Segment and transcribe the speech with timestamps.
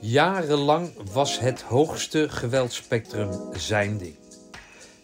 [0.00, 4.14] Jarenlang was het hoogste geweldspectrum zijn ding.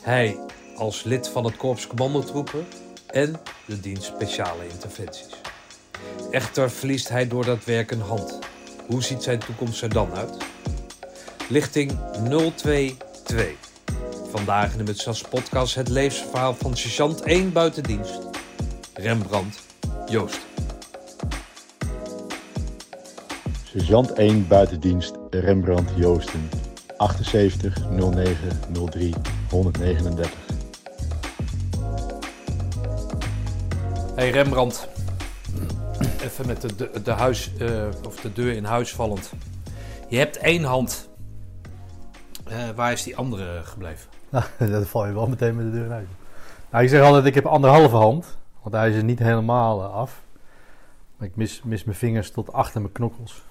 [0.02, 0.38] Hij
[0.76, 2.66] als lid van het Korps Commandotroepen
[3.06, 5.40] en de dienst Speciale Interventies.
[6.30, 8.38] Echter verliest hij door dat werk een hand.
[8.86, 10.36] Hoe ziet zijn toekomst er dan uit?
[11.48, 11.98] Lichting
[12.54, 13.46] 022.
[14.30, 18.18] Vandaag in de Mutsas podcast het levensverhaal van sergeant 1 buitendienst.
[18.94, 19.62] Rembrandt
[20.06, 20.55] Joost.
[23.76, 26.48] Sergeant 1 buitendienst Rembrandt Joosten.
[26.96, 28.36] 78 09
[28.90, 29.14] 03
[29.50, 30.32] 139.
[34.14, 34.88] Hey Rembrandt.
[36.22, 39.32] Even met de, de, de, huis, eh, of de deur in huis vallend.
[40.08, 41.08] Je hebt één hand.
[42.44, 44.10] Eh, waar is die andere gebleven?
[44.58, 46.08] Nou, dat val je wel meteen met de deur uit.
[46.70, 48.38] Nou, ik zeg altijd, ik heb anderhalve hand.
[48.62, 50.22] Want hij is er niet helemaal eh, af.
[51.16, 53.44] Maar ik mis, mis mijn vingers tot achter mijn knokkels.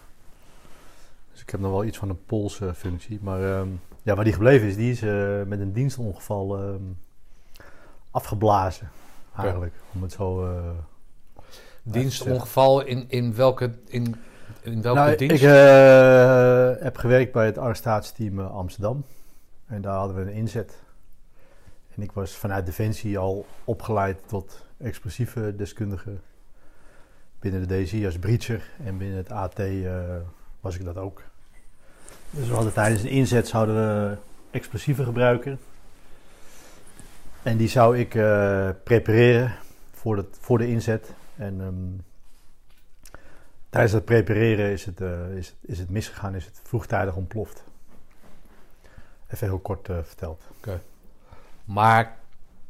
[1.36, 3.20] Dus ik heb nog wel iets van een polsfunctie.
[3.22, 3.68] maar ehm,
[4.02, 6.82] ja, waar die gebleven is, die is eh, met een dienstongeval ehm,
[8.12, 8.90] afgeblazen.
[9.38, 10.46] Eigenlijk, om het zo...
[10.46, 10.70] eh,
[11.84, 14.16] Dienstongeval in, in welke, in,
[14.62, 15.44] in welke nou, dienst?
[15.44, 19.06] Ik eh, heb gewerkt bij het arrestatieteam Amsterdam.
[19.66, 20.84] En daar hadden we een inzet.
[21.96, 26.18] En ik was vanuit Defensie al opgeleid tot explosieve deskundige.
[27.40, 28.70] Binnen de DSI als breacher.
[28.84, 29.60] En binnen het AT
[30.66, 31.22] was ik dat ook.
[32.30, 34.18] Dus we hadden tijdens een inzet zouden we
[34.52, 35.60] explosieven gebruiken.
[37.44, 39.56] En die zou ik eh, prepareren
[39.94, 41.14] voor, het, voor de inzet.
[41.36, 42.02] En ehm,
[43.70, 47.64] tijdens het prepareren is het, eh, is, het, is het misgegaan, is het vroegtijdig ontploft.
[49.28, 50.42] Even heel kort eh, verteld.
[51.66, 52.18] Maar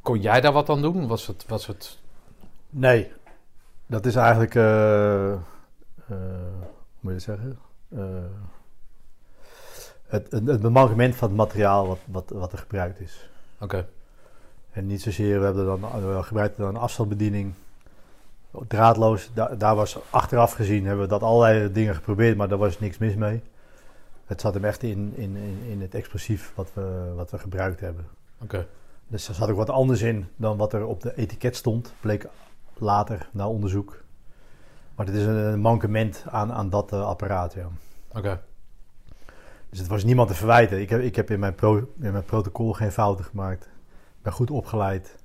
[0.02, 1.08] kon jij daar wat aan doen?
[1.08, 2.00] Was het, was het...
[2.70, 3.12] Nee,
[3.86, 5.40] dat is eigenlijk, hoe
[7.00, 7.65] moet je dat zeggen?
[7.96, 8.02] Eh,
[10.08, 13.30] het, het, het van het materiaal wat, wat, wat er gebruikt is.
[13.60, 13.88] Oké.
[14.72, 17.54] En niet zozeer, we hebben dan we gebruikten dan een afstandsbediening.
[18.68, 22.80] Draadloos, daar, daar was achteraf gezien, hebben we dat allerlei dingen geprobeerd, maar daar was
[22.80, 23.42] niks mis mee.
[24.26, 27.80] Het zat hem echt in, in, in, in het explosief wat we, wat we gebruikt
[27.80, 28.08] hebben.
[28.42, 28.68] Oké.
[29.08, 32.28] Dus er zat ook wat anders in dan wat er op de etiket stond, bleek
[32.78, 34.04] later na onderzoek.
[34.96, 37.68] Maar het is een, een mankement aan, aan dat eh, apparaat, ja.
[38.16, 38.42] Oké.
[39.70, 40.82] Dus het was niemand te verwijten.
[40.82, 43.64] Ik heb, ik heb in, mijn pro, in mijn protocol geen fouten gemaakt.
[43.64, 45.16] Ik ben goed opgeleid.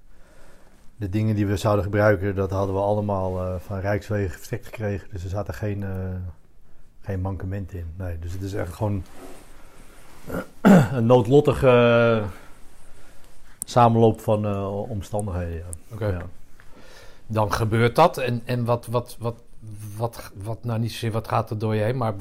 [0.97, 5.09] De dingen die we zouden gebruiken, dat hadden we allemaal eh, van Rijkswegen verstrekt gekregen.
[5.11, 5.91] Dus er zaten geen, eh,
[7.01, 7.93] geen mankementen in.
[7.97, 9.05] Nee, dus het is echt gewoon
[10.93, 12.29] een noodlottige eh,
[13.65, 14.47] samenloop van
[14.89, 15.67] omstandigheden.
[15.99, 16.23] Ja.
[17.27, 18.19] Dan gebeurt dat.
[18.19, 19.43] En, en wat, wat, wat,
[19.97, 22.15] wat, wat, nou niet zozeer wat gaat er door je heen, maar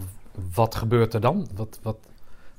[0.53, 1.47] wat gebeurt er dan?
[1.55, 2.07] Wat, wat, ga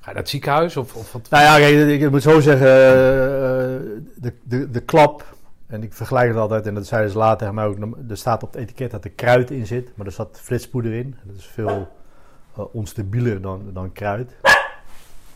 [0.00, 0.76] je naar het ziekenhuis?
[0.76, 1.30] Of, of wat?
[1.30, 5.36] Nou ja, ik moet zo zeggen, eh, de, de, de klap,
[5.66, 7.76] en ik vergelijk het altijd, en dat zeiden ze later tegen mij ook,
[8.08, 11.16] er staat op het etiket dat er kruid in zit, maar er zat flitspoeder in.
[11.22, 11.88] Dat is veel
[12.56, 14.36] eh, onstabieler dan, dan kruid.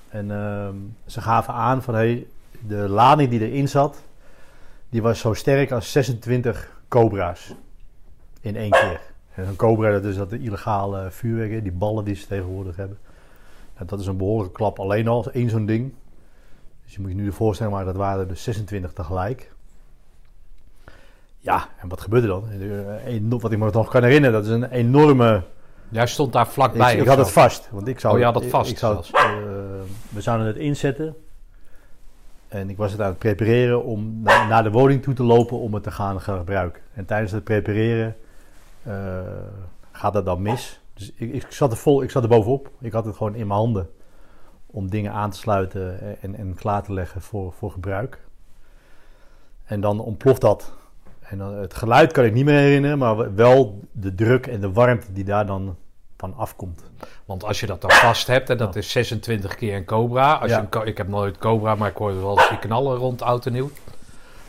[0.09, 2.27] En ehm, ze gaven aan van, hey,
[2.67, 4.03] de lading die erin zat,
[4.89, 7.55] die was zo sterk als 26 cobra's
[8.41, 9.01] in één keer.
[9.35, 12.77] En een cobra, dat is dat de illegale vuurwerk, hè, die ballen die ze tegenwoordig
[12.77, 12.99] hebben.
[13.87, 15.93] Dat is een behoorlijke klap alleen al, één zo'n ding.
[16.85, 19.53] Dus je moet je nu voorstellen, maar dat waren er dus 26 tegelijk.
[21.39, 22.45] Ja, en wat gebeurde dan?
[22.51, 25.43] Eh, een- Wat ik me nog kan herinneren, dat is een enorme...
[25.89, 26.95] Jij stond daar vlakbij.
[26.95, 27.23] ik ik had zo?
[27.23, 28.13] het vast, want ik zou...
[28.15, 29.23] Oh, je had het vast Ik, zou, het, eh,
[30.09, 31.17] we zouden het inzetten.
[32.49, 35.59] En ik was het aan het prepareren om na- naar de woning toe te lopen
[35.59, 36.83] om het te gaan gebruiken.
[36.95, 38.17] En tijdens het prepareren
[39.93, 40.81] gaat dat dan mis.
[40.95, 42.71] Dus ik, ik, zat er vol, ik zat er bovenop.
[42.81, 43.91] Ik had het gewoon in mijn handen
[44.67, 48.19] om dingen aan te sluiten en, en klaar te leggen voor, voor gebruik.
[49.65, 50.73] En dan ontploft dat.
[51.21, 54.73] En dan, het geluid kan ik niet meer herinneren, maar wel de druk en de
[54.73, 55.77] warmte die daar dan
[56.17, 56.83] van afkomt.
[57.25, 60.33] Want als je dat dan vast hebt, en dat is 26 keer een cobra.
[60.35, 60.67] Als Ja.
[60.71, 63.47] je een, ik heb nooit cobra, maar ik hoorde wel eens die knallen rond oud
[63.47, 63.71] en nieuw.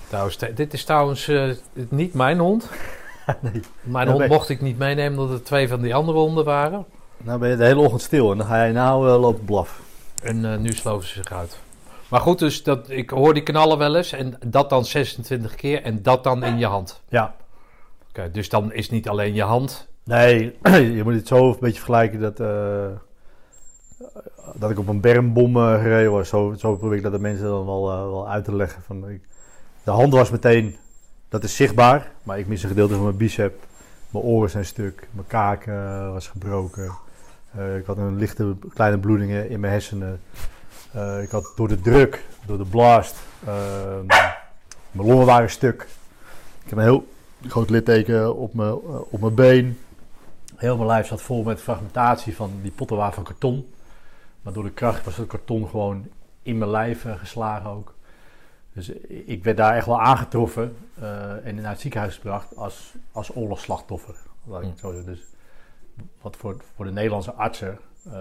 [0.08, 1.50] Trouwens, dit is trouwens eh,
[1.90, 2.70] niet mijn hond.
[3.42, 3.62] nee.
[3.82, 6.86] Mijn Ja, hond mocht ik niet meenemen, omdat er twee van die andere honden waren.
[7.18, 9.82] Nou ben je de hele ochtend stil en dan ga je nou lopen blaf.
[10.22, 11.60] En eh, nu sloven ze zich uit.
[12.10, 14.12] Maar goed, dus dat, ik hoor die knallen wel eens.
[14.12, 17.02] En dat dan 26 keer en dat dan in je hand.
[17.10, 17.36] Ja.
[18.10, 19.88] Oké, dus dan is niet alleen je hand.
[20.04, 20.58] Nee,
[20.98, 22.86] je moet het zo een beetje vergelijken dat, eh,
[24.54, 26.30] dat ik op een bermbom gereden was.
[26.30, 28.82] Zo, zo probeer ik dat de mensen dan wel, wel uit te leggen.
[28.82, 29.22] Van, ik,
[29.84, 30.76] de hand was meteen,
[31.30, 33.64] dat is zichtbaar, maar ik mis een gedeelte van mijn bicep.
[34.10, 36.92] Mijn oren zijn stuk, mijn kaak eh, was gebroken.
[37.52, 40.22] Eh, ik had een lichte kleine bloedingen in mijn hersenen.
[40.92, 44.06] Eh, ik had door de druk, door de blast, ehm,
[44.92, 45.88] mijn longen waren stuk.
[46.64, 47.08] Ik heb een heel
[47.48, 48.74] groot litteken op mijn,
[49.10, 49.80] op mijn been.
[50.56, 53.74] Heel mijn lijf zat vol met fragmentatie van die potten van karton.
[54.42, 56.08] Maar door de kracht was het karton gewoon
[56.42, 57.95] in mijn lijf geslagen ook.
[58.76, 63.36] Dus ik werd daar echt wel aangetroffen eh, en naar het ziekenhuis gebracht als, als
[63.36, 64.16] oorlogsslachtoffer.
[64.44, 65.12] Laat ik het zo zeggen.
[65.12, 65.24] Dus
[66.22, 68.14] wat voor, voor de Nederlandse artsen eh,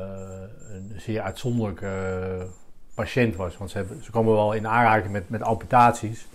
[0.68, 1.86] een zeer uitzonderlijke
[2.40, 2.46] eh,
[2.94, 3.56] patiënt was.
[3.56, 6.26] Want ze, hebben, ze komen wel in aanraking met, met amputaties.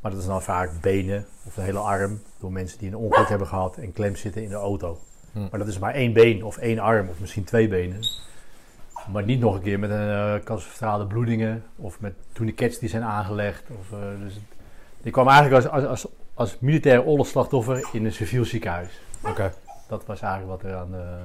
[0.00, 3.28] Maar dat is dan vaak benen of de hele arm door mensen die een ongeluk
[3.28, 4.98] hebben gehad en klem zitten in de auto.
[5.32, 5.38] Hm.
[5.50, 8.00] Maar dat is maar één been of één arm of misschien twee benen.
[9.12, 10.42] Maar niet nog een keer met een
[10.82, 13.70] uh, bloedingen of met tourniquets die zijn aangelegd.
[13.70, 14.38] Of, eh, dus
[15.02, 19.00] ik kwam eigenlijk als, als, als, als militair oorlogsslachtoffer in een civiel ziekenhuis.
[19.24, 19.52] Oké.
[19.88, 21.18] Dat was eigenlijk wat er aan de,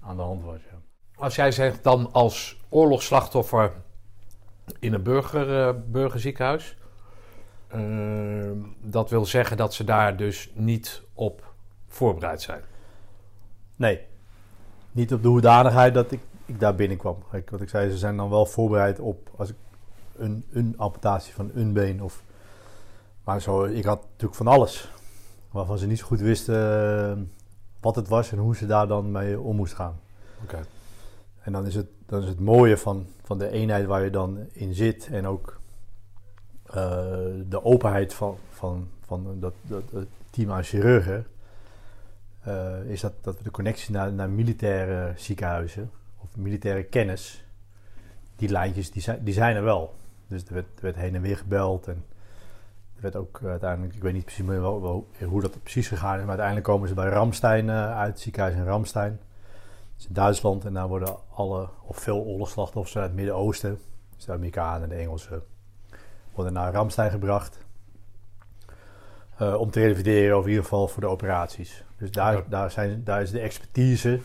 [0.00, 0.60] aan de hand was.
[0.70, 0.78] Ja.
[1.16, 3.72] Als jij zegt dan als oorlogsslachtoffer
[4.78, 6.76] in een burger, eh, burgerziekenhuis,
[7.68, 7.80] eh,
[8.82, 11.54] dat wil zeggen dat ze daar dus niet op
[11.88, 12.62] voorbereid zijn.
[13.76, 14.00] Nee,
[14.92, 17.16] niet op de hoedanigheid dat ik, ik daar binnenkwam.
[17.50, 19.56] Wat ik zei, ze zijn dan wel voorbereid op als ik
[20.16, 22.02] een, een amputatie van een been.
[22.02, 22.22] Of,
[23.24, 24.90] maar zo, ik had natuurlijk van alles.
[25.50, 26.54] Waarvan ze niet zo goed wisten
[27.10, 27.22] eh,
[27.80, 30.00] wat het was en hoe ze daar dan mee om moest gaan.
[30.42, 30.60] Oké.
[31.42, 34.38] En dan is het, dan is het mooie van, van de eenheid waar je dan
[34.52, 35.60] in zit en ook
[36.66, 36.74] eh,
[37.48, 41.26] de openheid van, van, van dat, dat, dat team aan chirurgen.
[42.42, 45.90] eh, is dat, dat we de connectie naar, naar militaire ziekenhuizen
[46.36, 47.44] militaire kennis,
[48.36, 49.94] die lijntjes die zijn, die zijn er wel.
[50.28, 52.04] Dus er werd, er werd heen en weer gebeld en
[52.96, 55.88] er werd ook eh, uiteindelijk, ik weet niet precies meer wel, wel- hoe dat precies
[55.88, 59.18] gegaan is, maar uiteindelijk komen ze bij Ramstein eh, uit, het ziekenhuis in Ramstein.
[59.50, 63.78] Dat is in Duitsland en daar worden alle, of veel oorlogsslachtoffers uit het Midden-Oosten,
[64.16, 65.42] dus de Amerikanen en de Engelsen,
[66.34, 67.58] worden naar Ramstein gebracht.
[69.38, 71.84] eh, om te revalideren, of in ieder geval voor de operaties.
[71.98, 74.20] Dus daar, daar, zijn, daar is de expertise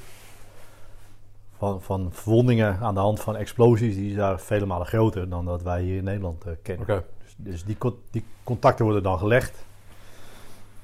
[1.61, 5.45] van, van verwondingen aan de hand van explosies, die is daar vele malen groter dan
[5.45, 6.85] dat wij hier in Nederland eh, kennen.
[7.23, 7.77] Dus, dus die,
[8.11, 9.65] die contacten worden dan gelegd.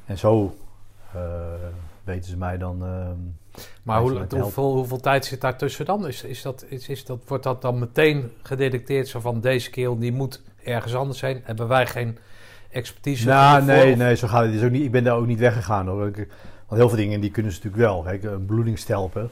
[0.05, 0.55] En zo
[1.13, 1.21] eh,
[2.03, 2.83] weten ze mij dan.
[2.83, 3.15] ehm,
[3.83, 4.09] Maar hoe,
[4.43, 6.07] hoeveel, hoeveel tijd zit daar tussen dan?
[6.07, 9.07] Is, is dat, is, is dat, wordt dat dan meteen gedetecteerd?
[9.07, 11.41] Zo van deze keel die moet ergens anders zijn.
[11.43, 12.17] Hebben wij geen
[12.69, 13.27] expertise?
[13.27, 14.63] Nou, nee, Of- nee, zo gaat het.
[14.63, 16.07] Ook niet, ik ben daar ook niet weggegaan hoor.
[16.07, 16.15] Ik-
[16.67, 18.01] Want heel veel dingen die kunnen ze natuurlijk wel.
[18.01, 19.29] Kijk, een bloedingstelpen,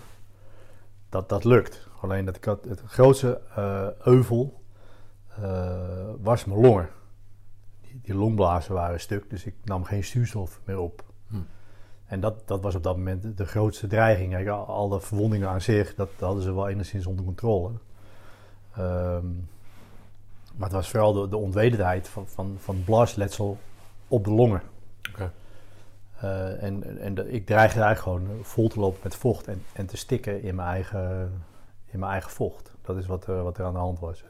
[1.15, 1.88] dat, dat lukt.
[2.01, 4.62] Alleen dat ik had, het grootste eh, euvel
[5.27, 6.89] eh, was mijn longen.
[7.81, 11.03] Die, die longblazen waren stuk, dus ik nam geen zuurstof meer op.
[11.27, 11.35] Hm.
[12.06, 14.31] En dat, dat was op dat moment de, grootste dreiging.
[14.31, 17.71] Kijk, al, al de verwondingen aan zich, dat, dat hadden ze wel enigszins onder controle.
[18.75, 19.27] Ehm,
[20.56, 23.57] maar het was vooral de, de onwetendheid van, van, van blasletsel
[24.07, 24.61] op de longen.
[26.21, 29.85] Eh, en en de- ik dreigde eigenlijk gewoon vol te lopen met vocht en, en
[29.85, 31.31] te stikken in mijn eigen,
[31.85, 32.71] in mijn eigen vocht.
[32.81, 34.23] Dat is wat, er- wat er aan de hand was.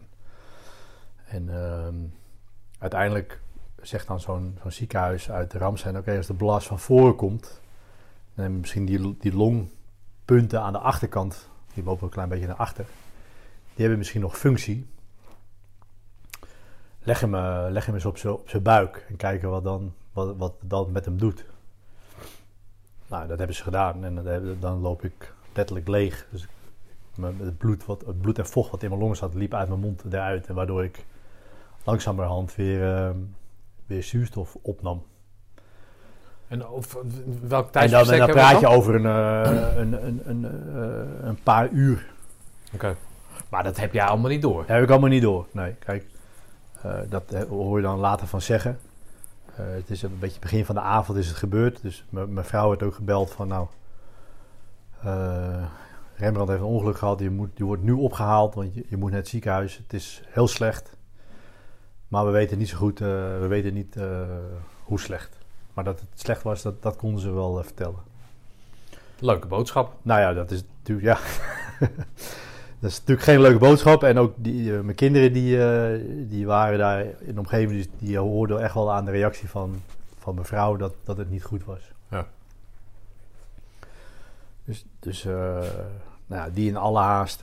[1.26, 1.96] En ehm,
[2.80, 3.42] uiteindelijk
[3.82, 5.98] zegt dan zo'n ziekenhuis uit Ramstein...
[5.98, 7.62] oké, als de blas van voren komt...
[8.34, 11.50] dan misschien die, die longpunten aan de achterkant...
[11.74, 12.86] die lopen een klein beetje naar achter...
[13.66, 14.88] die hebben misschien nog functie.
[17.00, 20.54] Leg hem, eh, leg hem eens op zijn buik en kijken wat dan, wat, wat
[20.62, 21.46] dat met hem doet.
[23.08, 26.28] Nou, dat hebben ze gedaan en dat hebben- dan loop ik letterlijk leeg.
[26.32, 26.48] Dus
[27.22, 29.80] het, bloed wat, het bloed en vocht wat in mijn longen zat, liep uit mijn
[29.80, 30.48] mond eruit.
[30.48, 31.06] En waardoor ik
[31.84, 33.18] langzamerhand weer, ehm,
[33.86, 35.04] weer zuurstof opnam.
[36.48, 38.76] En of, welk En dan, tijdsbestek en dan hebben we praat je dan?
[38.76, 40.46] over een, eh, een, een, een,
[40.76, 42.06] eh, een paar uur.
[42.74, 42.96] Oké.
[43.50, 44.58] Maar dat heb jij allemaal niet door.
[44.58, 45.48] Dat heb ik allemaal niet door.
[45.52, 46.06] Nee, kijk,
[46.82, 48.80] eh, dat hoor je dan later van zeggen.
[49.56, 51.82] Eh, het is een beetje begin van de avond is het gebeurd.
[51.82, 53.68] Dus mijn vrouw werd ook gebeld van nou,
[55.02, 55.66] eh,
[56.16, 57.20] Rembrandt heeft een ongeluk gehad.
[57.20, 59.78] Je, moet, je wordt nu opgehaald, want je, je moet naar het ziekenhuis.
[59.78, 60.98] Het is heel slecht.
[62.08, 63.08] Maar we weten niet zo goed, eh,
[63.40, 63.98] we weten niet
[64.84, 65.38] hoe slecht.
[65.74, 68.00] Maar dat het slecht was, dat, dat konden ze wel vertellen.
[69.20, 69.94] Leuke boodschap.
[70.02, 71.20] Nou ja, dat is natuurlijk, ja.
[72.86, 74.04] dat is natuurlijk geen leuke boodschap.
[74.04, 77.90] En ook die, eh, mijn kinderen die, eh, die waren daar in de omgeving, die,
[78.00, 79.82] die hoorden echt wel aan de reactie van,
[80.20, 81.92] van mijn vrouw dat, dat het niet goed was.
[82.10, 82.28] Ja.
[84.66, 85.34] Dus, dus eh,
[86.26, 87.42] nou ja, die in alle haast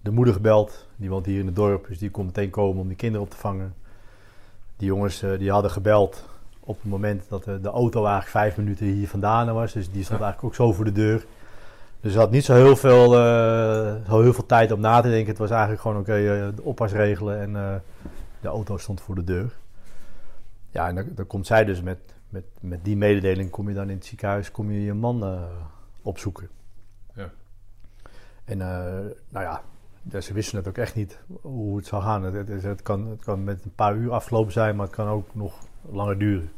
[0.00, 0.86] de moeder gebeld.
[0.96, 3.30] Die woont hier in het dorp, dus die kon meteen komen om die kinderen op
[3.32, 3.74] te vangen.
[4.76, 6.24] Die jongens die hadden gebeld
[6.60, 9.72] op het moment dat de, de auto eigenlijk vijf minuten hier vandaan was.
[9.72, 10.24] Dus die stond Ja.
[10.24, 11.24] eigenlijk ook zo voor de deur.
[12.02, 15.08] Dus ze had niet zo heel veel, eh, zo heel veel tijd om na te
[15.08, 15.28] denken.
[15.28, 17.74] Het was eigenlijk gewoon oké, eh, de oppas regelen en eh,
[18.40, 19.56] de auto stond voor de deur.
[20.70, 23.90] Ja, en dan, dan komt zij dus met, met, met die mededeling, kom je dan
[23.90, 25.48] in het ziekenhuis, kom je je man
[26.02, 26.48] opzoeken.
[27.14, 27.30] Ja.
[28.44, 29.62] En nou ja,
[30.20, 32.22] ze wisten het ook echt niet hoe het zou gaan.
[32.22, 35.08] Het, het, het kan, het kan met een paar uur afgelopen zijn, maar het kan
[35.08, 35.58] ook nog
[35.90, 36.50] langer duren.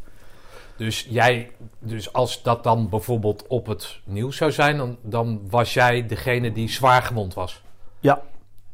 [0.76, 5.74] Dus jij, dus als dat dan bijvoorbeeld op het nieuws zou zijn, dan, dan was
[5.74, 7.62] jij degene die zwaar gewond was.
[8.00, 8.22] Ja.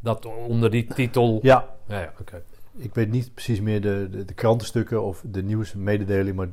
[0.00, 1.38] Dat onder die titel.
[1.42, 2.42] Ja, Ja, ja oké.
[2.76, 6.49] ik weet niet precies meer de, de, de krantenstukken of de nieuwsmededeling, maar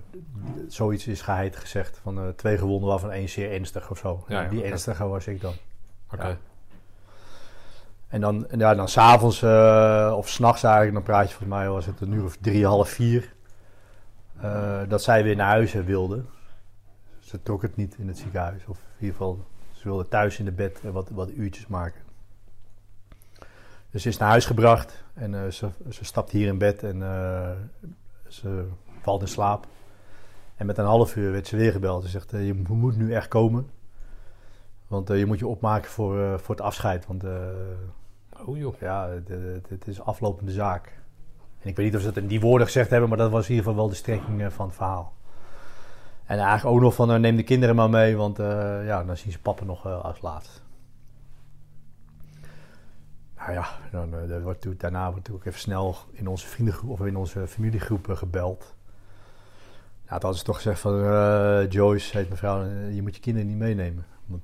[0.68, 4.26] zoiets is geheid gezegd van eh, twee gewonden waarvan één zeer ernstig of zo.
[4.28, 4.68] Ja, ja, die oké.
[4.68, 5.54] ernstige was ik dan.
[6.14, 6.28] Oké.
[6.28, 6.38] Ja.
[8.08, 11.70] En dan, en ja, dan s'avonds uh, of s'nachts eigenlijk, dan praat je volgens mij
[11.70, 13.34] was het een uur of drie, half vier,
[14.42, 16.24] eh, dat zij weer naar huis wilde.
[17.20, 20.46] Ze trok het niet in het ziekenhuis, of in ieder geval, ze wilde thuis in
[20.46, 22.02] de bed wat, wat uurtjes maken.
[23.92, 27.02] Dus ze is naar huis gebracht en eh, ze, ze stapt hier in bed en
[27.02, 27.52] eh,
[28.28, 28.68] ze
[29.02, 29.68] valt in slaap.
[30.56, 32.04] En met een half uur werd ze weer gebeld.
[32.04, 33.70] Ze zegt, je moet nu echt komen.
[34.88, 37.06] Want je moet je opmaken voor, voor het afscheid.
[37.08, 37.24] Want
[38.46, 38.76] Oh joh.
[38.80, 40.97] ja, het, het- het is aflopende zaak.
[41.68, 43.50] Ik weet niet of ze dat in die woorden gezegd hebben, maar dat was in
[43.50, 45.14] ieder geval wel de strekking eh, van het verhaal.
[46.26, 49.18] En eigenlijk ook nog van eh, neem de kinderen maar mee, want eh, ja, dan
[49.18, 50.66] zien ze papa nog als laatst.
[53.38, 53.68] Nou ja,
[54.42, 58.60] wordt daarna wordt natuurlijk even snel in onze vriendengroep of in onze familiegroep gebeld.
[58.60, 60.94] Nou, toen hadden ze toch gezegd van
[61.68, 64.06] Joyce, heet mevrouw, je moet je kinderen niet meenemen.
[64.26, 64.42] Want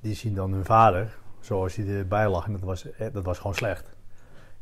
[0.00, 2.46] die zien dan hun vader, zoals hij erbij lag.
[2.46, 3.95] En dat was, dat was gewoon slecht.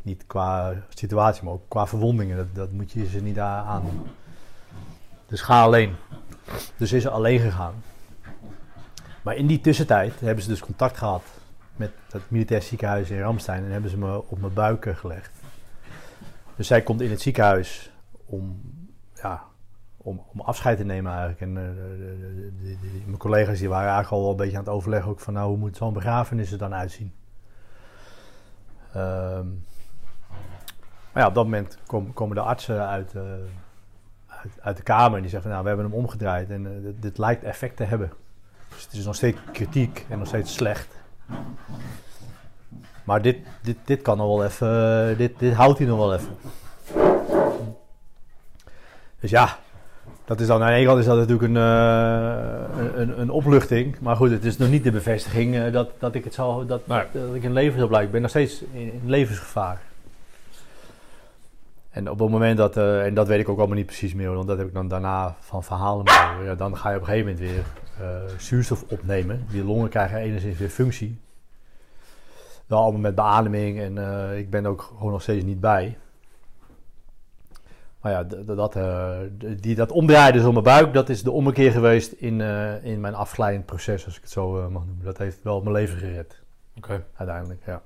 [0.04, 2.36] Niet qua situatie, maar ook qua verwondingen.
[2.36, 4.06] Dat, dat moet je ze niet a- aandoen.
[5.26, 5.94] Dus ga alleen.
[6.76, 7.74] Dus is ze alleen gegaan.
[9.22, 11.22] Maar in die tussentijd hebben ze dus contact gehad
[11.76, 13.64] met het militair ziekenhuis in Ramstein.
[13.64, 15.30] En hebben ze me op mijn buik eh, gelegd.
[16.56, 17.90] Dus zij komt in het ziekenhuis
[18.24, 18.60] om,
[19.14, 19.42] ja,
[19.96, 21.40] om, om afscheid te nemen eigenlijk.
[21.40, 21.62] En eh,
[22.62, 25.20] de- de- mijn collega's die waren eigenlijk al wel een beetje aan het overleggen ook
[25.20, 27.12] van nou, hoe moet zo'n begrafenis er dan uitzien.
[28.92, 29.46] Ehm,
[31.14, 33.22] maar ja, op dat moment kom- komen de artsen uit, eh,
[34.26, 36.72] uit, uit de kamer en die zeggen van nou, we hebben hem omgedraaid en eh,
[36.82, 38.12] dit, dit lijkt effect te hebben.
[38.68, 40.88] Dus het is nog steeds kritiek en nog steeds slecht.
[43.04, 46.14] Maar dit, dit, dit kan nog wel even, eh, dit, dit houdt hij nog wel
[46.14, 46.36] even.
[49.20, 49.58] Dus ja,
[50.24, 53.98] dat is dan aan de ene kant is dat natuurlijk een, een, een, een opluchting.
[54.00, 57.02] Maar goed, het is nog niet de bevestiging dat, dat ik het zal, dat, Nee.
[57.12, 58.06] dat ik in leven zal blijven.
[58.06, 59.78] Ik ben nog steeds in, in levensgevaar.
[61.94, 64.34] En op het moment dat, eh, en dat weet ik ook allemaal niet precies meer,
[64.34, 66.04] want dat heb ik dan daarna van verhalen.
[66.44, 67.64] Ja, dan ga je op een gegeven moment weer
[68.00, 69.46] eh, zuurstof opnemen.
[69.50, 71.18] Die longen krijgen enigszins weer functie.
[72.66, 75.98] Wel allemaal met beademing en eh, ik ben ook gewoon nog steeds niet bij.
[78.00, 78.24] Maar ja,
[78.54, 78.78] dat,
[79.62, 82.40] die, dat omdraaien dus om mijn buik, dat is de ommekeer geweest in,
[82.82, 85.04] in mijn afglijdend proces, als ik het zo mag noemen.
[85.04, 86.40] Dat heeft wel mijn leven gered,
[86.76, 87.04] Oké.
[87.14, 87.82] uiteindelijk, ja.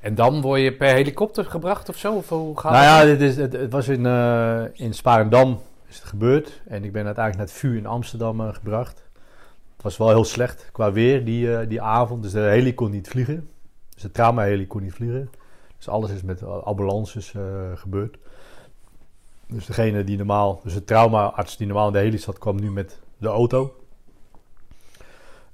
[0.00, 2.14] En dan word je per helikopter gebracht of zo?
[2.14, 5.96] Of hoe gaat Nou ja, dit is, het, het was in, eh in Sparendam is
[5.96, 6.60] het gebeurd.
[6.66, 9.04] En ik ben uiteindelijk naar het vuur in Amsterdam eh, gebracht.
[9.74, 12.22] Het was wel heel slecht qua weer die, eh, die avond.
[12.22, 13.48] Dus de heli kon niet vliegen.
[13.94, 15.30] Dus de trauma-heli kon niet vliegen.
[15.76, 17.34] Dus alles is met ambulances
[17.74, 18.18] gebeurd.
[19.46, 22.70] Dus degene die normaal, dus de traumaarts die normaal in de heli zat, kwam nu
[22.70, 23.81] met de auto.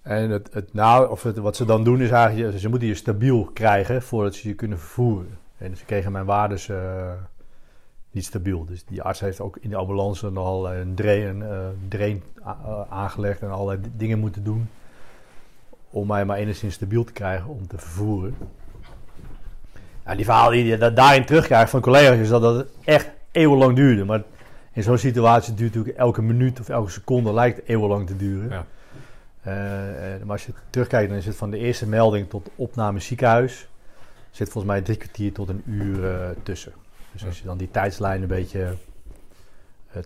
[0.09, 3.51] En het, het, nou, of wat ze dan doen is eigenlijk, ze moeten je stabiel
[3.53, 5.39] krijgen voordat ze je kunnen vervoeren.
[5.59, 7.13] En ze kregen mijn waardes eh,
[8.11, 8.65] niet stabiel.
[8.65, 13.41] Dus die arts heeft ook in de ambulance al een drain, eh, drain eh, aangelegd
[13.43, 14.69] en allerlei dingen moeten doen.
[15.91, 18.35] Om mij maar enigszins stabiel te krijgen om te vervoeren.
[20.05, 23.77] Ja, die verhaal die je da- daarin terugkrijgt van collega's is dat het echt eeuwenlang
[23.77, 24.05] duurde.
[24.05, 24.23] Maar
[24.73, 28.51] in zo'n situatie duurt natuurlijk elke minuut of elke seconde lijkt eeuwenlang te duren.
[28.51, 28.67] Ja.
[29.43, 33.01] Eh, eh, maar als je terugkijkt, dan is het van de eerste melding tot opname
[33.01, 33.69] ziekenhuis.
[34.31, 36.73] zit volgens mij drie kwartier tot een uur eh, tussen.
[37.13, 38.75] Dus als je dan die tijdslijn een beetje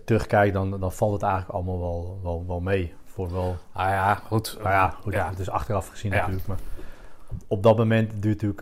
[0.05, 2.93] terugkijkt, dan, dan valt het eigenlijk allemaal wel, wel, wel mee.
[3.05, 4.57] Voor wel, Ah ja, goed.
[4.57, 5.29] nou ja, goed, Ja.
[5.29, 6.17] het is achteraf gezien Ja.
[6.17, 6.47] natuurlijk.
[6.47, 6.57] Maar
[7.29, 8.61] op, op dat moment duurt natuurlijk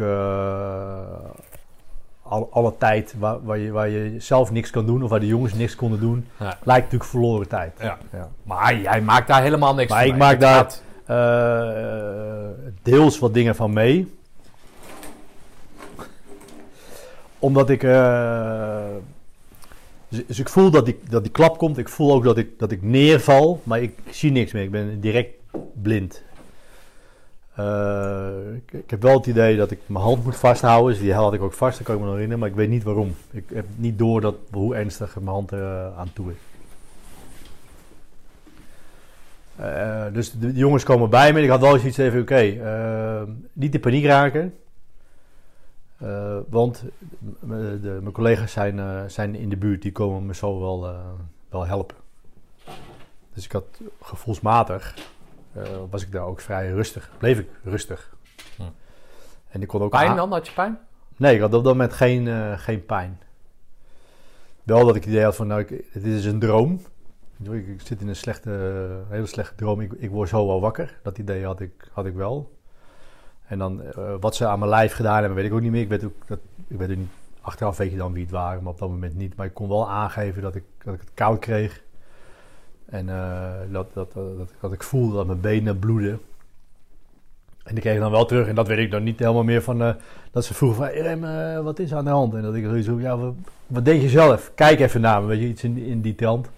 [2.31, 5.25] al, alle tijd waar, waar, je, waar je zelf niks kan doen, of waar de
[5.27, 6.45] jongens niks konden doen, Ja.
[6.63, 7.73] lijkt natuurlijk verloren tijd.
[7.79, 7.97] Ja.
[8.11, 8.29] Ja.
[8.43, 10.27] Maar jij maakt daar helemaal niks Maar van ik mee.
[10.27, 12.47] maak daar- eh,
[12.81, 14.13] deels wat dingen van mee.
[17.39, 17.83] Omdat ik.
[17.83, 18.79] eh,
[20.09, 21.77] dus, dus ik voel dat die, dat die klap komt.
[21.77, 23.61] Ik voel ook dat ik, dat ik neerval.
[23.63, 24.63] Maar ik zie niks meer.
[24.63, 25.33] Ik ben direct
[25.81, 26.23] blind.
[27.65, 30.91] Eh, Eh, ik, ik heb wel het idee dat ik mijn hand moet vasthouden.
[30.93, 32.41] Dus die had ik ook vast, dat kan ik me nog herinneren.
[32.43, 33.15] Maar ik weet niet waarom.
[33.31, 36.37] Ik heb niet door dat, hoe ernstig mijn hand er aan toe is.
[39.55, 41.41] Eh, dus de, jongens komen bij me.
[41.41, 43.21] Ik had wel eens iets even, oké, eh,
[43.53, 44.53] niet in paniek raken.
[45.97, 46.83] Eh, want
[47.39, 50.99] de- mijn collega's zijn, eh, zijn in de buurt, die komen me zo wel, eh,
[51.49, 51.95] wel helpen.
[53.33, 53.65] Dus ik had
[54.01, 55.03] gevoelsmatig, eh,
[55.89, 58.15] was ik daar ook vrij rustig, bleef ik rustig.
[58.55, 58.63] Hm.
[59.49, 60.31] En ik kon ook Pijn dan?
[60.31, 60.79] Had je pijn?
[61.17, 63.19] Nee, ik had op dat moment geen, eh, geen pijn.
[64.63, 66.81] Wel dat ik het idee had van, nou, ik, dit is een droom.
[67.43, 69.81] Ik, ik zit in een slechte, een hele slechte droom.
[69.81, 70.99] Ik, ik word zo wel wakker.
[71.03, 72.57] Dat idee had ik, had ik wel.
[73.47, 75.81] En dan, eh, wat ze aan mijn lijf gedaan hebben, weet ik ook niet meer.
[75.81, 78.63] Ik weet ook, dat, ik weet ook niet, achteraf weet je dan wie het waren,
[78.63, 79.35] maar op dat moment niet.
[79.35, 81.81] Maar ik kon wel aangeven dat ik, dat ik het koud kreeg.
[82.91, 86.19] En eh, dat, dat, dat, dat, ik voelde dat mijn benen bloedden.
[87.63, 88.47] En die kreeg ik dan wel terug.
[88.47, 89.81] En dat weet ik dan niet helemaal meer van...
[89.81, 89.93] eh,
[90.31, 92.33] dat ze vroegen van, eh, wat is aan de hand?
[92.33, 93.33] En dat ik zoiets zo, ja, wat,
[93.67, 94.51] wat deed je zelf?
[94.55, 96.49] Kijk even naar me, weet je, iets in, in die trant.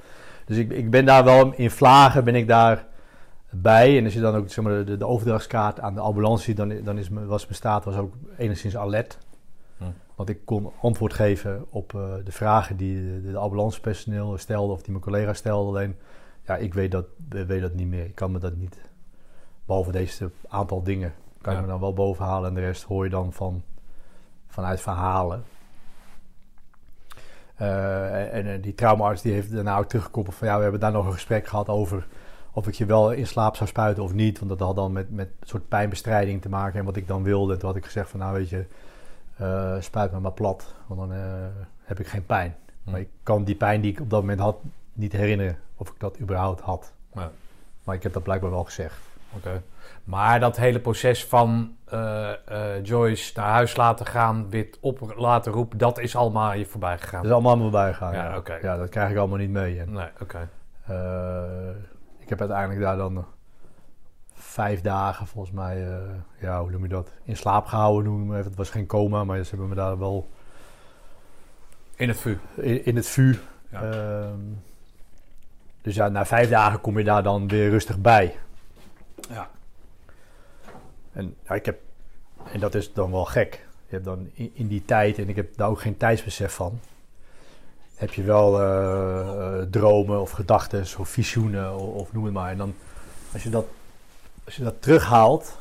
[0.46, 2.86] Dus ik, ik ben daar wel in vlagen, ben ik daar
[3.50, 3.98] bij.
[3.98, 6.84] En als je dan ook zeg maar, de, de overdrachtskaart aan de ambulance ziet, dan,
[6.84, 9.18] dan is, was mijn staat was ook enigszins alert.
[9.78, 9.84] Hm.
[10.16, 11.90] Want ik kon antwoord geven op
[12.24, 15.70] de vragen die de, de ambulancepersoneel stelde of die mijn collega stelde.
[15.70, 15.96] Alleen,
[16.46, 18.06] ja, ik weet dat, weet dat niet meer.
[18.06, 18.82] Ik kan me dat niet,
[19.66, 21.60] behalve deze aantal dingen, kan Ja.
[21.60, 22.50] je me dan wel bovenhalen.
[22.50, 23.64] En de rest hoor je dan van,
[24.48, 25.44] vanuit verhalen.
[27.56, 30.92] Eh, en, en die traumaarts die heeft daarna ook teruggekoppeld van ja, we hebben daar
[30.92, 32.08] nog een gesprek gehad over
[32.52, 34.38] of ik je wel in slaap zou spuiten of niet.
[34.40, 37.24] Want dat had dan met, met een soort pijnbestrijding te maken en wat ik dan
[37.24, 37.54] wilde.
[37.54, 38.66] En toen had ik gezegd van nou weet je,
[39.38, 41.22] eh, spuit me maar plat, want dan eh,
[41.84, 42.56] heb ik geen pijn.
[42.84, 44.58] Maar ik kan die pijn die ik op dat moment had
[44.94, 46.94] niet herinneren of ik dat überhaupt had.
[47.14, 47.32] Ja.
[47.84, 48.98] Maar ik heb dat blijkbaar wel gezegd.
[49.36, 49.62] Oké.
[50.04, 55.52] Maar dat hele proces van eh, eh, Joyce naar huis laten gaan, weer op laten
[55.52, 57.17] roepen, dat is allemaal aan je voorbij gegaan.
[57.17, 58.13] Dat is allemaal aan me voorbij gegaan.
[58.13, 58.54] Ja, Ja, oké.
[58.62, 59.80] ja, dat krijg ik allemaal niet mee.
[59.80, 60.50] En, Nee, oké.
[60.86, 61.70] Eh,
[62.20, 63.26] ik heb uiteindelijk daar dan
[64.34, 65.88] vijf dagen volgens mij,
[66.39, 67.12] ja, hoe noem je dat?
[67.24, 68.50] In slaap gehouden noem maar even.
[68.50, 70.28] Het was geen coma, maar ze hebben me daar wel
[71.96, 72.38] In het vuur.
[72.56, 73.39] in, in het vuur.
[73.70, 73.82] Ja.
[73.91, 74.39] Ehm,
[75.84, 78.36] dus ja, na vijf dagen kom je daar dan weer rustig bij.
[79.30, 79.50] Ja.
[81.12, 81.80] En ja, ik heb,
[82.52, 83.65] en dat is dan wel gek.
[83.86, 86.80] Je hebt dan in, in die tijd, en ik heb daar ook geen tijdsbesef van,
[87.96, 92.52] heb je wel eh, eh, dromen of gedachten of visioenen of, of noem het maar.
[92.52, 92.74] En dan,
[93.34, 93.65] als je dat,
[94.46, 95.58] als je dat terughaalt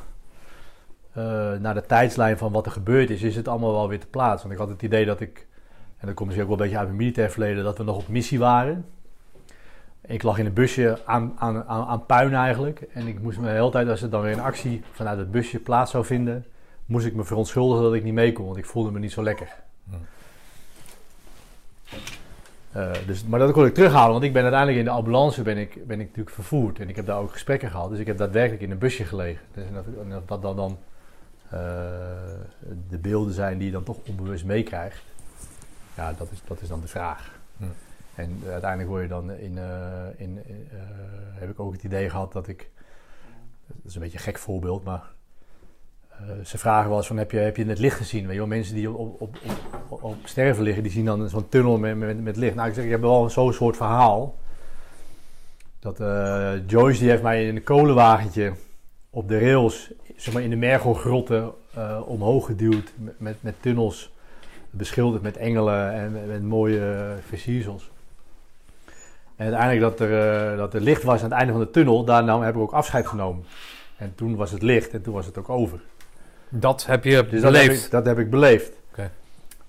[1.13, 4.07] eh, naar de tijdslijn van wat er gebeurd is, is het allemaal wel weer te
[4.07, 4.49] plaatsen.
[4.49, 5.47] Want ik had het idee dat ik,
[5.99, 7.97] en dat komt misschien ook wel een beetje uit mijn militair verleden, dat we nog
[7.97, 8.85] op missie waren.
[10.07, 12.81] Ik lag in een busje aan, aan, aan, aan puin eigenlijk.
[12.81, 15.31] En ik moest me de hele tijd, als er dan weer een actie vanuit het
[15.31, 16.47] busje plaats zou vinden,
[16.87, 19.23] moest ik me verontschuldigen dat ik niet mee kon, want ik voelde me niet zo
[19.23, 19.49] lekker.
[19.89, 19.95] Hm.
[22.73, 25.59] Eh, dus, maar dat kon ik terughalen, want ik ben uiteindelijk in de ambulance ben
[25.59, 26.79] ik, ben ik natuurlijk vervoerd.
[26.79, 27.91] En ik heb daar ook gesprekken gehad.
[27.91, 29.43] Dus ik heb daadwerkelijk in een busje gelegen.
[29.55, 30.79] Dus en dat dan, dan
[31.49, 31.59] eh,
[32.89, 35.03] de beelden zijn die je dan toch onbewust meekrijgt.
[35.97, 37.31] Ja, dat is, dat is dan de vraag.
[37.57, 37.65] Hm.
[38.15, 40.39] En uiteindelijk word je dan in, eh, in
[40.71, 40.79] eh,
[41.35, 42.71] heb ik ook het idee gehad dat ik,
[43.67, 45.03] dat is een beetje een gek voorbeeld, maar
[46.09, 48.23] eh, ze vragen wel eens van heb je, heb je het licht gezien?
[48.23, 49.39] Weet je wel, mensen die op, op,
[49.89, 52.55] op, op, sterven liggen, die zien dan zo'n tunnel met, met, met licht.
[52.55, 54.39] Nou, ik zeg, ik heb wel zo'n soort verhaal.
[55.79, 55.99] Dat
[56.67, 58.53] Joyce die heeft mij in een kolenwagentje
[59.11, 64.13] op de rails, zeg maar in de Mergelgrotten, eh omhoog geduwd met, met, tunnels
[64.71, 67.92] beschilderd met engelen en met, mooie versiersels.
[69.37, 72.05] En uiteindelijk dat er, eh, dat er licht was aan het einde van de tunnel,
[72.05, 73.45] daarna heb ik ook afscheid genomen.
[73.97, 75.81] En toen was het licht en toen was het ook over.
[76.49, 77.85] Dat heb je Dus dat heb, beleefd.
[77.85, 78.81] ik, dat heb ik beleefd.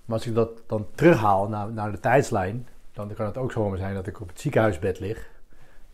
[0.06, 3.78] Maar als ik dat dan terughaal naar, naar de tijdslijn, dan kan het ook zomaar
[3.78, 5.28] zijn dat ik op het ziekenhuisbed lig.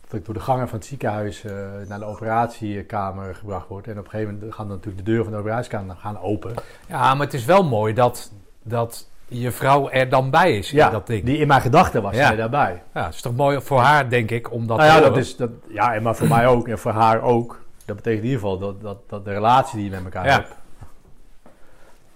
[0.08, 3.88] Dat ik door de gangen van het ziekenhuis eh, naar de operatiekamer gebracht word.
[3.88, 6.53] En op een gegeven moment gaan dan natuurlijk de deuren van de operatiekamer gaan open.
[6.88, 8.32] Ja, maar het is wel mooi dat,
[8.63, 11.24] dat je vrouw er dan bij is in dat ding.
[11.24, 12.28] die in mijn gedachten was Ja.
[12.28, 12.82] zij daarbij.
[12.94, 15.36] Ja, het is toch mooi voor haar, denk ik, om dat nou ja, dat is,
[15.36, 17.62] dat, ja, en maar voor mij ook en voor haar ook.
[17.86, 20.32] Dat betekent in ieder geval dat, dat, dat de relatie die je met elkaar Ja.
[20.32, 20.54] hebt,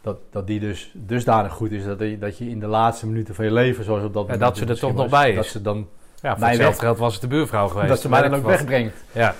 [0.02, 3.36] dat, dat die dus dusdanig goed is dat je, dat je in de laatste minuten
[3.36, 5.36] van je leven, zoals op dat moment dat ze er toch nog bij is.
[5.36, 5.88] Dat ze dan,
[6.22, 7.88] Ja, voor hetzelfde weg- geld was het de buurvrouw geweest.
[7.90, 9.04] dat ze mij dan ook wegbrengt.
[9.12, 9.34] Ja,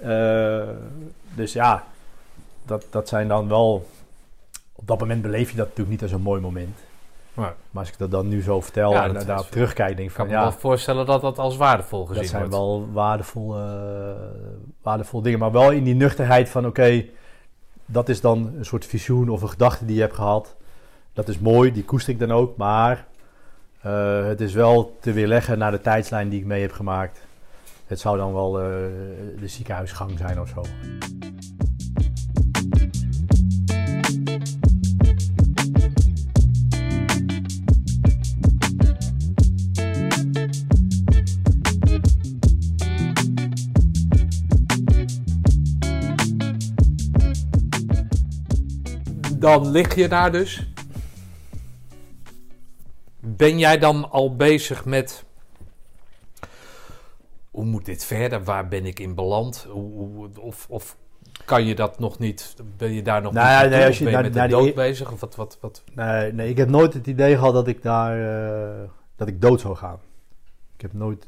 [0.00, 0.62] Eh,
[1.34, 1.84] dus ja,
[2.66, 3.88] dat, dat zijn dan wel.
[4.72, 6.78] Op dat moment beleef je dat natuurlijk niet als een mooi moment.
[7.34, 10.04] Maar Maar als ik dat dan nu zo vertel Ja, en is- terugkijk, denk ik
[10.10, 12.56] ik kan van me wel voorstellen dat dat als waardevol gezien dat zijn wordt.
[12.56, 14.16] wel waardevolle,
[14.82, 15.38] waardevolle dingen.
[15.38, 17.04] Maar wel in die nuchterheid van oké,
[17.86, 20.56] dat is dan een soort visioen of een gedachte die je hebt gehad.
[21.12, 22.56] Dat is mooi, die koester ik dan ook.
[22.56, 23.06] Maar
[23.80, 27.20] eh, het is wel te weerleggen naar de tijdslijn die ik mee heb gemaakt.
[27.86, 28.66] Het zou dan wel eh,
[29.40, 30.62] de ziekenhuisgang zijn of zo.
[49.44, 50.66] Dan lig je daar dus.
[53.20, 55.24] Ben jij dan al bezig met.
[57.50, 58.44] Hoe moet dit verder?
[58.44, 59.66] Waar ben ik in beland?
[59.70, 60.96] Hoe, of, of
[61.44, 62.54] kan je dat nog niet?
[62.76, 64.38] Ben je daar nog Nou niet ja, nee, als je ben je naar- met de
[64.38, 65.12] naar die- dood bezig?
[65.12, 65.82] Of wat, wat, wat?
[65.94, 68.18] Nee, nee, ik heb nooit het idee gehad dat ik daar
[68.82, 69.98] eh, dat ik dood zou gaan.
[70.74, 71.24] Ik heb nooit.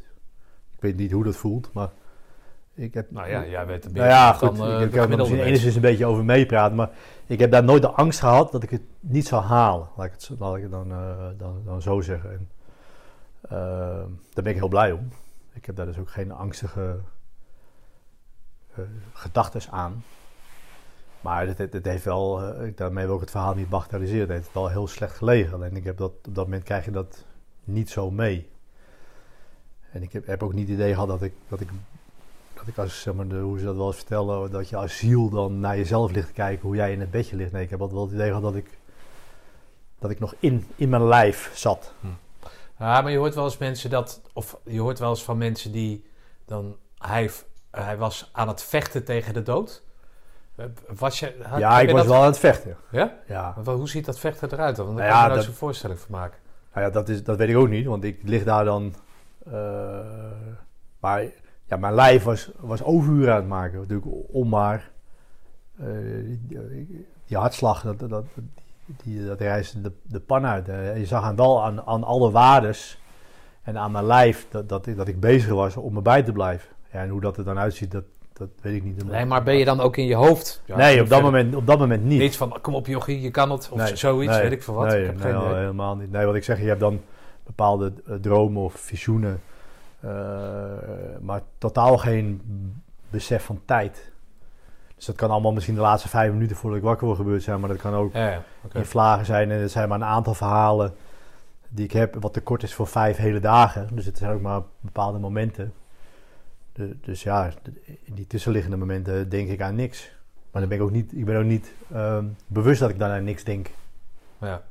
[0.74, 1.90] Ik weet niet hoe dat voelt, maar
[2.74, 3.10] ik heb.
[3.10, 4.58] Nou ja, jij weet het meer Nou ja, dan, goed.
[4.60, 6.90] eh, ik de ik kan er misschien enigszins een beetje over meepraten, maar
[7.26, 9.88] ik heb daar nooit de angst gehad dat ik het niet zou halen.
[9.96, 12.30] Laat ik het, ik dan, eh, dan, dan zo zeggen.
[12.30, 12.50] En,
[13.40, 13.50] eh,
[14.32, 15.08] daar ben ik heel blij om.
[15.52, 17.00] Ik heb daar dus ook geen angstige
[18.74, 20.04] eh gedachten aan.
[21.20, 22.40] Maar het, het, heeft wel,
[22.74, 24.20] daarmee wil ik het verhaal niet bagatelliseren.
[24.20, 25.54] Het heeft wel heel slecht gelegen.
[25.54, 27.24] Alleen ik heb dat, op dat moment krijg je dat
[27.64, 28.50] niet zo mee.
[29.92, 31.68] En ik heb, heb ook niet het idee gehad dat ik, dat ik,
[32.66, 35.28] ik als, zeg maar, de, hoe ze dat wel eens vertellen, dat je als ziel
[35.30, 37.52] dan naar jezelf ligt te kijken hoe jij in het bedje ligt.
[37.52, 38.78] Nee, ik heb altijd wel het idee gehad dat ik,
[39.98, 41.92] dat ik nog in, in mijn lijf zat.
[42.78, 45.72] Ja, maar je hoort wel eens mensen dat, of je hoort wel eens van mensen
[45.72, 46.04] die
[46.44, 47.30] dan, hij,
[47.70, 49.82] hij was aan het vechten tegen de dood.
[50.96, 52.76] Was je, had- ja, ik was dat- wel aan het vechten.
[52.90, 53.18] Ja?
[53.26, 54.86] Ja, Maar hoe ziet dat vechten eruit dan?
[54.86, 56.38] Want daar Nou kan ja, je nooit dat- zo'n voorstelling van maken.
[56.74, 58.94] nou ja dat, is, dat weet ik ook niet, want ik lig daar dan.
[59.46, 59.52] eh,
[61.00, 61.22] maar
[61.68, 63.78] ja, mijn lijf was, was overuren aan het maken.
[63.78, 64.90] Natuurlijk om maar
[65.78, 65.86] eh,
[66.48, 68.24] die, die hartslag, dat, dat,
[68.86, 70.68] die, dat reisde de, de pan uit.
[70.68, 73.00] Eh, je zag aan wel aan, aan alle waardes
[73.62, 76.68] en aan mijn lijf dat, dat, ik, dat ik bezig was om erbij te blijven.
[76.92, 79.04] Ja, en hoe dat er dan uitziet, dat, dat weet ik niet.
[79.04, 80.62] Nee, maar ben je dan ook in je hoofd?
[80.64, 82.18] Ja, nee, op dat, moment, op dat moment niet.
[82.18, 83.68] Niet van, kom op jochie, je kan het.
[83.72, 84.86] Of Nee, zoiets, nee, weet ik veel wat.
[84.86, 85.54] Nee, ik heb geen idee.
[85.54, 86.10] helemaal niet.
[86.10, 87.00] Nee, wat ik zeg, je hebt dan
[87.44, 89.40] bepaalde eh, dromen of visioenen,
[91.20, 92.42] maar totaal geen
[93.10, 94.12] besef van tijd.
[94.96, 97.60] Dus dat kan allemaal misschien de laatste vijf minuten voordat ik wakker word gebeurd zijn,
[97.60, 99.50] maar dat kan ook Ja, in vlagen zijn.
[99.50, 100.94] En het zijn maar een aantal verhalen
[101.68, 103.88] die ik heb, wat te kort is voor vijf hele dagen.
[103.92, 105.72] Dus het zijn ook maar bepaalde momenten.
[106.72, 107.50] De- dus ja,
[108.02, 110.10] in die tussenliggende momenten denk ik aan niks.
[110.50, 113.10] Maar dan ben ik ook niet, ik ben ook niet ehm, bewust dat ik dan
[113.10, 113.70] aan niks denk.
[114.40, 114.62] Ja.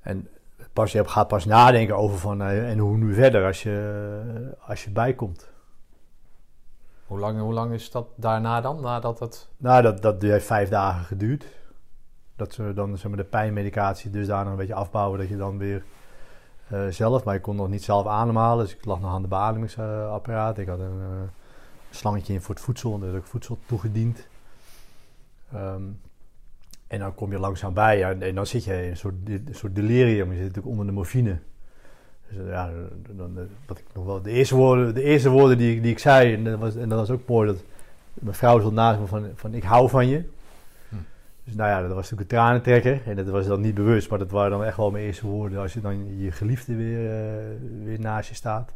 [0.00, 0.28] En
[0.76, 4.84] pas, je gaat pas nadenken over van, eh, en hoe nu verder als je, als
[4.84, 5.48] je bijkomt.
[7.06, 8.80] Hoe, lang, hoe lang is dat daarna dan?
[8.80, 9.48] Nadat het...
[9.56, 11.46] Nou, dat, dat heeft vijf dagen geduurd.
[12.36, 15.84] Dat ze dan zeg maar, de pijnmedicatie dusdanig een beetje afbouwen dat je dan weer
[16.68, 19.28] eh, zelf, maar ik kon nog niet zelf ademhalen, dus ik lag nog aan de
[19.28, 20.58] beademingsapparaat.
[20.58, 21.28] Ik had een eh,
[21.90, 24.26] slangetje in voor het voedsel en daar heb ik voedsel toegediend.
[25.52, 25.82] Ehm,
[26.86, 29.48] en dan kom je langzaam bij ja, en, dan zit je in een soort, een
[29.52, 30.26] soort delirium.
[30.28, 31.38] Je zit natuurlijk onder de morfine.
[32.28, 32.70] Dus ja,
[33.16, 35.90] dan, eh, wat ik nog wel, de eerste woorden, de eerste woorden die, ik- die
[35.90, 37.56] ik zei, en dat, was, en dat was ook mooi, dat
[38.14, 40.22] mijn vrouw stond naast me van, van ik hou van je.
[40.88, 40.94] Hm.
[41.44, 43.00] Dus nou ja, dat was natuurlijk een tranentrekker.
[43.06, 45.58] En dat was dan niet bewust, maar dat waren dan echt wel mijn eerste woorden.
[45.60, 47.32] Als je dan je geliefde weer, eh,
[47.84, 48.72] weer naast je staat.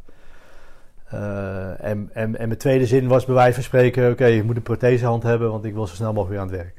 [1.05, 4.11] Eh, en, en, en mijn tweede zin was bij wijze van spreken...
[4.11, 6.57] Oké, je moet een prothesehand hebben, want ik wil zo snel mogelijk weer aan het
[6.57, 6.75] werk.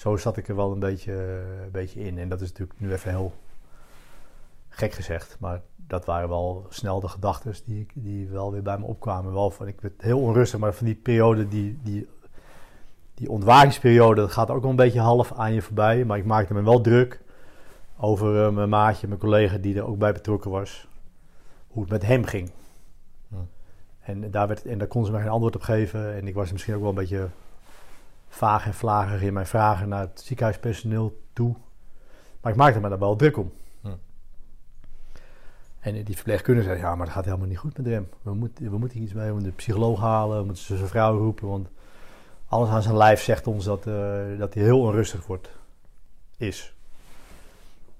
[0.00, 1.12] Zo zat ik er wel een beetje,
[1.64, 2.18] een beetje in.
[2.18, 3.32] En dat is natuurlijk nu even heel
[4.68, 5.36] gek gezegd.
[5.40, 9.32] Maar dat waren wel snel de gedachten die, die wel weer bij me opkwamen.
[9.32, 12.08] Wel van, ik werd heel onrustig, maar van die periode, die, die,
[13.14, 16.04] die ontwakingsperiode, dat gaat ook wel een beetje half aan je voorbij.
[16.04, 17.20] Maar ik maakte me wel druk
[17.96, 20.88] over eh, mijn maatje, mijn collega die er ook bij betrokken was.
[21.68, 22.50] Hoe het met hem ging.
[23.28, 23.34] Hm.
[24.00, 26.14] En daar, werd, en daar kon ze me geen antwoord op geven.
[26.14, 27.28] En ik was misschien ook wel een beetje
[28.30, 31.54] vaag en vlagig in mijn vragen naar het ziekenhuispersoneel toe.
[32.40, 33.52] Maar ik maakte me daar wel druk om.
[33.80, 33.88] Hm.
[35.80, 38.08] En die verpleegkundige zei, ja, maar dat gaat helemaal niet goed met hem.
[38.22, 40.88] We moeten, we moeten hier iets mee, we moeten de psycholoog halen, we moeten zijn
[40.88, 41.48] vrouw roepen.
[41.48, 41.68] Want
[42.46, 45.50] alles aan zijn lijf zegt ons dat, eh, dat hij heel onrustig wordt.
[46.36, 46.74] Is.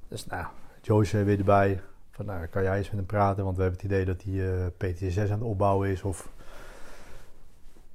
[0.08, 0.46] Dus nou,
[0.82, 1.80] Joyce weer erbij.
[2.10, 3.44] Van, nou, kan jij eens met hem praten?
[3.44, 6.02] Want we hebben het idee dat hij eh PTSS aan het opbouwen is.
[6.02, 6.28] Of...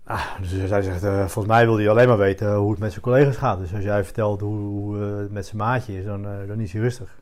[0.08, 2.92] Ah, dus hij zegt, eh, volgens mij wil hij alleen maar weten hoe het met
[2.92, 3.60] zijn collega's gaat.
[3.60, 6.60] Dus als jij vertelt hoe, hoe eh, het met zijn maatje is, dan, eh, dan
[6.60, 7.20] is hij rustig.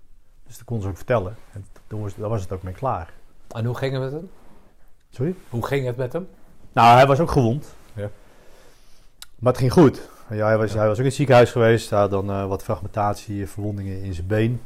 [0.48, 1.36] Dus dat kon ze ook vertellen.
[1.54, 3.14] En toen was, daar was het ook mee klaar.
[3.48, 4.30] En hoe ging het met hem?
[5.10, 5.36] Sorry?
[5.50, 6.28] Hoe ging het met hem?
[6.74, 7.76] Nou, hij was ook gewond.
[7.94, 8.10] Ja.
[9.36, 10.10] Maar het ging goed.
[10.30, 11.90] Ja, hij, was, hij was ook in het ziekenhuis geweest.
[11.90, 14.62] Hij had dan wat fragmentatie, verwondingen in zijn been.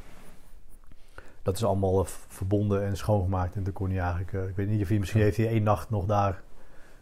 [1.41, 3.55] Dat is allemaal verbonden en schoongemaakt.
[3.55, 4.49] En toen kon hij eigenlijk...
[4.49, 4.99] ik weet niet of hij...
[4.99, 6.41] Misschien heeft hij één nacht nog daar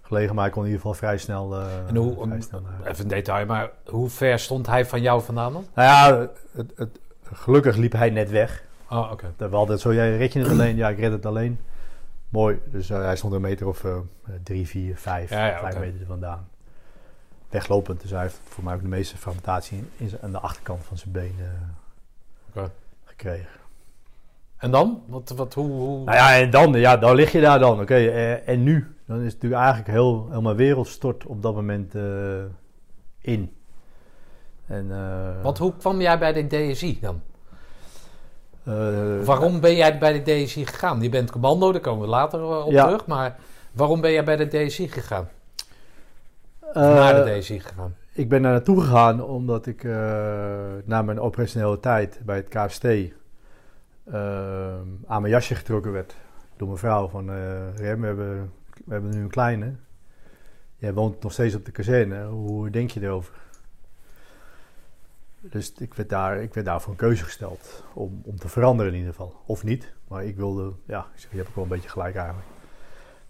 [0.08, 0.36] gelegen.
[0.36, 1.56] Maar hij kon in ieder geval vrij snel...
[1.56, 5.54] eh, En hoe- snel Even een detail, maar hoe ver stond hij van jou vandaan
[5.54, 5.66] dan?
[5.76, 7.00] Nou ja, het, het,
[7.34, 8.64] gelukkig liep hij net weg.
[8.90, 9.34] Oh, oké.
[9.38, 10.76] We hadden zo, jij red je het alleen?
[10.76, 11.60] Ja, ik red het alleen.
[12.30, 12.60] Mooi.
[12.66, 13.96] Dus eh, hij stond een meter of eh,
[14.44, 16.48] drie, vier, vijf, Ja, ja, vijf meter er vandaan.
[17.50, 18.02] Weglopend.
[18.02, 20.84] Dus hij heeft voor mij ook de meeste fragmentatie in, in zijn- aan de achterkant
[20.84, 21.12] van zijn
[22.50, 22.72] Oké.
[23.04, 23.50] gekregen.
[24.58, 25.04] En dan?
[25.08, 26.04] Wat, wat, hoe, hoe...
[26.04, 27.82] Nou ja, en dan, ja, dan lig je daar dan.
[27.82, 27.96] Oké,
[28.46, 28.95] en nu?
[29.06, 32.44] Dan is het natuurlijk eigenlijk heel, helemaal wereld stort op dat moment eh,
[33.22, 33.54] in.
[34.68, 37.22] En, eh, Want hoe kwam jij bij de DSI dan?
[38.64, 41.02] eh, Waarom ben jij bij de DSI gegaan?
[41.02, 42.86] Je bent commando, daar komen we later op Ja.
[42.86, 43.06] terug.
[43.06, 43.36] Maar
[43.72, 45.30] waarom ben jij bij de DSI gegaan?
[46.74, 47.96] Naar de DSI gegaan?
[48.14, 49.84] Ik ben daar naartoe gegaan omdat ik
[50.86, 53.04] na mijn operationele tijd bij het KST eh,
[55.08, 56.16] aan mijn jasje getrokken werd
[56.58, 57.30] door mijn vrouw van
[57.76, 58.52] Rem, we hebben,
[58.86, 59.74] we hebben nu een kleine.
[60.76, 62.26] Jij woont nog steeds op de kazerne.
[62.26, 63.34] Hoe denk je erover?
[65.50, 68.92] Dus ik werd daar, ik werd daar voor een keuze gesteld om, om te veranderen
[68.92, 69.42] in ieder geval.
[69.46, 72.16] Of niet, maar ik wilde, ja, ik zeg, je hebt ook wel een beetje gelijk
[72.16, 72.48] eigenlijk.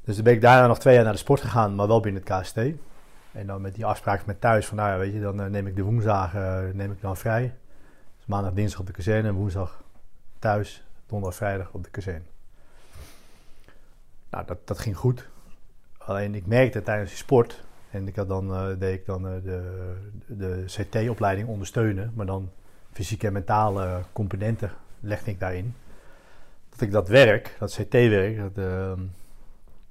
[0.04, 2.24] Dus toen ben ik daarna nog twee jaar naar de sport gegaan, maar wel binnen
[2.26, 2.58] het KST.
[3.32, 5.68] En dan met die afspraak met thuis van, nou ja, weet je, dan eh, neem
[5.68, 7.54] ik de woensdagen eh, neem ik dan vrij.
[8.18, 9.84] Dus maandag, dinsdag op de kazerne en woensdag
[10.40, 12.26] thuis, donderdag, vrijdag op de kazerne.
[14.30, 15.30] Nou, dat, dat ging goed.
[16.06, 19.34] Alleen ik merkte tijdens die sport, en ik had dan, eh, deed ik dan eh,
[19.44, 19.96] de,
[20.28, 22.50] de CT-opleiding ondersteunen, maar dan
[22.92, 25.76] fysieke en mentale componenten legde ik daarin.
[26.70, 28.92] Dat ik dat werk, dat CT-werk, dat, eh,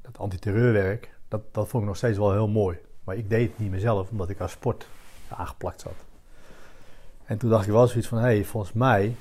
[0.03, 2.79] dat antiterreurwerk, dat, dat vond ik nog steeds wel heel mooi.
[3.05, 4.89] Maar ik deed het niet mezelf, omdat ik aan sport
[5.29, 6.05] aangeplakt zat.
[7.25, 9.15] En toen dacht ik wel zoiets van, hé, hey, volgens mij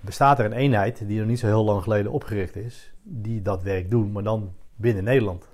[0.00, 3.62] bestaat er een eenheid die er niet zo heel lang geleden opgericht is, die dat
[3.62, 5.49] werk doen, maar dan binnen Nederland.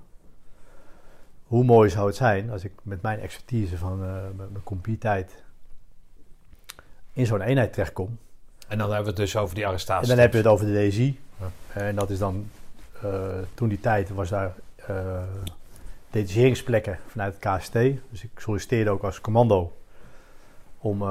[1.46, 5.44] Hoe mooi zou het zijn als ik met mijn expertise van eh, mijn computertijd
[7.12, 8.18] in zo'n eenheid terechtkom.
[8.68, 10.02] En dan hebben we het dus over die arrestatie.
[10.02, 11.20] En dan heb je het over de DSI.
[11.38, 11.50] Ja.
[11.80, 12.50] En dat is dan,
[13.02, 15.22] eh, toen die tijd was daar eh
[16.11, 17.72] detacheringsplekken vanuit het KST.
[17.72, 19.72] Dus ik solliciteerde ook als commando
[20.78, 21.02] om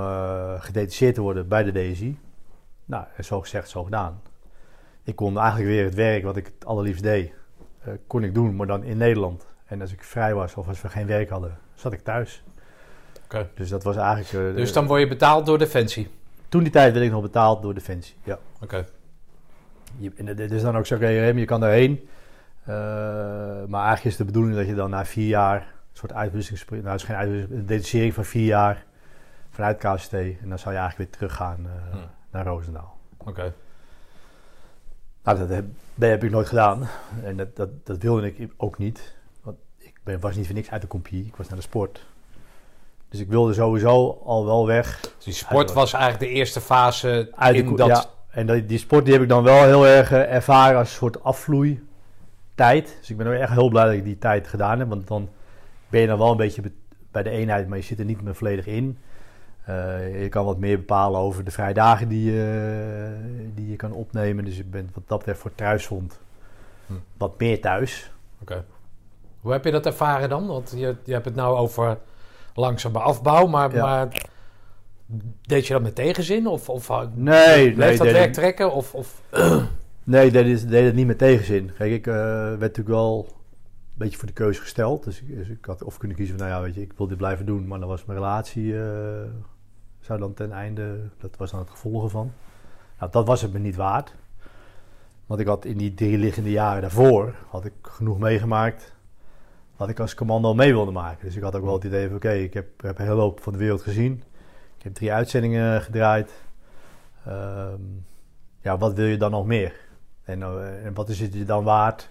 [0.59, 2.17] gedetacheerd te worden bij de DSI.
[2.85, 4.21] Nou, en zo gezegd, zo gedaan.
[5.03, 7.33] Ik kon eigenlijk weer het werk wat ik het allerliefst deed,
[8.07, 9.45] kon ik doen, maar dan in Nederland.
[9.65, 12.43] En als ik vrij was of als we geen werk hadden, zat ik thuis.
[13.23, 13.49] Oké.
[13.55, 14.49] Dus dat was eigenlijk...
[14.49, 16.09] eh, Dus dan word je betaald door Defensie.
[16.49, 18.39] Toen die tijd werd ik nog betaald door Defensie, ja.
[18.61, 18.85] Oké.
[20.15, 22.07] En het is dan ook zo, je kan daarheen.
[22.63, 22.75] Eh,
[23.67, 26.87] maar eigenlijk is de bedoeling dat je dan na vier jaar, een soort uitwisseling, nou
[26.87, 28.85] het is geen uitwisseling, een detachering van vier jaar
[29.49, 30.13] vanuit KST.
[30.13, 32.01] En dan zou je eigenlijk weer teruggaan Hmm.
[32.31, 32.97] naar Roosendaal.
[33.17, 33.53] Oké.
[35.23, 36.87] Nou, dat heb, dat heb ik nooit gedaan.
[37.23, 39.15] En dat, dat, dat wilde ik ook niet.
[40.05, 42.05] Ben, was niet voor niks uit de compie, ik was naar de sport.
[43.09, 47.31] Dus ik wilde sowieso al wel weg Dus die sport was eigenlijk de eerste fase
[47.35, 47.87] uit in dat...
[47.87, 50.89] ja, en die, die sport die heb ik dan wel heel erg eh, ervaren als
[50.89, 52.97] een soort afvloeitijd.
[52.99, 54.87] Dus ik ben ook echt heel blij dat ik die tijd gedaan heb.
[54.89, 55.29] Want dan
[55.89, 56.71] ben je dan wel een beetje be-
[57.11, 58.97] bij de eenheid, maar je zit er niet meer volledig in.
[59.65, 63.91] Eh, je kan wat meer bepalen over de vrije dagen die, je- die je kan
[63.91, 64.45] opnemen.
[64.45, 66.19] Dus je bent wat dat betreft voor thuisvond
[66.87, 66.93] Hm.
[67.17, 68.11] wat meer thuis.
[68.41, 68.63] Oké.
[69.45, 70.47] Hoe heb je dat ervaren dan?
[70.47, 71.97] Want je, je hebt het nou over
[72.53, 73.85] langzame afbouw, maar, Ja.
[73.85, 74.25] maar
[75.41, 76.47] deed je dat met tegenzin?
[76.47, 78.71] Of, of uh, Nee, bleef nee, dat werk trekken?
[78.73, 79.21] Of, of...
[80.03, 81.71] Nee, ik deed, het- deed het niet met tegenzin.
[81.77, 83.33] Kijk, ik eh, werd natuurlijk wel een
[83.93, 85.03] beetje voor de keuze gesteld.
[85.03, 87.07] Dus ik, dus ik had of kunnen kiezen van, nou ja, weet je, ik wil
[87.07, 87.67] dit blijven doen.
[87.67, 88.83] Maar dan was mijn relatie, eh,
[89.99, 92.31] zou dan ten einde, dat was dan het gevolg ervan.
[92.99, 94.15] Nou, dat was het me niet waard.
[95.25, 98.94] Want ik had in die drie liggende jaren daarvoor, had ik genoeg meegemaakt
[99.77, 101.25] wat ik als commando mee wilde maken.
[101.25, 103.39] Dus ik had ook wel het idee van, oké, ik heb, heb een hele hoop
[103.41, 104.23] van de wereld gezien.
[104.77, 106.31] Ik heb drie uitzendingen gedraaid.
[107.25, 107.81] Ehm,
[108.61, 109.73] ja, wat wil je dan nog meer?
[110.23, 112.09] En, eh, en wat is het je dan waard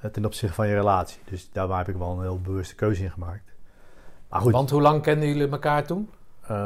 [0.00, 1.20] eh, ten opzichte van je relatie?
[1.24, 3.54] Dus daar heb ik wel een heel bewuste keuze in gemaakt.
[4.28, 6.10] Maar goed, Want hoe lang kenden jullie elkaar toen?
[6.46, 6.56] eh,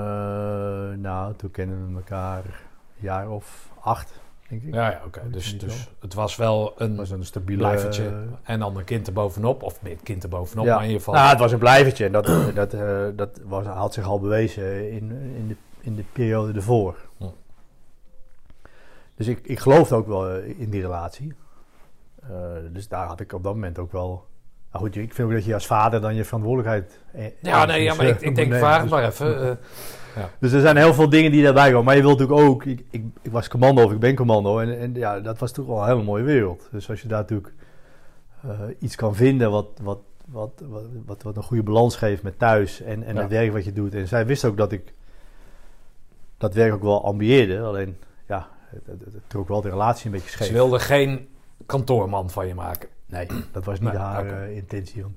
[0.96, 2.52] nou, toen kennen we elkaar een
[3.04, 4.12] jaar of acht,
[4.50, 4.74] denk ik.
[4.74, 5.20] Ja, ja oké.
[5.30, 7.58] Dus, dus het was wel een was een stabiele...
[7.62, 8.04] blijvertje.
[8.04, 9.62] eh, en dan een kind erbovenop.
[9.62, 10.70] Of meer kind erbovenop, Ja.
[10.74, 11.18] maar in ieder geval...
[11.20, 12.04] Nou, het was een blijvertje.
[12.06, 16.04] En dat, dat, eh, dat was, had zich al bewezen in, in, de, in de
[16.12, 16.96] periode ervoor.
[17.16, 17.24] Hm.
[19.16, 21.32] Dus ik, ik geloofde ook wel eh, in die relatie.
[22.22, 22.28] Eh,
[22.72, 24.26] dus daar had ik op dat moment ook wel
[24.72, 26.98] Nou goed, ik vind ook dat je als vader dan je verantwoordelijkheid...
[27.12, 28.90] eh, Ja, nee, ja, maar ik, ik eh, denk, vraag nemen.
[28.90, 29.58] maar Dus- even.
[30.38, 31.84] Dus er zijn heel veel dingen die daarbij komen.
[31.84, 32.64] Maar je wilt natuurlijk ook...
[32.64, 34.58] Ik, ik, ik was commando of ik ben commando.
[34.58, 36.68] En, en ja, dat was toch wel een hele mooie wereld.
[36.70, 37.52] Dus als je daar natuurlijk
[38.42, 40.62] eh, iets kan vinden wat, wat, wat,
[41.06, 43.20] wat, wat, een goede balans geeft met thuis en, en Ja.
[43.20, 43.94] het werk wat je doet.
[43.94, 44.92] En zij wist ook dat ik
[46.38, 47.60] dat werk ook wel ambieerde.
[47.60, 47.96] Alleen,
[48.26, 50.46] ja, het, het, het trok wel de relatie een beetje scheef.
[50.46, 51.28] ze wilden geen
[51.66, 52.88] kantoorman van je maken.
[53.06, 55.02] Nee, dat was niet Nee, haar eh, intentie.
[55.02, 55.16] Want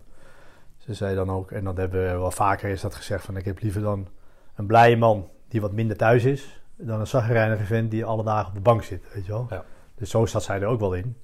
[0.77, 3.45] ze zei dan ook, en dat hebben we wel vaker is dat gezegd, van ik
[3.45, 4.07] heb liever dan
[4.55, 8.47] een blije man die wat minder thuis is, dan een zaggerijnige vent die alle dagen
[8.47, 9.47] op de bank zit, weet je wel.
[9.49, 9.63] Ja.
[9.95, 11.17] Dus zo zat zij er ook wel in.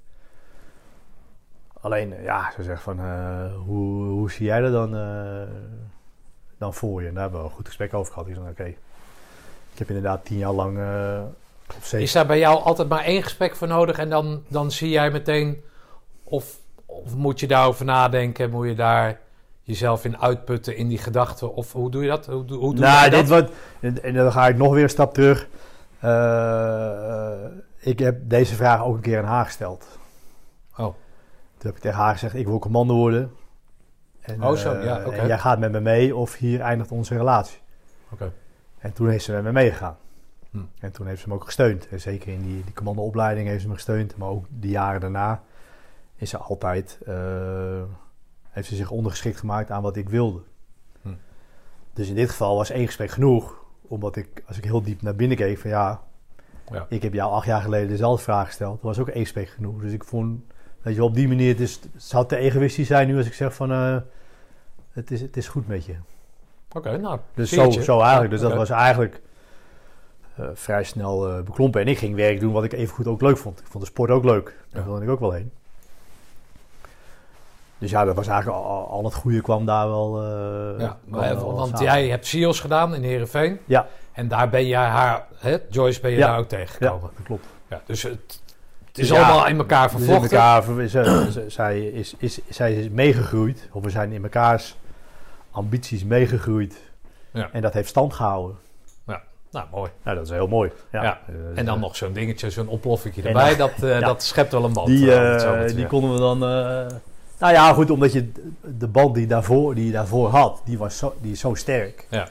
[1.81, 5.55] Alleen, ja, ze zegt van, eh, hoe, hoe zie jij er dan, eh,
[6.57, 7.07] dan voor je?
[7.07, 8.27] En daar hebben we een goed gesprek over gehad.
[8.27, 8.65] Ik zei, oké,
[9.71, 10.77] ik heb inderdaad tien jaar lang,
[11.81, 14.89] zeven, Is daar bij jou altijd maar één gesprek voor nodig en dan, dan zie
[14.89, 15.63] jij meteen
[16.23, 19.19] of, of moet je daarover nadenken, moet je daar
[19.69, 22.25] jezelf in uitputten in die gedachten of hoe doe je dat?
[22.25, 23.27] Hoe, doe- hoe doe nou, dit dat?
[23.27, 25.47] wordt, en, en dan ga ik nog weer een stap terug.
[25.99, 29.85] Eh, eh, ik heb deze vraag ook een keer aan haar gesteld.
[30.77, 30.85] Oh.
[31.57, 33.31] Toen heb ik tegen haar gezegd, ik wil commando worden.
[34.21, 35.15] En, Oh, zo, eh, ja, oké.
[35.15, 37.59] en jij gaat met me mee of hier eindigt onze relatie.
[38.11, 38.31] Oké.
[38.79, 39.97] En toen heeft ze met me meegegaan.
[40.51, 40.57] Hm.
[40.79, 41.87] En toen heeft ze me ook gesteund.
[41.89, 44.17] En zeker in die, die commandoopleiding heeft ze me gesteund.
[44.17, 45.41] Maar ook die jaren daarna
[46.15, 46.97] is ze altijd...
[47.05, 47.13] eh,
[48.59, 50.39] heeft ze zich ondergeschikt gemaakt aan wat ik wilde.
[51.01, 51.09] Hm.
[51.93, 53.57] Dus in dit geval was één gesprek genoeg.
[53.81, 56.01] Omdat ik, als ik heel diep naar binnen keek, van ja...
[56.71, 56.85] Ja.
[56.89, 58.73] Ik heb jou acht jaar geleden dezelfde vraag gesteld.
[58.73, 59.81] Dat was ook één gesprek genoeg.
[59.81, 60.41] Dus ik vond,
[60.81, 61.49] weet je, op die manier...
[61.49, 63.71] Het, is, het zou te egoïstisch zijn nu als ik zeg van...
[63.71, 63.97] eh,
[64.91, 65.95] het, is, het is goed met je.
[66.71, 68.31] Oké, nou, Dus zo, zo eigenlijk.
[68.31, 69.21] Dus dat was eigenlijk
[70.35, 71.81] eh, vrij snel eh, beklompen.
[71.81, 73.59] En ik ging werk doen wat ik even goed ook leuk vond.
[73.59, 74.55] Ik vond de sport ook leuk.
[74.69, 74.87] Daar Ja.
[74.87, 75.51] wilde ik ook wel heen.
[77.79, 80.21] Dus ja, dat was eigenlijk al, al het goede kwam daar wel.
[80.23, 81.83] eh, Ja, maar, wel want samen.
[81.83, 83.59] jij hebt SEALS gedaan in Heerenveen.
[83.65, 83.87] Ja.
[84.11, 86.27] En daar ben jij haar, hè, Joyce ben je Ja.
[86.27, 87.01] daar ook tegengekomen.
[87.01, 87.45] Ja, dat klopt.
[87.69, 88.11] Ja, dus het,
[88.87, 90.37] het is Dus ja, allemaal in elkaar Dus in vervlochten.
[90.37, 93.69] elkaar, ze- ze- zij, is, is, zij is meegegroeid.
[93.71, 94.75] Of we zijn in mekaars
[95.51, 96.81] ambities meegegroeid.
[97.33, 97.49] Ja.
[97.51, 98.57] En dat heeft stand gehouden.
[99.51, 99.91] Nou, mooi.
[100.03, 100.71] Nou, dat is heel mooi.
[100.91, 101.03] Ja.
[101.03, 101.19] Ja.
[101.27, 103.55] Eh, En dan eh, nog zo'n dingetje, zo'n ontploffingje En erbij.
[103.55, 104.05] dan- dat, eh, ja.
[104.07, 104.87] dat schept wel een band.
[104.87, 106.43] Die, eh, eh, konden we dan.
[107.39, 108.31] Nou ja, goed, omdat je
[108.77, 112.07] de band die, daarvoor, die je daarvoor had, die, was zo, die is zo sterk.
[112.09, 112.27] Ja.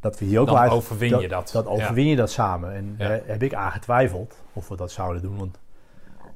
[0.00, 1.50] Dat we hier ook Dan overwin je dat.
[1.52, 2.74] Dat overwin je dat samen.
[2.74, 3.20] En Ja.
[3.24, 5.38] heb ik aan getwijfeld of we dat zouden doen.
[5.38, 5.58] Want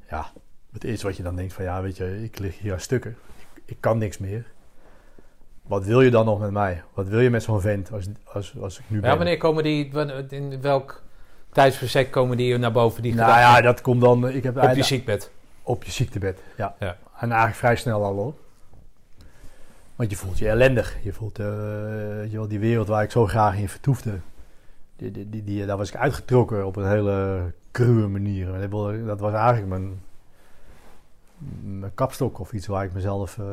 [0.09, 0.31] ja,
[0.73, 3.17] het eerste wat je dan denkt van ja, weet je, ik lig hier aan stukken.
[3.37, 4.45] Ik, ik kan niks meer.
[5.61, 6.83] Wat wil je dan nog met mij?
[6.93, 9.09] Wat wil je met zo'n vent als, als, als ik nu ben?
[9.09, 9.91] Ja, wanneer komen die,
[10.29, 11.03] in welk
[11.51, 13.01] tijdsbestek komen die naar boven?
[13.01, 13.55] Die nou gedachten?
[13.55, 14.29] ja, dat komt dan...
[14.29, 15.31] Ik heb op je ziekbed.
[15.63, 16.75] Op je ziektebed, ja.
[16.79, 16.97] Ja.
[17.19, 18.33] En eigenlijk vrij snel al hoor.
[19.95, 20.97] Want je voelt je ellendig.
[21.03, 24.19] Je voelt weet je wel, die wereld waar ik zo graag in vertoefde.
[24.95, 28.69] Die, die, die, die- daar was ik uitgetrokken op een hele cruwe manier.
[29.05, 30.01] Dat was eigenlijk mijn,
[31.79, 33.45] mijn kapstok of iets waar ik mezelf eh,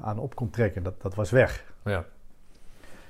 [0.00, 0.82] aan op kon trekken.
[0.82, 1.64] Dat, dat was weg.
[1.84, 2.04] Ja.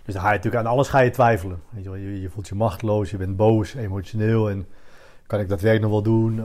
[0.04, 1.62] Dus dan ga je natuurlijk aan alles ga je twijfelen.
[1.70, 1.98] Weet je, wel.
[1.98, 4.50] je, je voelt je machteloos, je bent boos, emotioneel.
[4.50, 4.66] En
[5.32, 6.38] kan ik dat werk nog wel doen?
[6.38, 6.44] Eh,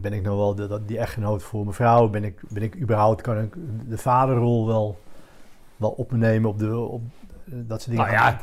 [0.00, 2.08] ben ik nog wel de, die echtgenoot voor mijn vrouw?
[2.08, 3.54] Ben ik, ben ik überhaupt, kan ik
[3.88, 4.98] de vaderrol wel,
[5.76, 6.12] wel op?
[6.44, 7.02] Op de, op,
[7.44, 8.12] dat soort dingen.
[8.12, 8.40] Nou ja,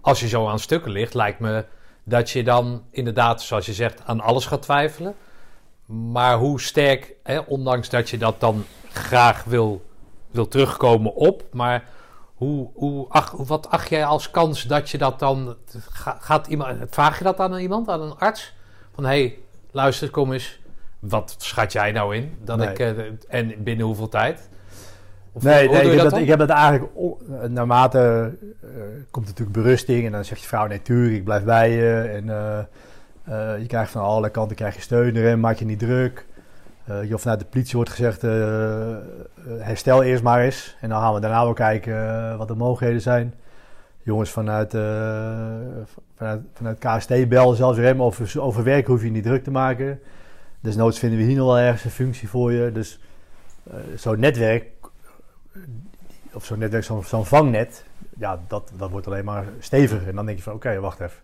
[0.00, 1.64] als je zo aan stukken ligt, lijkt me
[2.04, 5.14] dat je dan inderdaad, zoals je zegt, aan alles gaat twijfelen.
[5.86, 9.84] Maar hoe sterk, hè, ondanks dat je dat dan graag wil,
[10.30, 11.84] wil terugkomen op, maar
[12.36, 15.56] hoe, hoe, ach, wat acht jij als kans dat je dat dan,
[15.90, 18.54] ga- gaat iemand, vraag je dat aan iemand, aan een arts?
[18.94, 19.38] Van hé, hey,
[19.70, 20.60] luister, kom eens,
[20.98, 22.36] wat schat jij nou in?
[22.44, 22.68] Dat Nee.
[22.68, 22.88] ik, eh,
[23.28, 24.48] en binnen hoeveel tijd?
[25.32, 26.38] Of Nee, nee ik, heb dat dat, ik dan?
[26.38, 26.92] heb dat eigenlijk...
[26.96, 28.68] eh, Naarmate eh,
[29.10, 30.06] komt natuurlijk berusting.
[30.06, 32.00] En dan zegt je vrouw, nee, tuurlijk, ik blijf bij je.
[32.00, 32.24] En
[33.60, 35.40] je krijgt van alle kanten krijg je steun erin.
[35.40, 36.26] Maak je niet druk.
[36.86, 38.98] Eh, vanuit de politie wordt gezegd, eh, eh,
[39.58, 40.76] herstel eerst maar eens.
[40.80, 43.34] En dan gaan we daarna wel kijken wat de mogelijkheden zijn.
[44.02, 44.70] Jongens vanuit,
[46.16, 50.00] vanuit, vanuit KST bellen zelfs hem over, over werk hoef je niet druk te maken.
[50.60, 52.72] Desnoods vinden we hier nog wel ergens een functie voor je.
[52.72, 53.00] Dus
[53.94, 54.64] zo'n netwerk,
[56.32, 57.84] of zo'n netwerk, zo'n zo'n vangnet,
[58.18, 60.08] ja, dat, dat wordt alleen maar steviger.
[60.08, 61.20] En dan denk je van, oké, wacht even.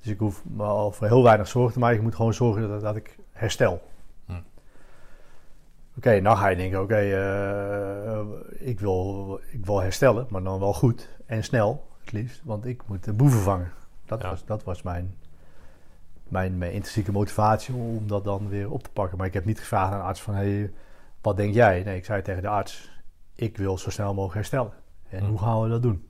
[0.00, 1.96] Dus ik hoef me al voor heel weinig zorgen te maken.
[1.96, 3.82] Ik moet gewoon zorgen dat, dat ik herstel.
[5.96, 10.74] Oké, dan ga je denken, oké, eh, ik, wil, ik wil herstellen, maar dan wel
[10.74, 12.40] goed en snel, het liefst.
[12.44, 13.70] Want ik moet de boeven vangen.
[14.04, 14.30] Dat Ja.
[14.30, 15.14] was, dat was mijn,
[16.28, 19.18] mijn, mijn intrinsieke motivatie om dat dan weer op te pakken.
[19.18, 20.72] Maar ik heb niet gevraagd aan de arts van, hey,
[21.20, 21.82] wat denk jij?
[21.82, 22.90] Nee, ik zei tegen de arts,
[23.34, 24.72] ik wil zo snel mogelijk herstellen.
[25.08, 25.28] En Hm.
[25.28, 26.06] hoe gaan we dat doen?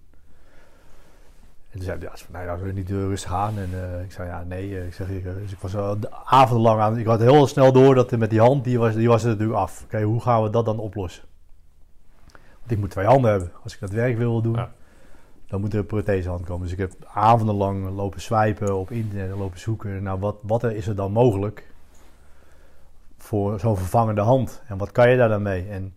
[1.77, 3.59] En toen zei hij, ja, ze van, nou, ja, we niet rustig aan.
[3.59, 4.79] En eh, ik zei, ja, nee.
[4.79, 6.99] eh, Ik zeg, ik, eh, dus ik was al de avondenlang aan.
[6.99, 9.59] Ik had heel snel door dat met die hand, die was, die was er natuurlijk
[9.59, 9.83] af.
[9.85, 11.25] Oké, hoe gaan we dat dan oplossen?
[12.59, 13.53] Want ik moet twee handen hebben.
[13.63, 14.71] Als ik dat werk wil doen, Ja.
[15.47, 16.63] dan moet er een prothesehand komen.
[16.63, 20.03] Dus ik heb avondenlang lopen swipen op internet en lopen zoeken.
[20.03, 21.67] Nou, wat, wat is er dan mogelijk
[23.19, 24.63] voor zo'n vervangende hand?
[24.69, 25.69] En wat kan je daar dan mee?
[25.69, 25.95] En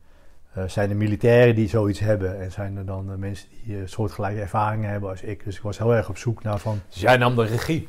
[0.60, 2.40] eh, zijn er militairen die zoiets hebben?
[2.42, 5.44] En zijn er dan eh, mensen die eh, soortgelijke ervaringen hebben als ik?
[5.44, 6.80] Dus ik was heel erg op zoek naar van...
[6.90, 7.88] Dus jij nam de regie.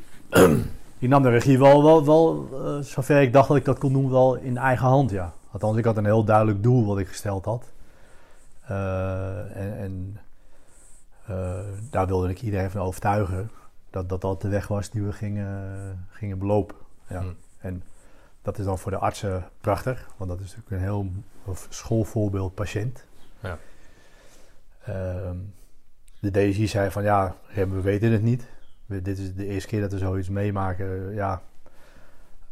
[0.99, 2.49] Die nam de regie wel, wel, wel
[2.83, 5.33] zover ik dacht dat ik dat kon doen, wel in eigen hand, ja.
[5.51, 7.73] Althans, ik had een heel duidelijk doel wat ik gesteld had.
[9.55, 10.19] En en
[11.91, 13.51] daar wilde ik iedereen van overtuigen
[13.91, 16.77] dat dat, dat de weg was die we gingen, gingen belopen.
[17.09, 17.21] Ja.
[17.21, 17.27] Hm.
[17.59, 17.83] En
[18.43, 21.07] dat is dan voor de artsen prachtig, want dat is natuurlijk een heel
[21.69, 23.05] schoolvoorbeeld patiënt.
[23.41, 23.59] Ja.
[24.85, 25.37] Ehm,
[26.21, 28.47] de DSI zei van ja, we weten het niet.
[28.87, 31.15] We- dit is de eerste keer dat we zoiets meemaken.
[31.15, 31.43] Ja,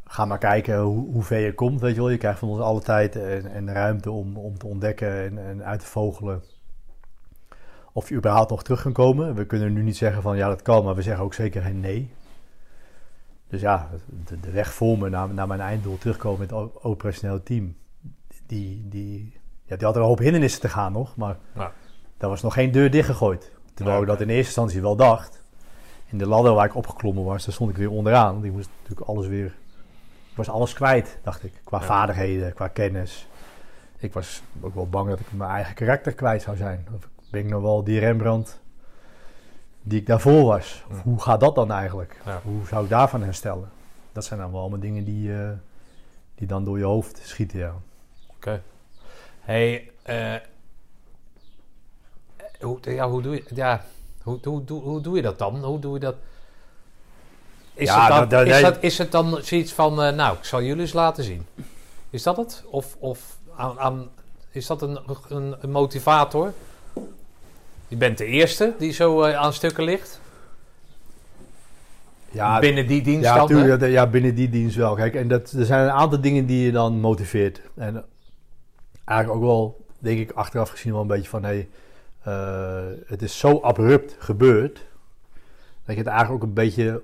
[0.05, 1.81] ga maar kijken hoe, hoe ver je komt.
[1.81, 4.67] Weet je wel, je krijgt van ons alle tijd en, en ruimte om, om te
[4.67, 6.43] ontdekken en, en uit te vogelen.
[7.93, 9.35] Of je überhaupt nog terug kan komen.
[9.35, 11.81] We kunnen nu niet zeggen van ja, dat kan, maar we zeggen ook zeker geen
[11.81, 12.11] nee.
[13.49, 13.89] Dus ja,
[14.27, 17.77] de, de weg voor me naar, naar mijn einddoel terugkomen met het operationeel team.
[18.49, 19.33] Die, die,
[19.65, 21.73] ja, die had er een hoop hindernissen te gaan nog, maar Ja.
[22.17, 23.53] daar was nog geen deur dichtgegooid.
[23.75, 25.43] Terwijl Ja, ik dat in eerste instantie wel dacht.
[26.07, 28.33] In de ladder waar ik opgeklommen was, daar stond ik weer onderaan.
[28.33, 29.55] Want ik moest natuurlijk alles weer...
[30.35, 31.53] Was alles kwijt, dacht ik.
[31.65, 31.85] Qua Ja.
[31.85, 33.29] vaardigheden, qua kennis.
[33.99, 36.87] Ik was ook wel bang dat ik mijn eigen karakter kwijt zou zijn.
[36.95, 38.61] Of ben ik nog wel die Rembrandt
[39.83, 40.85] die ik daarvoor was?
[40.91, 42.21] Of hoe gaat dat dan eigenlijk?
[42.45, 43.69] Hoe zou ik daarvan herstellen?
[44.13, 45.51] Dat zijn dan wel allemaal dingen die, eh,
[46.35, 47.75] die dan door je hoofd schieten, ja.
[48.39, 48.63] Oké.
[49.41, 50.35] Hey, eh,
[52.61, 53.85] hoe, ja, hoe doe je, ja,
[54.23, 55.65] hoe, hoe, hoe, hoe doe je dat dan?
[55.65, 56.15] Hoe doe je dat?
[57.75, 60.37] Is, Ja, het, dan, dat- dat- is, dat, is het dan zoiets van, eh, nou,
[60.37, 61.47] ik zal jullie eens laten zien?
[62.11, 62.65] Is dat het?
[62.67, 64.09] Of, of aan, aan,
[64.51, 66.53] is dat een, een, een motivator?
[67.89, 70.21] Je bent de eerste die zo eh, aan stukken ligt.
[72.31, 74.95] Ja, binnen die dienst Ja, dan, tuurlijk, ja, binnen die dienst wel.
[74.95, 77.61] Kijk, en dat, er zijn een aantal dingen die je dan motiveert.
[77.75, 78.05] En
[79.09, 81.43] eigenlijk ook wel, denk ik, achteraf gezien wel een beetje van...
[81.43, 81.69] Hey,
[82.23, 84.87] eh, het is zo abrupt gebeurd...
[85.85, 87.03] dat je het eigenlijk ook een beetje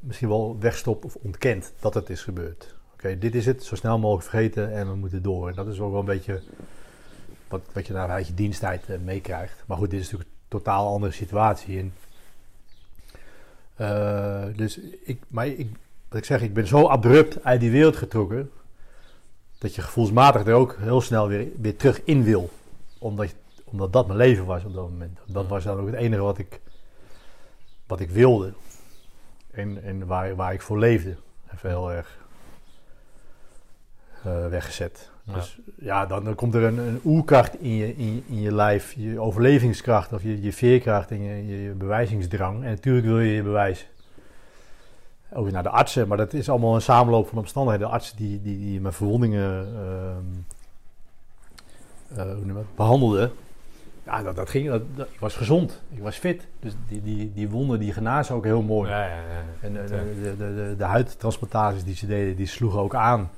[0.00, 2.74] misschien wel wegstopt of ontkent dat het is gebeurd.
[2.92, 5.48] Oké, dit is het, zo snel mogelijk vergeten en we moeten door.
[5.48, 6.42] En dat is ook wel een beetje
[7.48, 9.64] wat, wat je na uit je diensttijd eh, meekrijgt.
[9.66, 11.78] Maar goed, dit is natuurlijk een totaal andere situatie.
[11.78, 11.94] En,
[13.74, 15.68] eh, dus ik, maar ik,
[16.08, 18.50] wat ik zeg, ik ben zo abrupt uit die wereld getrokken.
[19.58, 22.50] Dat je gevoelsmatig er ook heel snel weer, weer terug in wil.
[22.98, 23.34] Omdat,
[23.64, 25.18] omdat dat mijn leven was op dat moment.
[25.26, 26.60] Dat was dan ook het enige wat ik,
[27.86, 28.52] wat ik wilde.
[29.50, 31.16] En, en waar, waar ik voor leefde.
[31.54, 32.18] Even heel erg
[34.24, 35.10] eh, weggezet.
[35.24, 35.34] Ja.
[35.34, 38.92] Dus ja, dan, dan komt er een, een oerkracht in je, in, in je lijf.
[38.92, 42.64] Je overlevingskracht of je, je veerkracht en je, je, je bewijzingsdrang.
[42.64, 43.86] En natuurlijk wil je je bewijzen.
[45.36, 47.86] Ook naar de artsen, maar dat is allemaal een samenloop van omstandigheden.
[47.88, 49.68] De artsen die, die, die mijn verwondingen
[52.08, 53.32] dat, behandelden.
[54.04, 54.68] Ja, dat, dat ging.
[54.68, 55.82] Dat, dat- ik was gezond.
[55.90, 56.46] Ik was fit.
[56.60, 58.90] Dus die, die, die wonden die genazen ook heel mooi.
[58.90, 59.44] Ja, ja, ja.
[59.60, 63.30] En eh, de, de, de, de, huidtransplantaties die ze deden, die sloegen ook aan.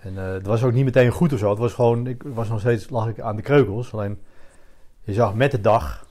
[0.00, 1.50] En eh, het was ook niet meteen goed of zo.
[1.50, 3.92] Het was gewoon, ik was nog steeds, lag ik aan de kreukels.
[3.92, 4.18] Alleen,
[5.02, 6.06] je zag met de dag...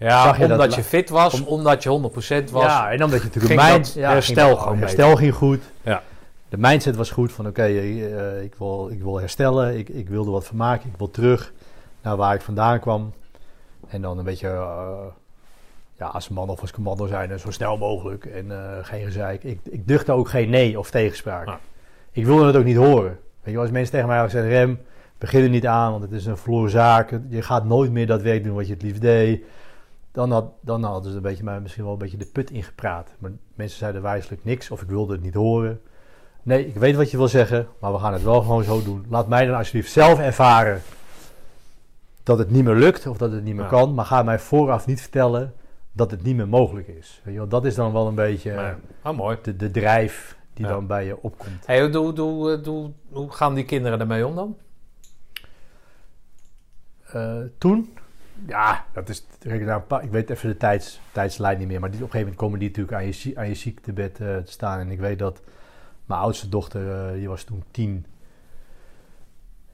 [0.00, 2.64] Ja, Zag je dat omdat je fit was, Om- omdat je 100% was.
[2.64, 3.60] Ja, en omdat je natuurlijk
[3.94, 5.60] ja, herstel ging- gewoon Herstel ging goed.
[5.82, 6.02] Ja.
[6.48, 9.78] De mindset was goed van, oké, eh, ik, wil, ik wil herstellen.
[9.78, 10.88] Ik, ik wil er wat van maken.
[10.88, 11.52] Ik wil terug
[12.02, 13.12] naar waar ik vandaan kwam.
[13.88, 14.48] En dan een beetje...
[14.48, 14.90] eh,
[15.98, 18.24] ja, als man of als commando zijn, zo snel mogelijk.
[18.24, 19.44] En eh, geen gezeik.
[19.44, 21.46] Ik, ik duchtte ook geen nee of tegenspraak.
[21.46, 21.58] Ja.
[22.12, 23.18] Ik wilde het ook niet horen.
[23.42, 24.80] Weet je, als mensen tegen mij gezegd, Rem,
[25.18, 27.18] begin er niet aan, want het is een verloren zaak.
[27.28, 29.42] Je gaat nooit meer dat werk doen wat je het liefst deed.
[30.12, 33.14] Dan, had, dan hadden ze een beetje, mij misschien wel een beetje de put ingepraat.
[33.18, 35.80] Maar mensen zeiden wijselijk niks of ik wilde het niet horen.
[36.42, 39.06] Nee, ik weet wat je wil zeggen, maar we gaan het wel gewoon zo doen.
[39.08, 40.82] Laat mij dan alsjeblieft zelf ervaren
[42.22, 43.70] dat het niet meer lukt of dat het niet meer Ja.
[43.70, 43.94] kan.
[43.94, 45.54] Maar ga mij vooraf niet vertellen
[45.92, 47.20] dat het niet meer mogelijk is.
[47.24, 49.38] Weet je wel, dat is dan wel een beetje Maar, oh, mooi.
[49.42, 50.70] de, de drijf die Ja.
[50.72, 51.66] dan bij je opkomt.
[51.66, 54.56] Hey, hoe, hoe, hoe, hoe, hoe gaan die kinderen ermee om dan?
[57.12, 57.92] Eh, toen,
[58.46, 62.00] ja, dat is, nou, ik weet even de tijds, tijdslijn niet meer, maar op een
[62.00, 64.80] gegeven moment komen die natuurlijk aan je, aan je ziektebed eh, te staan.
[64.80, 65.40] En ik weet dat
[66.04, 68.06] mijn oudste dochter, eh, die was toen tien,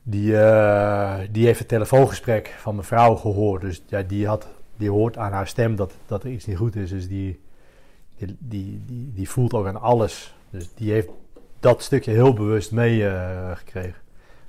[0.03, 3.61] die, eh, die heeft het telefoongesprek van mijn vrouw gehoord.
[3.61, 6.77] Dus ja, die, had, die hoort aan haar stem dat, dat er iets niet goed
[6.77, 6.91] is.
[6.91, 7.41] Dus die,
[8.17, 10.35] die, die, die, die voelt ook aan alles.
[10.51, 11.09] Dus die heeft
[11.61, 14.01] dat stukje heel bewust meegekregen.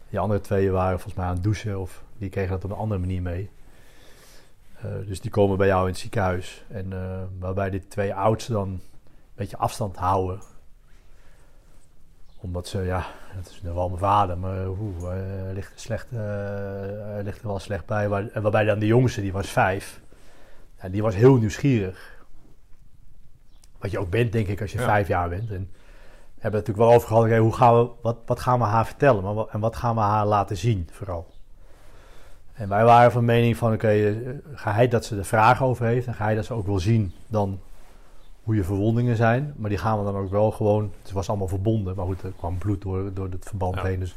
[0.09, 2.77] die andere twee waren volgens mij aan het douchen of die kregen dat op een
[2.77, 3.49] andere manier mee.
[4.87, 6.63] Eh, dus die komen bij jou in het ziekenhuis.
[6.67, 8.81] En eh, waarbij die twee oudsten dan een
[9.35, 10.39] beetje afstand houden.
[12.41, 16.07] Omdat ze, ja, dat is wel mijn vader, maar oeh, eh, ligt, er slecht,
[17.23, 18.09] ligt er wel slecht bij.
[18.09, 20.01] Waar, en waarbij dan de jongste, die was vijf,
[20.81, 22.25] ja, die was heel nieuwsgierig.
[23.79, 25.51] Wat je ook bent, denk ik, als je vijf jaar bent.
[25.51, 28.59] En we hebben het natuurlijk wel over gehad, okay, hoe gaan we, wat, wat gaan
[28.59, 31.36] we haar vertellen maar en wat gaan we haar laten zien vooral.
[32.57, 35.65] En wij waren van mening van, oké, okay, eh, ga hij dat ze er vragen
[35.65, 37.59] over heeft en ga hij dat ze ook wil zien dan
[38.43, 39.53] hoe je verwondingen zijn.
[39.57, 42.33] Maar die gaan we dan ook wel gewoon, het was allemaal verbonden, maar goed, er
[42.37, 43.99] kwam bloed door, door het verband heen.
[43.99, 44.15] Dus,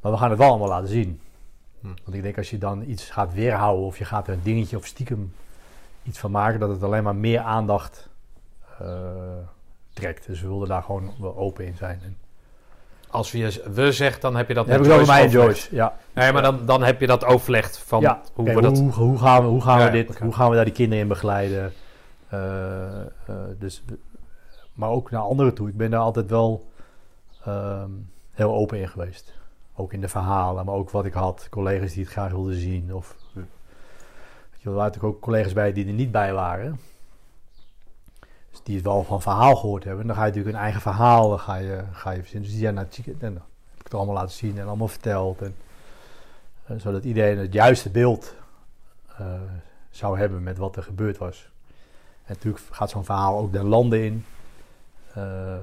[0.00, 1.20] maar we gaan het wel allemaal laten zien.
[1.80, 1.86] Hm.
[1.86, 4.76] Want ik denk als je dan iets gaat weerhouden of je gaat er een dingetje
[4.76, 5.32] of stiekem
[6.02, 8.08] iets van maken, dat het alleen maar meer aandacht
[8.82, 8.88] uh,
[9.92, 10.26] trekt.
[10.26, 12.00] Dus we wilden daar gewoon wel open in zijn.
[12.02, 12.16] En
[13.10, 15.96] als je we zegt, dan heb je dat met Joyce mij en Joyce, ja.
[16.12, 18.20] Nee, maar dan, dan heb je dat overlegd van ja.
[18.34, 18.78] hoe we dat...
[18.78, 21.08] Hoe, hoe, gaan we, hoe gaan we dit, hoe gaan we daar die kinderen in
[21.08, 21.72] begeleiden?
[22.34, 22.40] Uh,
[23.30, 23.82] uh, dus,
[24.72, 25.68] maar ook naar anderen toe.
[25.68, 26.68] Ik ben daar altijd wel
[27.48, 29.32] um, heel open in geweest.
[29.74, 31.46] Ook in de verhalen, maar ook wat ik had.
[31.50, 32.94] Collega's die het graag wilden zien.
[32.94, 33.44] Of, weet
[34.56, 36.80] je, er waren natuurlijk ook collega's bij die er niet bij waren.
[38.50, 40.06] Dus die het wel van verhaal gehoord hebben.
[40.06, 42.42] Dan ga je natuurlijk een eigen verhaal ga je, ga je verzinnen.
[42.42, 42.98] Dus die zijn naar het.
[43.06, 43.32] En dan
[43.68, 45.42] heb ik het allemaal laten zien en allemaal verteld.
[45.42, 45.54] En,
[46.70, 48.34] uh, zodat iedereen het juiste beeld
[49.20, 49.26] uh,
[49.90, 51.50] zou hebben met wat er gebeurd was.
[52.24, 54.24] En natuurlijk gaat zo'n verhaal ook de landen in.
[55.16, 55.54] Uh,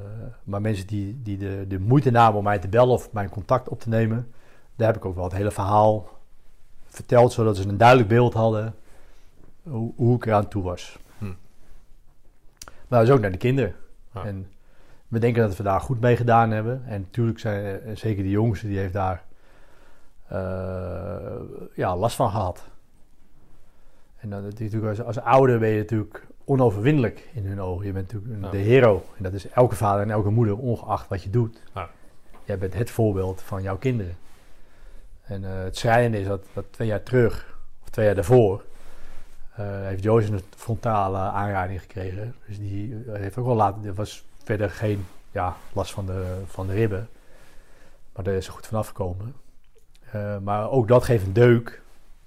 [0.44, 3.70] maar mensen die, die de, de moeite namen om mij te bellen of mijn contact
[3.70, 4.32] op te nemen,
[4.76, 6.10] daar heb ik ook wel het hele verhaal
[6.86, 8.76] verteld, zodat ze een duidelijk beeld hadden
[9.64, 10.98] hoe, hoe ik eraan toe was.
[12.88, 13.76] Maar dat is ook naar de kinderen.
[14.14, 14.48] En
[15.08, 16.84] we denken dat we daar goed mee gedaan hebben.
[16.86, 19.24] En natuurlijk zijn eh, zeker de jongste, die heeft daar
[20.32, 20.38] uh,
[21.74, 22.68] ja, last van gehad.
[24.18, 27.86] En dan natuurlijk als, als ouder ben je natuurlijk onoverwinnelijk in hun ogen.
[27.86, 29.04] Je bent natuurlijk de hero.
[29.18, 31.64] En dat is elke vader en elke moeder, ongeacht wat je doet.
[31.74, 31.90] Ja.
[32.44, 34.16] Jij bent het voorbeeld van jouw kinderen.
[35.24, 38.64] En uh, het schrijnende is dat, dat twee jaar terug, of twee jaar daarvoor,
[39.64, 42.36] heeft Joyce een frontale aanrijding gekregen.
[42.47, 43.86] Dus die eh, heeft ook wel laten.
[43.86, 47.10] Er was verder geen ja, last van de, van de ribben.
[48.14, 49.34] Maar daar is ze goed vanaf gekomen.
[50.16, 51.82] Uh, maar ook dat geeft een deuk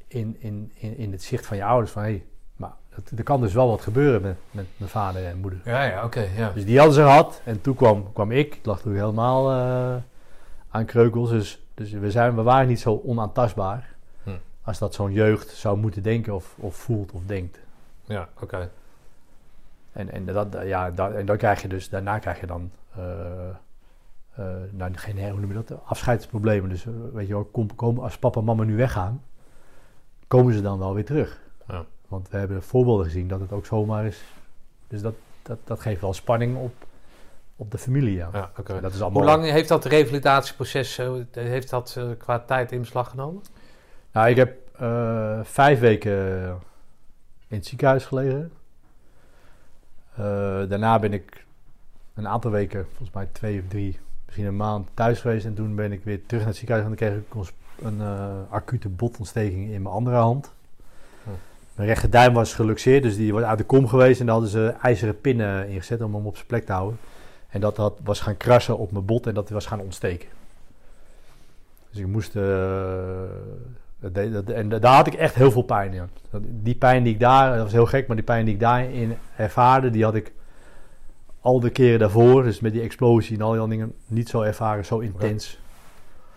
[0.06, 1.92] in, in, in, in het zicht van je ouders.
[1.92, 2.24] Van hé, hey,
[2.56, 5.60] maar het, er kan dus wel wat gebeuren met, met mijn vader en moeder.
[5.64, 6.28] Ja, ja, oké.
[6.36, 6.50] ja.
[6.54, 7.40] Dus die hadden ze gehad.
[7.44, 8.54] En toen kwam, kwam ik.
[8.54, 9.96] Ik lag natuurlijk helemaal uh,
[10.70, 11.30] aan kreukels.
[11.30, 13.88] Dus, dus we, zijn, we waren niet zo onaantastbaar
[14.62, 17.58] als dat zo'n jeugd zou moeten denken of, of voelt of denkt.
[18.04, 18.70] Ja, oké.
[19.92, 23.04] En, en, dat, ja, dat, en dan krijg je dus, daarna krijg je dan, uh,
[24.38, 26.68] uh, nou, geen, hoe noem je dat, afscheidsproblemen.
[26.70, 29.22] Dus uh, weet je wel, kom, kom, als papa en mama nu weggaan,
[30.26, 31.40] komen ze dan wel weer terug.
[31.68, 31.84] Ja.
[32.08, 34.22] Want we hebben voorbeelden gezien dat het ook zomaar is.
[34.88, 36.74] Dus dat, dat, dat geeft wel spanning op,
[37.56, 38.14] op de familie.
[38.14, 38.28] Ja.
[38.32, 38.80] ja okay.
[38.80, 39.22] dat is allemaal...
[39.22, 41.00] Hoe lang heeft dat revalidatieproces,
[41.30, 43.42] heeft dat qua tijd in beslag genomen?
[44.12, 46.46] Nou, ik heb uh, vijf weken
[47.48, 48.52] in het ziekenhuis gelegen.
[50.12, 50.18] Uh,
[50.68, 51.44] daarna ben ik
[52.14, 55.44] een aantal weken, volgens mij twee of drie, misschien een maand thuis geweest.
[55.44, 57.54] En toen ben ik weer terug naar het ziekenhuis en dan kreeg ik
[57.84, 60.52] een uh, acute botontsteking in mijn andere hand.
[61.74, 64.20] Mijn rechterduim was geluxeerd, dus die was uit de kom geweest.
[64.20, 66.98] En daar hadden ze ijzeren pinnen ingezet om hem op zijn plek te houden.
[67.48, 70.28] En dat had, was gaan krassen op mijn bot en dat was gaan ontsteken.
[71.90, 72.32] Dus ik moest
[74.00, 76.08] dat, en daar had ik echt heel veel pijn in.
[76.40, 79.16] Die pijn die ik daar, dat was heel gek, maar die pijn die ik daarin
[79.36, 80.32] ervaarde, die had ik
[81.40, 84.84] al de keren daarvoor, dus met die explosie en al die dingen, niet zo ervaren,
[84.84, 85.58] zo intens.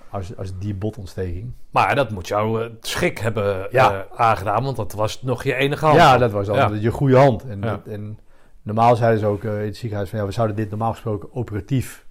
[0.10, 1.52] Als, als die botontsteking.
[1.70, 3.94] Maar dat moet jou uh, schrik hebben ja.
[3.94, 5.98] uh, aangedaan, want dat was nog je enige hand.
[5.98, 7.46] Ja, dat was al je goede hand.
[7.46, 8.20] En, en
[8.62, 11.34] normaal zeiden ze ook uh, in het ziekenhuis van ja, we zouden dit normaal gesproken
[11.34, 12.06] operatief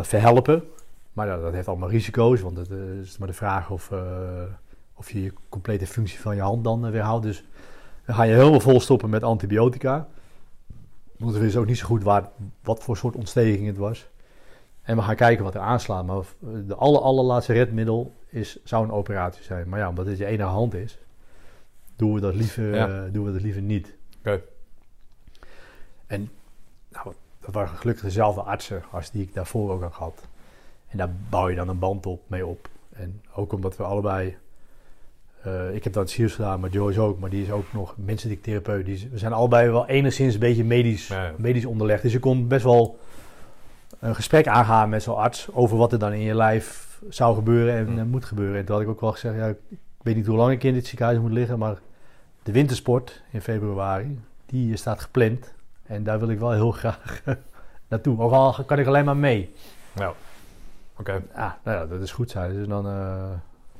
[0.00, 0.62] verhelpen.
[1.12, 4.42] Maar dat, dat heeft allemaal risico's, want het eh, is maar de vraag of, uh,
[4.94, 7.22] of je je complete functie van je hand dan uh, weer houdt.
[7.22, 7.44] Dus
[8.04, 10.08] dan ga je helemaal vol stoppen met antibiotica.
[11.16, 12.28] Want we wisten ook niet zo goed waar,
[12.62, 14.08] wat voor soort ontsteking het was.
[14.82, 16.06] En we gaan kijken wat er aanslaat.
[16.06, 16.22] Maar
[16.66, 19.68] de aller, allerlaatste redmiddel is, zou een operatie zijn.
[19.68, 20.98] Maar ja, omdat het je enige hand is,
[21.96, 23.94] doen we dat liever, doen we dat liever niet.
[24.18, 24.42] Okay.
[26.06, 26.30] En
[26.88, 30.28] nou, dat waren gelukkig dezelfde artsen als die ik daarvoor ook had.
[30.90, 32.68] En daar bouw je dan een band op, mee op.
[32.92, 34.36] En ook omdat we allebei...
[35.42, 37.18] eh, ik heb dat SIRS gedaan, maar Joyce ook.
[37.18, 38.84] Maar die is ook nog menselijk therapeut.
[38.84, 42.02] Die is- we zijn allebei wel enigszins een beetje medisch, Ja, medisch onderlegd.
[42.02, 42.98] Dus je kon best wel
[43.98, 45.48] een gesprek aangaan met zo'n arts...
[45.52, 47.98] over wat er dan in je lijf zou gebeuren en Hm.
[47.98, 48.58] eh, moet gebeuren.
[48.58, 49.36] En toen had ik ook wel gezegd...
[49.36, 49.56] Ja, ik
[50.02, 51.58] weet niet hoe lang ik in dit ziekenhuis moet liggen...
[51.58, 51.78] maar
[52.42, 55.52] de wintersport in februari, die staat gepland.
[55.86, 57.22] En daar wil ik wel heel graag
[57.88, 58.20] naartoe.
[58.20, 59.54] Ook al kan ik alleen maar mee.
[59.94, 60.12] Ja.
[61.00, 61.22] Oké.
[61.34, 62.52] Ja, nou ja, dat is goed zijn.
[62.52, 63.30] Dus dan eh,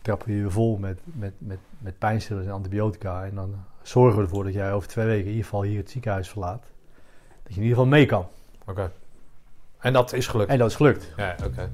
[0.03, 3.25] trappen we je vol met, met, met, met pijnstillers en antibiotica.
[3.25, 5.91] En dan zorgen we ervoor dat jij over twee weken in ieder geval hier het
[5.91, 6.63] ziekenhuis verlaat.
[7.43, 8.27] Dat je in ieder geval mee kan.
[8.67, 8.93] Oké.
[9.79, 10.51] En dat is gelukt.
[10.51, 11.13] En dat is gelukt.
[11.17, 11.71] Ja, oké.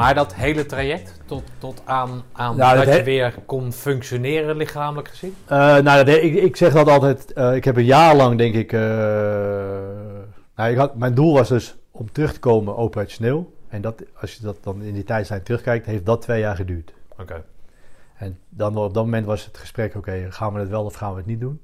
[0.00, 5.08] Maar dat hele traject tot, tot aan, aan dat dat je weer kon functioneren lichamelijk
[5.08, 5.34] gezien?
[5.46, 7.32] Eh, nou, dat, ik, ik zeg dat altijd.
[7.32, 8.72] eh, ik heb een jaar lang, denk ik.
[8.72, 8.80] eh,
[10.56, 13.54] nou, ik had, mijn doel was dus om terug te komen operationeel.
[13.68, 16.92] En dat, als je dat dan in die tijdslijn terugkijkt, heeft dat twee jaar geduurd.
[17.18, 17.44] Oké.
[18.16, 21.10] En dan op dat moment was het gesprek: oké, gaan we het wel of gaan
[21.10, 21.60] we het niet doen?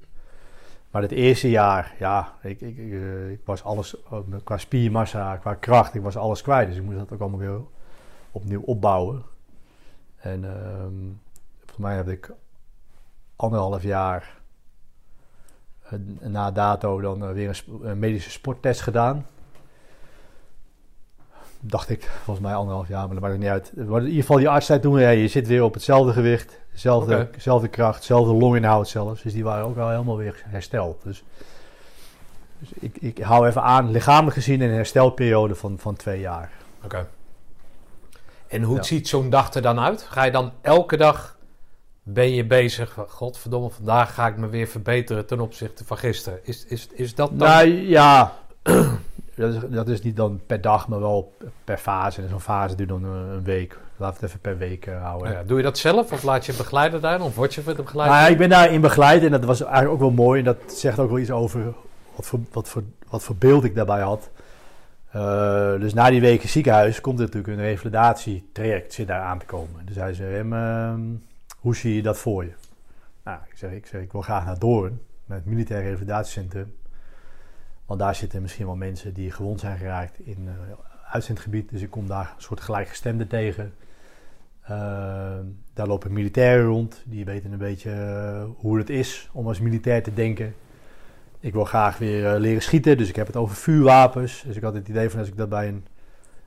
[0.91, 2.93] Maar het eerste jaar, ja, ik, ik, ik,
[3.31, 3.95] ik was alles
[4.43, 6.67] qua spiermassa, qua kracht, ik was alles kwijt.
[6.67, 7.59] Dus ik moest dat ook allemaal weer
[8.31, 9.23] opnieuw opbouwen.
[10.17, 11.25] En ehm
[11.77, 12.31] volgens mij heb ik
[13.35, 14.37] anderhalf jaar
[15.83, 19.25] eh, na dato dan eh, weer een, medische sporttest gedaan.
[21.59, 23.71] Dacht ik, volgens mij anderhalf jaar, maar dat maakt het niet uit.
[23.75, 26.59] Maar in ieder geval, die arts zei toen, ja, je zit weer op hetzelfde gewicht,
[26.71, 29.21] dezelfde, dezelfde kracht, dezelfde longinhoud zelfs.
[29.21, 31.03] Dus die waren ook al helemaal weer hersteld.
[31.03, 31.23] Dus,
[32.59, 36.51] dus ik, ik hou even aan, lichamelijk gezien een herstelperiode van, van twee jaar.
[36.83, 37.07] Oké.
[38.47, 38.83] En hoe Ja.
[38.83, 40.01] ziet zo'n dag er dan uit?
[40.01, 41.37] Ga je dan elke dag
[42.03, 42.91] ben je bezig?
[42.93, 46.39] van, Godverdomme, vandaag ga ik me weer verbeteren ten opzichte van gisteren.
[46.43, 47.47] Is, is, is dat dan?
[47.47, 48.33] Nou ja,
[49.35, 51.33] dat is, dat is niet dan per dag, maar wel
[51.63, 52.21] per fase.
[52.21, 53.79] En zo'n fase duurt dan een, een week.
[53.95, 55.31] We het even per week eh, houden.
[55.31, 57.21] Ja, doe je dat zelf of laat je een begeleider daar?
[57.21, 57.95] Of word je begeleider?
[57.95, 60.39] Nou ja, ik ben daarin begeleid en dat was eigenlijk ook wel mooi.
[60.39, 61.73] En dat zegt ook wel iets over
[62.15, 64.29] wat voor, wat voor, wat voor beeld ik daarbij had.
[65.11, 69.45] Eh, dus na die weken ziekenhuis komt er natuurlijk een revalidatietraject zit daar aan te
[69.45, 69.85] komen.
[69.85, 71.01] Dus hij zei, Rem, ehm,
[71.59, 72.53] hoe zie je dat voor je?
[73.23, 76.75] Nou, ik zeg, ik zeg, ik wil graag naar Doorn, naar het militair revalidatiecentrum.
[77.85, 80.77] Want daar zitten misschien wel mensen die gewond zijn geraakt in eh
[81.11, 81.69] uitzendgebied.
[81.69, 83.73] Dus ik kom daar een soort gelijkgestemde tegen.
[84.61, 85.39] Eh,
[85.73, 87.03] daar lopen militairen rond.
[87.05, 90.53] Die weten een beetje eh, hoe het is om als militair te denken.
[91.47, 94.43] Ik wil graag weer eh, leren schieten, dus ik heb het over vuurwapens.
[94.47, 95.85] Dus ik had het idee van als ik dat bij een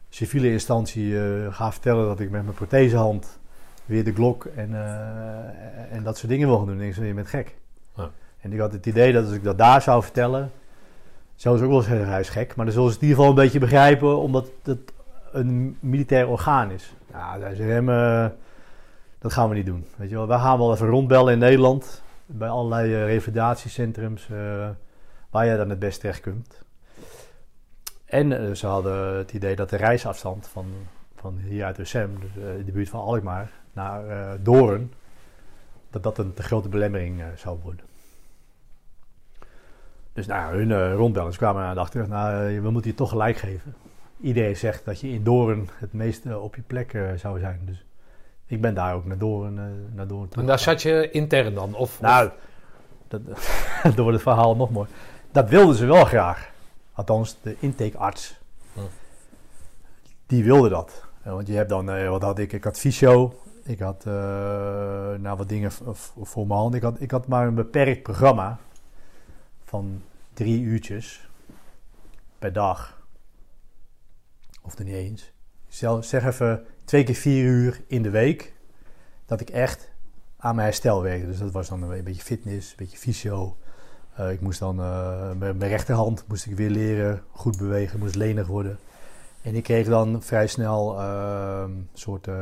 [0.09, 3.39] civiele instantie eh, ga vertellen dat ik met mijn prothesehand
[3.85, 6.75] weer de glok en, eh, en dat soort dingen wil gaan doen.
[6.75, 7.57] Dan denk ik, je bent gek.
[7.97, 8.11] Ja.
[8.41, 10.51] En ik had het idee dat als ik dat daar zou vertellen,
[11.35, 12.57] zouden ze ook wel zeggen, hij is gek.
[12.57, 14.93] Maar dan zullen ze het in ieder geval een beetje begrijpen, omdat het
[15.33, 16.95] een militair orgaan is.
[17.13, 18.33] Ja, zeggen hem,
[19.19, 19.85] dat gaan we niet doen.
[19.97, 24.29] Weet je wel, wij gaan wel even rondbellen in Nederland, bij allerlei eh, revalidatiecentrums,
[25.31, 26.63] waar je dan het best terecht kunt.
[28.11, 30.67] En eh, ze hadden het idee dat de reisafstand van,
[31.17, 34.93] van hier uit Ussem, dus eh, in de buurt van Alkmaar, naar eh Doorn,
[35.91, 37.85] dat dat een te grote belemmering zou worden.
[40.13, 43.37] Dus nou, hun rondbellen, ze kwamen aan de achter, nou, we moeten je toch gelijk
[43.37, 43.75] geven.
[44.21, 47.61] Iedereen zegt dat je in Doorn het meest eh, op je plek zou zijn.
[47.65, 47.85] Dus
[48.47, 49.55] ik ben daar ook naar Doorn,
[49.95, 51.75] naar Doorn toe en daar zat je intern dan?
[51.75, 52.31] Of, Nou,
[53.09, 53.21] dat,
[53.83, 54.89] dan wordt het verhaal nog mooi.
[55.33, 56.51] Dat wilden ze wel graag.
[56.93, 58.39] Althans, de intakearts.
[58.73, 58.81] Hm.
[60.27, 61.05] Die wilde dat.
[61.23, 62.53] Want je hebt dan, eh, wat had ik?
[62.53, 63.41] Ik had fysio.
[63.63, 64.13] Ik had eh,
[65.19, 65.73] nou, wat dingen
[66.23, 66.75] voor mijn hand.
[66.75, 68.59] Ik had, ik had maar een beperkt programma
[69.65, 70.03] van
[70.35, 71.29] drie uurtjes
[72.39, 73.03] per dag.
[74.63, 75.33] Of er niet eens.
[75.69, 78.55] Stel, zeg even twee keer vier uur in de week.
[79.27, 79.91] Dat ik echt
[80.37, 81.27] aan mijn herstel werkte.
[81.27, 83.57] Dus dat was dan een beetje fitness, een beetje fysio.
[84.15, 88.15] Eh, ik moest dan eh, mijn mijn rechterhand moest ik weer leren goed bewegen, moest
[88.15, 88.79] lenig worden.
[89.43, 92.35] En ik kreeg dan vrij snel eh, een soort, eh,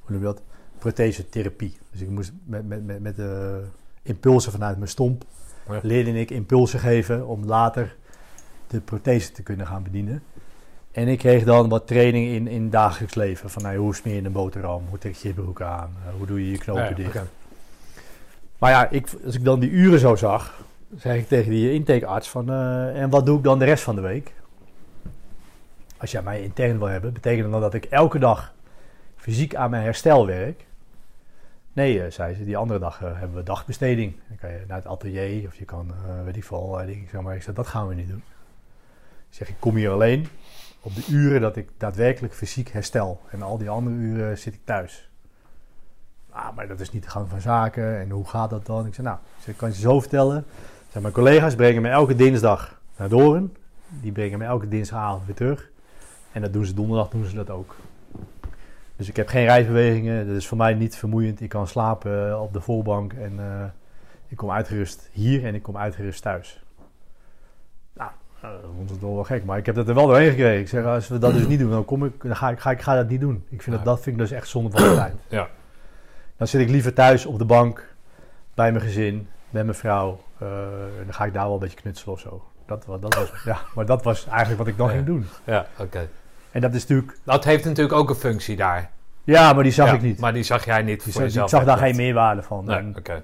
[0.00, 0.42] hoe noem je dat,
[0.78, 1.76] prothesetherapie.
[1.90, 3.62] Dus ik moest met, met, met, met de
[4.02, 5.24] impulsen vanuit mijn stomp,
[5.70, 5.78] Ja.
[5.82, 7.96] leerde ik impulsen geven om later
[8.66, 10.22] de prothese te kunnen gaan bedienen.
[10.92, 13.50] En ik kreeg dan wat training in, in dagelijks leven.
[13.50, 14.82] Van nou, hoe smeer je een boterham?
[14.88, 15.96] Hoe trek je je broek aan?
[16.16, 17.18] Hoe doe je je knopen Ja, dicht?
[18.58, 20.64] Maar ja, ik, als ik dan die uren zo zag,
[20.96, 22.50] zei ik tegen die intakearts van...
[22.50, 24.36] eh, en wat doe ik dan de rest van de week?
[25.98, 28.54] als jij mij intern wil hebben, betekent dat dat ik elke dag
[29.16, 30.66] fysiek aan mijn herstel werk?
[31.72, 34.14] Nee, eh, zei ze, die andere dag eh, hebben we dagbesteding.
[34.28, 35.92] Dan kan je naar het atelier of je kan,
[36.24, 38.22] weet ik veel, ik zeg maar, ik zeg, dat gaan we niet doen.
[39.28, 40.26] Ik zeg, ik kom hier alleen
[40.80, 43.20] op de uren dat ik daadwerkelijk fysiek herstel.
[43.30, 45.08] En al die andere uren zit ik thuis.
[46.30, 48.00] Ah, maar dat is niet de gang van zaken.
[48.00, 48.86] En hoe gaat dat dan?
[48.86, 50.44] Ik zei, nou, ik, kan je zo vertellen.
[50.92, 53.56] Zeg, mijn collega's brengen me elke dinsdag naar Doren.
[53.88, 55.70] Die brengen me elke dinsdagavond weer terug.
[56.32, 57.74] En dat doen ze donderdag, doen ze dat ook.
[58.96, 60.26] Dus ik heb geen reisbewegingen.
[60.26, 61.40] Dat is voor mij niet vermoeiend.
[61.40, 63.12] Ik kan slapen eh, op de voorbank.
[63.12, 63.64] En uh,
[64.28, 66.62] ik kom uitgerust hier en ik kom uitgerust thuis.
[67.92, 68.10] Nou,
[68.44, 69.44] uh, dat vond het wel wel gek.
[69.44, 70.60] Maar ik heb dat er wel doorheen gekregen.
[70.60, 72.70] Ik zeg, als we dat dus niet doen, dan, kom ik, dan ga, ik, ga,
[72.70, 73.44] ik ga dat niet doen.
[73.48, 75.14] Ik vind dat, dat vind ik dus echt zonde van de tijd.
[75.28, 75.48] Ja.
[76.38, 77.94] Dan zit ik liever thuis op de bank.
[78.54, 79.28] Bij mijn gezin.
[79.50, 80.20] Met mijn vrouw.
[81.04, 82.42] dan ga ik daar wel een beetje knutselen of zo.
[82.66, 84.92] Dat, dat was, ja, maar dat was eigenlijk wat ik dan Ja.
[84.92, 85.26] ging doen.
[85.44, 86.08] Ja, oké.
[86.50, 87.18] En dat is natuurlijk...
[87.24, 88.90] Dat heeft natuurlijk ook een functie daar.
[89.24, 90.20] Ja, maar die zag Ja, ik niet.
[90.20, 92.64] Maar die zag jij niet Die voor zag, ik zag daar geen meerwaarde van.
[92.64, 93.22] Nee, oké.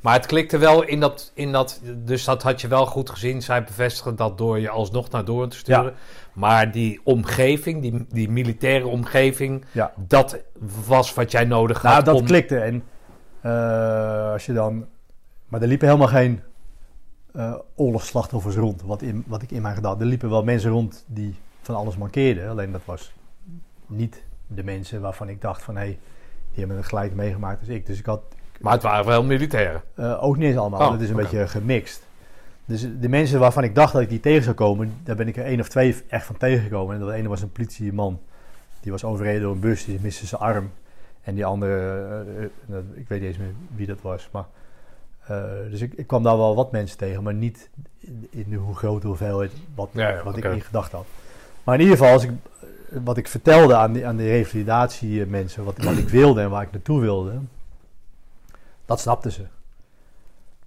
[0.00, 1.80] Maar het klikte wel in dat, in dat...
[1.96, 3.42] Dus dat had je wel goed gezien.
[3.42, 5.94] Zij bevestigen dat door je alsnog naar door te sturen.
[6.32, 9.64] Maar die omgeving, die, die militaire omgeving...
[9.72, 9.92] ja.
[9.96, 10.42] Dat
[10.86, 12.24] was wat jij nodig had Nou, dat om...
[12.24, 12.58] klikte.
[12.58, 12.82] En
[13.40, 14.86] eh, als je dan...
[15.48, 16.40] Maar er liepen helemaal geen
[17.32, 18.82] eh oorlogsslachtoffers rond.
[18.82, 20.00] Wat, in, wat ik in mijn gedachten...
[20.00, 22.48] Er liepen wel mensen rond die van alles mankeerden.
[22.48, 23.12] Alleen dat was
[23.86, 25.76] niet de mensen waarvan ik dacht van...
[25.76, 25.98] Hé, hey,
[26.50, 27.86] die hebben het gelijk meegemaakt als ik.
[27.86, 28.22] Dus ik had
[28.60, 29.82] Maar het waren wel militairen.
[29.94, 30.80] Eh, ook niet eens allemaal.
[30.86, 32.02] Oh, het is een beetje gemixt.
[32.64, 35.36] Dus de mensen waarvan ik dacht dat ik die tegen zou komen, daar ben ik
[35.36, 37.00] er één of twee echt van tegengekomen.
[37.00, 38.20] En de ene was een politieman.
[38.80, 40.70] Die was overreden door een bus, die miste zijn arm.
[41.22, 41.76] En die andere,
[42.26, 44.28] eh, eh, dat- ik weet niet eens meer wie dat was.
[44.32, 44.44] Maar,
[45.70, 47.68] dus ik, ik kwam daar wel wat mensen tegen, maar niet
[48.00, 51.06] in, in de hoe grote hoeveelheid wat, Ja, ja, wat ik niet gedacht had.
[51.64, 52.30] Maar in ieder geval, als ik,
[53.04, 56.72] wat ik vertelde aan die, aan de revalidatiemensen, wat, wat ik wilde en waar ik
[56.72, 57.32] naartoe wilde,
[58.90, 59.46] dat snapten ze.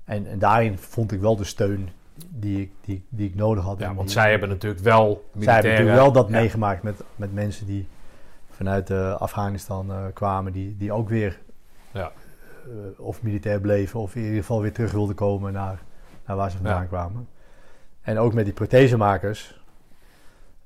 [0.03, 1.89] En, en daarin vond ik wel de steun
[2.29, 3.79] die ik, die, die ik nodig had.
[3.79, 6.39] Ja, want zij hebben natuurlijk wel zij hebben natuurlijk wel dat Ja.
[6.39, 7.87] meegemaakt met, met mensen die
[8.51, 11.39] vanuit eh, Afghanistan eh, kwamen, die, die ook weer
[11.91, 12.11] Ja.
[12.65, 15.81] eh, of militair bleven of in ieder geval weer terug wilden komen naar,
[16.25, 16.87] naar waar ze vandaan Ja.
[16.87, 17.27] kwamen.
[18.01, 19.61] En ook met die prothesemakers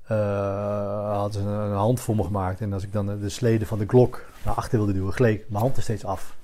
[0.02, 2.60] hadden ze een, een hand voor me gemaakt.
[2.60, 5.48] En als ik dan de, de slede van de klok naar achter wilde duwen, gleed
[5.50, 6.36] mijn hand er steeds af.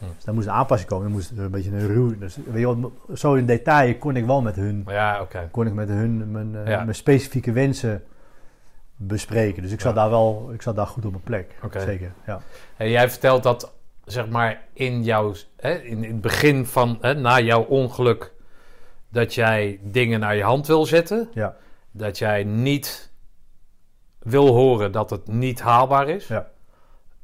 [0.00, 0.06] Hm.
[0.14, 1.04] Dus daar moest een aanpassing komen.
[1.06, 2.18] Dan moest een beetje een ruw.
[2.18, 5.72] Dus, weet je wel, zo in detail kon ik wel met hun Ja, kon ik
[5.72, 6.82] met hun mijn, eh, Ja.
[6.82, 8.04] mijn specifieke wensen
[8.96, 9.62] bespreken.
[9.62, 10.00] Dus ik zat Ja.
[10.00, 11.54] daar wel, ik zat daar goed op mijn plek.
[11.78, 12.40] Zeker, ja.
[12.76, 13.72] En jij vertelt dat,
[14.04, 15.32] zeg maar, in jouw...
[15.56, 16.98] Hè, in, in het begin van...
[17.00, 18.32] Hè, na jouw ongeluk...
[19.12, 21.28] Dat jij dingen naar je hand wil zetten.
[21.34, 21.56] Ja.
[21.90, 23.12] Dat jij niet
[24.18, 26.26] wil horen dat het niet haalbaar is.
[26.26, 26.50] Ja.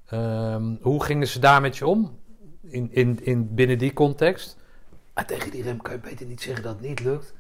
[0.07, 2.19] Ehm, hoe gingen ze daar met je om?
[2.77, 4.57] In, in, in, binnen die context?
[5.15, 7.35] Ah, tegen die rem kan je beter niet zeggen dat het niet lukt.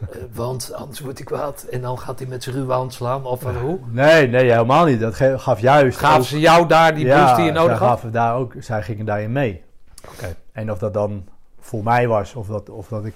[0.00, 1.62] Eh, want anders wordt hij kwaad.
[1.62, 3.24] En dan gaat hij met zijn ruwe hand slaan.
[3.24, 3.78] Of eh, hoe?
[3.90, 5.00] Nee, nee, helemaal niet.
[5.00, 5.98] Dat gaf juist.
[5.98, 7.88] Gaven ook- ze jou daar die ja, boost die je nodig had?
[7.88, 9.62] gaven daar ook, zij gingen daarin mee.
[10.08, 10.36] Oké.
[10.52, 11.28] En of dat dan
[11.60, 13.14] voor mij was, of dat, of dat ik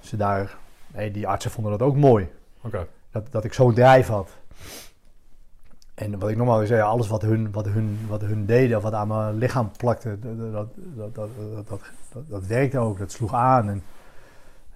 [0.00, 0.56] ze daar.
[0.94, 2.28] Nee, die artsen vonden dat ook mooi.
[2.60, 2.86] Oké.
[3.10, 4.30] Dat, dat ik zo'n drijf had.
[5.94, 9.08] En wat ik normaal zei, alles wat hun, wat, hun, wat hun deden, wat aan
[9.08, 10.18] mijn lichaam plakte,
[10.52, 11.14] dat, dat,
[11.66, 11.80] dat,
[12.28, 13.68] dat, werkte ook, dat sloeg aan.
[13.68, 13.82] En,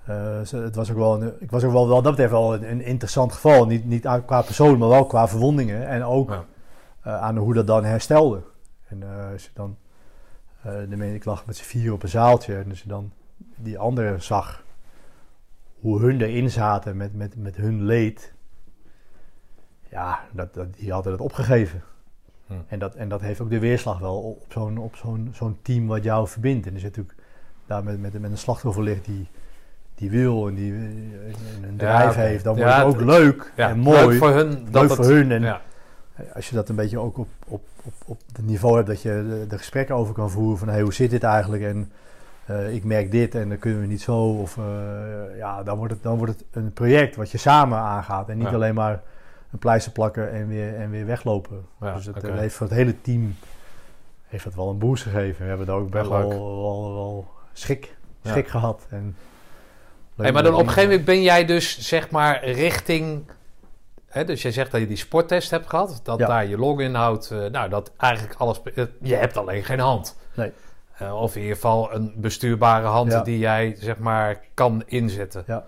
[0.04, 3.32] eh, het was ook wel ik was ook wel, wel dat betreft wel een, interessant
[3.32, 3.66] geval.
[3.66, 5.86] Niet, niet qua persoon, maar wel qua verwondingen.
[5.86, 8.42] En ook eh, aan hoe dat dan herstelde.
[8.88, 9.76] En eh, als je dan,
[10.62, 12.56] de ik lag met z'n vier op een zaaltje.
[12.56, 13.12] En als je dan
[13.56, 14.64] die anderen zag,
[15.80, 18.34] hoe hun erin zaten met, met, met hun leed
[19.90, 21.82] ja, dat, dat, die hadden het opgegeven.
[22.46, 22.52] Hm.
[22.68, 25.86] En, dat, en dat heeft ook de weerslag wel op zo'n, op zo'n, zo'n team
[25.86, 26.66] wat jou verbindt.
[26.66, 27.16] En als je natuurlijk
[27.66, 29.28] daar met, met, met een slachtoffer ligt die,
[29.94, 33.68] die wil en die eh, een drijf heeft, dan Ja, wordt het ook leuk Ja,
[33.68, 34.06] en mooi.
[34.06, 34.50] Leuk voor hun.
[34.50, 35.30] Dat Leuk het, voor hun.
[35.32, 35.60] En Ja.
[36.34, 39.26] als je dat een beetje ook op, op, op, op het niveau hebt dat je
[39.28, 41.90] de, de gesprekken over kan voeren van hey, hoe zit dit eigenlijk en
[42.46, 45.92] eh, ik merk dit en dan kunnen we niet zo of eh, ja, dan wordt,
[45.92, 49.00] het, dan wordt het een project wat je samen aangaat en niet alleen maar
[49.52, 51.66] een pleister plakken en weer, en weer weglopen.
[51.80, 53.36] Ja, dus het eh, heeft voor het hele team
[54.26, 55.42] heeft dat wel een boost gegeven.
[55.42, 56.28] We hebben daar ook best wel,
[56.60, 58.30] wel, wel schik, Ja.
[58.30, 58.86] schik gehad.
[58.90, 59.16] En
[60.16, 63.24] Hey, maar dan op een gegeven moment ben jij dus zeg maar richting.
[64.06, 66.00] Hè, dus jij zegt dat je die sporttest hebt gehad.
[66.02, 66.26] Dat Ja.
[66.26, 67.30] daar je longinhoud.
[67.30, 68.62] eh nou, dat eigenlijk alles.
[68.62, 70.16] eh, Je hebt alleen geen hand.
[70.34, 70.52] Nee.
[71.12, 73.22] Of in ieder geval een bestuurbare hand Ja.
[73.22, 75.44] die jij zeg maar kan inzetten.
[75.46, 75.64] Ja.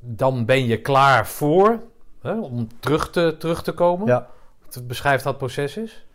[0.00, 1.80] Dan ben je klaar voor
[2.20, 4.06] hè, om terug te, terug te komen.
[4.06, 4.26] Ja.
[4.82, 6.06] Beschrijf dat proces is.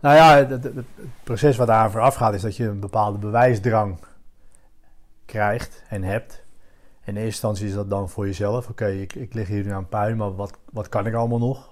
[0.00, 0.84] Nou ja, het, het- het
[1.24, 3.98] proces wat daar vooraf gaat is dat je een bepaalde bewijsdrang
[5.26, 6.44] krijgt en hebt.
[7.04, 8.68] In eerste instantie is dat dan voor jezelf.
[8.68, 11.70] Oké, ik, ik lig hier nu aan puin, maar wat, wat kan ik allemaal nog?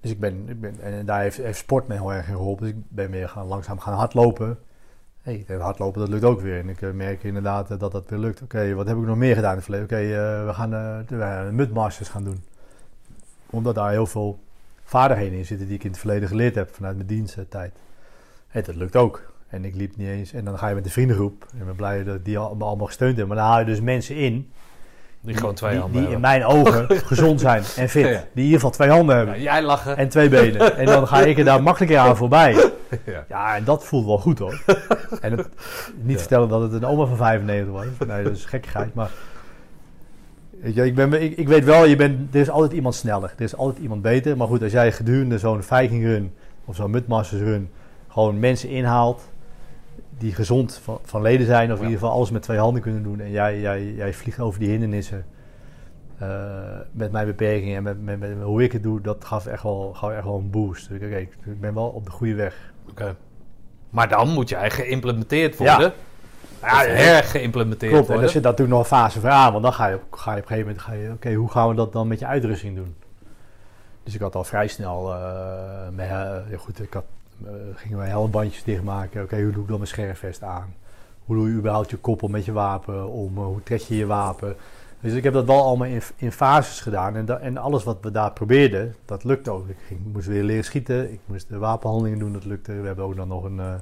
[0.00, 2.64] Dus ik ben, ik ben en daar heeft, heeft sport me heel erg in geholpen.
[2.66, 4.58] Dus ik ben weer gaan, langzaam gaan hardlopen.
[5.26, 6.58] Hey, hardlopen, dat lukt ook weer.
[6.58, 8.42] En ik eh, merk inderdaad eh, dat dat weer lukt.
[8.42, 9.86] Oké, wat heb ik nog meer gedaan in het verleden?
[9.86, 10.70] Oké, eh, we gaan
[11.06, 12.44] de mudmasters gaan doen.
[13.50, 14.38] Omdat daar heel veel
[14.84, 17.72] vaardigheden in zitten die ik in het verleden geleerd heb vanuit mijn diensttijd.
[18.48, 19.32] Hey, dat lukt ook.
[19.48, 20.32] En ik liep niet eens.
[20.32, 21.46] En dan ga je met de vriendengroep.
[21.52, 23.36] En ik ben blij dat die me allemaal gesteund hebben.
[23.36, 24.50] Maar dan haal je dus mensen in.
[25.26, 28.04] Die gewoon twee die, handen die in mijn ogen gezond zijn en fit.
[28.04, 28.10] Ja.
[28.10, 29.34] Die in ieder geval twee handen hebben.
[29.34, 29.96] Ja, jij lachen.
[29.96, 30.76] En twee benen.
[30.78, 32.52] En dan ga ik er daar makkelijker aan voorbij.
[33.04, 33.24] Ja.
[33.28, 34.62] Ja, en dat voelt wel goed hoor.
[35.20, 35.48] En het,
[35.94, 38.08] niet vertellen dat het een oma van 95 was.
[38.08, 38.94] Nee, dat is gekkigheid.
[38.94, 39.10] Maar
[40.60, 43.32] weet je, ik, ben, ik, ik weet wel, je bent, er is altijd iemand sneller.
[43.36, 44.36] Er is altijd iemand beter.
[44.36, 46.32] Maar goed, als jij gedurende zo'n Viking run
[46.64, 47.70] of zo'n Mudmasters run
[48.08, 49.22] gewoon mensen inhaalt
[50.18, 51.72] die gezond van, van leden zijn.
[51.72, 53.20] Of in ieder geval alles met twee handen kunnen doen.
[53.20, 55.24] En jij, jij, jij vliegt over die hindernissen.
[56.18, 56.28] eh,
[56.92, 59.92] met mijn beperkingen en met, met, met hoe ik het doe, dat gaf echt wel,
[59.94, 60.88] gaf echt wel een boost.
[60.88, 62.72] Dus ik, ben wel op de goede weg.
[62.90, 63.16] Oké.
[63.90, 65.92] Maar dan moet jij geïmplementeerd worden.
[66.62, 68.26] Ja, Ja, hergeïmplementeerd Klopt, en worden.
[68.28, 69.50] er zit natuurlijk nog een fase voor aan.
[69.52, 71.50] Want dan ga je, op- ga je op een gegeven moment, ga je, oké, hoe
[71.50, 72.94] gaan we dat dan met je uitrusting doen?
[74.02, 77.04] Dus ik had al vrij snel, eh, met, eh, goed, ik had,
[77.74, 79.22] gingen wij helmbandjes dichtmaken.
[79.22, 80.74] Oké, hoe doe ik dan mijn scherfvest aan?
[81.24, 83.38] Hoe doe je überhaupt je koppel met je wapen om?
[83.38, 84.56] eh, hoe trek je je wapen?
[85.00, 87.16] Dus ik heb dat wel allemaal in, in fases gedaan.
[87.16, 89.68] En, en alles wat we daar probeerden, dat lukte ook.
[89.68, 91.12] Ik ging, moest weer leren schieten.
[91.12, 92.72] Ik moest de wapenhandelingen doen, dat lukte.
[92.72, 93.74] We hebben ook dan nog een, eh,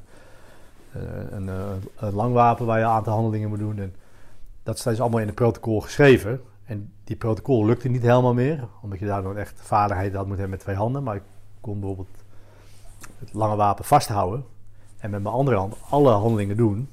[0.93, 1.01] eh,
[1.31, 1.55] een, eh,
[1.97, 3.79] een lang wapen waar je een aantal handelingen moet doen.
[3.79, 3.95] En
[4.63, 6.41] dat staat dus allemaal in het protocol geschreven.
[6.65, 8.65] En die protocol lukte niet helemaal meer.
[8.83, 11.03] Omdat je daar nog echt vaardigheid had moet hebben met twee handen.
[11.03, 11.23] Maar ik
[11.61, 12.24] kon bijvoorbeeld
[13.25, 14.45] het lange wapen vasthouden.
[14.99, 16.89] En met mijn andere hand alle handelingen doen.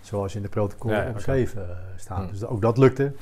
[0.00, 2.20] Zoals in de protocol Ja, omschreven eh, staan.
[2.20, 2.30] Hmm.
[2.30, 3.12] Dus ook dat lukte.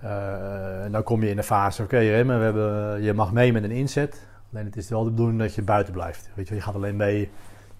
[0.00, 3.52] Eh, en dan kom je in de fase, oké Remmen, we hebben, je mag mee
[3.52, 4.26] met een inzet.
[4.52, 6.30] Alleen het is wel de bedoeling dat je buiten blijft.
[6.34, 7.30] Weet je, je gaat alleen mee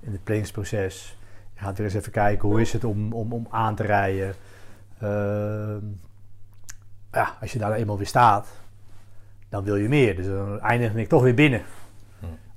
[0.01, 1.19] in het planningsproces.
[1.55, 4.35] Je gaat weer eens even kijken hoe is het om, om, om aan te rijden.
[4.99, 5.85] Ehm,
[7.13, 8.49] ja, als je daar eenmaal weer staat,
[9.49, 10.17] dan wil je meer.
[10.17, 11.63] Dus dan eindigde ik toch weer binnen.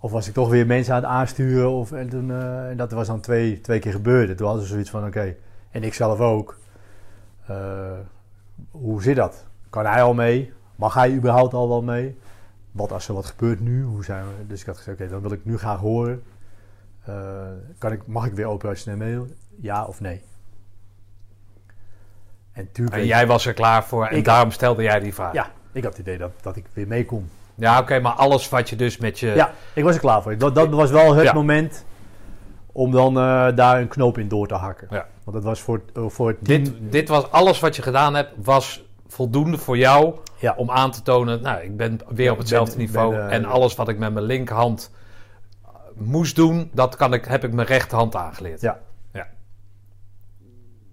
[0.04, 1.70] Of was ik toch weer mensen aan het aansturen.
[1.72, 4.38] Of, en, toen, eh, en dat was dan twee, twee keer gebeurd.
[4.38, 5.36] Toen hadden ze zoiets van, oké,
[5.72, 6.58] en ik zelf ook.
[7.48, 7.92] Eh,
[8.72, 9.46] hoe zit dat?
[9.70, 10.54] Kan hij al mee?
[10.76, 12.18] Mag hij überhaupt al wel mee?
[12.72, 13.84] Wat als er wat gebeurt nu?
[13.84, 14.48] Hoe zijn we?
[14.48, 16.24] Dus ik had gezegd, oké, dan wil ik nu graag horen.
[17.06, 17.16] Eh,
[17.78, 19.20] kan ik, mag ik weer operationeel mee?
[19.62, 20.22] Ja of nee?
[22.52, 25.34] En, En jij was er klaar voor en Ik- daarom stelde jij die vraag.
[25.34, 27.30] Ja, ik had het idee dat, dat ik weer mee kon.
[27.56, 29.28] Ja, oké, maar alles wat je dus met je...
[29.28, 30.38] Ja, ik was er klaar voor.
[30.38, 31.34] Dat, dat was wel het Ja.
[31.34, 31.86] moment
[32.72, 34.88] om dan eh, daar een knoop in door te hakken.
[34.92, 35.08] Ja.
[35.24, 36.64] Want dat was voor, het- eh, voor het team...
[36.64, 40.54] Dit, dit was alles wat je gedaan hebt, was voldoende voor jou Ja.
[40.58, 43.46] om aan te tonen, nou, ik ben weer op hetzelfde ben- niveau ben, eh, en
[43.46, 44.92] alles wat ik met mijn linkerhand
[45.94, 48.62] moest doen, dat kan ik, heb ik mijn rechterhand aangeleerd.
[48.62, 48.80] Ja.
[49.12, 49.28] Ja.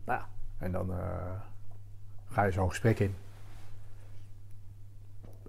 [0.04, 0.20] Nou
[0.58, 0.90] en dan
[2.32, 3.14] ga je zo'n gesprek in.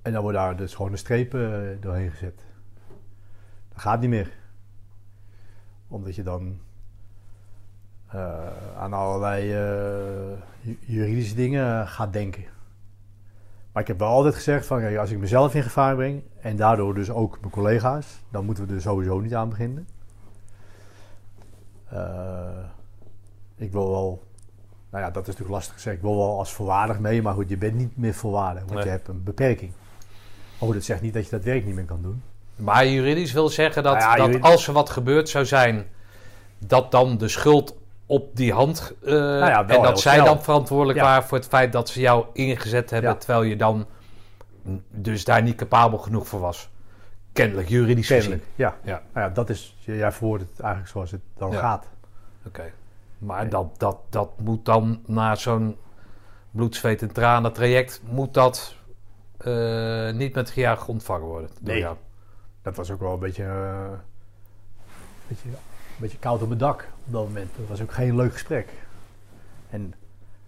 [0.02, 2.42] En dan wordt daar dus gewoon een streep eh, doorheen gezet.
[3.70, 4.32] Dat gaat niet meer.
[5.88, 6.60] Omdat je dan
[8.08, 8.48] eh,
[8.78, 12.44] aan allerlei eh, ju- juridische dingen gaat denken.
[13.72, 16.56] Maar ik heb wel altijd gezegd van kijk, als ik mezelf in gevaar breng en
[16.56, 19.88] daardoor dus ook mijn collega's, dan moeten we er sowieso niet aan beginnen.
[23.56, 24.24] Ik wil wel,
[24.90, 25.96] nou ja, dat is natuurlijk lastig gezegd.
[25.96, 28.84] Ik wil wel als volwaardig mee, maar goed, je bent niet meer volwaardig, want Nee.
[28.84, 29.72] je hebt een beperking.
[30.62, 32.22] Maar goed, dat zegt niet dat je dat werk niet meer kan doen.
[32.56, 35.88] Maar juridisch wil zeggen dat, Nou ja, dat als er wat gebeurd zou zijn,
[36.58, 38.94] dat dan de schuld op die hand.
[39.04, 40.26] eh, Nou ja, en dat zij snel.
[40.26, 43.86] dan verantwoordelijk waren voor het feit dat ze jou ingezet hebben, terwijl je dan
[44.90, 46.70] dus daar niet capabel genoeg voor was.
[47.34, 48.76] Kennelijk, juridisch Kennelijk, ja.
[48.84, 49.02] Ja.
[49.14, 51.86] Nou ja, dat is, jij verwoordt het eigenlijk zoals het dan gaat.
[51.86, 52.48] gezien.
[52.48, 52.72] Oké.
[53.18, 55.78] Maar dat, dat, dat moet dan na zo'n
[56.52, 58.76] bloed, zweet en tranen traject, moet dat
[59.44, 61.50] eh, niet met gejuich ontvangen worden.
[61.62, 61.80] Nee.
[61.80, 61.98] jou.
[62.62, 63.90] Dat was ook wel een beetje, eh,
[65.28, 65.56] beetje, een
[66.00, 67.50] beetje koud op mijn dak op dat moment.
[67.58, 68.70] Dat was ook geen leuk gesprek.
[69.70, 69.94] En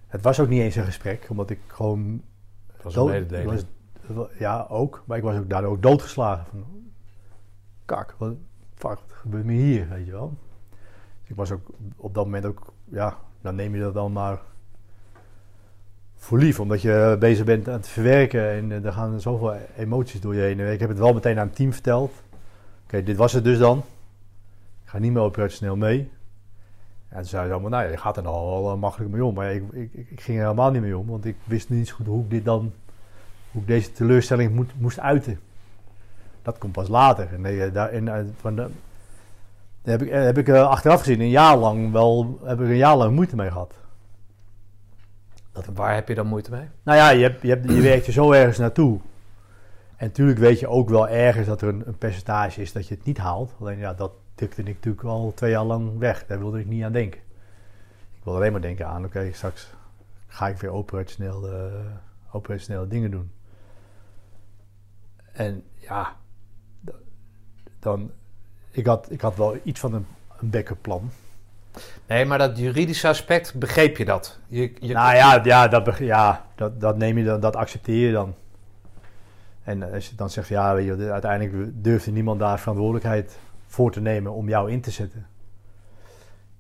[0.08, 2.22] het was ook niet eens een gesprek, omdat ik gewoon
[2.74, 3.66] Dat was een dood- mededeling.
[4.08, 5.04] was- ja, ook.
[5.06, 6.46] Maar ik was ook daardoor ook doodgeslagen.
[6.50, 6.66] Van,
[7.86, 8.34] kak, wat,
[8.74, 10.34] fuck, wat gebeurt me hier, weet je wel.
[11.22, 14.42] Dus ik was ook op dat moment ook, ja, dan neem je dat dan maar
[16.24, 20.22] voor lief, omdat je bezig bent aan het verwerken en uh, er gaan zoveel emoties
[20.22, 20.60] door je heen.
[20.60, 22.14] Ik heb het wel meteen aan het team verteld.
[22.84, 23.78] Oké, dit was het dus dan.
[24.84, 26.12] Ik ga niet meer operationeel mee.
[27.10, 29.26] En toen zei ze allemaal, nou ja, je gaat er nog wel uh, makkelijk mee
[29.26, 29.34] om.
[29.34, 31.96] Maar ik, ik, ik, ging er helemaal niet mee om, want ik wist niet zo
[31.96, 32.74] goed hoe ik dit dan,
[33.52, 35.40] hoe ik deze teleurstelling moet, moest uiten.
[36.42, 37.34] Dat komt pas later.
[37.34, 38.68] En, uh, daar, en, van de,
[39.82, 43.16] heb ik, heb ik achteraf gezien een jaar lang wel, heb ik een jaar lang
[43.16, 43.74] moeite mee gehad.
[45.54, 46.68] Dat, waar heb je dan moeite mee?
[46.84, 49.00] Nou ja, je, hebt, je, hebt, je werkt er zo ergens naartoe.
[49.96, 52.96] En natuurlijk weet je ook wel ergens dat er een, een, percentage is dat je
[52.96, 53.54] het niet haalt.
[53.60, 56.26] Alleen ja, dat tikte ik natuurlijk al twee jaar lang weg.
[56.26, 57.20] Daar wilde ik niet aan denken.
[58.16, 59.70] Ik wilde alleen maar denken aan, oké, straks
[60.28, 61.74] ga ik weer operationeel, uh,
[62.32, 63.32] operationele dingen doen.
[65.34, 66.16] En ja,
[67.80, 68.12] dan,
[68.72, 70.06] ik had, ik had wel iets van een,
[70.40, 71.10] een backup plan.
[72.08, 74.40] Nee, maar dat juridische aspect, begreep je dat?
[74.48, 74.94] Je, je...
[74.94, 78.36] Nou ja, ja, dat, ja dat, dat neem je dan, dat accepteer je dan.
[79.64, 84.02] En als je dan zegt, ja, weet je, uiteindelijk durfde niemand daar verantwoordelijkheid voor te
[84.02, 85.28] nemen om jou in te zetten.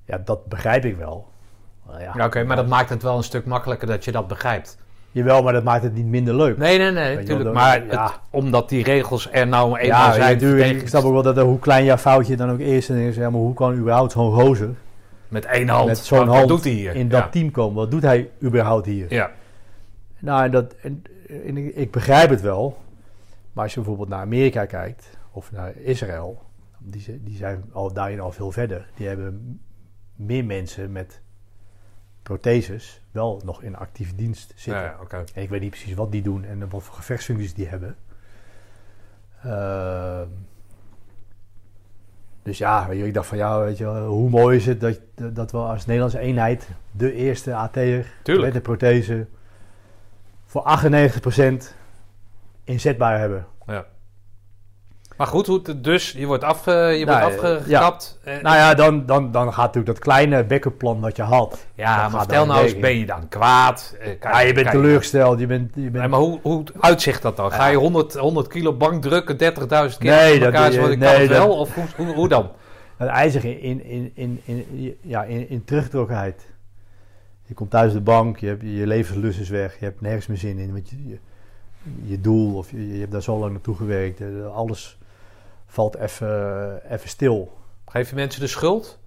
[0.05, 1.27] Ja, dat begrijp ik wel.
[1.89, 4.77] Ja, ja Oké, maar dat maakt het wel een stuk makkelijker dat je dat begrijpt.
[5.11, 6.57] Jawel, maar dat maakt het niet minder leuk.
[6.57, 7.53] Nee, nee, nee, natuurlijk.
[7.53, 8.03] Maar ja.
[8.03, 10.33] het, omdat die regels er nou eenmaal ja, zijn.
[10.33, 12.89] Natuurlijk, ik snap ook wel dat hoe klein jouw foutje dan ook is.
[12.89, 14.75] En is, ja, maar hoe kan überhaupt zo'n gozer
[15.33, 15.87] met één hand.
[15.87, 16.95] Met zo'n hand doet hij hier?
[16.95, 17.75] in dat team komen.
[17.75, 19.13] Wat doet hij überhaupt hier?
[19.13, 19.31] Ja.
[20.19, 22.77] Nou, en dat, en, en ik begrijp het wel.
[23.53, 26.41] Maar als je bijvoorbeeld naar Amerika kijkt, of naar Israël,
[26.77, 28.89] die, die zijn al, daarin al veel verder.
[28.95, 29.61] Die hebben
[30.15, 31.21] meer mensen met
[32.21, 34.83] protheses wel nog in actieve dienst zitten.
[34.83, 35.23] Ja, okay.
[35.33, 37.95] En ik weet niet precies wat die doen en wat voor gevechtsfuncties die hebben.
[39.45, 40.21] Uh,
[42.43, 45.57] dus ja, ik dacht van ja, weet je, hoe mooi is het dat, dat we
[45.57, 49.27] als Nederlandse eenheid de eerste AT'er met de prothese
[50.45, 50.63] voor
[51.41, 51.43] 98%
[52.63, 53.45] inzetbaar hebben.
[55.17, 58.19] Maar goed, hoe, dus je wordt, af, je nou, wordt afgekapt.
[58.23, 58.41] Ja.
[58.41, 61.65] nou ja, dan, dan, dan gaat natuurlijk dat kleine backup plan wat je had.
[61.75, 63.97] Ja, maar vertel nou eens, ben je dan kwaad?
[64.21, 65.39] ja, je bent teleurgesteld.
[65.39, 65.93] Je bent, je bent...
[65.93, 67.51] Nee, maar hoe, hoe uitzicht dat dan?
[67.51, 71.21] Ga je 100, 100 kilo bank drukken, 30.000 keer nee, dat, elkaar, ik nee, kan
[71.21, 71.57] het wel?
[71.57, 72.51] Of hoe, hoe, hoe dan?
[72.97, 76.51] Het ijzige in, in, in, in, ja, in, in teruggetrokkenheid.
[77.45, 80.37] Je komt thuis de bank, je, hebt, je levenslust is weg, je hebt nergens meer
[80.37, 80.73] zin in.
[80.73, 81.17] Want je, je,
[82.03, 84.21] je doel, of je, je, hebt daar zo lang naartoe gewerkt,
[84.53, 84.97] alles
[85.73, 87.57] valt even stil.
[87.85, 88.99] Geef je mensen de schuld?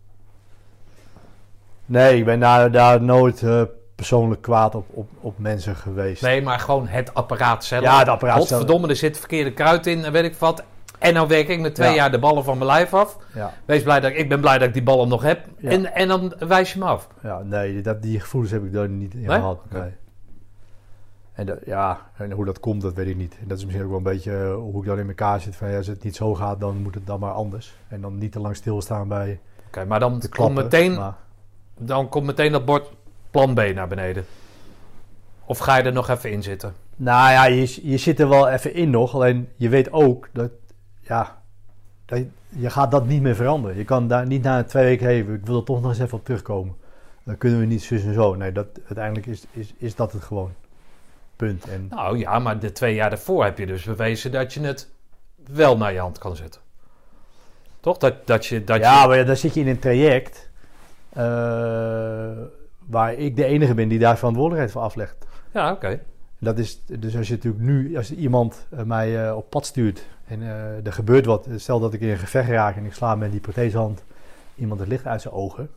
[1.87, 3.63] Nee, ik ben daar, daar nooit uh,
[3.95, 6.23] persoonlijk kwaad op, op, op mensen geweest.
[6.23, 7.83] Nee, maar gewoon het apparaat zelf.
[7.83, 8.61] Ja, het apparaat zelf.
[8.61, 10.63] Verdomme, er zit verkeerde kruid in en weet ik wat.
[10.99, 13.19] En nou werk ik met twee jaar de ballen van mijn lijf af.
[13.35, 13.53] Ja.
[13.65, 15.47] Wees blij dat ik, ik ben blij dat ik die ballen nog heb.
[15.59, 15.71] Ja.
[15.71, 17.09] En, en dan wijs je me af.
[17.23, 19.39] Ja, nee, dat, die gevoelens heb ik daar niet in Nee?
[19.39, 19.61] gehad.
[19.71, 19.91] Nee.
[21.37, 23.37] En dat- ja, en hoe dat komt, dat weet ik niet.
[23.41, 25.57] En dat is misschien ook wel een beetje eh, hoe ik dan in elkaar zit.
[25.57, 27.75] Van, ja, als het niet zo gaat, dan moet het dan maar anders.
[27.89, 31.17] En dan niet te lang stilstaan bij Oké, maar dan de komt, meteen, Maar-
[31.79, 32.91] dan komt meteen dat bord
[33.31, 34.25] plan B naar beneden.
[35.45, 36.75] Of ga je er nog even in zitten?
[36.97, 39.15] Nou ja, je, je zit er wel even in nog.
[39.15, 40.51] Alleen je weet ook dat,
[41.01, 41.43] ja,
[42.05, 43.77] dat je, je gaat dat niet meer veranderen.
[43.77, 46.19] Je kan daar niet na twee weken, hey, ik wil er toch nog eens even
[46.19, 46.75] op terugkomen.
[47.25, 48.35] Dan kunnen we niet zus en zo.
[48.35, 50.51] Nee, dat, uiteindelijk is, is, is dat het gewoon.
[51.37, 51.69] Punt.
[51.69, 54.89] En Nou ja, maar de twee jaar daarvoor heb je dus bewezen dat je het
[55.47, 56.61] wel naar je hand kan zetten.
[57.81, 57.99] Toch?
[57.99, 58.65] Dat, dat je...
[58.65, 59.09] Dat ja, je...
[59.09, 60.51] maar ja, dan zit je in een traject
[61.09, 61.23] eh,
[62.87, 65.27] waar ik de enige ben die daar verantwoordelijkheid voor aflegt.
[65.53, 66.01] Ja, oké.
[66.39, 70.07] Dat is, dus als je natuurlijk nu, als iemand eh, mij eh, op pad stuurt
[70.25, 70.43] en
[70.85, 73.41] er gebeurt wat, stel dat ik in een gevecht raak en ik sla met die
[73.41, 74.05] prothesehand
[74.55, 75.71] iemand het licht uit zijn ogen.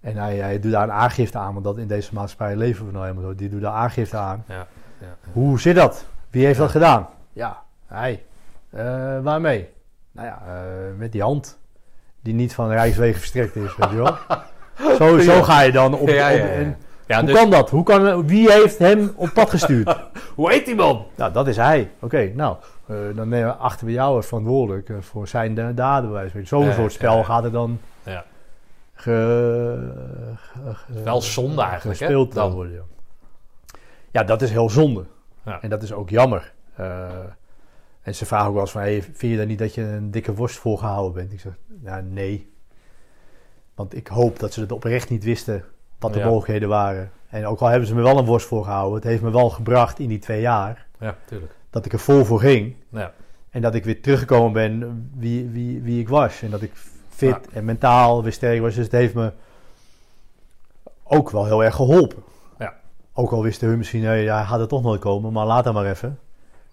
[0.00, 2.92] En hij, hij doet daar een aangifte aan, want dat in deze maatschappij leven we
[2.92, 3.34] nou helemaal zo.
[3.34, 4.44] Die doet daar aangifte aan.
[4.48, 4.66] Ja,
[4.98, 5.16] ja.
[5.32, 6.06] Hoe zit dat?
[6.30, 7.08] Wie heeft dat gedaan?
[7.32, 8.22] Ja, hij.
[8.70, 8.84] Eh,
[9.22, 9.68] waarmee?
[10.12, 10.54] Nou ja, eh,
[10.98, 11.58] met die hand.
[12.22, 14.16] Die niet van Rijkswegen verstrekt is, weet je wel.
[14.98, 16.08] Zo, zo ga je dan op...
[16.08, 17.70] Ja, ja, en hoe dus- kan dat?
[17.70, 19.96] Hoe kan, wie heeft hem op pad gestuurd?
[20.34, 21.06] Hoe heet die man?
[21.14, 21.90] nou, dat is hij.
[22.00, 26.12] Oké, nou, eh, dan nemen we achter we jou verantwoordelijk voor zijn da- daden.
[26.12, 26.30] bij.
[26.44, 27.22] Zo'n Ja, soort spel ja.
[27.22, 28.24] gaat er dan Ja.
[28.96, 29.12] Ge,
[31.04, 32.52] Wel zonde eigenlijk, hè, dan.
[32.52, 32.72] worden.
[32.74, 32.82] Ja.
[34.10, 35.04] ja, dat is heel zonde.
[35.44, 35.62] Ja.
[35.62, 36.52] En dat is ook jammer.
[36.74, 37.08] Eh,
[38.02, 40.10] en ze vragen ook wel eens van, hey, vind je dan niet dat je een
[40.10, 41.32] dikke worst voorgehouden bent?
[41.32, 42.52] Ik zeg, nou, nee.
[43.74, 45.64] Want ik hoop dat ze het oprecht niet wisten
[45.98, 46.24] wat de Ja.
[46.24, 47.10] mogelijkheden waren.
[47.28, 49.98] En ook al hebben ze me wel een worst voorgehouden, het heeft me wel gebracht
[49.98, 51.52] in die twee jaar Ja, tuurlijk.
[51.70, 52.76] dat ik er vol voor ging.
[52.88, 53.12] Ja.
[53.50, 56.42] En dat ik weer teruggekomen ben wie, wie, wie ik was.
[56.42, 56.72] En dat ik
[57.16, 57.40] fit Ja.
[57.52, 58.74] en mentaal weer sterk was.
[58.74, 59.32] Dus het heeft me
[61.04, 62.22] ook wel heel erg geholpen.
[62.58, 62.74] Ja.
[63.12, 65.74] ook al wisten hun misschien, nee, hij gaat er toch nooit komen, maar laat hem
[65.74, 66.18] maar even.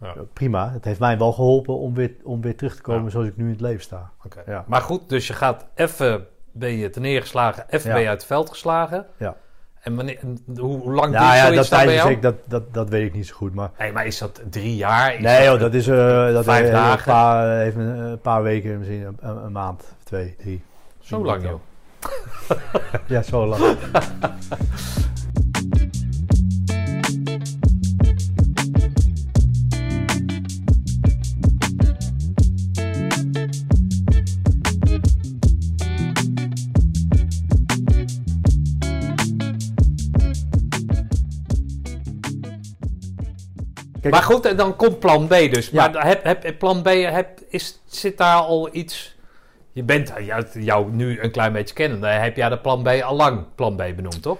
[0.01, 0.13] Ja.
[0.33, 3.37] Prima, het heeft mij wel geholpen om weer, om weer terug te komen zoals ik
[3.37, 4.09] nu in het leven sta.
[4.45, 4.63] Ja.
[4.67, 8.27] Maar goed, dus je gaat even, ben je ten neergeslagen, even ben je uit het
[8.27, 9.05] veld geslagen.
[9.17, 9.35] Ja.
[9.79, 10.19] En wanneer,
[10.55, 12.09] hoe, hoe lang Nou duurt ja, dat, dan bij jou?
[12.11, 13.69] ik, dat, dat, dat weet ik niet zo goed, maar...
[13.77, 15.13] Nee, maar is dat drie jaar?
[15.13, 17.11] Is Nee joh, dat is eh, dat Vijf eh, dagen?
[17.11, 19.83] Een paar, even een paar weken, misschien een, een, een maand,
[20.13, 20.61] twee, drie.
[20.99, 21.59] Zo lang, joh.
[23.13, 23.77] Ja, zo lang.
[44.01, 45.69] Kijk, Maar goed, en dan komt plan B dus.
[45.69, 45.87] Ja.
[45.87, 49.12] Maar heb, heb, plan B, heb, is, zit daar al iets...
[49.73, 52.07] Je bent jou, jou nu een klein beetje kennende.
[52.07, 54.37] Heb jij de plan B al lang plan B benoemd, toch?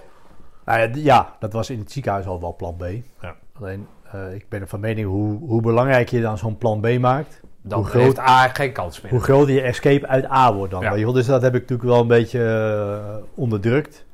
[0.64, 2.84] Nou ja, ja, dat was in het ziekenhuis al wel plan B.
[3.20, 3.36] Ja.
[3.60, 7.40] Alleen, eh, ik ben van mening hoe, hoe belangrijk je dan zo'n plan B maakt.
[7.62, 9.12] Dan Hoe groot- heeft A geen kans meer.
[9.12, 10.82] Hoe groter je escape uit A wordt dan.
[10.82, 10.90] Ja.
[10.92, 11.12] weet je.
[11.12, 14.04] Dus dat heb ik natuurlijk wel een beetje eh, onderdrukt.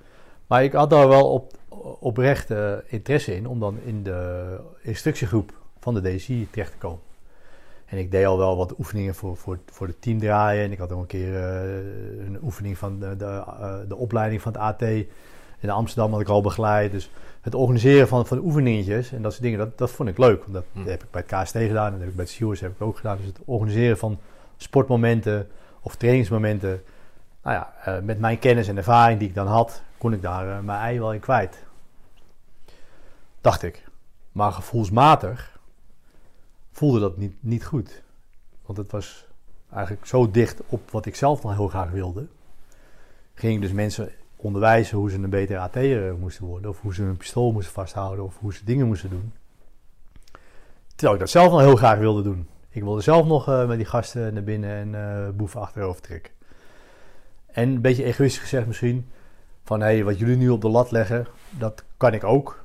[0.47, 1.53] Maar ik had daar wel op,
[2.01, 6.99] oprecht eh, interesse in om dan in de instructiegroep van de DSI terecht te komen.
[7.91, 10.64] En ik deed al wel wat oefeningen voor, voor, voor het team draaien.
[10.64, 13.24] En ik had ook een keer eh, een oefening van de, de,
[13.61, 14.82] eh, de opleiding van het AT.
[15.61, 16.93] In Amsterdam had ik al begeleid.
[16.93, 17.11] Dus
[17.41, 20.41] het organiseren van, van oefeningetjes en dat soort dingen, dat, dat vond ik leuk.
[20.41, 20.84] Want dat, Hm.
[20.88, 22.82] heb ik bij het KST gedaan en dat heb ik bij het Stewards heb ik
[22.82, 23.16] ook gedaan.
[23.16, 24.18] Dus het organiseren van
[24.57, 25.49] sportmomenten
[25.80, 26.82] of trainingsmomenten.
[27.43, 30.64] Nou ja, eh, met mijn kennis en ervaring die ik dan had, kon ik daar
[30.64, 31.64] mijn ei wel in kwijt.
[33.41, 33.84] Dacht ik.
[34.32, 35.59] Maar gevoelsmatig
[36.81, 38.03] voelde dat niet, niet goed.
[38.66, 39.26] Want het was
[39.72, 42.26] eigenlijk zo dicht op wat ik zelf nog heel graag wilde.
[43.35, 46.70] Ging ik dus mensen onderwijzen hoe ze een betere AT'er moesten worden.
[46.70, 48.24] Of hoe ze een pistool moesten vasthouden.
[48.24, 49.33] Of hoe ze dingen moesten doen.
[50.95, 52.49] Terwijl ik dat zelf nog heel graag wilde doen.
[52.70, 56.33] Ik wilde zelf nog eh, met die gasten naar binnen en eh boeven achterover trekken.
[57.47, 59.11] En een beetje egoïstisch gezegd misschien.
[59.64, 62.64] Van hé, hey, wat jullie nu op de lat leggen, dat kan ik ook.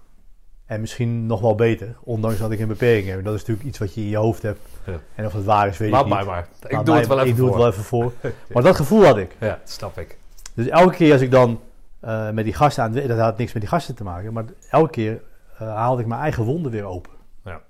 [0.66, 1.96] En misschien nog wel beter.
[2.04, 3.24] Ondanks dat ik een beperking heb.
[3.24, 4.60] Dat is natuurlijk iets wat je in je hoofd hebt.
[4.86, 5.00] Ja.
[5.16, 6.16] En of het waar is, weet Laat ik niet.
[6.16, 6.48] mij maar.
[6.64, 7.56] Ik Laat doe mij- het wel even ik doe voor.
[7.56, 8.14] het wel even voor.
[8.54, 9.36] Maar dat gevoel had ik.
[9.40, 10.18] Ja, dat snap ik.
[10.54, 11.60] Dus elke keer als ik dan
[12.00, 13.08] eh, met die gasten aan het...
[13.08, 14.34] Dat had niks met die gasten te maken.
[14.34, 15.22] Maar elke keer
[15.58, 17.12] eh, haalde ik mijn eigen wonden weer open.
[17.44, 17.62] Ja.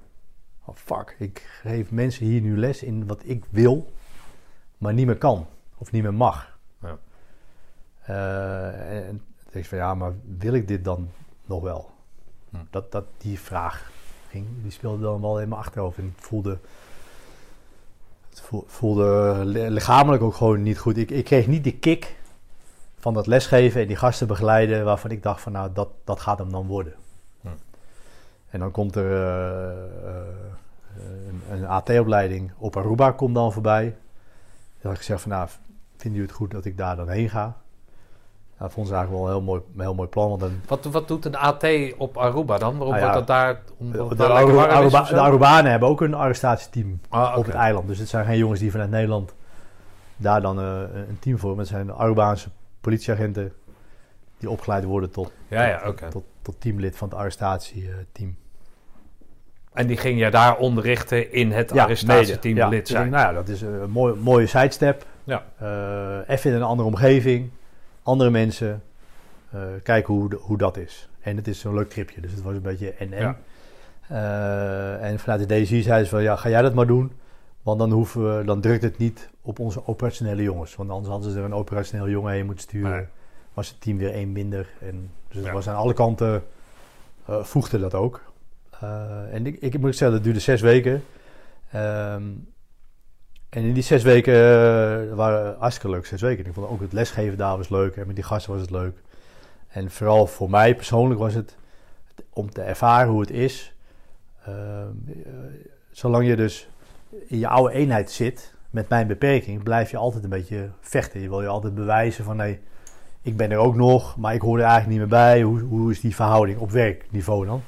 [0.66, 3.94] Oh, fuck, ik geef mensen hier nu les in wat ik wil,
[4.78, 5.48] maar niet meer kan.
[5.78, 6.58] Of niet meer mag.
[6.82, 6.98] Ja.
[8.02, 9.06] Eh, en
[9.52, 11.10] en ik van, ja, maar wil ik dit dan
[11.46, 11.90] nog wel?
[12.56, 12.66] Hm.
[12.70, 13.92] Dat, dat, die vraag
[14.30, 15.98] ging, die speelde dan wel in mijn achterhoofd.
[15.98, 16.58] En het voelde,
[18.30, 20.98] het voel- voelde li- lichamelijk ook gewoon niet goed.
[20.98, 22.16] Ik, ik kreeg niet die kick
[23.00, 24.86] van dat lesgeven en die gasten begeleiden...
[24.86, 26.94] waarvan ik dacht van, nou, dat, dat gaat hem dan worden.
[27.42, 27.48] Hm.
[28.50, 29.70] En dan komt er eh,
[30.10, 30.24] eh,
[31.28, 33.84] een, een AT-opleiding op Aruba komt dan voorbij.
[33.84, 33.96] Dan
[34.82, 35.50] had ik gezegd van, nou,
[35.98, 37.58] vinden jullie het goed dat ik daar dan heen ga?
[38.60, 40.30] Dat vond ze eigenlijk wel een heel mooi, een heel mooi plan.
[40.40, 41.66] Want Wat, wat doet een AT
[41.98, 42.78] op Aruba dan?
[42.78, 43.62] Waarom ja, wordt dat daar...
[43.78, 47.88] Omdat de, daar Aruba- de Arubanen hebben ook een arrestatieteam Ah, op het eiland.
[47.88, 49.34] Dus het zijn geen jongens die vanuit Nederland
[50.18, 50.80] daar dan eh,
[51.10, 51.50] een team voor.
[51.50, 52.50] Maar het zijn Arubaanse
[52.82, 53.54] politieagenten
[54.38, 58.36] die opgeleid worden tot, Ja, ja, tot, tot teamlid van het arrestatieteam.
[59.74, 62.56] En die ging je daar onderrichten in het arrestatieteam.
[62.56, 63.10] Ja, lid zijn.
[63.10, 65.06] nou ja, dat is een mooie, mooie sidestep.
[65.24, 65.44] Ja.
[65.58, 67.50] Eh, even in een andere omgeving,
[68.06, 68.84] andere mensen.
[69.52, 71.10] eh, kijken hoe, de- hoe dat is.
[71.22, 73.20] En het is zo'n leuk tripje, dus het was een beetje en-en.
[73.22, 73.38] Ja.
[74.08, 77.12] Eh, en vanuit de DSI zeiden ze van, ja, ga jij dat maar doen.
[77.62, 80.76] Want dan, hoeven we, dan drukt het niet op onze operationele jongens.
[80.76, 82.92] Want anders hadden ze er een operationeel jongen heen moeten sturen.
[82.92, 83.06] Nee.
[83.54, 84.68] Was het team weer één minder.
[84.82, 85.54] En, dus het Ja.
[85.54, 86.44] was aan alle kanten,
[87.26, 88.22] eh, voegde dat ook.
[89.32, 91.04] En ik, ik moet zeggen, dat duurde zes weken.
[91.72, 92.24] Ehm,
[93.56, 96.46] en in die zes weken eh, waren hartstikke leuk, zes weken.
[96.46, 97.96] Ik vond ook het lesgeven daar was leuk.
[97.96, 98.98] En met die gasten was het leuk.
[99.68, 101.56] En vooral voor mij persoonlijk was het
[102.30, 103.74] om te ervaren hoe het is.
[104.46, 104.54] Eh,
[105.92, 106.70] zolang je dus
[107.28, 111.22] in je oude eenheid zit, met mijn beperking, blijf je altijd een beetje vechten.
[111.22, 112.60] Je wil je altijd bewijzen van, nee,
[113.22, 115.42] ik ben er ook nog, maar ik hoor er eigenlijk niet meer bij.
[115.42, 117.64] Hoe, hoe is die verhouding op werkniveau dan?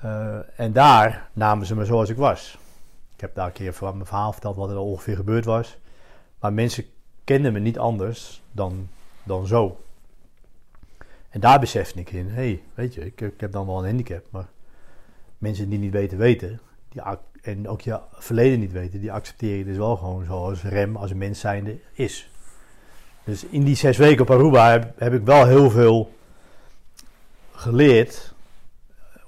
[0.00, 2.58] Eh, en daar namen ze me zoals ik was.
[3.18, 5.78] Ik heb daar een keer van mijn verhaal verteld wat er ongeveer gebeurd was.
[6.40, 6.84] Maar mensen
[7.24, 8.88] kenden me niet anders dan,
[9.22, 9.80] dan zo.
[11.28, 13.84] En daar besefte ik in, hé, hey, weet je, ik, ik heb dan wel een
[13.84, 14.46] handicap, maar
[15.38, 16.60] mensen die niet weten, weten.
[16.88, 17.02] Die,
[17.42, 21.10] en ook je verleden niet weten, die accepteer je dus wel gewoon zoals Rem als
[21.10, 22.30] een mens zijnde is.
[23.24, 26.12] Dus in die zes weken op Aruba heb, heb ik wel heel veel
[27.52, 28.34] geleerd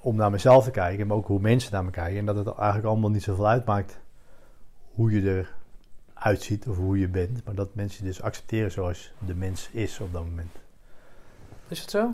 [0.01, 2.17] om naar mezelf te kijken, maar ook hoe mensen naar me kijken.
[2.17, 3.99] En dat het eigenlijk allemaal niet zoveel uitmaakt
[4.95, 5.45] hoe je
[6.15, 7.45] eruit ziet of hoe je bent.
[7.45, 10.51] Maar dat mensen je dus accepteren zoals de mens is op dat moment.
[11.67, 12.13] Is het zo?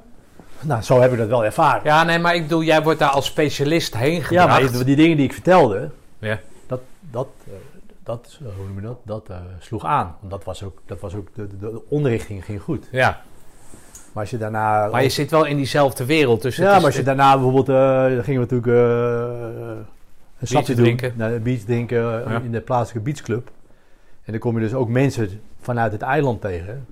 [0.62, 1.84] Nou, zo heb ik dat wel ervaren.
[1.84, 4.74] Ja, nee, maar ik bedoel, jij wordt daar als specialist heen Ja, gebracht.
[4.74, 6.40] maar die dingen die ik vertelde, Ja.
[6.68, 6.82] dat,
[7.12, 7.54] dat, eh,
[8.04, 10.16] dat, eh, hoe noem je dat, dat eh, sloeg aan.
[10.20, 12.88] Want dat was ook, dat was ook de, de, de onderrichting ging goed.
[12.92, 13.22] Ja,
[14.18, 14.88] Maar als je daarna...
[14.88, 16.42] maar je zit wel in diezelfde wereld.
[16.42, 17.70] Dus ja, maar als je daarna bijvoorbeeld...
[17.70, 17.76] eh,
[18.16, 19.86] dan gingen we natuurlijk eh
[20.40, 20.84] een sapje doen.
[20.84, 21.14] drinken.
[21.16, 22.40] Naar een beach drinken eh, Ja.
[22.40, 23.52] in de plaatselijke beachclub.
[24.24, 26.86] En dan kom je dus ook mensen vanuit het eiland tegen.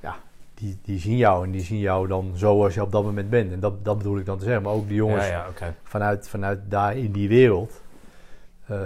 [0.00, 0.14] Ja,
[0.54, 3.52] die, die zien jou en die zien jou dan zoals je op dat moment bent.
[3.52, 4.62] En dat, dat bedoel ik dan te zeggen.
[4.62, 5.74] Maar ook die jongens Ja, ja, oké.
[5.82, 7.80] vanuit, vanuit daar in die wereld,
[8.66, 8.78] eh,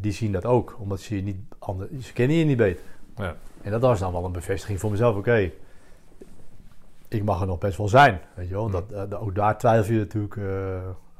[0.00, 0.76] die zien dat ook.
[0.78, 2.82] Omdat ze je niet ander, ze kennen je niet beter.
[3.16, 3.34] Ja.
[3.62, 5.16] En dat was dan wel een bevestiging voor mezelf.
[5.16, 5.50] Oké,
[7.10, 8.20] ik mag er nog best wel zijn.
[8.34, 8.66] Weet je wel?
[8.66, 8.72] Hm.
[8.72, 10.44] Dat, eh, ook daar twijfel je natuurlijk, eh,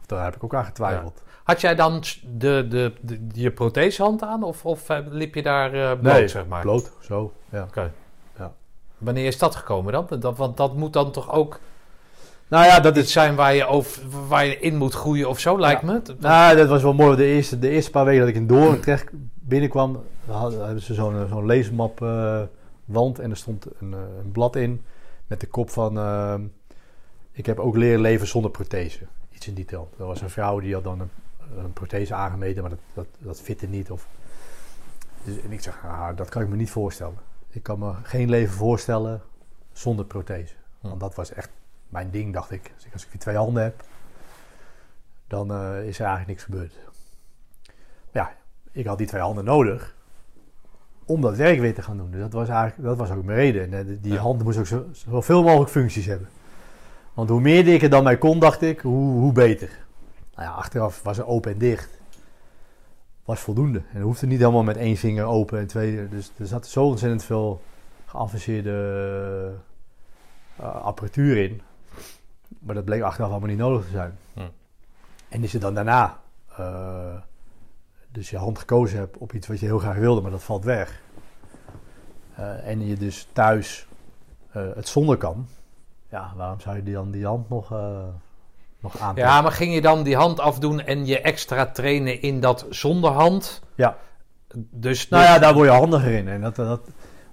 [0.00, 1.22] of daar heb ik ook aan getwijfeld.
[1.44, 2.02] Had jij dan
[2.36, 6.46] de, de, de, je prothesehand aan of, of eh, liep je daar bloot, Nee, zeg
[6.46, 6.62] maar?
[6.62, 7.62] Bloot, zo, ja.
[7.62, 7.92] Oké.
[8.38, 8.52] Ja.
[8.98, 10.06] Wanneer is dat gekomen dan?
[10.20, 11.60] Dat, want dat moet dan toch ook
[12.48, 13.12] Nou ja, dat is...
[13.12, 16.00] zijn waar je, over, waar je in moet groeien of zo, lijkt me.
[16.02, 17.16] Dat- Nou, dat was wel mooi.
[17.16, 20.94] De eerste, de eerste paar weken dat ik in Doorn terecht binnenkwam, hadden, hebben ze
[20.94, 22.40] zo'n zo'n leesmap eh,
[22.84, 24.82] wand en er stond een, een blad in
[25.31, 26.35] met de kop van eh,
[27.31, 29.07] ik heb ook leren leven zonder prothese.
[29.31, 29.98] Iets in die trant.
[29.98, 31.11] Er was een vrouw die had dan een,
[31.57, 33.90] een prothese aangemeten, maar dat, dat, dat fitte niet.
[33.90, 34.07] Of,
[35.24, 37.19] dus, en ik zeg, ah, dat kan ik me niet voorstellen.
[37.48, 39.23] Ik kan me geen leven voorstellen
[39.73, 40.55] zonder prothese.
[40.81, 41.51] Want dat was echt
[41.89, 42.73] mijn ding, dacht ik.
[42.74, 43.85] Als ik, als ik die twee handen heb,
[45.27, 46.74] dan eh, is er eigenlijk niks gebeurd.
[48.12, 48.36] Ja,
[48.73, 49.94] ik had die twee handen nodig
[51.10, 52.10] om dat werk weer te gaan doen.
[52.10, 53.72] Dus dat was eigenlijk dat was ook mijn reden.
[53.72, 56.28] En eh, die hand moest ook zo, zoveel mogelijk functies hebben.
[57.14, 59.68] Want hoe meer ik er dan mee kon, dacht ik, hoe, hoe beter.
[60.34, 62.00] Nou ja, achteraf was er open en dicht.
[63.24, 63.78] Was voldoende.
[63.78, 66.08] En dat hoefde niet helemaal met één vinger open en twee.
[66.08, 67.60] Dus er zat zo ontzettend veel
[68.06, 69.52] geavanceerde
[70.56, 71.60] eh, apparatuur in.
[72.58, 74.18] Maar dat bleek achteraf allemaal niet nodig te zijn.
[74.34, 74.40] Hm.
[75.28, 76.18] En is het dan daarna,
[76.56, 77.14] eh,
[78.12, 80.64] dus je hand gekozen hebt op iets wat je heel graag wilde, maar dat valt
[80.64, 81.00] weg.
[82.34, 83.86] Eh, en je dus thuis
[84.52, 85.46] eh, het zonder kan.
[86.08, 87.78] Ja, waarom zou je die dan die hand nog, uh,
[88.80, 89.34] nog aantrekken?
[89.34, 93.10] Ja, maar ging je dan die hand afdoen en je extra trainen in dat zonder
[93.10, 93.62] hand?
[93.74, 93.96] Ja.
[94.70, 96.28] Dus, Nou dus- ja, daar word je handiger in.
[96.28, 96.80] En dat, dat,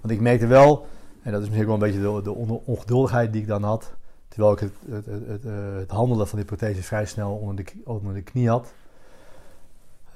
[0.00, 0.86] want ik merkte wel,
[1.22, 3.92] en dat is misschien wel een beetje de, de on- ongeduldigheid die ik dan had.
[4.28, 5.42] Terwijl ik het, het, het, het,
[5.78, 8.72] het handelen van die prothese vrij snel onder de, onder de knie had.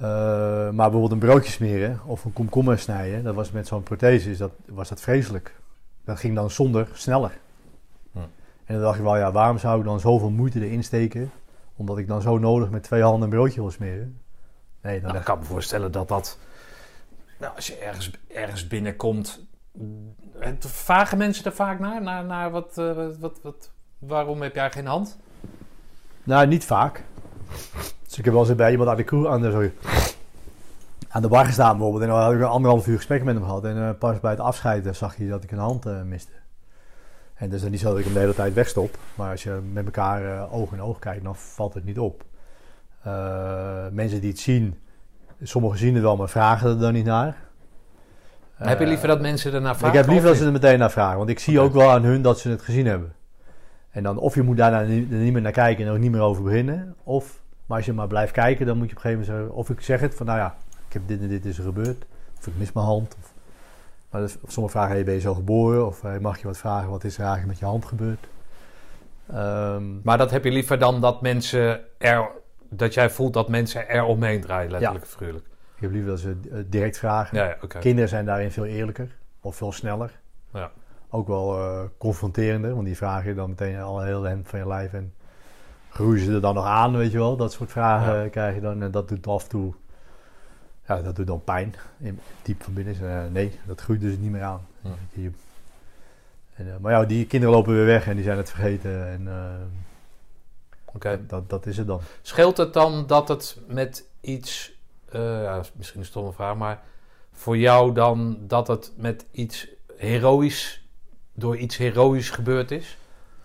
[0.03, 4.31] Eh, maar bijvoorbeeld een broodje smeren of een komkommer snijden, dat was met zo'n prothese,
[4.31, 5.61] is dat, was dat vreselijk.
[6.05, 7.39] Dat ging dan zonder sneller.
[8.13, 8.19] Hm.
[8.65, 11.31] En dan dacht ik wel, ja, waarom zou ik dan zoveel moeite erin steken?
[11.77, 14.21] Omdat ik dan zo nodig met twee handen een broodje wil smeren.
[14.81, 16.39] Nee, dan Nou, ik kan me voorstellen dat dat...
[17.39, 19.47] Nou, als je ergens, ergens binnenkomt...
[20.59, 22.03] Vragen mensen er vaak naar?
[22.03, 25.19] Naar, naar wat, eh, wat, wat, wat- waarom heb jij geen hand?
[26.23, 27.05] Nou, niet vaak.
[28.13, 29.73] Dus ik heb wel eens bij iemand aan de crew, aan de, sorry,
[31.09, 32.03] aan de bar gestaan bijvoorbeeld.
[32.03, 33.65] En dan had ik een anderhalf uur gesprek met hem gehad.
[33.65, 36.33] En eh, pas bij het afscheid zag je dat ik een hand eh, miste.
[37.35, 38.99] En dus dan niet zo dat ik hem de hele tijd wegstop.
[39.15, 42.25] Maar als je met elkaar eh, oog in oog kijkt, dan valt het niet op.
[43.93, 44.79] Mensen die het zien,
[45.43, 47.37] sommigen zien het wel, maar vragen er dan niet naar.
[48.55, 49.99] heb je liever dat mensen ernaar vragen?
[49.99, 51.19] Ik heb liever dat ze er meteen naar vragen.
[51.19, 53.13] Want ik zie ook wel aan hun dat ze het gezien hebben.
[53.91, 56.03] En dan of je moet daarna niet, er niet meer naar kijken en er ook
[56.03, 56.95] niet meer over beginnen.
[57.03, 59.59] Of, maar als je maar blijft kijken, dan moet je op een gegeven moment zeggen...
[59.59, 60.57] Of ik zeg het van, nou ja,
[60.87, 62.05] ik heb dit en dit is er gebeurd.
[62.39, 63.17] Of ik mis mijn hand.
[63.21, 63.33] Of,
[64.11, 65.87] maar dus, of sommigen vragen, hey, ben je zo geboren?
[65.87, 68.29] Of hey, mag je wat vragen, wat is er eigenlijk met je hand gebeurd?
[69.27, 72.31] Ehm, Maar dat heb je liever dan dat mensen er...
[72.69, 75.47] Dat jij voelt dat mensen er omheen draaien, letterlijk en figuurlijk.
[75.77, 77.39] ik heb liever dat ze eh, direct vragen.
[77.39, 77.79] Ja, ja.
[77.79, 79.17] Kinderen zijn daarin veel eerlijker.
[79.41, 80.21] Of veel sneller.
[80.53, 80.71] Ja.
[81.11, 84.67] Ook wel eh, confronterender, want die vragen je dan meteen al heel hemd van je
[84.67, 85.15] lijf en
[85.93, 87.37] groeien ze er dan nog aan, weet je wel.
[87.37, 88.29] Dat soort vragen Ja.
[88.29, 89.73] krijg je dan en dat doet af en toe,
[90.87, 91.75] ja, dat doet dan pijn.
[91.99, 94.67] In, diep van binnen eh, nee, dat groeit dus niet meer aan.
[94.83, 95.35] En,
[96.55, 100.95] eh, maar ja, die kinderen lopen weer weg en die zijn het vergeten en eh,
[100.95, 101.21] Oké.
[101.27, 102.01] dat, dat is het dan.
[102.23, 104.73] Scheelt het dan dat het met iets,
[105.13, 106.83] ja, misschien een stomme vraag, maar
[107.33, 110.87] voor jou dan dat het met iets heroïs,
[111.35, 112.97] door iets heroïs gebeurd is?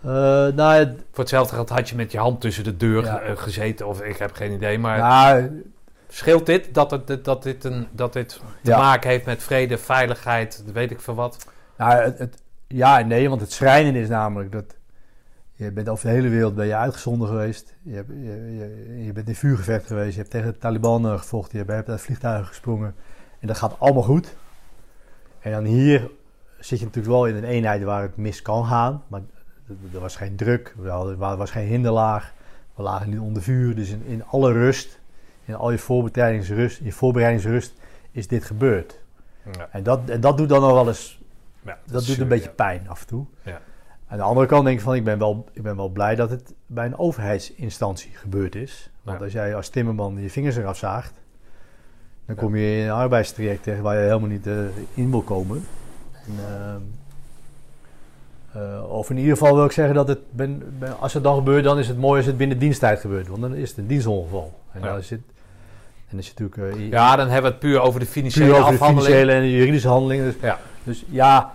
[0.02, 0.10] Eh,
[0.56, 3.19] nou, het- Voor hetzelfde geld had je met je hand tussen de deur Ja.
[3.19, 5.64] eh, gezeten, of ik heb geen idee, maar nou,
[6.10, 8.30] scheelt dit dat, het, dat, dit een, dat dit
[8.64, 8.78] te Ja.
[8.78, 11.48] maken heeft met vrede, veiligheid, weet ik veel wat?
[11.78, 14.76] Nou, het, het- ja en nee, want het schrijnende is namelijk dat
[15.60, 17.74] Je bent over de hele wereld ben je uitgezonden geweest.
[17.84, 18.56] Je, hebt, je,
[18.95, 20.14] je, je bent in vuurgevecht geweest.
[20.14, 21.60] Je hebt tegen de Taliban eh, gevochten.
[21.65, 22.95] Je hebt uit vliegtuigen gesprongen.
[23.40, 24.36] En dat gaat allemaal goed.
[25.40, 26.10] En dan hier
[26.60, 29.03] zit je natuurlijk wel in een eenheid waar het mis kan gaan.
[29.07, 29.22] Maar
[29.94, 30.76] er was geen druk.
[30.84, 32.34] Er was geen hinderlaag.
[32.76, 33.76] We lagen niet onder vuur.
[33.76, 34.99] Dus in, in alle rust,
[35.45, 37.73] in al je voorbereidingsrust, je voorbereidingsrust,
[38.11, 38.99] is dit gebeurd.
[39.52, 39.69] Ja.
[39.72, 41.22] En, dat, en dat doet dan nog wel eens,
[41.61, 42.56] Ja, dat doet een beetje ja.
[42.56, 43.26] pijn af en toe.
[43.41, 43.61] Ja.
[44.07, 46.30] Aan de andere kant denk ik van, ik ben wel, ik ben wel blij dat
[46.30, 48.91] het bij een overheidsinstantie gebeurd is.
[49.02, 51.22] Want als jij als timmerman je vingers eraf zaagt,
[52.26, 54.53] dan kom je in een arbeidstraject tegen waar je helemaal niet eh,
[54.94, 55.64] in wil komen.
[56.11, 56.81] En, ehm,
[58.53, 61.36] eh, of in ieder geval wil ik zeggen dat het, ben, ben- als het dan
[61.36, 63.28] gebeurt, dan is het mooi als het binnen diensttijd gebeurt.
[63.28, 64.60] Want dan is het een dienstongeval.
[64.72, 64.88] En Ja.
[64.88, 65.22] dan is het,
[66.10, 68.60] en is het natuurlijk eh, Ja, dan hebben we het puur over de financiële puur
[68.60, 70.26] over de financiële en de juridische handelingen.
[70.26, 70.57] Dus, Ja.
[70.84, 71.52] dus ja,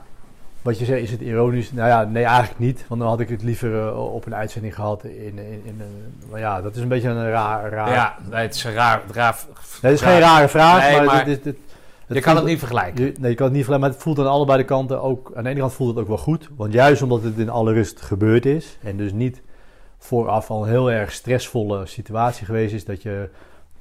[0.62, 1.72] wat je zegt, is het ironisch?
[1.72, 2.84] Nou ja, nee, eigenlijk niet.
[2.88, 5.04] Want dan had ik het liever eh, op een uitzending gehad.
[5.04, 7.70] In, in, in, een- maar ja, dat is een beetje een raar...
[7.70, 9.02] raar Ja, nee, het is een raar...
[9.12, 9.36] raar
[9.82, 11.70] Nee, het is geen rare vraag, Nee, maar, maar dit- dit- dit-
[12.14, 13.04] je kan het niet vergelijken.
[13.04, 15.32] je- nee, je kan het niet vergelijken, maar het voelt aan allebei de kanten ook...
[15.34, 16.48] Aan de ene kant voelt het ook wel goed.
[16.56, 18.78] Want juist omdat het in alle rust gebeurd is...
[18.82, 19.42] en dus niet
[19.98, 22.84] vooraf al een heel erg stressvolle situatie geweest is...
[22.84, 23.28] dat je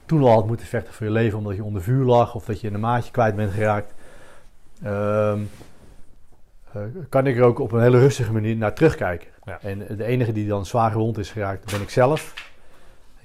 [0.06, 2.36] toen al had moeten vechten voor je leven omdat je onder vuur lag...
[2.36, 3.94] of dat je een maatje kwijt bent geraakt...
[4.84, 5.40] Ehm,
[6.74, 9.28] eh, kan ik er ook op een hele rustige manier naar terugkijken.
[9.44, 9.60] Ja.
[9.62, 12.34] En de enige die dan zwaar gewond is geraakt, ben ik zelf.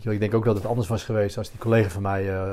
[0.07, 2.51] Wel, ik denk ook dat het anders was geweest als die collega van mij eh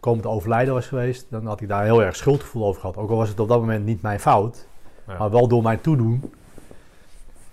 [0.00, 1.26] komen te overlijden was geweest.
[1.30, 2.96] Dan had ik daar heel erg schuldgevoel over gehad.
[2.96, 4.66] Ook al was het op dat moment niet mijn fout,
[5.06, 5.18] Ja.
[5.18, 6.32] maar wel door mijn toedoen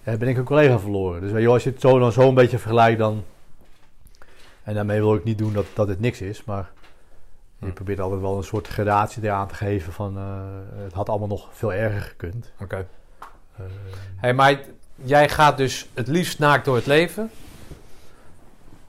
[0.04, 1.22] eh, ben ik een collega verloren.
[1.22, 3.24] Dus wel, als je het zo dan zo een beetje vergelijkt, dan.
[4.64, 6.72] En daarmee wil ik niet doen dat, dat het niks is, maar
[7.58, 7.74] je Hm.
[7.74, 10.24] probeert altijd wel een soort gradatie eraan te geven van eh,
[10.84, 12.52] het had allemaal nog veel erger gekund.
[12.62, 12.88] Oké.
[13.56, 13.64] Eh,
[14.16, 14.60] Hey, maar
[14.96, 17.30] jij gaat dus het liefst naakt door het leven?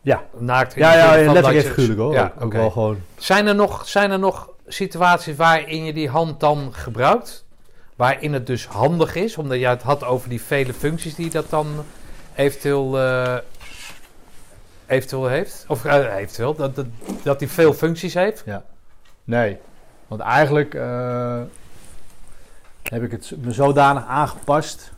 [0.05, 0.23] Ja.
[0.37, 2.13] Naakt in ja, ja, van letterlijk je- figuurlijk hoor.
[2.13, 2.99] Ja, ook, wel gewoon.
[3.17, 7.45] Zijn er, nog, zijn er nog situaties waarin je die hand dan gebruikt?
[7.97, 11.51] Waarin het dus handig is, omdat jij het had over die vele functies die dat
[11.51, 11.67] dan
[12.35, 13.37] eventueel, eh,
[14.87, 15.65] eventueel heeft?
[15.69, 16.87] Of eh, eventueel, dat, dat,
[17.23, 18.45] dat die veel functies heeft?
[19.25, 19.57] Nee,
[20.07, 21.41] want eigenlijk eh,
[22.83, 24.93] heb ik het me zodanig aangepast.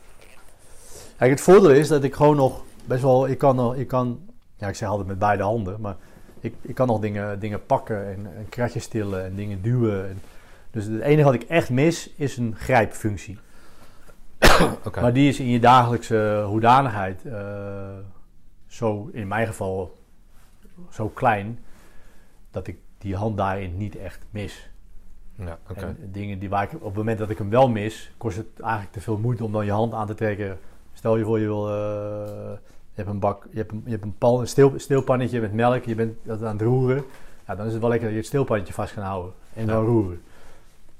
[1.17, 4.19] Kijk, het voordeel is dat ik gewoon nog best wel, ik kan, nog, ik kan,
[4.57, 5.95] ja, ik zeg altijd met beide handen, maar
[6.39, 10.09] ik, ik kan nog dingen, dingen pakken en, en kratjes tillen en dingen duwen.
[10.09, 10.21] En,
[10.71, 13.37] dus het enige wat ik echt mis is een grijpfunctie.
[15.01, 17.97] Maar die is in je dagelijkse hoedanigheid eh,
[18.67, 19.97] zo, in mijn geval,
[20.89, 21.59] zo klein
[22.51, 24.69] dat ik die hand daarin niet echt mis.
[25.35, 25.57] Ja.
[25.75, 28.59] En dingen die waar ik op het moment dat ik hem wel mis, kost het
[28.59, 30.59] eigenlijk te veel moeite om dan je hand aan te trekken.
[30.93, 31.69] Stel je voor, je wil.
[31.69, 32.57] eh,
[33.01, 35.83] hebt een bak, je hebt een, je hebt een, pan, een steel, steelpannetje met melk,
[35.83, 37.03] je bent dat aan het roeren.
[37.47, 39.71] Ja, dan is het wel lekker dat je het steelpannetje vast kan houden en Ja.
[39.71, 40.21] dan roeren.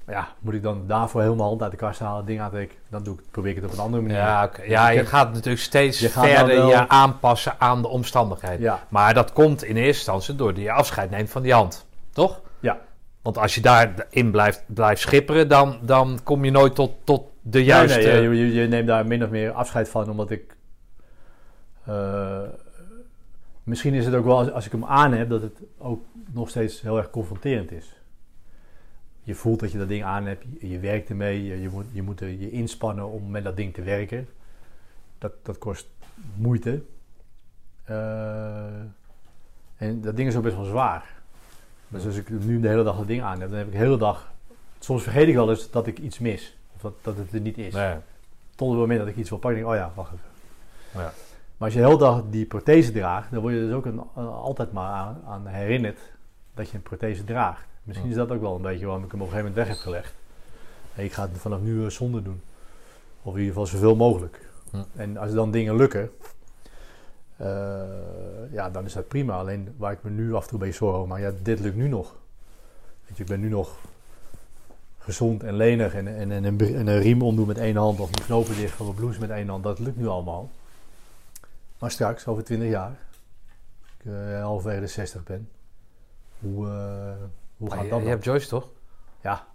[0.04, 3.02] Maar ja, moet ik dan daarvoor helemaal hand uit de kast halen, ding aantrekken, dan
[3.02, 4.16] doe ik, probeer ik het op een andere manier.
[4.18, 7.88] Ja, ja, Ik je heb- gaat natuurlijk steeds Je verder wel- je aanpassen aan de
[7.88, 8.60] omstandigheden.
[8.60, 12.40] ja, Maar dat komt in eerste instantie doordat je afscheid neemt van die hand, toch?
[12.60, 12.78] Ja.
[13.22, 17.58] Want als je daarin blijft, blijft schipperen, dan, dan kom je nooit tot, tot de
[17.58, 17.98] Nee, juiste...
[17.98, 20.56] nee, je, je, je neemt daar min of meer afscheid van, omdat ik.
[21.88, 22.42] Eh,
[23.62, 26.48] misschien is het ook wel als, als ik hem aan heb, dat het ook nog
[26.48, 27.96] steeds heel erg confronterend is.
[29.22, 31.84] Je voelt dat je dat ding aan hebt, je, je werkt ermee, je, je moet,
[31.92, 34.28] je moet er je inspannen om met dat ding te werken.
[35.18, 35.86] Dat, dat kost
[36.34, 36.82] moeite.
[37.84, 38.64] Eh,
[39.76, 41.16] en dat ding is ook best wel zwaar.
[41.88, 43.78] Dus als ik nu de hele dag dat ding aan heb, dan heb ik de
[43.78, 44.32] hele dag.
[44.78, 46.56] Soms vergeet ik wel eens dat ik iets mis.
[46.74, 47.74] Of dat, dat het er niet is.
[47.74, 47.96] Nee.
[48.54, 50.26] Tot het moment dat ik iets wil pakken, denk ik, oh ja, wacht even.
[50.94, 51.12] Ja.
[51.58, 54.00] Maar als je de hele dag die prothese draagt, dan word je dus ook een,
[54.24, 55.98] altijd maar aan, aan herinnerd
[56.54, 57.66] dat je een prothese draagt.
[57.82, 59.76] Misschien is dat ook wel een beetje waarom ik hem op een gegeven moment weg
[59.76, 60.14] heb gelegd.
[60.92, 62.40] Hey, ik ga het vanaf nu zonder doen.
[63.22, 64.48] Of in ieder geval zoveel mogelijk.
[64.72, 64.84] Ja.
[64.96, 66.10] En als dan dingen lukken,
[67.36, 67.82] eh,
[68.52, 69.38] ja, dan is dat prima.
[69.38, 71.60] Alleen waar ik me nu af en toe een beetje zorgen over maak, ja, dit
[71.60, 72.16] lukt nu nog.
[73.06, 73.76] Weet je, ik ben nu nog
[74.98, 78.10] gezond en lenig en, en, en, een, en een riem omdoen met één hand of
[78.10, 80.50] mijn knopen dicht van mijn blouse met één hand, dat lukt nu allemaal.
[81.78, 82.92] Maar straks, over 20 jaar,
[83.98, 85.48] ik uh, halverwege de 60 ben,
[86.40, 86.72] hoe, eh,
[87.56, 88.06] hoe gaat je, dat je dan?
[88.12, 88.68] hebt Joyce toch?
[89.22, 89.46] Ja.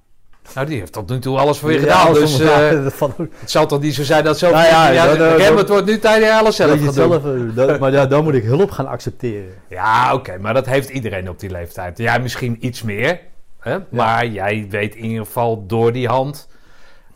[0.56, 2.14] Nou, die heeft tot nu toe alles voor je Ja, gedaan.
[2.14, 4.52] Dus om- eh, het zal toch niet zo zijn dat zo...
[4.52, 7.92] Nou ja, ja, dat- het wordt nu tijd dat je alles zelf eh, dat- maar
[7.92, 9.54] ja, dan moet ik hulp gaan accepteren.
[9.70, 11.98] Ja, oké, maar dat heeft iedereen op die leeftijd.
[11.98, 13.20] Jij misschien iets meer,
[13.60, 13.78] hè?
[13.90, 16.48] maar jij weet in ieder geval door die hand.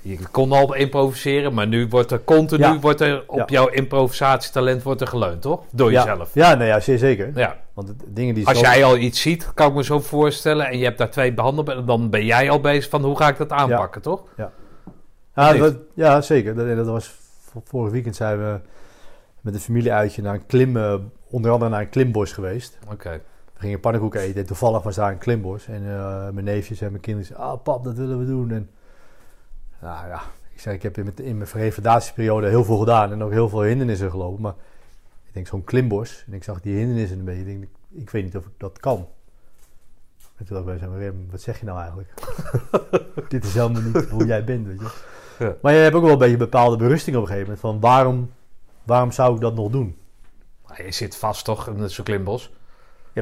[0.07, 2.79] Je kon al improviseren, maar nu wordt er continu Ja.
[2.79, 3.45] wordt er op Ja.
[3.45, 5.63] jouw improvisatietalent wordt er geleund, toch?
[5.71, 6.03] Door ja.
[6.03, 6.33] jezelf.
[6.33, 7.31] Ja, nee, ja, zeer zeker.
[7.35, 7.55] Ja.
[7.73, 10.83] Want dingen die Als jij al iets ziet, kan ik me zo voorstellen, en je
[10.83, 14.01] hebt daar twee behandelen, dan ben jij al bezig van hoe ga ik dat aanpakken,
[14.01, 14.23] toch?
[14.37, 16.55] Ja, dat, ja zeker.
[16.55, 17.15] Dat, dat was
[17.63, 18.59] vorig weekend zijn we
[19.41, 20.95] met een familieuitje naar een klim, eh,
[21.29, 22.77] onder andere naar een klimbos geweest.
[22.91, 23.21] Oké.
[23.53, 25.67] We gingen pannenkoeken eten en toevallig was daar een klimbos.
[25.67, 28.51] En eh, mijn neefjes en mijn kinderen zeiden, ah pap, dat willen we doen.
[28.51, 28.69] En
[29.81, 30.21] nou ja,
[30.53, 33.49] ik zeg, ik heb in mijn, in mijn revalidatieperiode heel veel gedaan en ook heel
[33.49, 34.41] veel hindernissen gelopen.
[34.41, 34.55] Maar
[35.27, 37.39] ik denk zo'n klimbos en ik zag die hindernissen een beetje.
[37.39, 39.07] Ik denk, ik, ik weet niet of ik dat kan.
[40.37, 42.13] En toen dacht ik bij wat zeg je nou eigenlijk?
[43.29, 44.89] Dit is helemaal niet hoe jij bent, weet je.
[45.39, 45.55] Ja.
[45.61, 47.65] Maar je hebt ook wel een beetje een bepaalde berusting op een gegeven moment.
[47.65, 48.31] Van waarom,
[48.83, 49.97] waarom zou ik dat nog doen?
[50.67, 52.51] Maar Je zit vast toch in zo'n klimbos?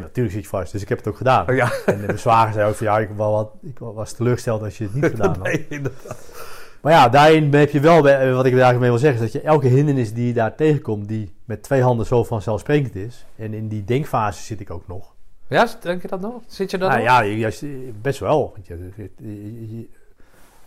[0.01, 0.71] Ja, natuurlijk zit je vast.
[0.71, 1.55] Dus ik heb het ook gedaan.
[1.55, 1.71] Ja.
[1.85, 4.93] En de zwager zei ook van ja, ik, wat, ik was teleurgesteld als je het
[4.93, 5.43] niet gedaan had.
[5.43, 6.17] Nee, inderdaad.
[6.81, 9.31] Maar ja, daarin heb je wel, bij- wat ik er eigenlijk mee wil zeggen, is
[9.31, 13.25] dat je elke hindernis die je daar tegenkomt, die met twee handen zo vanzelfsprekend is.
[13.35, 15.13] En in die denkfase zit ik ook nog.
[15.47, 16.41] Ja, denk je dat nog?
[16.47, 17.09] Zit je dat Nou nog?
[17.11, 17.63] ja, juist,
[18.01, 18.55] best wel.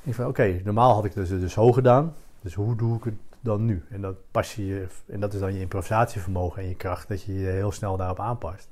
[0.03, 2.15] Ik van oké, normaal had ik dus, dus zo gedaan.
[2.41, 3.85] Dus hoe doe ik het dan nu?
[3.91, 7.23] En dat, pas je, je- en dat is dan je improvisatievermogen en je kracht, dat
[7.23, 8.69] je je heel snel daarop aanpast.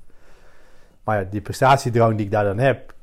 [1.06, 2.94] Maar ja, die prestatiedrang die ik daar dan heb,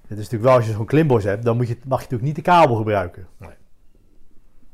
[0.00, 2.22] het is natuurlijk wel als je zo'n klimbos hebt, dan moet je, mag je natuurlijk
[2.22, 3.26] niet de kabel gebruiken.
[3.36, 3.50] Nee.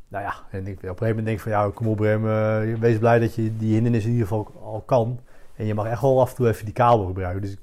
[0.09, 2.28] Nou ja, en ik, op een gegeven moment denk ik van ja, kom op Rem,
[2.28, 5.20] eh, wees blij dat je die hindernis in ieder geval al kan.
[5.56, 7.40] En je mag echt wel af en toe even die kabel gebruiken.
[7.43, 7.56] Dus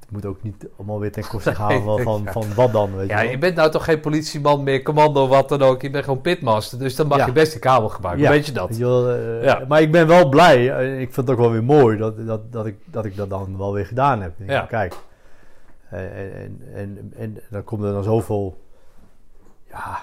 [0.00, 2.32] het moet ook niet allemaal weer ten koste gaan van, van, Ja.
[2.32, 5.62] van wat dan, weet Ja, je bent nou toch geen politieman meer, commando, wat dan
[5.62, 5.82] ook.
[5.82, 7.26] Je bent gewoon pitmaster, dus dan mag Ja.
[7.26, 8.28] je best die kabel gebruiken.
[8.28, 8.76] Weet je dat?
[8.76, 9.64] Je eh, Ja.
[9.68, 10.70] Maar ik ben wel blij.
[10.78, 13.30] eh, Ik vind het ook wel weer mooi dat, dat, dat, ik, dat ik dat
[13.30, 14.32] dan wel weer gedaan heb.
[14.38, 14.60] Denk, Ja.
[14.60, 14.94] Kijk.
[15.90, 18.60] Eh, En, en, en, en dan komt er dan zoveel...
[19.68, 19.98] Ja,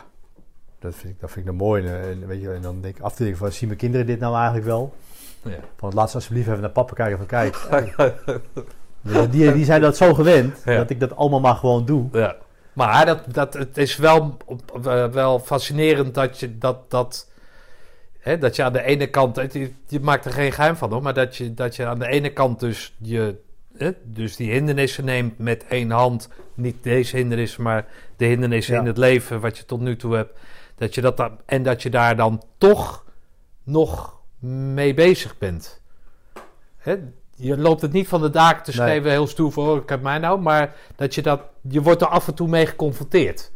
[0.80, 1.85] dat vind ik, dat vind ik dan mooi.
[1.88, 3.51] En, en weet je, en dan denk ik af te denken van...
[3.51, 4.93] Zien mijn kinderen dit nou eigenlijk wel?
[5.43, 5.51] Ja.
[5.77, 7.56] Van laat ze alsjeblieft even naar papa kijken van kijk.
[9.01, 10.76] die, die zijn dat zo gewend Ja.
[10.77, 12.07] dat ik dat allemaal maar gewoon doe.
[12.11, 12.35] Ja.
[12.73, 14.38] Maar dat, dat, het is wel,
[14.84, 17.30] eh, wel fascinerend dat je dat, dat,
[18.19, 21.01] hè, dat je aan de ene kant, je, je maakt er geen geheim van hoor,
[21.01, 23.35] maar dat je, dat je aan de ene kant dus, je,
[23.77, 27.85] hè, dus die hindernissen neemt met één hand, niet deze hindernissen, maar
[28.17, 28.80] de hindernissen Ja.
[28.80, 30.39] in het leven wat je tot nu toe hebt,
[30.76, 33.05] dat je dat dan, en dat je daar dan toch
[33.63, 34.17] nog
[34.73, 35.81] mee bezig bent.
[36.77, 36.97] Hè?
[37.41, 38.80] Je loopt het niet van de daken te Nee.
[38.88, 42.02] schrijven, heel stoer voor, oh, ik heb mij nou, maar dat je dat, je wordt
[42.02, 43.52] er af en toe mee geconfronteerd.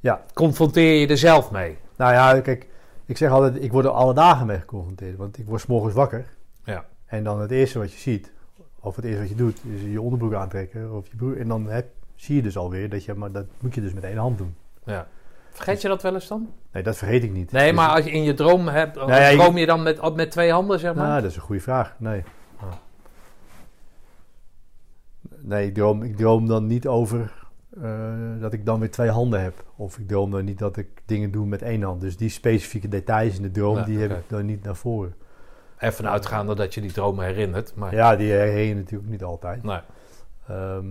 [0.00, 0.22] Ja.
[0.34, 1.78] Confronteer je er zelf mee.
[1.96, 2.66] Nou ja, kijk,
[3.06, 5.16] ik zeg altijd, ik word er alle dagen mee geconfronteerd.
[5.16, 6.26] Want ik word 's morgens wakker.
[6.64, 6.84] Ja.
[7.06, 8.32] En dan het eerste wat je ziet,
[8.80, 10.92] of het eerste wat je doet, is je onderbroek aantrekken.
[10.96, 13.74] Of je broek, en dan heb, zie je dus alweer dat je, maar dat moet
[13.74, 14.54] je dus met één hand doen.
[14.84, 15.06] Ja.
[15.52, 16.52] Vergeet je dat wel eens dan?
[16.72, 17.52] Nee, dat vergeet ik niet.
[17.52, 20.14] Nee, Dus- maar als je in je droom hebt, Nou ja, droom je dan met,
[20.14, 21.06] met twee handen, zeg maar?
[21.08, 21.94] Nou, dat is een goede vraag.
[21.98, 22.22] Nee.
[22.62, 22.72] Oh.
[25.46, 27.32] Nee, ik droom, ik droom dan niet over
[27.82, 29.64] eh, dat ik dan weer twee handen heb.
[29.76, 32.00] Of ik droom dan niet dat ik dingen doe met één hand.
[32.00, 35.14] Dus die specifieke details in de droom, die heb ik dan niet naar voren.
[35.78, 37.74] Even uitgaande dat je die dromen herinnert.
[37.74, 39.62] Maar Ja, die herinner je natuurlijk niet altijd.
[39.62, 39.80] nee.
[40.48, 40.86] Ehm,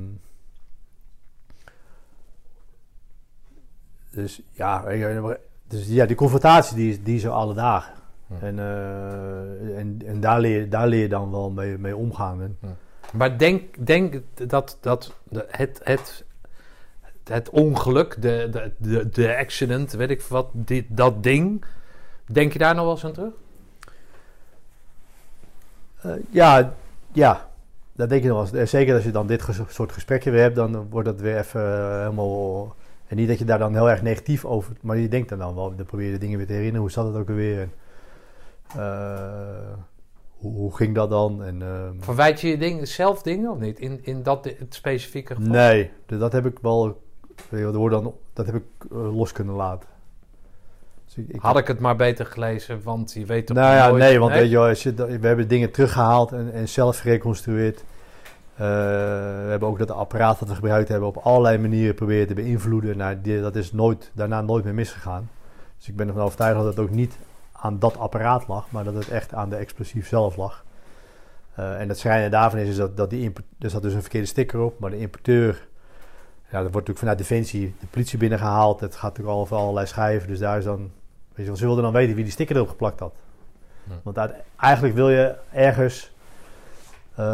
[4.11, 7.93] dus ja, je, dus ja, die confrontatie die is, die is er alle dagen.
[8.27, 8.45] Hm.
[8.45, 12.41] En, eh, en, en daar, leer, daar leer je dan wel mee, mee omgaan.
[12.41, 12.57] En,
[13.13, 15.15] Maar denk, denk dat, dat
[15.47, 16.25] het, het,
[17.23, 21.65] het ongeluk, de, de, de, de accident, weet ik wat, die, dat ding,
[22.25, 23.33] denk je daar nog wel eens aan terug?
[26.01, 26.73] Eh, ja,
[27.11, 27.49] ja,
[27.91, 28.71] dat denk ik nog wel eens.
[28.71, 31.61] Eh, Zeker als je dan dit soort gesprekken weer hebt, dan wordt dat weer even
[31.61, 32.75] eh, helemaal...
[33.07, 34.73] En niet dat je daar dan heel erg negatief over...
[34.81, 36.81] Maar je denkt dan dan wel, dan probeer je de dingen weer te herinneren.
[36.81, 37.69] Hoe zat het ook alweer?
[38.75, 38.79] Eh,
[40.45, 41.43] hoe, hoe ging dat dan?
[41.43, 43.79] En, ehm, Verwijt je je ding, zelf dingen of niet?
[43.79, 45.51] In, in dat het specifieke geval?
[45.51, 47.01] Nee, dat heb ik wel.
[47.49, 49.89] weet dan, dat heb ik eh, los kunnen laten.
[51.05, 53.87] Dus ik, ik- Had ik het maar beter gelezen, want je weet toch nou ja,
[53.89, 54.83] nooit- nee, want weet je als
[55.19, 57.83] we hebben dingen teruggehaald en, en zelf gereconstrueerd.
[58.53, 58.65] Eh,
[59.43, 62.97] we hebben ook dat apparaat dat we gebruikt hebben op allerlei manieren proberen te beïnvloeden.
[62.97, 65.29] Nou, die, dat is nooit, daarna nooit meer misgegaan.
[65.77, 67.17] Dus ik ben ervan overtuigd dat het ook niet
[67.65, 70.63] aan dat apparaat lag, maar dat het echt aan de explosief zelf lag.
[71.55, 74.27] Eh, en het schrijnende daarvan is, is dat, dat die er zat dus een verkeerde
[74.27, 75.67] sticker op, maar de importeur,
[76.51, 78.79] ja, dat wordt natuurlijk vanuit Defensie de politie binnengehaald.
[78.79, 80.91] Het gaat natuurlijk al over allerlei schijven, dus daar is dan, weet
[81.35, 83.13] je wel, ze wilden dan weten wie die sticker erop geplakt had.
[84.03, 86.13] Want uit- eigenlijk wil je ergens
[87.15, 87.25] eh,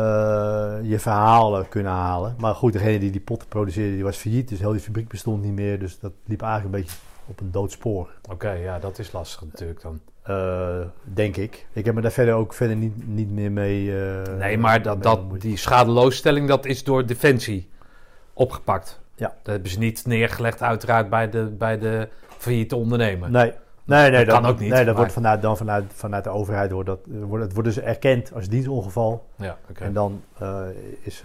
[0.82, 2.36] je verhalen kunnen halen.
[2.38, 5.44] Maar goed, degene die die potten produceerde, die was failliet, dus heel die fabriek bestond
[5.44, 5.80] niet meer.
[5.80, 8.10] Dus dat liep eigenlijk een beetje op een doodspoor.
[8.32, 10.00] Oké, ja, dat is lastig natuurlijk dan.
[10.32, 11.66] Eh, denk ik.
[11.74, 14.00] Ik heb me daar verder ook verder niet, niet meer mee.
[14.06, 17.70] eh, Nee, maar dat, dat, die schadeloosstelling, dat is door Defensie
[18.34, 19.00] opgepakt.
[19.16, 19.28] Ja.
[19.42, 23.32] Dat hebben ze niet neergelegd uiteraard bij de, bij de failliete ondernemer.
[23.32, 23.54] Nee.
[23.84, 26.30] Nee, nee, Dat kan ook niet, Nee, dat maar- wordt vanuit, dan vanuit, vanuit de
[26.30, 29.28] overheid wordt dat, wordt, het wordt dus erkend als dienstongeval.
[29.36, 29.84] Ja, oké.
[29.84, 30.62] En dan eh,
[31.02, 31.24] is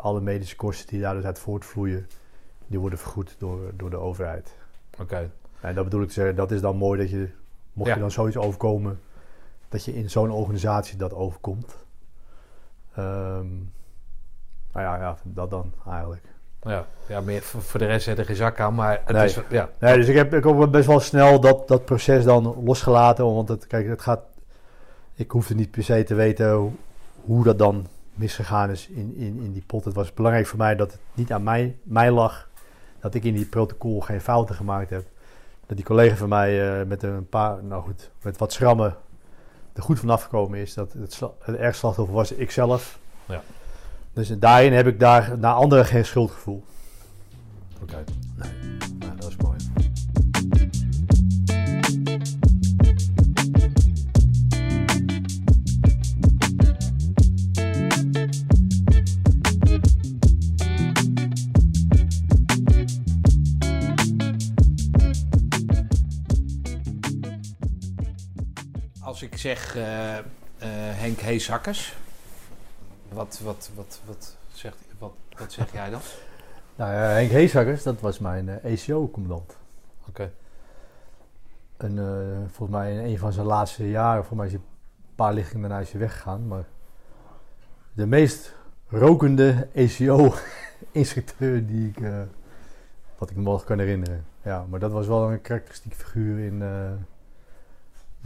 [0.00, 2.06] alle medische kosten die daar dus uit voortvloeien,
[2.66, 4.54] die worden vergoed door, door de overheid.
[5.00, 5.30] Oké.
[5.60, 7.28] En dat bedoel ik te zeggen, dat is dan mooi dat je,
[7.76, 7.94] mocht Ja.
[7.94, 9.00] je dan zoiets overkomen,
[9.68, 11.76] dat je in zo'n organisatie dat overkomt.
[12.94, 13.46] Ehm,
[14.72, 16.22] nou ja, ja, dat dan eigenlijk.
[16.62, 19.24] Ja, ja meer, voor, de rest je er geen zak aan, maar het Nee.
[19.24, 19.40] is...
[19.48, 23.24] Ja, Nee, dus ik heb, ik heb best wel snel dat, dat proces dan losgelaten.
[23.24, 24.20] Want het, kijk, het gaat.
[25.14, 26.70] Ik hoefde niet per se te weten hoe,
[27.24, 29.84] hoe dat dan misgegaan is in, in, in die pot.
[29.84, 32.48] Het was belangrijk voor mij dat het niet aan mij, mij lag.
[33.00, 35.04] Dat ik in die protocol geen fouten gemaakt heb.
[35.66, 38.96] Dat die collega van mij eh, met een paar, nou goed, met wat schrammen
[39.76, 40.74] er goed vanaf gekomen is.
[40.74, 42.98] Dat het, het erg slachtoffer was ikzelf.
[43.24, 43.42] Ja.
[44.12, 46.64] Dus daarin heb ik daar naar anderen geen schuldgevoel.
[47.82, 48.04] oké.
[48.36, 48.48] Dat
[69.16, 70.24] Als ik zeg eh, eh,
[70.58, 71.96] Henk Heesakkers,
[73.12, 76.00] wat, wat, wat, wat, zegt, wat, wat zeg jij dan?
[76.76, 79.56] Nou, ja, Henk Heesakkers, dat was mijn eh ECO-commandant.
[80.08, 80.32] Oké.
[81.76, 85.14] En eh, volgens mij in een van zijn laatste jaren, volgens mij is hij een
[85.14, 86.46] paar lichtingen daarna is hij weggegaan.
[86.46, 86.64] Maar
[87.92, 88.54] de meest
[88.88, 91.98] rokende ECO-instructeur die ik,
[93.18, 94.24] wat ik me nog kan herinneren.
[94.42, 96.62] Ja, maar dat was wel een karakteristieke figuur in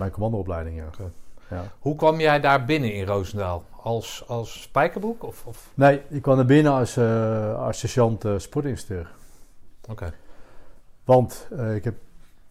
[0.01, 1.09] mijn commandoopleiding, ja.
[1.51, 1.65] Ja.
[1.79, 3.65] Hoe kwam jij daar binnen in Roosendaal?
[3.83, 5.23] Als, als spijkerbroek?
[5.23, 5.71] Of, of?
[5.75, 9.07] Nee, ik kwam er binnen als, eh als sergeant eh.
[9.89, 10.13] Oké.
[11.05, 11.95] Want eh, ik heb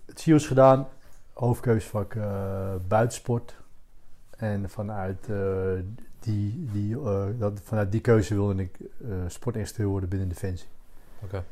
[0.05, 0.87] het CIO's gedaan,
[1.33, 3.55] hoofdkeusvak eh, buitensport.
[4.37, 5.37] En vanuit, eh,
[6.19, 10.67] die, die, eh, dat, vanuit die keuze wilde ik eh sportinstructeur worden binnen Defensie.
[11.23, 11.43] Oké.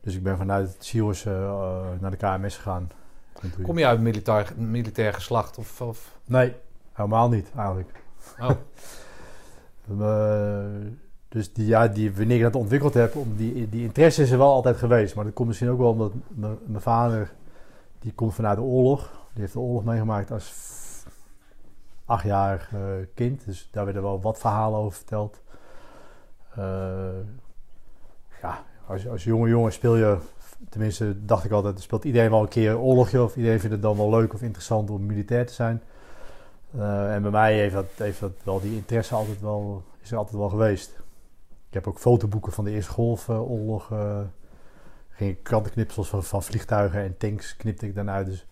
[0.00, 2.90] Dus ik ben vanuit het CIO's eh, eh, naar de KMS gegaan.
[3.62, 5.58] Kom je uit militair, militair geslacht?
[5.58, 6.18] Of, of?
[6.24, 6.54] Nee,
[6.92, 7.90] helemaal niet eigenlijk.
[8.40, 8.50] Oh,
[11.28, 14.38] dus die, ja, die, wanneer ik dat ontwikkeld heb, om die, die interesse is er
[14.38, 15.14] wel altijd geweest.
[15.14, 16.12] Maar dat komt misschien ook wel omdat
[16.66, 17.32] mijn vader,
[17.98, 19.10] die komt vanuit de oorlog.
[19.32, 20.52] Die heeft de oorlog meegemaakt als
[22.04, 22.80] achtjarig eh,
[23.14, 23.44] kind.
[23.44, 25.40] Dus daar werden wel wat verhalen over verteld.
[26.54, 27.20] Eh,
[28.42, 30.18] ja, als, als jonge jongen speel je,
[30.68, 33.22] tenminste dacht ik altijd, speelt iedereen wel een keer een oorlogje.
[33.22, 35.82] Of iedereen vindt het dan wel leuk of interessant om militair te zijn.
[36.76, 40.16] Eh, en bij mij heeft dat, heeft dat wel die interesse altijd wel, is er
[40.16, 40.90] altijd wel geweest.
[41.68, 43.90] Ik heb ook fotoboeken van de Eerste Golfoorlog.
[43.92, 44.20] eh
[45.12, 48.26] ging ik krantenknipsels van, van vliegtuigen en tanks knipte ik dan uit.
[48.26, 48.46] Dus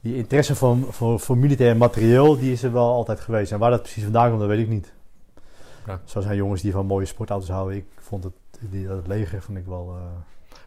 [0.00, 3.52] die interesse voor, voor, voor militair materieel, die is er wel altijd geweest.
[3.52, 4.92] En waar dat precies vandaan komt, dat weet ik niet.
[5.86, 6.00] Ja.
[6.04, 7.76] Zo zijn jongens die van mooie sportauto's houden.
[7.76, 9.94] Ik vond het, die, dat leger vond ik wel...
[9.96, 10.02] eh,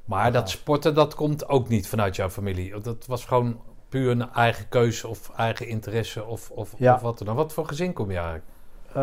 [0.06, 2.82] maar dat sporten, dat komt ook niet vanuit jouw familie.
[2.82, 3.60] Dat was gewoon
[3.90, 6.94] puur een eigen keuze of eigen interesse of, of, Ja.
[6.94, 7.36] of wat dan.
[7.36, 8.46] Wat voor gezin kom je eigenlijk?
[8.88, 8.96] Eh,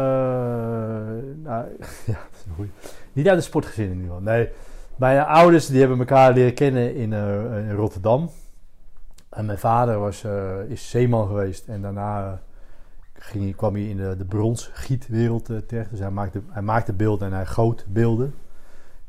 [1.42, 1.64] nou,
[2.06, 2.70] ja, dat is een goeie.
[3.12, 4.20] Niet uit de sportgezin in ieder geval.
[4.22, 4.48] Nee,
[4.96, 8.30] mijn ouders die hebben elkaar leren kennen in, eh, in Rotterdam.
[9.28, 11.68] En mijn vader was, eh, is zeeman geweest.
[11.68, 12.40] En daarna
[13.12, 15.90] ging, kwam hij in de, de bronsgietwereld terecht.
[15.90, 18.34] Dus hij maakte, hij maakte beelden en hij goot beelden.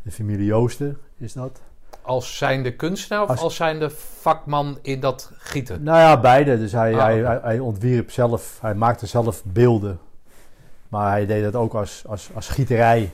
[0.01, 1.61] De familie Joosten is dat.
[2.03, 5.83] Als zijnde kunstenaar of Als- als, zijnde vakman in dat gieten?
[5.83, 6.57] Nou ja, beide.
[6.57, 9.99] Dus hij, Ah, hij, hij, hij ontwierp zelf, hij maakte zelf beelden.
[10.87, 13.11] Maar hij deed dat ook als, als, als schieterij.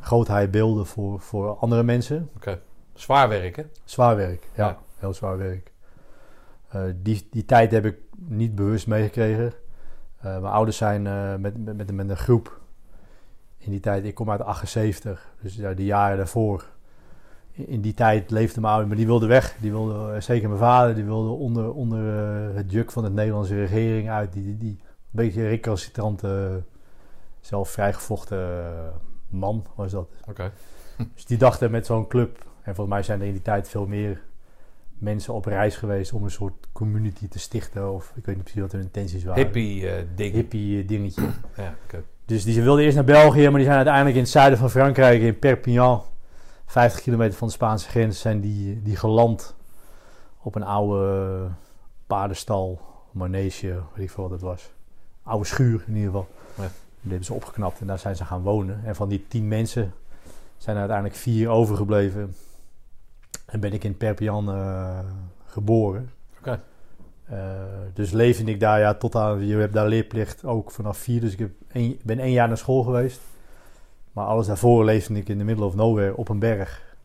[0.00, 2.30] Goot hij beelden voor, voor andere mensen.
[2.36, 2.60] Oké.
[2.94, 3.62] Zwaar werk, hè?
[3.84, 4.66] Zwaar werk, ja.
[4.66, 4.78] Ja.
[4.98, 5.72] Heel zwaar werk.
[6.68, 9.52] Eh, die, die tijd heb ik niet bewust meegekregen.
[10.18, 12.60] Eh, mijn ouders zijn eh, met, met, met, met een groep
[13.58, 14.04] in die tijd.
[14.04, 16.64] Ik kom uit 78, dus ja, die jaren daarvoor.
[17.52, 19.56] In, die tijd leefde mijn ouders, maar die wilden weg.
[19.60, 23.10] Die wilden, eh, zeker mijn vader, die wilde onder, onder eh, het juk van de
[23.10, 24.32] Nederlandse regering uit.
[24.32, 26.62] Die, die, die een beetje recalcitrante,
[27.40, 28.88] zelf vrijgevochten eh,
[29.28, 30.08] man was dat.
[30.28, 30.52] Oké.
[31.14, 33.86] Dus die dachten met zo'n club, en volgens mij zijn er in die tijd veel
[33.86, 34.22] meer
[34.98, 37.92] mensen op reis geweest om een soort community te stichten.
[37.92, 39.42] Of ik weet niet precies wat hun intenties waren.
[39.42, 40.34] Hippie ding.
[40.34, 41.28] Hippie dingetje.
[41.56, 41.74] Ja.
[42.24, 44.70] Dus die, ze wilden eerst naar België, maar die zijn uiteindelijk in het zuiden van
[44.70, 46.02] Frankrijk, in Perpignan,
[46.72, 49.54] 50 kilometer van de Spaanse grens, zijn die, die geland
[50.42, 51.48] op een oude
[52.06, 52.80] paardenstal,
[53.10, 54.70] manege, weet ik veel wat het was.
[55.22, 56.28] Oude schuur in ieder geval.
[56.54, 56.62] Ja.
[57.00, 58.80] Die hebben ze opgeknapt en daar zijn ze gaan wonen.
[58.84, 59.94] En van die tien mensen
[60.56, 62.34] zijn er uiteindelijk vier overgebleven.
[63.46, 64.98] En ben ik in Perpignan eh,
[65.46, 66.10] geboren.
[67.24, 67.38] Eh,
[67.94, 69.46] dus leefde ik daar ja, tot aan...
[69.46, 71.20] Je hebt daar leerplicht ook vanaf vier.
[71.20, 73.20] Dus ik heb één- ben één jaar naar school geweest.
[74.12, 76.96] Maar alles daarvoor leefde ik in de middle of nowhere op een berg.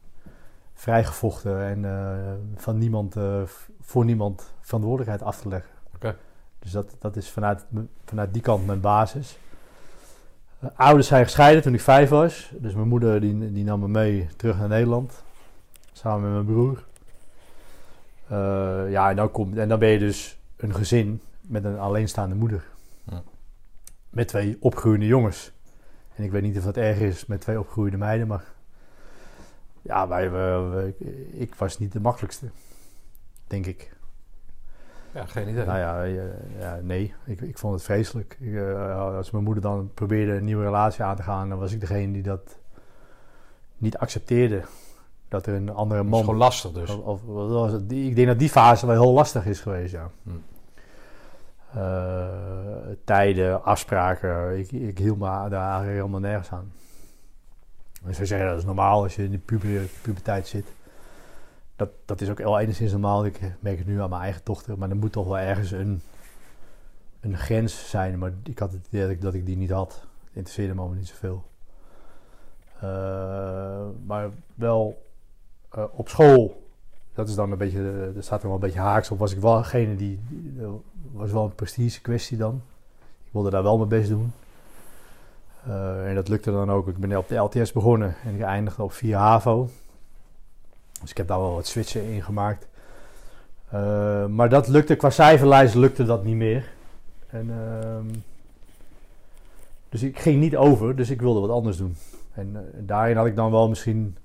[0.73, 3.41] Vrijgevochten en eh, van niemand, eh,
[3.81, 5.75] voor niemand verantwoordelijkheid af te leggen.
[6.59, 7.65] Dus dat, dat is vanuit,
[8.05, 9.37] vanuit die kant mijn basis.
[10.59, 12.51] Eh, ouders zijn gescheiden toen ik vijf was.
[12.57, 15.23] Dus mijn moeder die, die nam me mee terug naar Nederland.
[15.91, 16.85] Samen met mijn broer.
[18.89, 22.65] Ja, en dan, komt, en dan ben je dus een gezin met een alleenstaande moeder.
[23.03, 23.23] Ja.
[24.09, 25.51] Met twee opgroeiende jongens.
[26.17, 28.43] En ik weet niet of dat erg is met twee opgroeiende meiden, maar...
[29.81, 32.45] Ja, wij, we- we- ik was niet de makkelijkste.
[33.47, 33.95] Denk ik.
[35.13, 35.65] Ja, geen idee.
[35.65, 36.23] Nou ja, ja,
[36.59, 38.37] ja, nee, ik, ik vond het vreselijk.
[38.39, 41.71] Ik, eh, als mijn moeder dan probeerde een nieuwe relatie aan te gaan, dan was
[41.71, 42.57] ik degene die dat
[43.77, 44.61] niet accepteerde.
[45.27, 46.23] Dat er een andere Dat is man.
[46.23, 46.89] gewoon lastig dus.
[46.89, 47.89] Of, of- wat was het?
[47.89, 50.09] Die- ik denk dat die fase wel heel lastig is geweest, ja.
[50.23, 50.29] Hm.
[51.73, 52.27] Eh,
[53.03, 56.71] tijden, afspraken, ik, ik hield me daar eigenlijk helemaal nergens aan.
[58.05, 60.65] En ze zeggen dat is normaal als je in de puber, puberteit zit.
[61.75, 63.25] Dat, dat is ook wel enigszins normaal.
[63.25, 64.77] Ik merk het nu aan mijn eigen dochter.
[64.77, 66.01] Maar er moet toch wel ergens een,
[67.19, 68.19] een grens zijn.
[68.19, 69.93] Maar ik had het idee dat ik, die niet had.
[69.93, 71.45] Het interesseerde me niet zoveel.
[72.79, 75.05] Eh, maar wel
[75.69, 76.66] eh, op school.
[77.17, 79.19] Dat is dan een beetje, eh, er staat er wel een beetje haaks op.
[79.19, 80.19] Was ik wel degene die,
[80.57, 80.69] dat
[81.11, 82.61] was wel een prestige kwestie dan.
[82.99, 84.33] Ik wilde daar wel mijn best doen.
[85.65, 86.87] Eh, en dat lukte dan ook.
[86.87, 89.69] Ik ben op de LTS begonnen en ik eindigde op 4 HAVO.
[91.01, 92.67] Dus ik heb daar wel wat switchen in gemaakt.
[93.69, 96.69] Eh, maar dat lukte, qua cijferlijst lukte dat niet meer.
[97.27, 98.05] En, ehm,
[99.89, 101.95] dus ik ging niet over, dus ik wilde wat anders doen.
[102.33, 104.17] En eh, daarin had ik dan wel misschien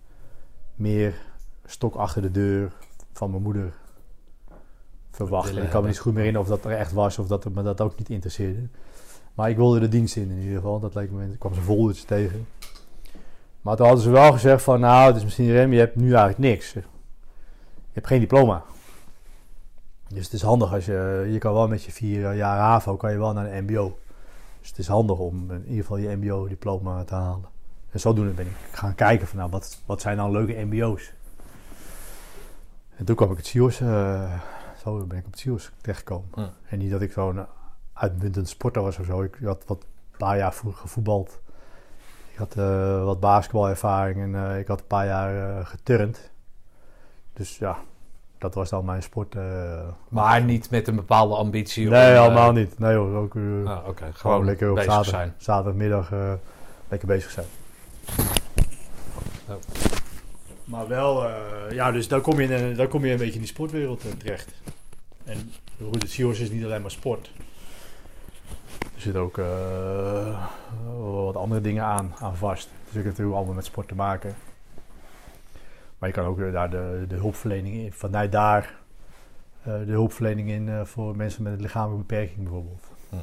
[0.74, 1.14] meer
[1.72, 2.72] stok achter de deur
[3.12, 3.72] van mijn moeder
[5.10, 5.48] verwacht.
[5.48, 7.44] Willen Ik kan me niet goed meer herinneren of dat er echt was of dat
[7.44, 8.68] me dat ook niet interesseerde.
[9.34, 10.80] Maar ik wilde de dienst in in ieder geval.
[10.80, 12.46] Dat leek me, ik kwam zo'n foldertje tegen.
[13.60, 16.06] Maar toen hadden ze wel gezegd van, nou, het is misschien rem, je hebt nu
[16.06, 16.72] eigenlijk niks.
[16.72, 16.82] Je
[17.92, 18.62] hebt geen diploma.
[20.08, 23.12] Dus het is handig als je, je kan wel met je vier jaar HAVO, kan
[23.12, 23.98] je wel naar een mbo.
[24.60, 27.44] Dus het is handig om in ieder geval je mbo-diploma te halen.
[27.90, 31.12] En zodoende ben ik gaan kijken van, nou, wat, wat zijn nou leuke mbo's?
[32.96, 34.32] En toen kwam ik het CIO's, eh,
[34.82, 36.28] zo ben ik op het CIO's terechtgekomen.
[36.34, 36.50] Ja.
[36.68, 37.46] En niet dat ik zo'n
[37.92, 39.22] uitmuntend sporter was of zo.
[39.22, 39.78] Ik had wat
[40.10, 41.40] een paar jaar vroeger gevoetbald.
[42.32, 46.30] Ik had eh, wat basketbalervaring en eh, ik had een paar jaar geturnd.
[47.32, 47.76] Dus ja,
[48.38, 49.34] dat was dan mijn sport.
[50.08, 51.88] Maar niet met een bepaalde ambitie.
[51.88, 52.78] nee, eh, helemaal niet.
[52.78, 53.34] Nee hoor, ook
[53.66, 55.34] Ah, gewoon, gewoon lekker op zaterdag, zijn.
[55.36, 56.10] zaterdagmiddag
[56.88, 57.46] lekker bezig zijn.
[60.72, 61.34] Maar wel, eh,
[61.70, 64.04] ja, dus dan kom, je in, een- dan kom je een beetje in die sportwereld
[64.04, 64.54] eh, terecht.
[65.24, 65.50] En
[65.82, 67.30] goed, het CIO's is niet alleen maar sport.
[68.94, 70.48] Er zitten ook eh,
[71.24, 72.68] wat andere dingen aan, aan vast.
[72.84, 74.34] Dus ik heb natuurlijk allemaal met sport te maken.
[75.98, 78.74] Maar je kan ook daar de, de hulpverlening in, vanuit daar
[79.64, 82.84] de hulpverlening in voor mensen met een lichamelijke beperking bijvoorbeeld.
[83.08, 83.16] Hm.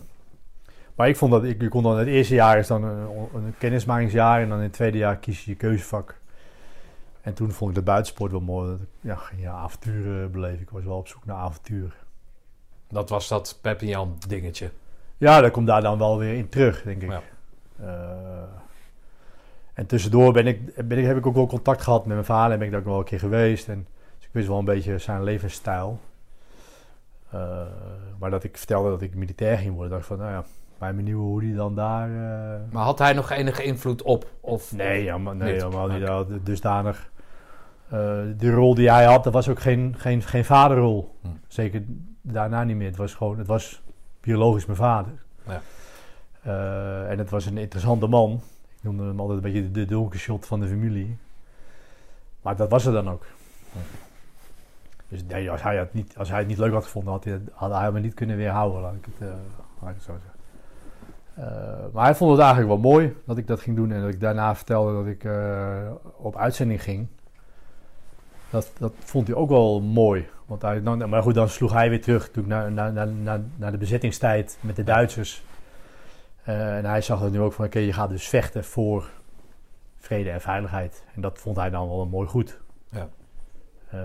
[0.96, 3.56] Maar ik vond dat, ik, je kon dan het eerste jaar is dan een, een
[3.58, 6.19] kennismakingsjaar en dan in het tweede jaar kies je je keuzevak.
[7.30, 8.78] En toen vond ik de buitensport wel mooi.
[9.02, 10.60] Ja, ging je avonturen beleven.
[10.62, 11.96] Ik was wel op zoek naar avontuur.
[12.88, 14.70] Dat was dat Perpignan dingetje.
[15.18, 17.10] Ja, dat komt daar dan wel weer in terug, denk ik.
[17.10, 17.22] Ja.
[17.80, 18.44] Eh,
[19.74, 22.52] en tussendoor ben ik, ben ik, heb ik ook wel contact gehad met mijn vader.
[22.52, 23.68] En ben ik daar ook wel een keer geweest.
[23.68, 23.88] En,
[24.18, 26.00] dus ik wist wel een beetje zijn levensstijl.
[27.30, 27.62] Eh,
[28.20, 30.44] maar dat ik vertelde dat ik militair ging worden, dacht ik van, nou ja,
[30.78, 32.10] bij mijn nieuwe hoe die dan daar...
[32.10, 34.26] eh, Maar had hij nog enige invloed op?
[34.42, 35.62] Of, Nee, helemaal, nee Niet?
[35.62, 36.02] helemaal niet.
[36.02, 37.10] Ja, dusdanig.
[37.90, 41.16] Eh, de rol die hij had, dat was ook geen, geen, geen vaderrol.
[41.22, 41.28] Hm.
[41.48, 41.84] Zeker
[42.22, 42.88] daarna niet meer.
[42.88, 43.82] Het was gewoon, het was
[44.22, 45.14] biologisch mijn vader.
[45.48, 45.62] Ja.
[46.42, 48.42] Eh, en het was een interessante man.
[48.76, 51.18] Ik noemde hem altijd een beetje de, de donkere shot van de familie.
[52.42, 53.26] Maar dat was er dan ook.
[53.72, 53.78] Hm.
[55.08, 57.42] Dus nee, als hij, het niet, als hij het niet leuk had gevonden, had hij,
[57.52, 59.36] had hij me niet kunnen weerhouden, laat ik het, eh,
[59.80, 60.38] laat ik het zo zeggen.
[61.94, 64.20] Maar hij vond het eigenlijk wel mooi dat ik dat ging doen en dat ik
[64.20, 65.28] daarna vertelde dat ik
[66.18, 67.08] op uitzending ging.
[68.50, 70.28] Dat, dat vond hij ook wel mooi.
[70.46, 73.78] Want hij, dan, maar goed, dan sloeg hij weer terug naar, naar, naar, naar, de
[73.78, 75.44] bezettingstijd met de Duitsers.
[76.44, 79.10] Eh, en hij zag er nu ook van, oké, je gaat dus vechten voor
[80.00, 81.04] vrede en veiligheid.
[81.16, 82.60] En dat vond hij dan wel een mooi goed.
[82.92, 83.10] Ja.
[83.90, 84.00] Eh,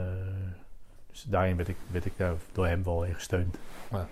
[1.10, 3.56] Dus daarin werd ik, werd ik daar door hem wel in gesteund.
[3.90, 4.06] Ja.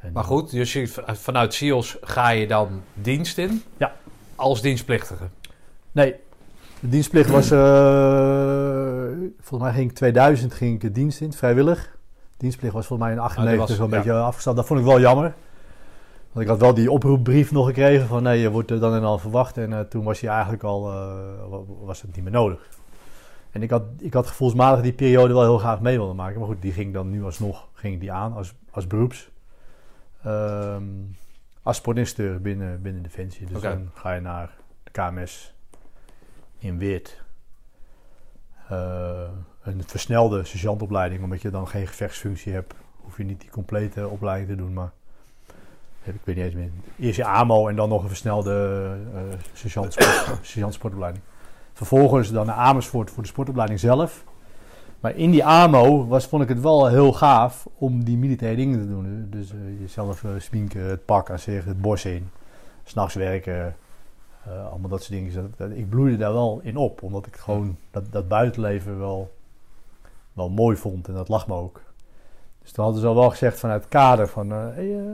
[0.00, 3.62] En, Maar goed, dus je, vanuit SIOS ga je dan dienst in?
[3.76, 3.96] Ja.
[4.36, 5.28] Als dienstplichtige?
[5.92, 6.14] Nee,
[6.80, 7.50] de dienstplicht was...
[7.50, 7.58] eh,
[9.40, 11.96] volgens mij ging ik 2000 ging ik de dienst in, vrijwillig.
[12.36, 14.56] dienstplicht was volgens mij in 98 was- wel een beetje afgesteld.
[14.56, 15.34] Dat vond ik wel jammer.
[16.32, 18.22] Want ik had wel die oproepbrief nog gekregen van...
[18.22, 19.56] nee, je wordt er dan en dan verwacht.
[19.56, 20.90] En eh, toen was hij eigenlijk al...
[20.90, 20.96] eh,
[21.48, 22.68] wa- was het niet meer nodig.
[23.50, 26.38] En ik had, ik had gevoelsmatig die periode wel heel graag mee willen maken.
[26.38, 29.30] Maar goed, die ging dan nu alsnog ging die aan als, als beroeps.
[30.24, 30.82] Ehm,
[31.62, 33.46] als sportinstructeur binnen, binnen Defensie.
[33.46, 34.50] Dus dan ga je naar
[34.84, 35.54] de KMS
[36.58, 37.22] in Weert.
[38.68, 39.28] Eh,
[39.62, 42.74] een versnelde sergeantopleiding, omdat je dan geen gevechtsfunctie hebt.
[42.96, 44.90] Hoef je niet die complete opleiding te doen, maar
[46.02, 46.70] ik weet niet eens meer.
[46.98, 49.20] Eerst je AMO en dan nog een versnelde eh
[49.52, 51.24] sergeant, sport, sergeant sportopleiding.
[51.72, 54.24] Vervolgens dan naar Amersfoort voor de sportopleiding zelf.
[55.00, 58.80] Maar in die AMO was, vond ik het wel heel gaaf om die militaire dingen
[58.80, 59.26] te doen.
[59.30, 62.30] Dus eh, jezelf eh, sminken, het pak aan zich, het bos in,
[62.84, 63.76] s'nachts werken,
[64.50, 65.52] eh, allemaal dat soort dingen.
[65.56, 69.34] Dus ik bloeide daar wel in op, omdat ik gewoon dat, dat buitenleven wel,
[70.32, 71.80] wel mooi vond en dat lag me ook.
[72.62, 75.04] Dus toen hadden ze al wel gezegd vanuit het kader van, eh hey, eh,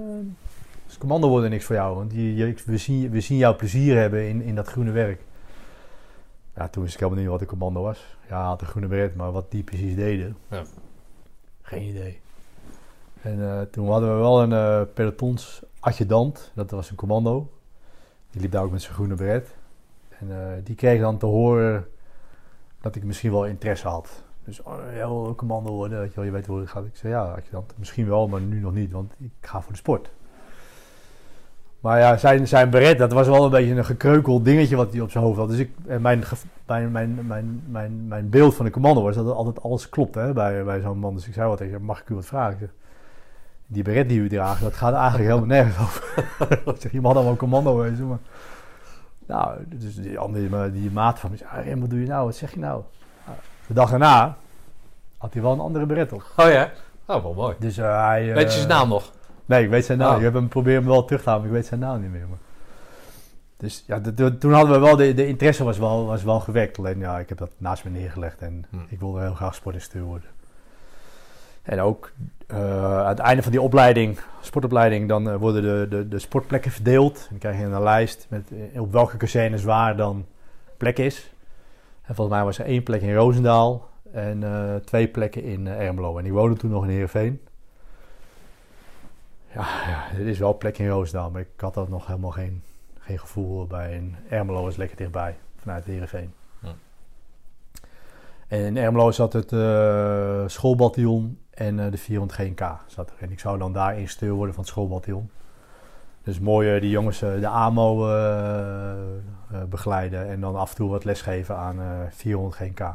[0.86, 3.96] als commando worden niks voor jou, want je, je- we, zien, we zien jou plezier
[3.98, 5.20] hebben in, in dat groene werk.
[6.56, 8.16] Ja, toen wist ik helemaal niet wat een commando was.
[8.28, 10.62] Ja, had een groene beret, maar wat die precies deden, Ja.
[11.62, 12.20] geen idee.
[13.22, 17.50] En toen hadden we wel een pelotons adjudant, dat was een commando.
[18.34, 19.54] Die liep daar ook met zijn groene beret.
[20.18, 21.86] En eh, die kreeg dan te horen
[22.80, 24.22] dat ik misschien wel interesse had.
[24.44, 26.84] Dus oh, jij wil commando worden, weet je, wel, je weet hoe het gaat.
[26.84, 27.36] Ik zei ja,
[27.76, 30.10] misschien wel, maar nu nog niet, want ik ga voor de sport.
[31.80, 35.00] Maar ja, zijn, zijn beret, dat was wel een beetje een gekreukeld dingetje wat hij
[35.00, 35.48] op zijn hoofd had.
[35.48, 35.70] Dus ik,
[36.00, 36.24] mijn,
[36.66, 36.92] mijn,
[37.26, 40.80] mijn, mijn, mijn, beeld van de commando was dat altijd alles klopt hè, bij, bij
[40.80, 41.14] zo'n man.
[41.14, 42.70] Dus ik zei wat tegen mag ik u wat vragen?
[43.74, 46.88] Die beret die u draagt, dat gaat eigenlijk helemaal nergens over.
[46.92, 48.18] je mag dan wel commando wezen, maar...
[49.26, 52.24] Nou, dus die andere, die maat van me zei, "Ah, wat doe je nou?
[52.24, 52.82] Wat zeg je nou?
[53.66, 54.36] De dag daarna
[55.18, 56.24] had hij wel een andere beret op.
[56.36, 56.70] Oh ja?
[57.06, 57.54] Oh, wel mooi.
[57.58, 58.32] Dus eh, hij...
[58.34, 59.12] Weet je zijn eh, naam nog?
[59.46, 60.10] Nee, ik weet zijn naam.
[60.10, 60.16] Oh.
[60.16, 62.10] Ik heb hem proberen hem wel terug te halen, maar ik weet zijn naam niet
[62.10, 62.26] meer.
[62.28, 62.38] Maar.
[63.56, 66.40] Dus ja, de- de- toen hadden we wel, de, de interesse was wel, was wel
[66.40, 66.78] gewekt.
[66.78, 68.76] Alleen ja, ik heb dat naast me neergelegd en Hm.
[68.88, 70.28] ik wilde heel graag sportinstructeur worden.
[71.64, 72.12] En ook
[72.46, 76.70] eh, aan het einde van die opleiding, sportopleiding, dan eh, worden de, de, de sportplekken
[76.70, 77.18] verdeeld.
[77.18, 80.26] En dan krijg je een lijst met eh, op welke kazernes waar dan
[80.76, 81.32] plek is.
[82.02, 84.42] En volgens mij was er één plek in Roosendaal en
[84.84, 86.18] twee plekken in Ermelo.
[86.18, 87.40] En ik woonde toen nog in Heerenveen.
[89.54, 92.62] Ja, ja, er is wel plek in Roosendaal, maar ik had daar nog helemaal geen,
[92.98, 93.92] geen gevoel bij.
[93.92, 96.32] En Ermelo is lekker dichtbij, vanuit Heerenveen.
[96.60, 96.66] Hm.
[98.48, 99.48] En in Ermelo zat het
[100.50, 103.16] schoolbataljon en eh, de 400 GNK zat er.
[103.18, 105.30] En ik zou dan daar instructeur worden van het schoolbataljon.
[106.22, 107.96] Dus mooi eh, die jongens eh, de AMO
[109.68, 112.94] begeleiden en dan af en toe wat lesgeven aan eh 400 GNK.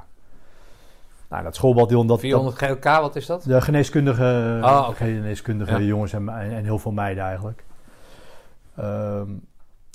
[1.29, 3.43] Nou, dat schoolbataljon, dat, dat, 400 GLK, wat is dat?
[3.43, 4.95] de geneeskundige, Ah, oké.
[4.95, 5.79] geneeskundige Ja.
[5.79, 7.63] jongens en, en, en heel veel meiden eigenlijk.
[8.75, 9.27] Ehm,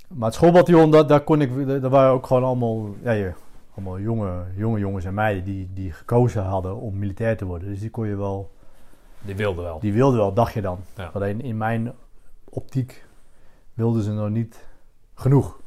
[0.09, 3.32] maar het schoolbataljon, dat, daar kon ik, daar waren ook gewoon allemaal, ja,
[3.74, 7.68] allemaal jonge, jonge jongens en meiden die, die gekozen hadden om militair te worden.
[7.68, 8.51] Dus die kon je wel,
[9.20, 9.80] Die wilde wel.
[9.80, 10.78] die wilden wel, dacht je dan.
[10.96, 11.10] Ja.
[11.12, 11.92] Alleen in mijn
[12.44, 13.05] optiek
[13.74, 14.66] wilden ze nog niet
[15.14, 15.60] genoeg.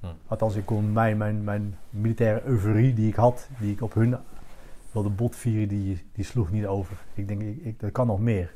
[0.00, 0.06] Hm.
[0.26, 4.16] Althans, ik kon mijn, mijn, mijn militaire euforie die ik had, die ik op hun
[4.92, 6.96] wilde botvieren, die, die sloeg niet over.
[7.14, 8.52] Ik denk, ik, ik, dat kan nog meer.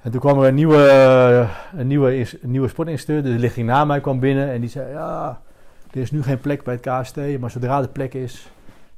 [0.00, 4.00] En toen kwam er een nieuwe, een nieuwe, een nieuwe sportinstructeur, de lichting na mij
[4.00, 5.40] kwam binnen en die zei, ja,
[5.92, 8.50] er is nu geen plek bij het KST, maar zodra er plek is,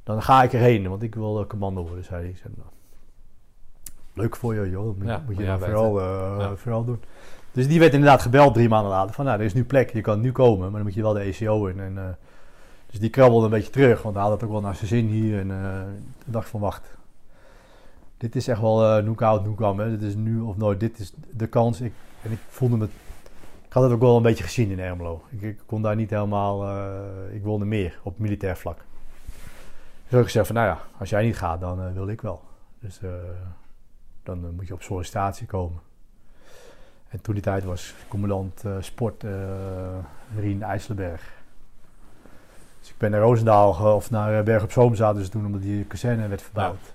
[0.03, 2.35] dan ga ik erheen, want ik wil eh, commando worden, zei hij.
[2.41, 2.69] Zei, nou,
[4.13, 5.75] leuk voor je, joh, dat Ja, moet je ja, dan weten.
[5.75, 6.55] vooral, eh, Ja.
[6.55, 6.99] vooral doen.
[7.51, 10.01] Dus die werd inderdaad gebeld drie maanden later, van nou, er is nu plek, je
[10.01, 11.79] kan nu komen, maar dan moet je wel de ECO in.
[11.79, 12.03] En, eh,
[12.89, 15.05] dus die krabbelde een beetje terug, want hij had het ook wel naar zijn zin
[15.07, 15.39] hier.
[15.39, 15.81] En eh
[16.23, 16.95] toen dacht van wacht,
[18.17, 19.77] dit is echt wel uh, out, nu kwam.
[19.77, 21.81] Dit is nu of nooit, dit is de kans.
[21.81, 22.87] Ik, en ik voelde me,
[23.75, 25.23] had het ook wel een beetje gezien in Ermelo.
[25.29, 28.77] Ik, ik kon daar niet helemaal, eh, ik wilde meer op militair vlak.
[28.77, 32.21] Dus heb ik gezegd van nou ja, als jij niet gaat, dan eh, wil ik
[32.21, 32.41] wel.
[32.79, 33.09] Dus eh,
[34.23, 35.79] dan moet je op sollicitatie komen.
[37.07, 39.31] En toen die tijd was commandant sport eh
[40.37, 41.33] Rien IJsselberg.
[42.79, 45.85] Dus ik ben naar Roosendaal of naar Berg op Zoom zaten ze toen omdat die
[45.85, 46.93] kazerne werd verbouwd.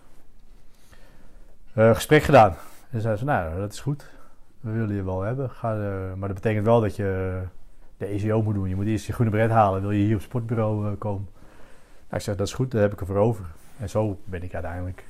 [1.74, 2.56] Gesprek gedaan.
[2.90, 4.10] En zeiden ze, nou dat is goed.
[4.60, 5.50] We willen je wel hebben.
[5.50, 7.40] Ga, eh, maar dat betekent wel dat je
[7.96, 8.68] de ECO moet doen.
[8.68, 9.80] Je moet eerst je groene beret halen.
[9.80, 11.28] Wil je hier op het sportbureau eh, komen?
[11.32, 12.70] Nou, ik zeg, dat is goed.
[12.70, 13.44] Daar heb ik ervoor over.
[13.78, 15.04] En zo ben ik uiteindelijk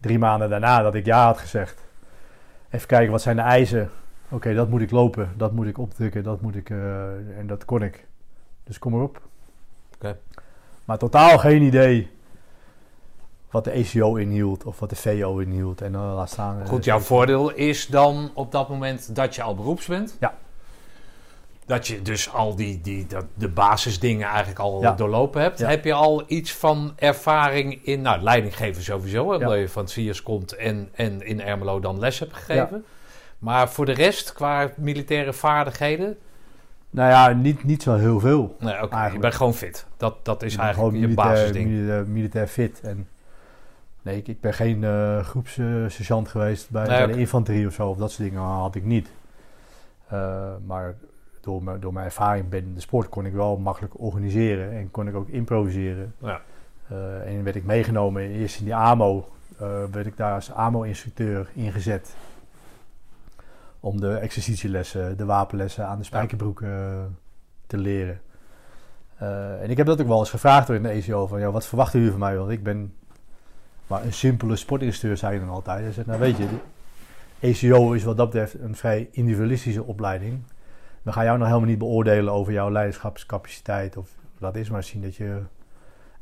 [0.00, 1.82] drie maanden daarna dat ik ja had gezegd.
[2.70, 3.90] Even kijken, wat zijn de eisen?
[4.28, 6.70] Oké, dat moet ik lopen, dat moet ik opdrukken, dat moet ik...
[6.70, 8.06] eh, en dat kon ik.
[8.64, 9.20] Dus kom erop.
[9.94, 10.18] Oké.
[10.84, 12.10] Maar totaal geen idee
[13.54, 15.80] wat de ECO inhield of wat de VO inhield.
[15.80, 16.60] En dan laat staan...
[16.62, 20.16] eh, Goed, jouw voordeel is dan op dat moment dat je al beroeps bent.
[20.20, 20.34] Ja.
[21.66, 24.92] Dat je dus al die, die, dat, de basisdingen eigenlijk al Ja.
[24.92, 25.58] doorlopen hebt.
[25.58, 25.68] Ja.
[25.68, 29.38] Heb je al iets van ervaring in, nou, leidinggeven sowieso, Ja.
[29.38, 32.84] omdat je van het Siers komt en, en in Ermelo dan les hebt gegeven.
[33.38, 36.16] Maar voor de rest, qua militaire vaardigheden,
[36.90, 38.56] Nou ja, niet, niet zo heel veel.
[38.58, 39.86] nee, oké, je bent gewoon fit.
[39.96, 41.70] Dat, dat is eigenlijk je basisding.
[41.70, 42.80] militair, militair fit.
[42.80, 43.08] En
[44.04, 47.12] nee, ik, ik ben geen eh groepssergeant geweest bij, Nee, bij oké.
[47.12, 47.88] de infanterie of zo.
[47.88, 49.08] Of dat soort dingen had ik niet.
[50.08, 50.94] Eh, maar
[51.40, 54.72] door, mijn- door mijn ervaring binnen de sport kon ik wel makkelijk organiseren.
[54.72, 56.14] En kon ik ook improviseren.
[56.18, 56.40] Ja.
[56.88, 59.28] Eh, en werd ik meegenomen eerst in die AMO.
[59.90, 62.14] werd ik daar als AMO-instructeur ingezet.
[63.80, 67.16] Om de exercitielessen, de wapenlessen aan de spijkerbroeken
[67.66, 68.20] te leren.
[69.60, 71.26] En ik heb dat ook wel eens gevraagd door in de ECO.
[71.26, 72.36] Van, ja, wat verwachten jullie van mij?
[72.38, 72.94] Want ik ben
[73.86, 75.80] maar een simpele sportinstructeur, zei je dan altijd.
[75.80, 76.58] Hij zegt, nou weet je, de
[77.40, 80.42] ECO is wat dat betreft een vrij individualistische opleiding.
[81.02, 83.96] We gaan jou nog helemaal niet beoordelen over jouw leiderschapscapaciteit.
[83.96, 84.08] Of
[84.38, 85.42] laat eens maar zien dat je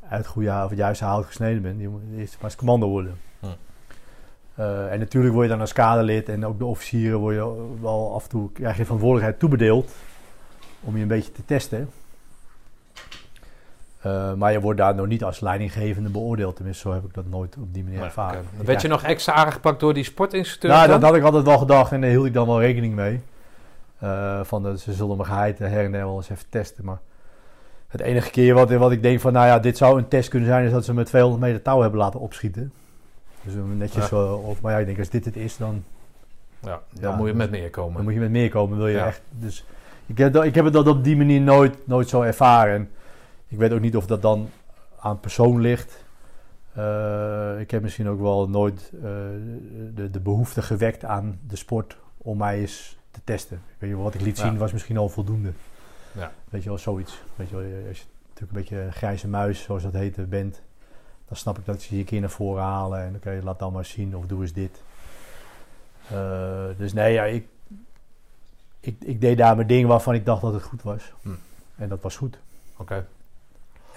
[0.09, 1.79] uit goede of het juiste hout gesneden bent.
[1.79, 3.19] Je moet eerst maar eens commando worden.
[3.39, 3.45] Hm.
[4.55, 8.13] Eh, en natuurlijk word je dan als kaderlid en ook de officieren word je wel
[8.13, 9.91] af en toe krijg je verantwoordelijkheid toebedeeld
[10.79, 11.89] om je een beetje te testen.
[14.03, 16.55] Eh, maar je wordt daar nog niet als leidinggevende beoordeeld.
[16.55, 18.43] Tenminste, zo heb ik dat nooit op die manier Nee, ervaren.
[18.59, 20.69] Ik Werd je nog extra aangepakt door die sportinstructeur?
[20.71, 20.99] nou, dan?
[20.99, 23.21] dat had ik altijd wel gedacht en daar hield ik dan wel rekening mee.
[23.99, 26.85] Eh, van dat ze zullen me geheid her en der wel eens even testen.
[26.85, 26.99] Maar
[27.87, 30.47] het enige keer wat, wat ik denk van, nou ja, dit zou een test kunnen
[30.49, 32.71] zijn, is dat ze me 200 meter touw hebben laten opschieten.
[33.41, 34.17] Dus netjes Ja.
[34.33, 34.61] op.
[34.61, 35.83] Maar ja, ik denk als dit het is, dan,
[36.59, 37.93] Ja, dan Ja, moet je dus- met meer komen.
[37.93, 38.77] dan moet je met meer komen.
[38.77, 39.05] Wil je Ja.
[39.05, 39.21] echt.
[39.29, 39.65] Dus
[40.05, 42.89] ik heb, ik heb het dat op die manier nooit, nooit zo ervaren.
[43.53, 44.49] Ik weet ook niet of dat dan
[44.99, 46.03] aan persoon ligt.
[46.73, 49.01] Eh, ik heb misschien ook wel nooit eh,
[49.93, 53.57] de, de behoefte gewekt aan de sport om mij eens te testen.
[53.57, 54.43] Ik weet je, wat ik liet Ja.
[54.45, 55.51] zien was misschien al voldoende.
[56.11, 56.31] Ja.
[56.49, 57.21] Weet je wel, zoiets.
[57.35, 60.61] Weet je wel, als je natuurlijk een beetje een grijze muis, zoals dat heet, bent,
[61.27, 63.73] dan snap ik dat ze je een keer naar voren halen en oké, laat dan
[63.73, 64.81] maar zien of doe eens dit.
[66.09, 67.47] Eh, dus nee, ja, ik,
[68.79, 71.13] ik, ik deed daar mijn ding waarvan ik dacht dat het goed was.
[71.21, 71.29] Hm.
[71.75, 72.39] En dat was goed.
[72.77, 73.05] Oké.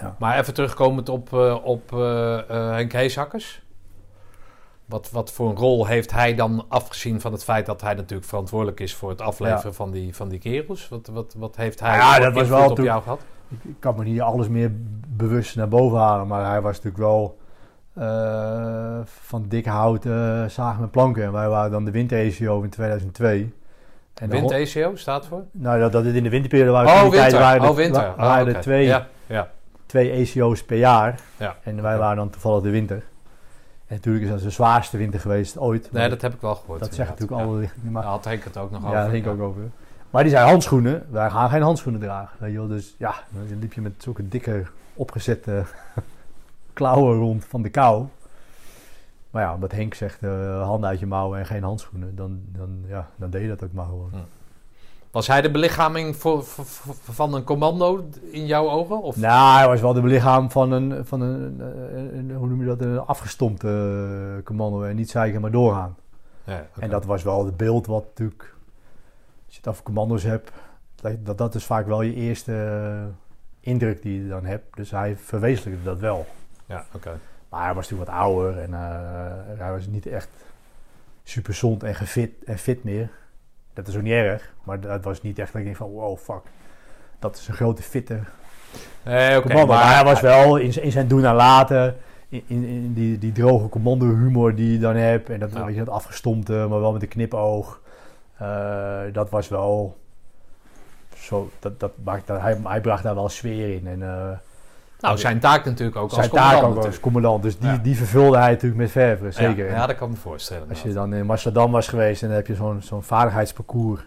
[0.01, 0.17] Ja.
[0.19, 3.65] Maar even terugkomend op, eh, op eh, eh, Henk Heeshakkers.
[4.85, 8.29] Wat, wat voor een rol heeft hij dan afgezien van het feit dat hij natuurlijk
[8.29, 10.89] verantwoordelijk is voor het afleveren van, die, van die kerels?
[10.89, 13.21] Wat, wat, wat heeft hij Ja, voor dat was wel op jou gehad?
[13.49, 14.71] Ik, kan me niet alles meer
[15.09, 17.39] bewust naar boven halen, maar hij was natuurlijk wel
[19.05, 20.03] van dik hout
[20.49, 21.23] zagen met planken.
[21.25, 23.55] En wij waren dan de winter-ECO in 2002.
[24.15, 25.45] En de Wind hon- ECO staat voor?
[25.51, 26.91] Nou, dat, dat het in de winterperiode waren.
[26.91, 27.39] Oh, tijd winter.
[27.39, 28.03] waren Oh, winter.
[28.03, 29.51] wa- Ah, waren er twee, Ja, ja.
[29.87, 31.21] Twee ECO's per jaar.
[31.37, 31.57] Ja.
[31.63, 33.05] En wij waren dan toevallig de winter.
[33.87, 35.93] En natuurlijk is dat de zwaarste winter geweest ooit.
[35.93, 36.81] Nee, dat heb ik wel gehoord.
[36.81, 37.47] dat zeggen inderdaad.
[37.49, 37.91] natuurlijk alle.
[37.93, 39.01] Maar Ja, had Henk het ook nog Ja, over.
[39.01, 39.63] daar denk ik ook over.
[40.11, 41.07] Maar die zijn handschoenen.
[41.11, 42.37] Wij gaan geen handschoenen dragen.
[42.41, 42.67] Weet je wel.
[42.69, 44.65] Dus ja, dan liep je met zulke dikke
[44.95, 45.65] opgezette
[46.73, 48.07] klauwen rond van de kou.
[49.31, 52.85] Maar ja, omdat Henk zegt eh, handen uit je mouwen en geen handschoenen, dan, dan,
[52.87, 54.11] ja, dan deed je dat ook maar gewoon.
[55.17, 59.03] Was hij de belichaming voor, voor- voor- van een commando in jouw ogen?
[59.03, 59.17] Of?
[59.17, 62.67] Nou, hij was wel de lichaam van een, van een, een- een- hoe noem je
[62.67, 63.69] dat, een afgestompte
[64.37, 65.97] eh, commando en niet zeiken maar doorgaan.
[66.45, 66.67] Ja.
[66.79, 68.55] En dat was wel het beeld wat natuurlijk,
[69.47, 70.51] als je het over commando's hebt,
[71.23, 73.05] dat, dat, is vaak wel je eerste eh,
[73.61, 74.77] indruk die je dan hebt.
[74.77, 76.27] Dus hij verwezenlijkte dat wel.
[76.67, 77.19] Ja, oké.
[77.49, 80.29] Maar hij was natuurlijk wat ouder en eh, hij was niet echt
[81.23, 83.11] super gezond en gefit en fit meer.
[83.77, 86.19] Dat is ook niet erg, maar dat was niet echt dat ik denk van wow,
[86.19, 86.43] fuck.
[87.19, 88.19] Dat is een grote fitte
[89.03, 89.67] Nee, commando.
[89.67, 91.97] Maar, maar hij was wel in, zijn doen en laten,
[92.29, 95.31] in, in, in die, die droge commando humor die je dan hebt.
[95.31, 95.69] En dat, Ja.
[95.69, 97.81] je, dat afgestompte, maar wel met een knipoog.
[98.37, 99.97] Eh, dat was wel...
[101.17, 103.87] Zo, dat, dat maakt, dat, hij, hij bracht daar wel sfeer in.
[103.87, 104.39] En, eh,
[105.01, 107.43] Nou, zijn taak natuurlijk ook zijn als taak commandant ook als commandant.
[107.43, 107.77] Dus die, Ja.
[107.77, 109.67] die vervulde hij natuurlijk met verve, zeker.
[109.67, 110.69] Ja, ja, dat kan ik me voorstellen.
[110.69, 114.01] Als je dan in Amsterdam was geweest en dan heb je zo'n zo'n vaardigheidsparcours.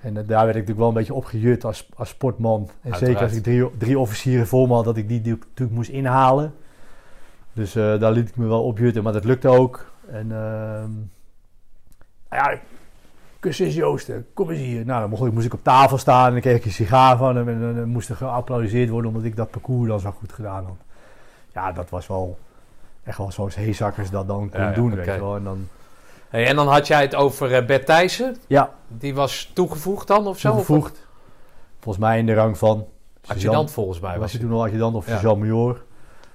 [0.00, 2.60] En eh, daar werd ik natuurlijk wel een beetje opgejut als, als sportman.
[2.60, 2.98] En Uiteraard.
[3.06, 5.90] zeker als ik drie, drie officieren voor me had, dat ik die die natuurlijk moest
[5.90, 6.54] inhalen.
[7.52, 9.92] Dus eh, daar liet ik me wel opjutten, maar dat lukte ook.
[10.10, 10.90] En ehm
[12.30, 12.58] nou ja,
[13.44, 14.84] kus eens Joosten, kom eens hier.
[14.84, 17.16] Nou, dan mocht ik, moest ik op tafel staan en dan kreeg ik een sigaar
[17.16, 17.48] van hem.
[17.48, 20.76] En dan, moest er geapplaudiseerd worden omdat ik dat parcours dan zo goed gedaan had.
[21.52, 22.38] Ja, dat was wel
[23.02, 25.36] echt wel zoals heezakkers dat dan kon Ja, ja, doen, weet je wel.
[25.36, 25.68] En dan,
[26.28, 28.36] Hey, en dan had jij het over eh, Bert Thijssen.
[28.46, 30.48] ja, Die was toegevoegd dan of zo?
[30.48, 31.06] Of toegevoegd.
[31.80, 32.86] Volgens mij in de rang van...
[33.26, 35.12] Adjudant volgens mij was was hij toen al adjudant of Ja.
[35.12, 35.82] sergeant major.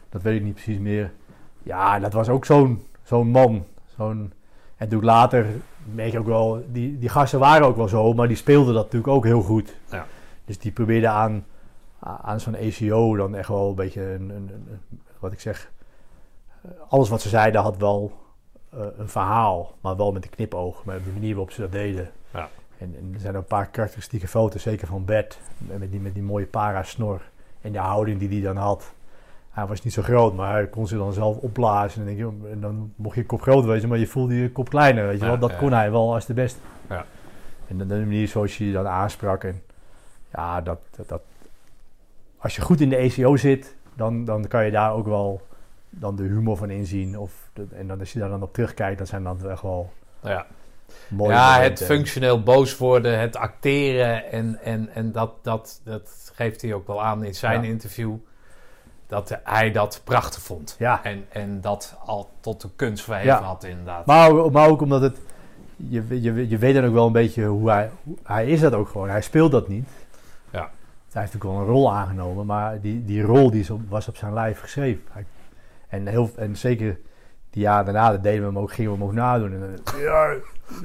[0.10, 1.12] Dat weet ik niet precies meer.
[1.64, 3.66] Ja, dat was ook zo'n zo'n man.
[3.98, 4.34] Zo'n,
[4.80, 5.46] en toen later,
[5.94, 8.84] merk je ook wel, die, die gasten waren ook wel zo, maar die speelden dat
[8.84, 9.76] natuurlijk ook heel goed.
[9.92, 10.06] Ja.
[10.46, 11.46] Dus die probeerden aan,
[12.00, 15.72] aan zo'n ACO dan echt wel een beetje, een, een, een- wat ik zeg,
[16.62, 18.12] eh, alles wat ze zeiden had wel
[18.70, 22.10] eh, een verhaal, maar wel met een knipoog, met de manier waarop ze dat deden.
[22.34, 22.50] Ja.
[22.78, 26.24] En, en er zijn een paar karakteristieke foto's, zeker van Bert, met die, met die
[26.24, 27.22] mooie para-snor
[27.62, 28.94] en de houding die hij dan had.
[29.60, 32.00] Hij was niet zo groot, maar hij kon zich dan zelf opblazen.
[32.02, 34.70] En, denk je, en dan mocht je kop groot wezen, maar je voelde je kop
[34.70, 35.08] kleiner.
[35.08, 35.40] Weet je wel?
[35.40, 36.60] Dat kon hij wel als de beste.
[36.90, 37.06] Ja.
[37.68, 39.44] En de, de manier zoals je je dan aansprak.
[39.44, 39.62] En
[40.34, 41.22] ja, dat, dat, dat-
[42.38, 45.42] als je goed in de ECO zit, dan, dan kan je daar ook wel
[45.90, 47.18] dan de humor van inzien.
[47.18, 49.92] Of de- en dan, als je daar dan op terugkijkt, dan zijn dat echt wel
[50.24, 50.46] Ja,
[51.08, 54.32] mooie ja het functioneel boos worden, het acteren.
[54.32, 57.68] En, en, en dat, dat, dat geeft hij ook wel aan in zijn Ja.
[57.70, 58.16] interview.
[59.10, 60.76] Dat hij dat prachtig vond.
[60.80, 61.04] Ja.
[61.04, 63.42] En, en dat al tot de kunst verheven Ja.
[63.42, 64.06] had inderdaad.
[64.06, 65.18] Maar, ook- maar ook omdat het...
[65.76, 67.90] Je, je, je weet dan ook wel een beetje hoe hij...
[68.04, 69.10] hoe- hij is dat ook gewoon.
[69.10, 69.88] Hij speelt dat niet.
[70.52, 70.60] Ja.
[70.60, 72.46] Hij heeft natuurlijk wel een rol aangenomen.
[72.46, 75.02] Maar die, die rol die is op- was op zijn lijf geschreven.
[75.12, 75.26] Hij-
[75.88, 77.00] en, heel, en zeker
[77.60, 79.54] die jaren daarna dat deden we hem ook, gingen we hem ook nadoen.
[79.54, 80.34] En, dan, ja,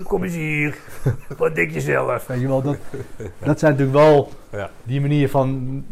[0.02, 0.78] kom eens hier.
[1.38, 2.26] Wat denk je zelf?
[2.26, 2.76] Weet je wel, dat,
[3.38, 4.70] dat zijn natuurlijk wel Ja.
[4.82, 5.84] die manier van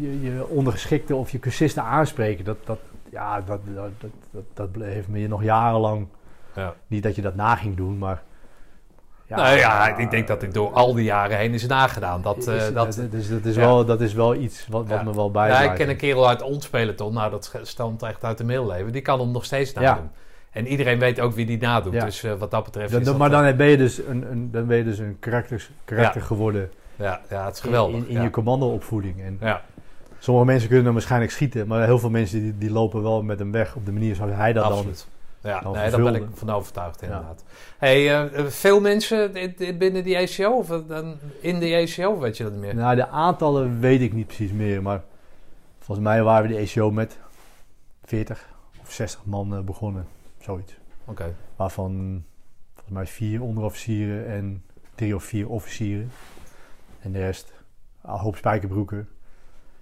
[0.00, 2.44] je, je, ondergeschikte of je cursisten aanspreken.
[2.44, 2.78] Dat, dat,
[3.10, 6.06] ja, dat, dat, dat, dat, heeft me nog jarenlang
[6.54, 6.74] Ja.
[6.86, 8.22] niet dat je dat na ging doen, maar...
[9.36, 12.22] nou ja, ik denk dat dit door al die jaren heen is nagedaan.
[12.22, 13.60] Dat, eh, is- dat, dus dat, is ja.
[13.60, 15.04] wel, dat is wel iets wat, wat Ja.
[15.04, 15.70] me wel ja, bijblijft.
[15.70, 17.14] ik ken een kerel uit ons peloton.
[17.14, 18.92] Nou, dat stamt echt uit de middeleeuwen.
[18.92, 20.10] Die kan hem nog steeds nadoen.
[20.50, 21.92] En iedereen weet ook wie die nadoet.
[21.92, 22.04] Ja.
[22.04, 23.98] Dus eh, wat dat betreft Dan- is dan- dat, maar eh, dan ben je dus
[23.98, 27.66] een, een, dan ben je dus een karakter, karakter geworden Ja, ja, het is in,
[27.66, 27.96] geweldig.
[27.96, 28.22] in, in ja.
[28.22, 29.20] je commandoopvoeding.
[29.22, 29.62] En Ja.
[30.18, 33.38] sommige mensen kunnen dan waarschijnlijk schieten, maar heel veel mensen die, die lopen wel met
[33.38, 35.06] hem weg op de manier zoals hij dat Absoluut.
[35.42, 37.44] Ja, dan nee, daar ben ik van overtuigd inderdaad.
[37.78, 39.32] Hey, eh, veel mensen
[39.78, 41.08] binnen die ACO of eh,
[41.40, 42.74] in de ACO, weet je dat niet meer?
[42.74, 45.02] Nou, de aantallen weet ik niet precies meer, maar
[45.78, 47.18] volgens mij waren we de ECO met
[48.04, 48.48] 40
[48.80, 50.06] of 60 man eh, begonnen,
[50.40, 50.76] zoiets.
[51.04, 51.34] Oké.
[51.56, 52.24] Waarvan
[52.74, 54.64] volgens mij vier onderofficieren en
[54.94, 56.10] drie of vier officieren.
[57.00, 57.52] En de rest
[58.02, 59.08] een hoop spijkerbroeken.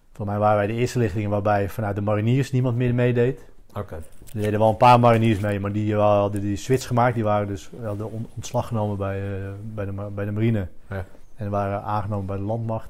[0.07, 3.45] Volgens mij waren wij de eerste lichtingen waarbij vanuit de mariniers niemand meer meedeed.
[3.75, 3.99] Oké.
[4.35, 7.15] Er deden wel een paar mariniers mee, maar die eh, hadden die switch gemaakt.
[7.15, 10.67] Die waren dus hadden on- ontslag genomen bij, eh, bij, de, bij de marine.
[10.91, 11.05] Ja.
[11.37, 12.89] En waren aangenomen bij de landmacht.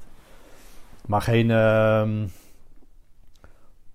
[1.06, 2.02] Maar geen, eh,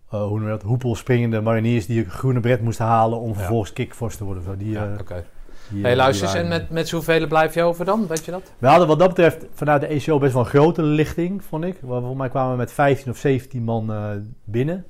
[0.08, 3.36] hoe noem je dat, hoepelspringende mariniers die een groene bret moesten halen om Ja.
[3.36, 4.44] vervolgens kickforce te worden.
[4.44, 5.26] Zo, die, Ja, oké.
[5.70, 8.08] die, Hey, luister eens, en met, met zoveel blijf je over dan?
[8.08, 8.52] Weet je dat?
[8.58, 11.78] We hadden wat dat betreft vanuit de ECO best wel een grote lichting, vond ik.
[11.86, 13.92] Volgens mij kwamen we met 15 of 17 man
[14.44, 14.86] binnen.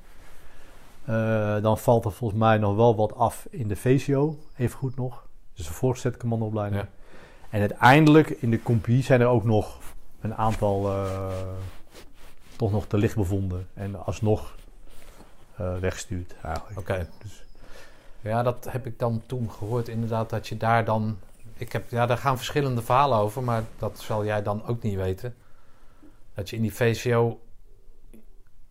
[1.06, 4.96] Eh, dan valt er volgens mij nog wel wat af in de VCO, even goed
[4.96, 5.28] nog.
[5.54, 6.82] Dus de voorgezette commandoopleiding.
[6.82, 6.88] Ja.
[7.50, 9.78] En uiteindelijk in de compie zijn er ook nog
[10.22, 11.32] een aantal eh,
[12.56, 13.68] toch nog te licht bevonden.
[13.74, 14.56] En alsnog
[15.80, 16.80] weggestuurd eigenlijk.
[16.80, 17.08] Oké.
[17.22, 17.44] Dus-
[18.22, 21.18] Ja, dat heb ik dan toen gehoord inderdaad, dat je daar dan...
[21.54, 24.96] Ik heb, ja, daar gaan verschillende verhalen over, maar dat zal jij dan ook niet
[24.96, 25.36] weten.
[26.34, 27.40] Dat je in die VCO,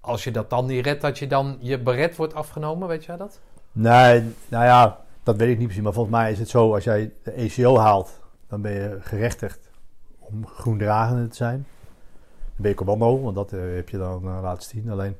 [0.03, 3.17] als je dat dan niet redt, dat je dan je beret wordt afgenomen, weet jij
[3.17, 3.41] dat?
[3.73, 5.83] Nee, nou ja, dat weet ik niet precies.
[5.83, 9.71] Maar volgens mij is het zo, als jij de ECO haalt, dan ben je gerechtigd
[10.19, 11.67] om groendragende te zijn.
[12.29, 14.91] Dan ben je commando, want dat eh, heb je dan eh, laten zien.
[14.91, 15.17] Alleen,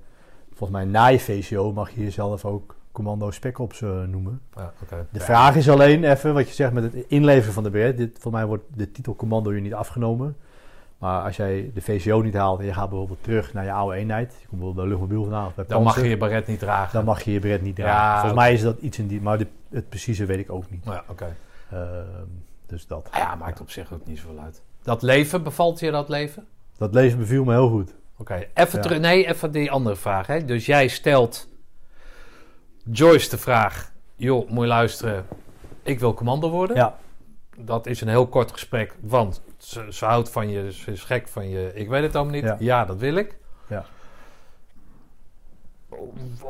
[0.49, 4.41] volgens mij na je VCO mag je jezelf ook commando specops eh noemen.
[4.57, 4.73] Ja.
[5.11, 7.97] De vraag is alleen even, wat je zegt met het inleveren van de beret.
[7.97, 10.37] Dit, voor mij wordt de titel commando je niet afgenomen.
[11.03, 13.97] Maar als jij de VCO niet haalt en je gaat bijvoorbeeld terug naar je oude
[13.97, 14.31] eenheid.
[14.41, 16.93] Je komt bijvoorbeeld bij luchtmobiel vandaan of bij Dan mag je je beret niet dragen.
[16.93, 18.13] dan mag je je beret niet Ja, dragen.
[18.21, 19.21] Volgens mij is dat iets in die...
[19.21, 20.85] Maar de- het precieze weet ik ook niet.
[20.85, 21.37] Ja, oké.
[21.71, 21.81] Ehm,
[22.67, 23.09] dus dat.
[23.11, 24.63] Ah Ja, maakt op zich ook niet zoveel uit.
[24.83, 26.47] Dat leven, bevalt je dat leven?
[26.79, 27.95] Dat leven beviel me heel goed.
[28.17, 28.85] Oké, even Ja.
[28.85, 28.99] terug.
[29.01, 30.27] Nee, even die andere vraag.
[30.27, 30.45] Hè.
[30.45, 31.49] Dus jij stelt
[32.91, 35.25] Joyce de vraag: joh, moet je luisteren,
[35.83, 36.77] ik wil commando worden.
[36.77, 36.97] Ja,
[37.59, 41.29] Dat is een heel kort gesprek, want ze, ze houdt van je, ze is gek
[41.29, 41.71] van je.
[41.75, 42.43] Ik weet het allemaal niet.
[42.45, 42.85] Ja, Ja.
[42.85, 43.37] dat wil ik.
[43.69, 43.85] Ja.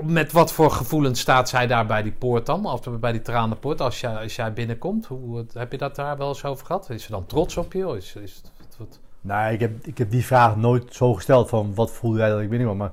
[0.02, 2.66] Met wat voor gevoelens staat zij daar bij die poort dan?
[2.66, 5.06] Of bij die tranenpoort als jij, als jij binnenkomt?
[5.06, 6.90] Hoe, heb je dat daar wel eens over gehad?
[6.90, 7.96] Is ze dan trots op je?
[7.96, 11.74] Is, is, wat, wat- nou, ik heb, ik heb die vraag nooit zo gesteld van
[11.74, 12.78] wat voelde jij dat ik binnenkwam.
[12.78, 12.92] Maar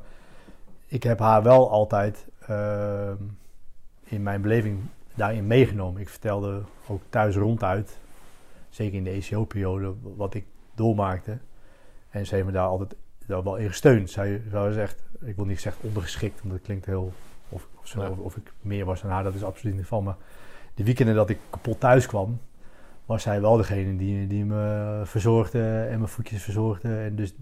[0.88, 2.26] ik heb haar wel altijd...
[2.48, 3.16] ehm,
[4.04, 4.80] in mijn beleving
[5.16, 6.02] daarin meegenomen.
[6.02, 7.98] Ik vertelde ook thuis ronduit,
[8.70, 11.38] zeker in de ECO-periode, wat ik doormaakte.
[12.10, 12.96] En ze heeft me daar altijd
[13.30, 14.10] daar wel in gesteund.
[14.10, 14.42] Zij,
[14.78, 17.14] echt, ik wil niet zeggen ondergeschikt, want dat klinkt heel...
[17.50, 18.10] Of, of, zo, Ja.
[18.10, 20.04] of, of ik meer was dan haar, dat is absoluut niet van.
[20.04, 20.16] Maar
[20.74, 22.40] de weekenden dat ik kapot thuis kwam,
[23.06, 26.98] was zij wel degene die, die me verzorgde en mijn voetjes verzorgde.
[26.98, 27.36] En dus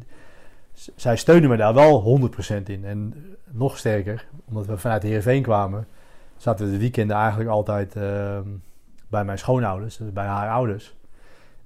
[0.95, 2.19] zij steunde me daar wel
[2.59, 2.85] 100% in.
[2.85, 3.13] En
[3.51, 5.87] nog sterker, omdat we vanuit de Heerenveen kwamen,
[6.37, 8.47] zaten we de weekenden eigenlijk altijd ehm,
[9.07, 10.95] bij mijn schoonouders, dus bij haar ouders.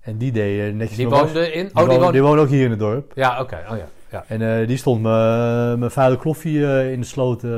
[0.02, 1.65] En die deden netjes Die woonde in...
[1.65, 3.11] die, Oh, die woonde, die woonde ook hier in het dorp.
[3.15, 3.65] Ja, oké.
[3.72, 3.88] Oh ja.
[4.10, 4.23] ja.
[4.28, 7.52] En eh, die stond me- mijn vuile kloffie eh, in de sloot eh,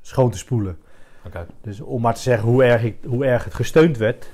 [0.00, 0.78] schoon te spoelen.
[1.26, 1.46] Oké.
[1.60, 4.30] Dus om maar te zeggen hoe erg, ik, hoe erg het gesteund werd,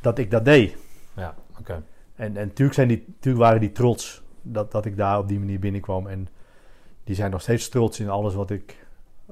[0.00, 0.76] dat ik dat deed.
[1.14, 1.82] Ja, oké.
[2.16, 5.38] En, en natuurlijk, zijn die, natuurlijk waren die trots dat, dat ik daar op die
[5.38, 6.06] manier binnenkwam.
[6.06, 6.28] En
[7.04, 8.86] die zijn nog steeds trots in alles wat ik,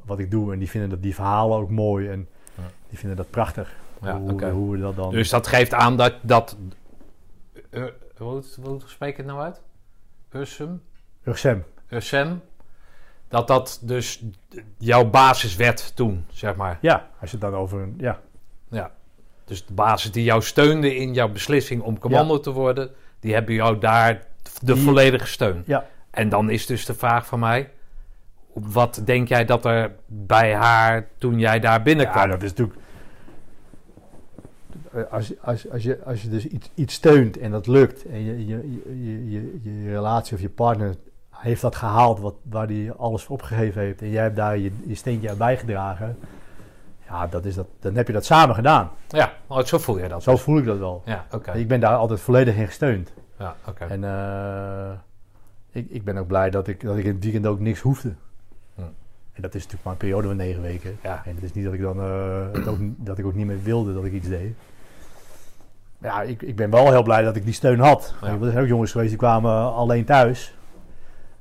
[0.04, 0.52] wat ik doe.
[0.52, 2.08] En die vinden dat die verhalen ook mooi.
[2.08, 2.62] En Ja.
[2.88, 3.74] die vinden dat prachtig.
[4.04, 4.50] Ja, hoe, oké.
[4.50, 5.10] hoe we dat dan...
[5.10, 6.14] Dus dat geeft aan dat...
[6.22, 6.56] dat
[7.70, 7.84] uh,
[8.16, 9.62] hoe, hoe spreek ik het nou uit?
[10.32, 10.82] Ursum?
[11.24, 11.64] Ursem.
[11.88, 12.42] Ursem?
[13.28, 14.22] Dat dat dus
[14.78, 16.78] jouw basis werd toen, zeg maar.
[16.80, 17.94] Ja, als je het dan over een...
[17.98, 18.20] Ja,
[18.70, 18.90] Ja.
[19.44, 22.90] Dus de basis die jou steunde in jouw beslissing om commando te worden...
[23.20, 24.22] die hebben jou daar
[24.62, 25.62] de Die- volledige steun.
[25.66, 25.86] ja.
[26.10, 27.70] En dan is dus de vraag van mij...
[28.52, 32.22] Wat denk jij dat er bij haar toen jij daar binnenkwam?
[32.22, 32.78] ja dat is natuurlijk...
[34.94, 38.06] Eh, Als, als, als, je, als je dus iets, iets steunt en dat lukt...
[38.06, 40.94] en je, je, je, je, je relatie of je partner
[41.30, 42.20] heeft dat gehaald...
[42.20, 44.02] Wat, waar hij alles voor opgegeven heeft...
[44.02, 46.18] en jij hebt daar je, je steentje aan bijgedragen...
[47.08, 48.90] ja, dat is dat, dan heb je dat samen gedaan.
[49.08, 50.22] Ja, oh, zo voel je dat.
[50.22, 51.02] Zo voel ik dat wel.
[51.04, 51.52] Ja, oké.
[51.52, 53.12] Ik ben daar altijd volledig in gesteund.
[53.38, 53.84] Ja, oké.
[53.84, 54.92] En eh,
[55.70, 58.14] ik, ik ben ook blij dat ik, dat ik in het weekend ook niks hoefde.
[58.74, 58.80] Hm.
[59.32, 60.96] En dat is natuurlijk maar een periode van negen weken.
[61.02, 61.22] Ja.
[61.24, 62.00] En het is niet dat ik dan
[62.66, 64.54] ook, dat ik ook niet meer wilde dat ik iets deed.
[66.04, 68.14] Ja, ik, ik ben wel heel blij dat ik die steun had.
[68.20, 68.28] Ja.
[68.28, 70.54] Er zijn ook jongens geweest die kwamen alleen thuis.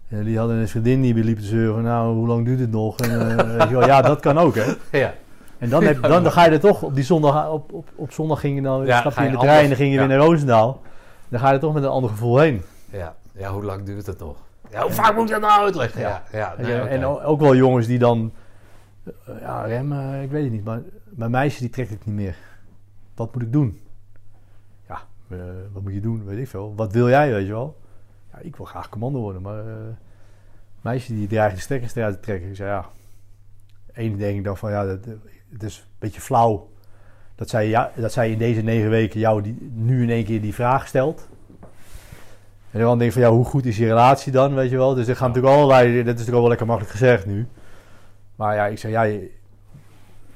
[0.08, 1.74] En die hadden een vriendin die liep te zeuren.
[1.74, 3.00] van, Nou, hoe lang duurt het nog?
[3.00, 4.74] En, eh, ja, dat kan ook, hè.
[4.92, 5.14] Ja,
[5.58, 8.12] En dan, heb, dan, dan ga je er toch op die zondag, op, op, op
[8.12, 10.08] zondag ging je dan, Ja, stap je in de trein en dan ging je ja.
[10.08, 10.82] weer naar Roosendaal.
[11.30, 12.62] Dan ga je er toch met een ander gevoel heen.
[12.92, 13.16] ja.
[13.34, 14.36] ja, hoe lang duurt het nog?
[14.72, 16.02] Ja, hoe vaak moet ik dat nou uitleggen?
[16.02, 16.56] Ja, ja.
[16.56, 18.32] En, nee, ook wel jongens die dan,
[19.04, 19.12] eh,
[19.42, 22.36] ja, rem, ik weet het niet, maar mijn meisje die trekt het niet meer.
[23.16, 23.83] Wat moet ik doen?
[25.40, 26.26] Eh, wat moet je doen?
[26.26, 26.74] Weet ik veel.
[26.76, 27.80] Wat wil jij, weet je wel?
[28.32, 29.74] Ja, ik wil graag commando worden, maar eh
[30.84, 32.50] meisje die dreigt de stekkers eruit te trekken.
[32.50, 32.90] Ik zei ja,
[34.18, 35.06] denk ik dan van ja, dat,
[35.52, 36.72] het is een beetje flauw
[37.36, 40.42] dat zij, ja, dat zij in deze negen weken jou die, nu in één keer
[40.42, 41.28] die vraag stelt.
[42.72, 44.94] En dan denk ik van ja, hoe goed is je relatie dan, weet je wel?
[44.94, 47.48] Dus er gaan natuurlijk allerlei, dat is natuurlijk wel lekker makkelijk gezegd nu.
[48.36, 49.20] Maar ja, ik zeg ja,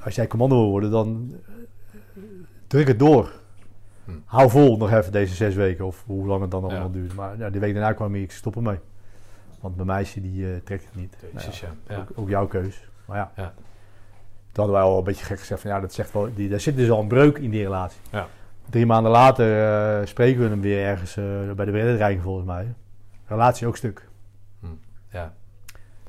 [0.04, 2.22] als jij commando wil worden, dan eh,
[2.68, 3.32] druk het door.
[4.08, 4.14] Hm.
[4.26, 7.16] Hou vol nog even deze zes weken of hoe lang het dan nog allemaal duurt.
[7.16, 8.80] Maar ja, die week daarna kwam ik stoppen mee.
[9.60, 11.16] Want mijn meisje die eh, trekt het niet.
[11.22, 11.96] Nou Jezus, ja, ja.
[11.96, 12.00] Ja.
[12.00, 12.88] Ook, ook jouw keus.
[13.06, 13.32] Maar ja.
[13.36, 13.54] Ja.
[14.52, 16.60] Toen hadden wij al een beetje gek gezegd van ja, dat zegt wel, die, daar
[16.60, 18.00] zit dus al een breuk in die relatie.
[18.12, 18.28] Ja.
[18.70, 19.64] Drie maanden later
[20.00, 21.24] eh, spreken we hem weer ergens eh,
[21.56, 22.74] bij de wedstrijdreiking volgens mij.
[23.26, 24.08] Relatie ook stuk.
[25.10, 25.34] Ja.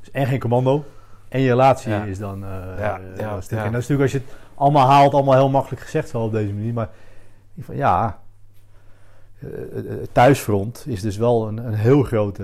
[0.00, 0.84] Dus en geen commando.
[1.28, 2.40] En je relatie is dan
[2.78, 3.58] Ja, ja, wel stuk.
[3.58, 6.32] En dat is natuurlijk als je het allemaal haalt, allemaal heel makkelijk gezegd zo op
[6.32, 6.72] deze manier.
[6.72, 6.90] Maar ik
[7.64, 8.20] van ja,
[9.38, 9.48] eh,
[10.00, 12.42] het thuisfront is dus wel een, een heel grote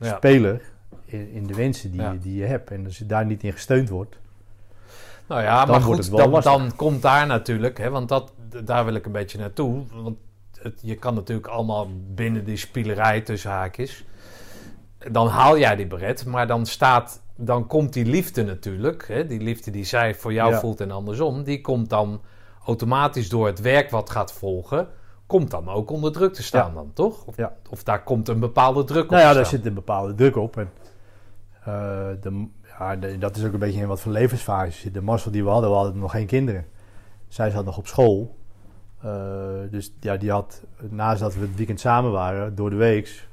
[0.00, 0.16] eh, Ja.
[0.16, 0.60] speler
[1.04, 2.16] in, in de wensen die, Ja.
[2.20, 2.70] die je hebt.
[2.70, 4.16] En als je daar niet in gesteund wordt.
[5.26, 8.32] Nou ja, Dan maar goed, dan, dan komt daar natuurlijk, hè, want dat,
[8.64, 9.82] daar wil ik een beetje naartoe.
[9.92, 10.16] Want
[10.60, 14.04] het, je kan natuurlijk allemaal binnen die spielerij tussen haakjes.
[15.10, 19.40] Dan haal jij die beret, maar dan staat, dan komt die liefde natuurlijk, hè, die
[19.40, 20.58] liefde die zij voor jou Ja.
[20.58, 22.20] voelt en andersom, die komt dan
[22.66, 24.88] automatisch door het werk wat gaat volgen,
[25.26, 26.74] komt dan ook onder druk te staan Ja.
[26.74, 27.24] dan, toch?
[27.24, 27.52] Of, Ja.
[27.70, 30.56] of daar komt een bepaalde druk op Nou ja, daar zit een bepaalde druk op.
[30.56, 30.70] En,
[31.64, 31.74] eh,
[32.20, 32.46] de,
[32.78, 34.94] ja, de- dat is ook een beetje in wat voor levensfase zit.
[34.94, 36.66] De mazzel die we hadden, we hadden nog geen kinderen.
[37.28, 38.36] Zij zat nog op school.
[39.02, 39.10] Eh,
[39.70, 43.26] dus ja, die had, naast dat we het weekend samen waren, door de week,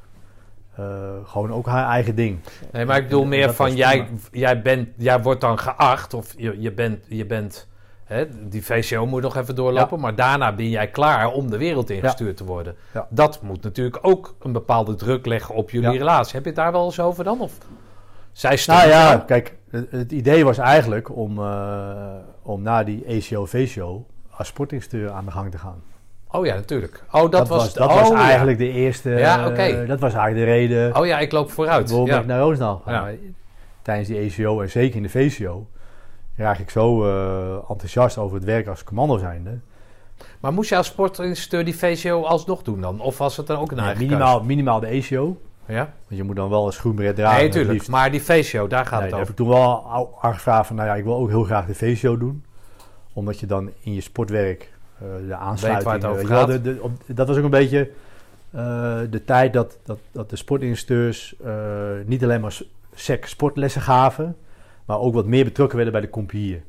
[1.24, 2.40] gewoon ook haar eigen ding.
[2.72, 6.34] Nee, maar ik bedoel En meer van jij, jij, bent, jij wordt dan geacht of
[6.38, 7.68] je, je bent, je bent
[8.10, 11.90] hè, die VCO moet nog even doorlopen, maar daarna ben jij klaar om de wereld
[11.90, 12.76] ingestuurd te worden.
[12.94, 13.08] Ja.
[13.10, 15.98] Dat moet natuurlijk ook een bepaalde druk leggen op jullie Ja.
[15.98, 16.34] relatie.
[16.34, 17.40] Heb je het daar wel eens over dan?
[17.42, 17.52] Of
[18.32, 24.06] zij Nou ja, kijk, het, het idee was eigenlijk om, eh, om na die ACO-VCO
[24.30, 25.82] als sportinstructeur aan de gang te gaan.
[26.32, 27.04] Oh ja, natuurlijk.
[27.12, 28.16] Oh, dat, was, dat oh, was ja.
[28.28, 29.62] eigenlijk de eerste, Ja, oké.
[29.62, 31.90] eh, dat was eigenlijk de reden Oh ja, ik loop vooruit.
[31.90, 32.20] waarom Ja.
[32.20, 32.80] ik naar ga.
[32.86, 33.02] Ja.
[33.02, 33.14] Maar
[33.82, 35.68] Tijdens die ACO en zeker in de VCO,
[36.44, 39.60] raak ik zo eh, enthousiast over het werk als commando zijnde.
[40.40, 43.00] Maar moest je als sportinstructeur die VCO alsnog doen dan?
[43.02, 44.98] Of was het dan ook een Nee, eigen minimaal, minimaal de ACO.
[45.06, 45.36] keuze?
[45.66, 45.94] Ja?
[46.08, 47.40] Want je moet dan wel een schoenberet dragen.
[47.40, 47.88] Nee, tuurlijk.
[47.88, 49.30] Maar die VCO, daar gaat Nee, het heb over.
[49.30, 49.88] ik toen wel
[50.22, 52.44] aangevraagd van, nou ja, ik wil ook heel graag de VCO doen.
[53.14, 55.76] Omdat je dan in je sportwerk eh, de aansluiting...
[55.76, 56.48] Weet waar het eh, over wel, gaat.
[56.48, 57.90] de- de- op- dat was ook een beetje
[58.52, 61.54] eh, de tijd dat, dat, dat de sportinstructeurs eh,
[62.06, 62.58] niet alleen maar
[62.94, 64.38] sec sportlessen gaven,
[64.90, 66.62] maar ook wat meer betrokken werden bij de compagnieën.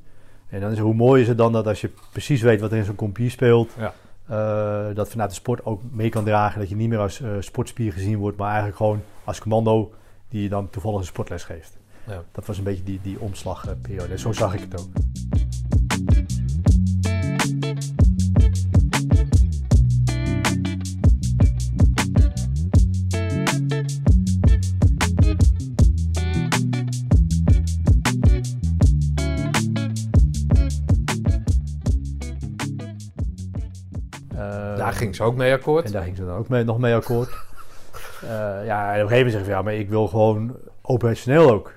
[0.48, 2.78] En dan is hoe mooi is het dan dat als je precies weet wat er
[2.78, 3.94] in zo'n compagnie speelt, Ja.
[4.26, 6.60] eh, dat vanuit de sport ook mee kan dragen.
[6.60, 9.92] Dat je niet meer als eh, sportspier gezien wordt, maar eigenlijk gewoon als commando
[10.28, 11.78] die je dan toevallig een sportles geeft.
[12.06, 12.22] Ja.
[12.32, 14.12] Dat was een beetje die, die omslagperiode.
[14.12, 14.88] En zo zag ik het ook.
[34.90, 35.84] Daar ging ze ook mee akkoord.
[35.84, 37.30] En daar ging ze dan ook mee, nog mee akkoord.
[38.22, 38.28] Eh,
[38.66, 41.72] ja, en op een gegeven moment zeg van, ja, maar ik wil gewoon operationeel ook.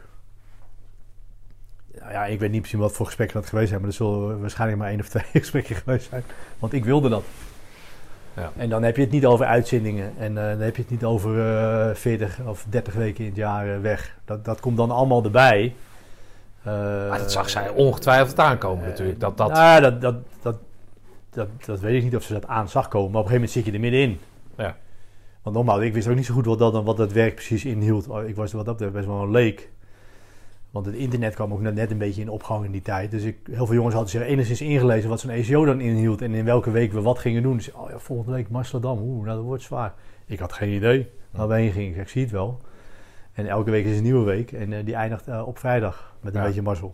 [1.99, 4.39] Nou ja, ik weet niet precies wat voor gesprekken dat geweest zijn, maar er zullen
[4.39, 6.23] waarschijnlijk maar één of twee gesprekken geweest zijn.
[6.59, 7.23] Want ik wilde dat.
[8.33, 8.51] Ja.
[8.57, 11.03] En dan heb je het niet over uitzendingen en eh, dan heb je het niet
[11.03, 11.55] over
[11.89, 14.17] eh 40 of 30 weken in het jaar weg.
[14.25, 15.75] Dat, dat komt dan allemaal erbij.
[17.09, 19.19] Dat zag zij ongetwijfeld aankomen natuurlijk.
[19.19, 20.55] Dat, dat, nou ja, dat, dat, dat,
[21.33, 23.11] dat, dat weet ik niet of ze dat aan zag komen.
[23.11, 24.19] Maar op een gegeven moment zit je er middenin.
[24.57, 24.77] Ja.
[25.41, 28.07] Want nogmaals, ik wist ook niet zo goed wat dat, wat dat werk precies inhield.
[28.07, 29.69] Oh, Ik was wat dat betreft best wel een leek.
[30.71, 33.11] Want het internet kwam ook net, een beetje in opgang in die tijd.
[33.11, 36.21] Dus ik, heel veel jongens hadden zich enigszins ingelezen wat zo'n ECO dan inhield.
[36.21, 37.57] En in welke week we wat gingen doen.
[37.57, 38.99] Dus oh ja, volgende week Amsterdam.
[39.01, 39.93] Oeh, nou, dat wordt zwaar.
[40.25, 41.89] Ik had geen idee waar we heen gingen.
[41.89, 42.59] Ik zeg, zie het wel.
[43.33, 44.51] En elke week is een nieuwe week.
[44.51, 46.45] En eh, die eindigt eh, op vrijdag met een Ja.
[46.47, 46.93] beetje mazzel.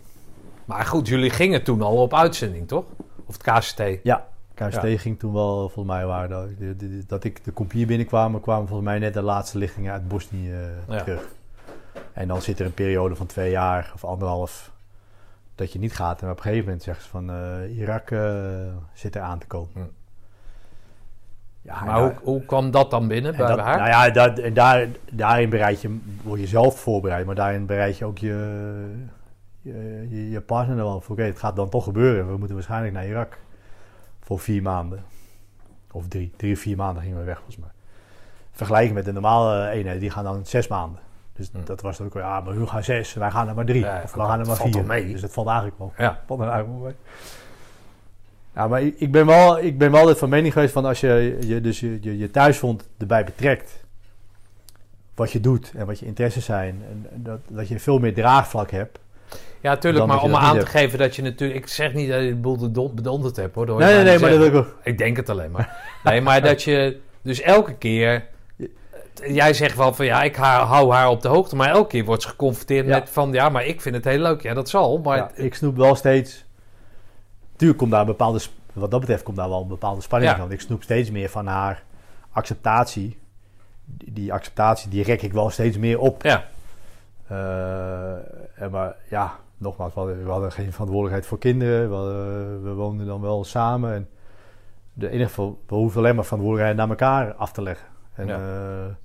[0.65, 2.85] Maar goed, jullie gingen toen al op uitzending, toch?
[3.30, 3.99] Of het KCT.
[4.03, 4.97] Ja, KST Ja.
[4.97, 6.47] ging toen wel, volgens mij, waar dat,
[7.07, 10.95] dat ik de kompier binnenkwam, kwamen volgens mij net de laatste lichtingen uit Bosnië eh,
[10.95, 11.03] Ja.
[11.03, 11.27] terug.
[12.14, 14.72] En dan zit er een periode van twee jaar of anderhalf
[15.56, 16.22] dat je niet gaat.
[16.22, 18.22] En op een gegeven moment zeggen ze van eh, Irak eh,
[18.93, 19.91] zit er aan te komen.
[21.61, 23.77] Ja, Maar hoe, hoe kwam dat dan binnen en bij dat- haar?
[23.77, 28.06] Nou ja, dat, daar, daarin bereid je, word je zelf voorbereid, maar daarin bereid je
[28.06, 28.35] ook je,
[29.61, 31.15] je, je, je partner er wel voor.
[31.15, 32.27] Oké, het gaat dan toch gebeuren.
[32.31, 33.38] We moeten waarschijnlijk naar Irak
[34.19, 35.03] voor vier maanden.
[35.91, 37.69] Of drie, drie of vier maanden gingen we weg volgens mij.
[38.52, 40.99] Vergelijken met de normale eenheden, die gaan dan zes maanden.
[41.34, 41.64] Dus Hm.
[41.64, 43.84] dat was dan ook, wel, ja, maar we gaan zes, wij gaan er maar drie.
[43.84, 44.86] Ja, of we gaan er maar vier.
[44.86, 45.11] mee.
[45.11, 45.94] Dus dat valt eigenlijk wel.
[45.98, 46.23] Ja.
[46.26, 46.98] Valt er eigenlijk wel mee.
[48.53, 51.38] Ja, maar ik, ben wel, ik ben wel altijd van mening geweest van als je
[51.41, 53.84] je, dus je, je, je thuisfront erbij betrekt,
[55.15, 58.72] wat je doet en wat je interesses zijn, en dat, dat je veel meer draagvlak
[58.72, 58.99] hebt.
[59.61, 61.60] Ja, tuurlijk, maar om aan te geven dat je natuurlijk...
[61.60, 63.65] Ik zeg niet dat je de boel bedon- bedonderd hebt, hoor.
[63.65, 64.76] Nee, nee, nee, maar dat ook.
[64.84, 65.77] Ik denk het alleen maar.
[66.03, 68.26] Nee, maar dat je dus elke keer...
[69.27, 71.56] Jij zegt wel van ja, ik hou haar op de hoogte.
[71.56, 72.99] Maar elke keer wordt ze geconfronteerd Ja.
[72.99, 74.41] met van ja, maar ik vind het heel leuk.
[74.41, 74.98] Ja, dat zal.
[74.98, 76.45] Maar Ja, ik snoep wel steeds.
[77.56, 78.40] Tuurlijk komt daar een bepaalde,
[78.73, 80.38] wat dat betreft, komt daar wel een bepaalde spanning Ja.
[80.38, 80.52] van.
[80.52, 81.84] Ik snoep steeds meer van haar
[82.31, 83.18] acceptatie.
[83.86, 86.23] Die, acceptatie, die rek ik wel steeds meer op.
[86.23, 86.44] ja,
[88.56, 91.90] en maar ja, nogmaals, we hadden, we hadden geen verantwoordelijkheid voor kinderen.
[91.90, 93.94] We, hadden- we woonden dan wel samen.
[93.94, 94.10] En
[94.94, 97.88] de enige, we hoefden alleen maar verantwoordelijkheid naar elkaar af te leggen.
[98.14, 98.38] En Ja.
[98.38, 98.98] ja,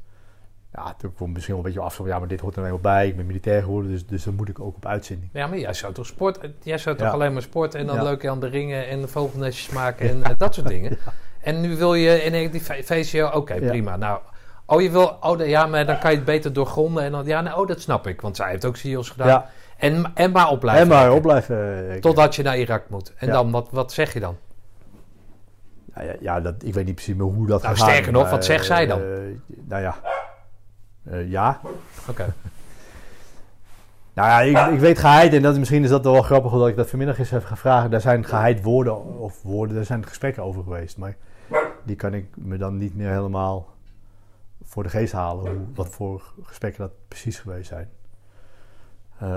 [0.73, 2.79] ja toen kwam misschien wel een beetje af van, ja, maar dit hoort er nou
[2.79, 3.09] bij.
[3.09, 5.31] Ik ben militair geworden, dus, dus dan moet ik ook op uitzending.
[5.33, 7.13] ja, maar jij zou toch sport, jij zou toch Ja.
[7.13, 8.03] alleen maar sporten en dan Ja.
[8.03, 10.99] leuk aan de ringen en vogelnestjes maken en eh, dat soort dingen.
[11.41, 13.97] En nu wil je in die VCO, oké, prima.
[13.97, 14.21] Nou,
[14.67, 17.41] oh je wil, oh ja, maar dan kan je het beter doorgronden en dan, ja,
[17.41, 19.45] nou, oh dat snap ik, want zij heeft ook CIO's gedaan.
[19.77, 21.17] En, en maar op blijven en maar werken.
[21.17, 21.91] op blijven.
[21.91, 23.13] eh, Totdat je naar Irak moet.
[23.17, 23.33] En Ja.
[23.33, 24.37] dan, wat, wat zeg je dan?
[25.95, 28.23] Ja, ja, ja, dat, ik weet niet precies meer hoe dat Nou, is, sterker nog,
[28.23, 29.01] maar, wat zegt zij dan?
[29.01, 29.07] eh,
[29.65, 29.97] nou ja.
[31.05, 31.61] Eh, ja.
[32.09, 32.35] Oké.
[34.15, 36.77] Nou ja, ik, ik weet geheid en dat, misschien is dat wel grappig dat ik
[36.77, 37.91] dat vanmiddag eens heb gevraagd.
[37.91, 40.97] Daar zijn geheid woorden of woorden, daar zijn gesprekken over geweest.
[40.99, 41.17] Maar
[41.85, 43.69] die kan ik me dan niet meer helemaal
[44.63, 45.53] voor de geest halen.
[45.53, 47.91] Hoe, wat voor gesprekken dat precies geweest zijn.
[49.25, 49.31] Eh,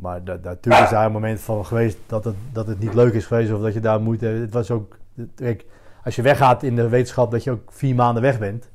[0.00, 3.26] maar natuurlijk is daar een moment van geweest dat het, dat het niet leuk is
[3.26, 4.96] geweest of dat je daar moeite Het was ook,
[5.34, 5.64] kijk,
[6.04, 8.68] als je weggaat in de wetenschap dat je ook vier maanden weg bent.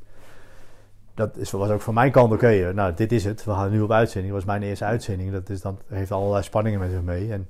[1.16, 2.48] Dat is, was ook van mijn kant oké.
[2.48, 3.44] eh, nou, dit is het.
[3.44, 4.34] We gaan nu op uitzending.
[4.34, 5.32] Dat was mijn eerste uitzending.
[5.32, 7.32] Dat is dan, heeft allerlei spanningen met zich mee.
[7.32, 7.48] En,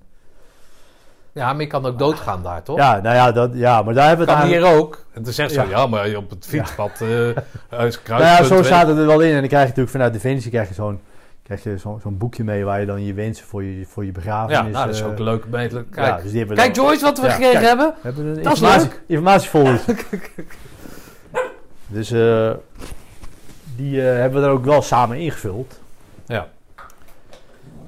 [1.32, 2.78] Ja, maar je kan ook doodgaan daar, toch?
[2.78, 5.06] ja, nou ja, dat, ja, maar daar hebben we het kan eigenlijk- hier ook.
[5.14, 5.68] En dan zegt ze, Ja.
[5.70, 7.34] ja, maar op het fietspad, eh Nou
[7.70, 9.28] ja, kruispunt, zo staat het er wel in.
[9.34, 11.00] En dan krijg je natuurlijk vanuit Defensie krijg je zo'n
[11.58, 14.12] krijg je zo- zo'n boekje mee waar je dan je wensen voor je, voor je
[14.12, 14.58] begrafenis...
[14.58, 15.46] Ja, nou, dat is eh, ook leuk.
[15.52, 17.66] Kijk, ja, dus kijk dan- Joyce, wat we Ja, gekregen kijk.
[17.68, 17.88] hebben.
[17.96, 19.02] We hebben een Dat is leuk.
[19.08, 19.82] informatiefolder.
[21.88, 22.52] dus eh,
[23.76, 25.80] die eh, hebben we er ook wel samen ingevuld.
[26.26, 26.48] Ja.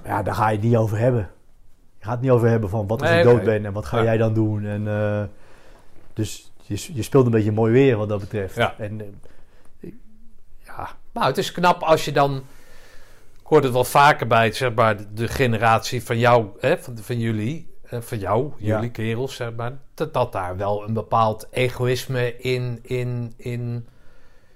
[0.06, 1.30] Ja, daar ga je het niet over hebben.
[1.98, 3.85] Je gaat het niet over hebben van wat als Nee, ik dood ben en wat
[3.85, 4.03] ga Ja.
[4.03, 4.65] jij dan doen.
[4.65, 5.23] En, eh,
[6.14, 8.56] dus je, je speelt een beetje mooi weer wat dat betreft.
[8.56, 8.73] Ja.
[8.77, 9.02] En,
[9.81, 9.90] eh,
[10.65, 12.44] ja, Nou, het is knap als je dan...
[13.43, 17.19] Ik hoor het wel vaker bij zeg maar, de, generatie van jou, hè, van, van
[17.19, 18.75] jullie, eh, van jou, Ja.
[18.75, 23.87] jullie kerels, zeg maar, dat, dat daar wel een bepaald egoïsme in, in, in,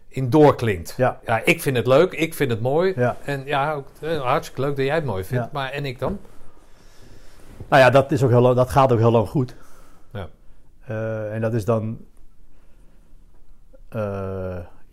[0.07, 0.93] in doorklinkt.
[0.97, 2.93] ja, Ja, ik vind het leuk, ik vind het mooi.
[2.95, 3.17] ja.
[3.23, 5.43] En ja, ook, eh, hartstikke leuk dat jij het mooi vindt.
[5.45, 5.49] Ja.
[5.53, 6.19] Maar en ik dan?
[7.69, 9.55] Nou ja, dat, is ook heel, dat gaat ook heel lang goed.
[10.13, 10.27] Ja.
[10.85, 11.97] Eh, en dat is dan...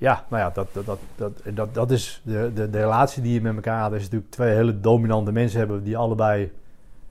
[0.04, 3.32] ja, nou ja, dat, dat, dat, dat, dat, dat is de, de, de relatie die
[3.32, 3.92] je met elkaar had.
[3.92, 6.52] Is natuurlijk twee hele dominante mensen hebben die allebei...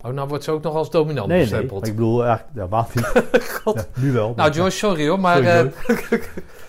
[0.01, 2.55] Oh, nou wordt ze ook nog als dominant Nee, nee, maar ik bedoel eigenlijk...
[2.57, 3.11] Ja, wacht niet.
[3.65, 4.33] Ja, nu wel.
[4.35, 5.35] Nou, Joyce, sorry hoor, maar...
[5.35, 6.19] Sorry, eh,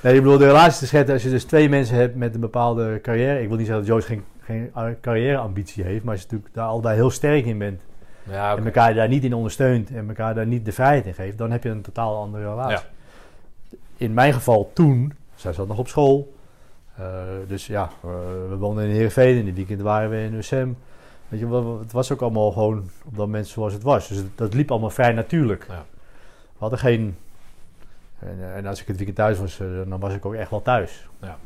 [0.03, 2.41] Nee, ik bedoel, de relatie te schetsen, als je dus twee mensen hebt met een
[2.41, 3.43] bepaalde carrière.
[3.43, 6.67] Ik wil niet zeggen dat Joyce geen, geen carrièreambitie heeft, maar als je natuurlijk daar
[6.67, 7.81] allebei heel sterk in bent.
[8.31, 8.57] ja.
[8.57, 11.51] En elkaar daar niet in ondersteunt en elkaar daar niet de vrijheid in geeft, dan
[11.51, 12.87] heb je een totaal andere relatie.
[13.97, 15.13] In mijn geval toen,
[15.45, 16.35] zij zat nog op school.
[16.97, 18.11] eh, dus ja, eh,
[18.49, 20.69] we woonden in Heerenveen, in de weekend waren we in USM.
[21.29, 24.09] Weet je, het was ook allemaal gewoon op dat moment zoals het was.
[24.09, 25.67] Dus het- dat liep allemaal vrij natuurlijk.
[25.69, 25.85] Ja.
[26.53, 27.17] We hadden geen...
[28.19, 29.57] En, eh, en als ik het weekend thuis was,
[29.89, 31.09] dan was ik ook echt wel thuis.
[31.21, 31.37] Ja.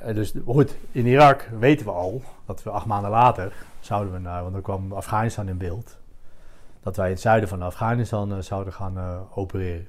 [0.00, 4.18] En dus goed, in Irak weten we al dat we acht maanden later zouden we
[4.18, 5.96] naar, want dan kwam Afghanistan in beeld,
[6.82, 9.86] dat wij in het zuiden van Afghanistan zouden gaan opereren.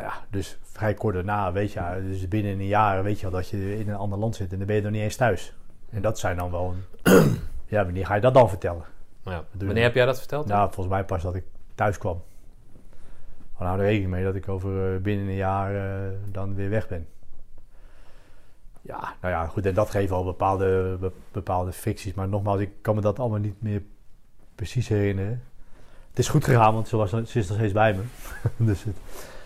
[0.00, 3.48] Ja, dus vrij kort daarna weet je, dus binnen een jaar weet je al dat
[3.48, 5.54] je in een ander land zit en dan ben je nog niet eens thuis.
[5.90, 7.38] En dat zijn dan wel een,
[7.74, 8.84] ja, wanneer ga je dat dan vertellen?
[9.24, 9.44] Ja.
[9.58, 10.46] Wanneer heb jij dat verteld?
[10.46, 11.44] Nou, volgens mij pas dat ik
[11.74, 12.22] thuis kwam.
[13.56, 16.70] We houden er rekening mee dat ik over eh, binnen een jaar eh, dan weer
[16.70, 17.06] weg ben.
[18.82, 19.66] Ja, nou ja, goed.
[19.66, 22.14] En dat geeft al bepaalde, be- bepaalde ficties.
[22.14, 23.82] Maar nogmaals, ik kan me dat allemaal niet meer
[24.54, 25.42] precies herinneren.
[26.10, 28.02] Het is goed gegaan, want ze, was, ze is nog steeds bij me.
[28.66, 28.96] dus het,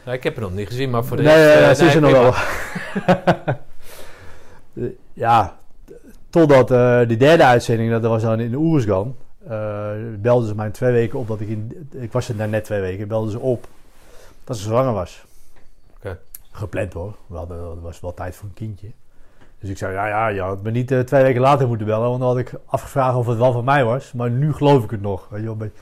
[0.05, 1.55] Nou, ik heb het nog niet gezien, maar voor de nee, rest...
[1.55, 2.35] nee, eh, ze is er nog wel.
[5.12, 5.56] Ja,
[6.31, 6.68] totdat
[7.09, 9.16] de derde uitzending, dat was dan in Oersgan,
[9.48, 11.89] eh belden ze mij twee weken op dat ik in...
[11.93, 13.66] Ik was er net twee weken, belden ze op
[14.44, 15.24] dat ze zwanger was.
[15.97, 16.18] Oké.
[16.51, 17.14] Gepland hoor.
[17.26, 18.90] We hadden, er was wel tijd voor een kindje.
[19.59, 22.20] Dus ik zei, ja, ja, je had me niet twee weken later moeten bellen, want
[22.20, 24.12] dan had ik afgevraagd of het wel van mij was.
[24.12, 25.28] Maar nu geloof ik het nog.
[25.28, 25.81] Weet je wel, een beetje.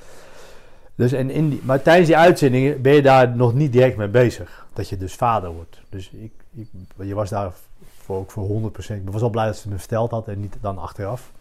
[1.03, 4.09] Dus en in die, maar tijdens die uitzendingen ben je daar nog niet direct mee
[4.09, 4.67] bezig.
[4.73, 5.81] Dat je dus vader wordt.
[5.89, 7.53] Dus ik, ik, je was daar
[7.99, 8.95] voor, ook voor 100%.
[8.95, 11.33] Ik was wel blij dat ze me verteld had en niet dan achteraf.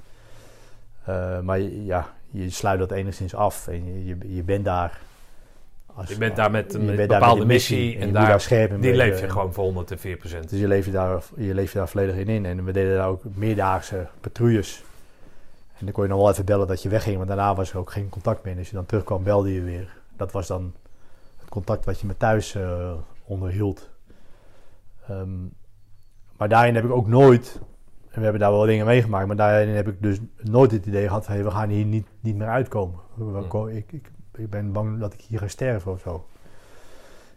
[1.05, 4.99] Eh, maar ja, je sluit dat enigszins af en je, je, je bent daar.
[5.95, 8.93] Als, Je bent daar met een daar bepaalde met missie en daar, scherp in die
[8.95, 10.49] leef je En- gewoon voor 104 procent.
[10.49, 12.45] dus je leeft je, daar, je leeft je daar volledig in in.
[12.45, 14.83] En we deden daar ook meerdaagse patrouilles.
[15.81, 17.77] En dan kon je nog wel even bellen dat je wegging, want daarna was er
[17.77, 18.53] ook geen contact meer.
[18.53, 19.97] En als je dan terugkwam, belde je weer.
[20.15, 20.73] Dat was dan
[21.39, 22.93] het contact wat je met thuis eh,
[23.25, 23.89] onderhield.
[25.07, 25.39] Ehm,
[26.37, 27.59] maar daarin heb ik ook nooit,
[28.09, 31.07] en we hebben daar wel dingen meegemaakt, maar daarin heb ik dus nooit het idee
[31.07, 32.99] gehad van hey, we gaan hier niet, niet meer uitkomen.
[33.13, 33.67] Hmm.
[33.67, 36.25] Ik, ik, ik ben bang dat ik hier ga sterven of zo.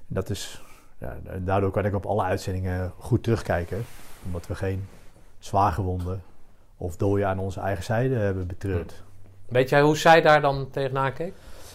[0.06, 0.64] Dat is,
[0.98, 3.84] ja, daardoor kan ik op alle uitzendingen goed terugkijken.
[4.24, 4.86] Omdat we geen
[5.38, 6.22] zwaargewonden
[6.84, 9.02] of dooien aan onze eigen zijde hebben betreurd.
[9.48, 11.32] Weet jij hoe zij daar dan tegenaan keek?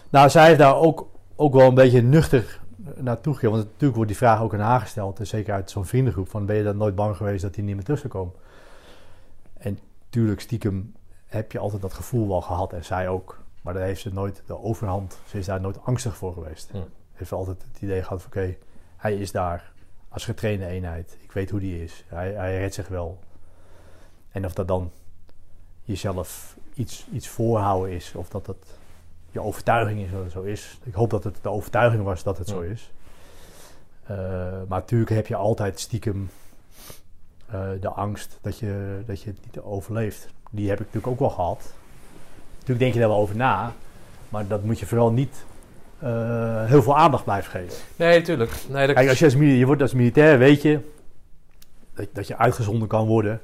[0.10, 2.60] Nou, zij heeft daar ook, ook wel een beetje nuchter
[2.96, 3.52] naartoe gegaan.
[3.52, 5.20] Want natuurlijk wordt die vraag ook aan haar gesteld.
[5.20, 6.30] En zeker uit zo'n vriendengroep.
[6.30, 8.34] Van ben je dan nooit bang geweest dat hij niet meer terug zou komen?
[9.58, 9.80] En
[10.10, 10.94] tuurlijk, stiekem
[11.26, 12.74] heb je altijd dat gevoel wel gehad.
[12.74, 13.40] En zij ook.
[13.62, 15.20] Maar daar heeft ze nooit de overhand.
[15.28, 16.70] Ze is daar nooit angstig voor geweest.
[16.72, 16.78] Hm.
[17.14, 18.56] Heeft altijd het idee gehad van oké,
[18.98, 19.72] hij is daar
[20.10, 21.18] als getrainde eenheid.
[21.22, 22.04] Ik weet hoe die is.
[22.08, 23.20] Hij, hij redt zich wel.
[24.32, 24.92] En of dat dan
[25.90, 28.14] jezelf iets, iets voorhouden is.
[28.16, 28.58] Of dat dat
[29.32, 30.80] je overtuiging is dat het zo is.
[30.84, 32.92] Ik hoop dat het de overtuiging was dat het zo is.
[34.04, 34.18] Eh,
[34.68, 36.30] maar natuurlijk heb je altijd stiekem
[37.46, 40.28] eh, de angst dat je, dat je het niet overleeft.
[40.52, 41.74] Die heb ik natuurlijk ook wel gehad.
[42.52, 43.74] Natuurlijk denk je daar wel over na.
[44.30, 45.46] Maar dat moet je vooral niet
[46.00, 47.78] eh, heel veel aandacht blijven geven.
[47.96, 48.52] Nee, tuurlijk.
[48.70, 50.80] Nee, dat Kijk, als je, als militair, je wordt als militair, weet je
[51.94, 53.42] dat, dat je uitgezonden kan worden.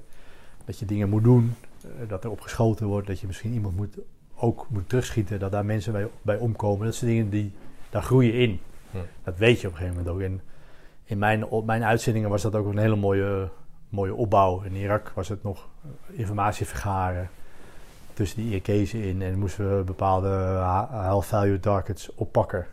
[0.65, 1.55] Dat je dingen moet doen.
[1.99, 3.07] Eh, dat er op geschoten wordt.
[3.07, 3.98] Dat je misschien iemand moet,
[4.36, 5.40] ook moet terugschieten.
[5.40, 6.86] Dat daar mensen bij, bij omkomen.
[6.86, 7.53] Dat zijn dingen die,
[7.90, 8.60] daar groei je in.
[8.91, 8.98] Hm.
[9.24, 10.22] Dat weet je op een gegeven moment ook.
[10.22, 10.41] En
[11.03, 13.49] in mijn, op mijn uitzendingen was dat ook een hele mooie,
[13.90, 14.62] mooie opbouw.
[14.62, 15.68] In Irak was het nog
[16.12, 17.30] informatie vergaren
[18.14, 19.22] tussen die Irakezen in.
[19.22, 20.30] En moesten we bepaalde
[20.91, 22.66] high value targets oppakken.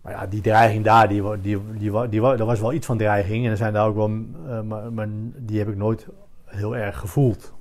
[0.00, 3.44] Maar ja, die dreiging daar, die, die, die, die, er was wel iets van dreiging.
[3.44, 4.10] En er zijn daar ook wel,
[4.46, 6.06] eh, maar, maar die heb ik nooit
[6.44, 7.52] heel erg gevoeld.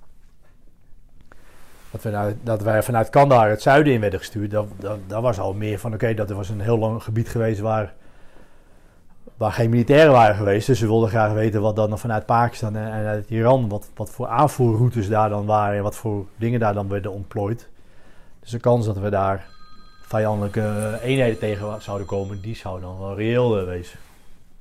[1.91, 5.21] Dat, we nou, dat wij vanuit Kandahar het zuiden in werden gestuurd, dat, dat, dat
[5.21, 7.93] was al meer van oké, dat er was een heel lang gebied geweest waar,
[9.37, 10.67] waar geen militairen waren geweest.
[10.67, 14.09] Dus we wilden graag weten wat dan vanuit Pakistan en, en uit Iran, wat, wat
[14.09, 17.69] voor aanvoerroutes daar dan waren en wat voor dingen daar dan werden ontplooid.
[18.39, 19.47] Dus de kans dat we daar
[20.01, 23.99] vijandelijke eenheden tegen zouden komen, die zou dan wel reëel eh, wezen.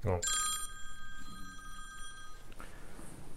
[0.01, 0.19] Ja.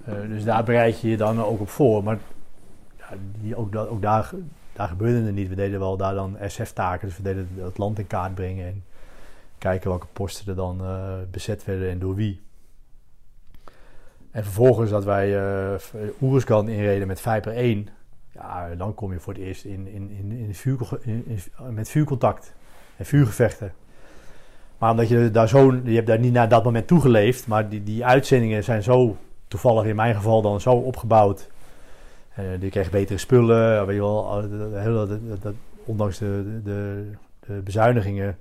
[0.06, 2.04] Eh, dus daar bereid je je dan ook op voor.
[2.04, 2.18] Maar
[3.42, 4.32] die, ook, ook daar,
[4.74, 5.50] daar gebeurde het niet.
[5.50, 7.08] We deden wel daar dan SF-taken.
[7.08, 8.66] Dus we deden het land in kaart brengen.
[8.66, 8.84] En
[9.58, 12.42] kijken welke posten er dan eh, bezet werden en door wie.
[14.32, 15.80] En vervolgens dat wij eh
[16.22, 17.88] Oeruzgan inreden met Viper 1.
[18.32, 21.00] Ja, dan kom je voor het eerst in, in, in, in, vuur,
[21.70, 22.54] met vuurcontact
[22.98, 23.74] en vuurgevechten.
[24.78, 27.84] Maar omdat je daar zo, je hebt daar niet naar dat moment toegeleefd, maar die,
[27.84, 29.18] die uitzendingen zijn zo,
[29.48, 31.50] toevallig in mijn geval dan zo opgebouwd.
[32.36, 34.42] Eh je kreeg betere spullen, weet je wel,
[35.08, 35.54] dat- dat- dat-
[35.86, 37.12] ondanks de, de,
[37.48, 38.38] de bezuinigingen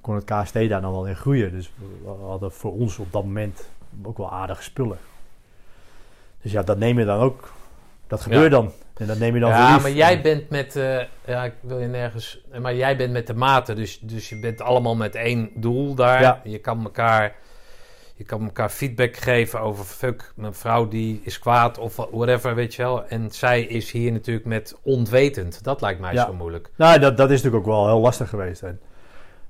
[0.00, 1.50] kon het KST daar dan wel in groeien.
[1.52, 1.72] Dus
[2.04, 3.68] we hadden voor ons op dat moment
[4.02, 4.98] ook wel aardige spullen.
[6.42, 7.52] Dus ja, dat neem je dan ook,
[8.06, 8.48] dat gebeurt Ja.
[8.48, 8.72] dan.
[8.96, 9.82] En dat neem je dan Ja, lief.
[9.82, 13.34] maar jij bent met, eh, ja, ik wil je nergens, maar jij bent met de
[13.34, 16.20] maten, dus, dus je bent allemaal met één doel daar.
[16.20, 16.40] Ja.
[16.44, 17.34] Je kan elkaar,
[18.16, 22.74] je kan elkaar feedback geven over fuck, mijn vrouw die is kwaad of whatever, weet
[22.74, 23.06] je wel.
[23.06, 25.64] En zij is hier natuurlijk met onwetend.
[25.64, 26.24] Dat lijkt mij Ja.
[26.26, 26.70] zo moeilijk.
[26.76, 28.62] Nou, dat, dat is natuurlijk ook wel heel lastig geweest.
[28.62, 28.80] En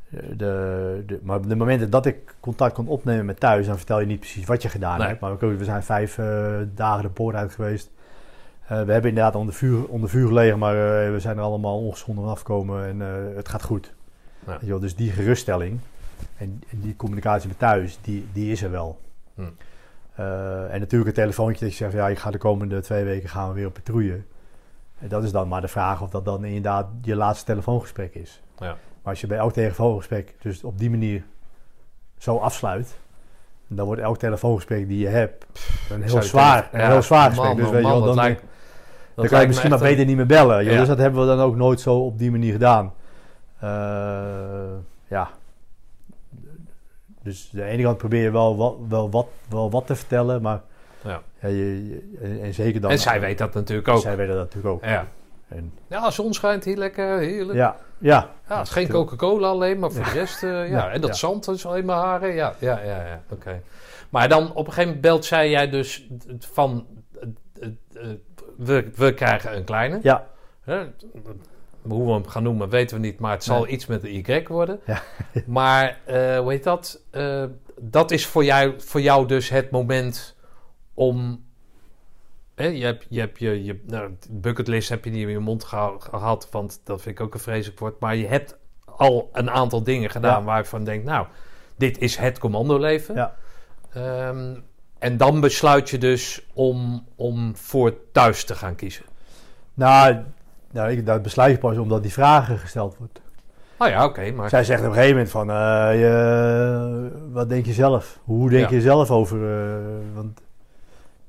[0.09, 4.01] de, de, maar op de momenten dat ik contact kon opnemen met thuis, dan vertel
[4.01, 5.09] je niet precies wat je gedaan Nee.
[5.09, 5.20] hebt.
[5.20, 7.91] Maar we, zijn vijf eh, dagen de poort uit geweest.
[8.62, 11.78] Eh, we hebben inderdaad onder vuur, onder vuur gelegen, maar eh, we zijn er allemaal
[11.78, 13.01] ongeschonden afgekomen en
[13.36, 13.93] het gaat goed.
[14.47, 14.51] Ja.
[14.53, 15.81] Weet je wel, dus die geruststelling
[16.36, 18.98] en, en die communicatie met thuis, die, die is er wel.
[19.34, 19.40] Hm.
[20.14, 23.28] Eh, en natuurlijk het telefoontje dat je zegt, ja, ik ga de komende twee weken
[23.28, 24.20] gaan we weer op patrouille.
[24.98, 28.42] En dat is dan maar de vraag of dat dan inderdaad je laatste telefoongesprek is.
[28.59, 28.66] Ja.
[29.02, 31.22] Maar als je bij elk telefoongesprek dus op die manier
[32.18, 32.98] zo afsluit,
[33.66, 35.46] dan wordt elk telefoongesprek die je hebt
[35.90, 37.56] een heel zwaar, een heel zwaar man, gesprek.
[37.56, 38.42] Dus man, weet je wel, dan, lijkt-
[39.14, 40.64] dan kan je misschien maar beter niet meer bellen.
[40.64, 40.78] Ja.
[40.78, 42.92] Dus dat hebben we dan ook nooit zo op die manier gedaan.
[43.59, 43.68] Eh,
[45.09, 45.30] ja.
[47.24, 50.42] Dus aan de ene kant probeer je wel, wat, wel, wat, wel wat te vertellen,
[50.42, 50.60] maar
[51.05, 51.22] Ja.
[51.40, 52.90] ja, je, je- en, en zeker dan...
[52.90, 54.01] En zij weet dat natuurlijk ook.
[54.01, 54.84] Zij weten dat natuurlijk ook.
[54.84, 55.06] Ja.
[55.48, 57.59] En, Ja, zon schijnt hier lekker, heerlijk.
[57.59, 60.64] ja, ja, Ja, het is geen Coca-Cola alleen, maar voor de rest, eh, ja.
[60.64, 62.34] Ja, En dat zand is alleen maar haren.
[62.34, 63.22] Ja, ja, ja, ja.
[63.30, 63.62] oké.
[64.10, 66.06] Maar dan op een gegeven moment belt zij jij dus
[66.38, 66.86] van,
[67.20, 68.09] eh, eh,
[68.56, 69.98] we, we krijgen een kleine.
[70.02, 70.26] ja?
[71.89, 73.73] Hoe we hem gaan noemen weten we niet, maar het zal Nee.
[73.73, 74.81] iets met de Y worden.
[74.86, 75.02] Ja.
[75.47, 77.01] maar eh, hoe heet dat?
[77.11, 77.44] Eh,
[77.81, 80.36] dat is voor jou, voor jou dus het moment
[80.94, 81.44] om.
[82.55, 85.65] Hè, je hebt je, hebt je, je nou, bucketlist heb je niet in je mond
[85.65, 88.01] geha- gehad, want dat vind ik ook een vreselijk woord.
[88.01, 90.44] Maar je hebt al een aantal dingen gedaan Ja.
[90.44, 91.27] waar je denkt, nou,
[91.77, 93.15] dit is het commandoleven.
[93.15, 93.35] Ja.
[93.93, 94.55] Ehm,
[94.98, 99.05] en dan besluit je dus om, om voor thuis te gaan kiezen.
[99.74, 100.16] Nou,
[100.74, 103.20] nou ik, dat besluit je pas omdat die vragen gesteld wordt.
[103.78, 104.48] Nou ja, oké, maar...
[104.48, 108.18] Zij zegt op een gegeven moment van, eh, je, wat denk je zelf?
[108.24, 108.76] Hoe denk Ja.
[108.76, 109.36] je zelf over?
[109.59, 109.76] eh,
[110.14, 110.40] want,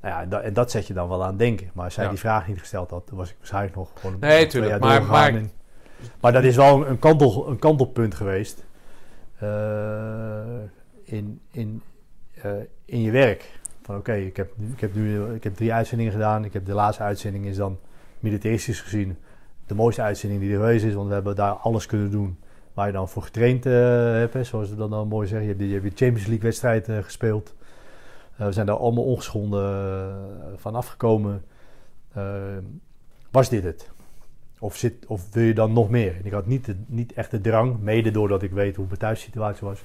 [0.01, 1.69] nou ja, dat, en dat zet je dan wel aan denken.
[1.73, 2.09] Maar als zij Ja.
[2.09, 5.27] die vraag niet gesteld had, dan was ik waarschijnlijk nog gewoon Nee, tuurlijk, maar- maar-
[5.33, 5.51] En-
[6.19, 8.63] maar dat is wel een, kantel, een kantelpunt geweest
[9.39, 9.47] eh,
[11.03, 11.81] in, in,
[12.85, 13.59] in je werk.
[13.83, 16.45] Van oké, ik, heb, ik, heb nu ik heb drie uitzendingen gedaan.
[16.45, 17.77] Ik heb de laatste uitzending is dan
[18.19, 19.17] militaristisch gezien
[19.65, 20.93] de mooiste uitzending die er geweest is.
[20.93, 22.37] Want we hebben daar alles kunnen doen
[22.75, 23.73] waar je dan voor getraind eh,
[24.11, 24.33] hebt.
[24.33, 25.47] Hè, zoals we dat dan mooi zeggen.
[25.47, 27.55] Je hebt, je hebt Champions League wedstrijd eh, gespeeld.
[28.37, 30.15] Eh, we zijn daar allemaal ongeschonden
[30.55, 31.43] van afgekomen.
[33.31, 33.91] Was dit het?
[34.59, 36.15] Of, zit, of wil je dan nog meer?
[36.15, 38.99] En ik had niet, de, niet echt de drang, mede doordat ik weet hoe mijn
[38.99, 39.83] thuissituatie was,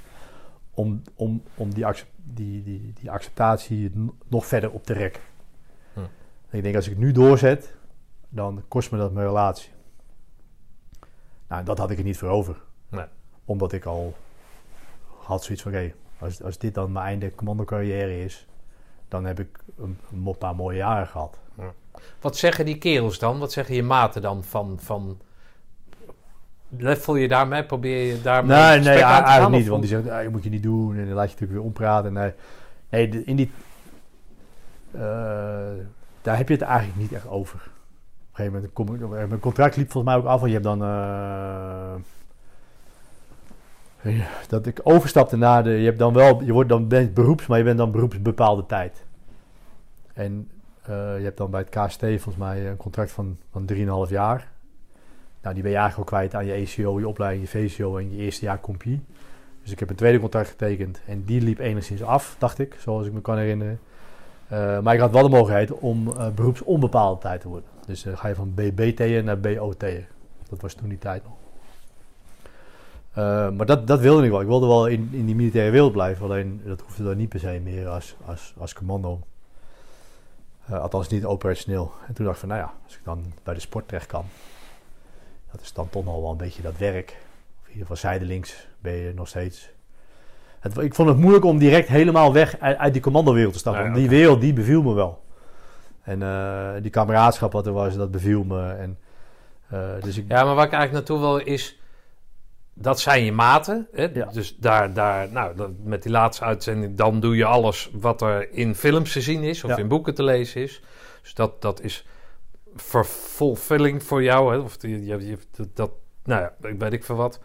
[0.70, 1.86] om, om, om die,
[2.22, 3.92] die, die, die acceptatie
[4.28, 5.22] nog verder op te rekken.
[5.92, 6.00] Hm.
[6.50, 7.74] Ik denk, als ik het nu doorzet,
[8.30, 9.70] dan kost me dat mijn relatie.
[11.48, 12.56] Nou, dat had ik er niet voor over.
[12.88, 13.06] Nee.
[13.44, 14.14] Omdat ik al
[15.18, 18.46] had zoiets van, oké, als, als dit dan mijn einde commandocarrière is,
[19.08, 21.38] dan heb ik een, een paar mooie jaren gehad.
[22.20, 23.38] Wat zeggen die kerels dan?
[23.38, 24.78] Wat zeggen je maten dan van...
[24.80, 25.20] van
[26.76, 27.64] Level je daarmee?
[27.64, 29.62] Probeer je daarmee Nee, nee, aan eigenlijk niet.
[29.62, 30.96] of Want die zegt, ah, je moet je niet doen.
[30.96, 32.12] En dan laat je natuurlijk weer ompraten.
[32.12, 32.32] Nee,
[32.88, 33.50] nee in die...
[34.90, 35.00] eh,
[36.22, 37.69] daar heb je het eigenlijk niet echt over.
[38.32, 40.40] Op een gegeven moment, kom ik, mijn contract liep volgens mij ook af.
[40.40, 40.82] Want je hebt dan...
[40.82, 41.94] eh,
[44.18, 45.70] ja, dat ik overstapte naar de...
[45.70, 48.66] Je, hebt dan wel, je wordt dan bent beroeps, maar je bent dan beroeps bepaalde
[48.66, 49.04] tijd.
[50.12, 50.48] En
[50.82, 53.78] eh, je hebt dan bij het KST volgens mij een contract van, van 3,5
[54.08, 54.48] jaar.
[55.42, 58.10] Nou, die ben je eigenlijk al kwijt aan je ECO, je opleiding, je VCO en
[58.10, 59.00] je eerste jaar compie.
[59.62, 63.06] Dus ik heb een tweede contract getekend en die liep enigszins af, dacht ik, zoals
[63.06, 63.80] ik me kan herinneren.
[64.48, 67.68] Eh, maar ik had wel de mogelijkheid om uh, beroepsonbepaalde tijd te worden.
[67.86, 70.06] Dus dan ga je van BBT'en naar BOT'en.
[70.48, 71.32] Dat was toen die tijd nog.
[73.10, 74.40] Uh, maar dat, dat wilde ik wel.
[74.40, 76.24] Ik wilde wel in, in die militaire wereld blijven.
[76.24, 79.20] Alleen dat hoefde dan niet per se meer als, als, als commando.
[80.70, 81.92] Uh, althans niet operationeel.
[82.06, 84.24] En toen dacht ik van, nou ja, als ik dan bij de sport terecht kan.
[85.52, 87.08] Dat is dan toch nog wel een beetje dat werk.
[87.60, 89.70] Of in ieder geval zijdelings ben je nog steeds.
[90.60, 93.92] Het, ik vond het moeilijk om direct helemaal weg uit, uit die commandowereld te stappen.
[93.92, 95.22] Die wereld, die beviel me wel.
[96.02, 98.70] En uh, die kameraadschap wat er was, dat beviel me.
[98.70, 98.98] En,
[99.72, 101.78] uh, dus ik, Ja, maar waar ik eigenlijk naartoe wil is...
[102.74, 103.88] Dat zijn je maten.
[103.92, 104.08] Hè?
[104.14, 104.26] Ja.
[104.26, 106.96] Dus daar, daar nou, dat- met die laatste uitzending...
[106.96, 109.64] dan doe je alles wat er in films te zien is...
[109.64, 109.76] of Ja.
[109.76, 110.82] in boeken te lezen is.
[111.22, 112.04] Dus dat, dat is
[112.76, 114.52] vervulling voor jou.
[114.52, 114.58] Hè?
[114.58, 115.90] Of die, je, je, dat, dat,
[116.24, 117.40] nou ja, ik weet ik veel wat.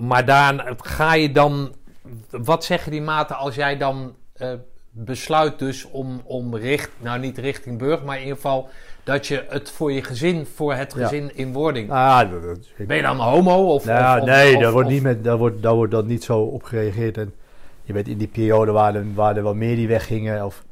[0.00, 1.74] Maar daar ga je dan...
[2.30, 4.52] Wat zeggen die maten als jij dan eh,
[4.90, 6.90] besluit dus om, om richt...
[6.98, 8.68] Nou, niet richting Burg, maar in ieder geval...
[9.04, 11.02] dat je het voor je gezin, voor het Ja.
[11.08, 11.90] gezin in wording...
[11.90, 13.74] ah, dat- dat- ik- Ben je dan homo?
[13.74, 16.24] Of, Nou, of- nee, of- daar wordt, niet met, daar, wordt, daar wordt dat niet
[16.24, 17.18] zo op gereageerd.
[17.18, 17.32] En
[17.82, 20.64] je weet, in die periode waar er, waar er wel meer die weggingen, of,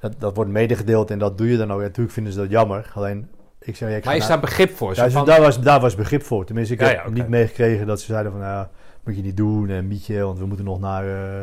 [0.00, 1.78] dat, dat wordt medegedeeld en dat doe je dan ook.
[1.78, 2.90] Ja, natuurlijk vinden ze dat jammer.
[2.94, 3.28] Alleen,
[3.60, 4.94] ik zeg, ja, ik Maar is naar- daar begrip voor?
[4.94, 6.44] Daar, is- van- daar, was, daar was begrip voor.
[6.44, 8.66] Tenminste, ik heb niet meegekregen dat ze zeiden van, nou,
[9.04, 11.40] moet je niet doen en Mietje, want we moeten nog naar, eh,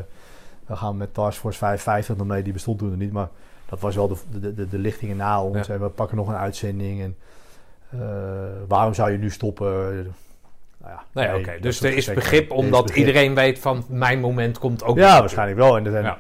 [0.66, 3.30] we gaan met Task Force 55 nog mee, die bestond toen nog niet, maar
[3.70, 5.68] dat was wel de, de, de, de lichtingen na ons.
[5.68, 5.74] Ja.
[5.74, 7.16] En we pakken nog een uitzending en
[7.90, 8.00] eh,
[8.68, 9.68] waarom zou je nu stoppen?
[10.78, 11.60] Nou ja, Nee, nee, oké.
[11.60, 13.08] Dus er is begrip is omdat begrip.
[13.08, 14.98] iedereen weet van mijn moment komt ook.
[14.98, 15.78] Ja, waarschijnlijk wel.
[15.78, 16.18] En er zijn, Ja.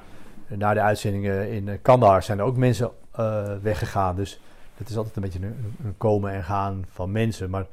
[0.48, 4.16] na de uitzendingen in eh, Kandahar zijn er ook mensen eh, weggegaan.
[4.16, 4.40] Dus
[4.78, 7.50] het is altijd een beetje een, een komen en gaan van mensen.
[7.50, 7.66] Maar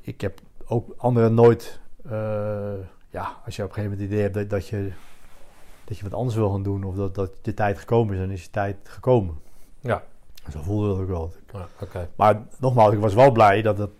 [0.00, 1.80] ik heb ook anderen nooit...
[3.10, 4.90] ja, als je op een gegeven moment het idee hebt dat, dat, je,
[5.90, 6.84] dat je wat anders wil gaan doen...
[6.84, 9.38] of dat, dat je tijd gekomen is, dan is je tijd gekomen.
[9.80, 10.02] Ja.
[10.52, 11.32] Zo voelde dat ook wel.
[11.52, 12.08] Ja, oké.
[12.16, 13.90] Maar nogmaals, ik was wel blij dat het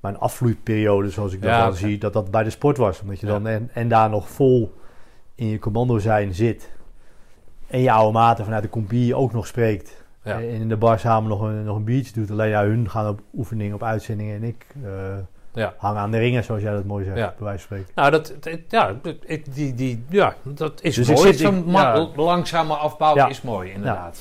[0.00, 3.00] mijn afvloeiperiode, zoals ik dat Ja, dan zie, dat dat bij de sport was.
[3.00, 3.32] Omdat je Ja.
[3.32, 4.74] dan en, en daar nog vol
[5.34, 6.70] in je commando zijn zit.
[7.66, 10.04] En je oude maten vanuit de compie ook nog spreekt.
[10.22, 10.40] Ja.
[10.40, 12.30] En in de bar samen nog een, nog een biertje doet.
[12.30, 14.36] Alleen ja, hun gaan op oefeningen, op uitzendingen.
[14.36, 15.16] En ik eh,
[15.58, 15.74] Ja.
[15.76, 17.34] hang aan de ringen, zoals jij dat mooi zegt, Ja.
[17.38, 17.92] bij wijze van spreken.
[17.94, 18.34] Nou, dat,
[18.68, 18.94] ja,
[19.26, 21.34] ik- die, die, ja, dat is Dus mooi.
[21.34, 22.08] Zo'n ja.
[22.16, 24.18] langzame afbouw is mooi, inderdaad.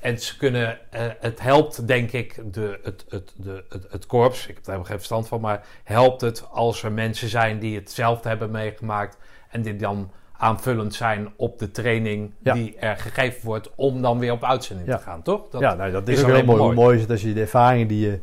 [0.00, 4.40] En ze kunnen, eh, het helpt denk ik de, het, het, de, het, het korps,
[4.42, 7.76] ik heb er helemaal geen verstand van, maar helpt het als er mensen zijn die
[7.76, 9.18] hetzelfde hebben meegemaakt
[9.50, 12.54] en die dan aanvullend zijn op de training Ja.
[12.54, 14.96] die er gegeven wordt om dan weer op uitzending Ja.
[14.96, 15.48] te gaan, toch?
[15.50, 16.46] Dat, ja, nou, dat is, is ook heel mooi.
[16.46, 16.76] maar Hoe mooi.
[16.78, 18.18] mooi is het als je de ervaringen die je,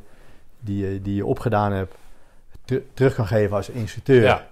[0.60, 1.94] die je, die je opgedaan hebt...
[2.70, 4.48] ter- terug kan geven als instructeur ja,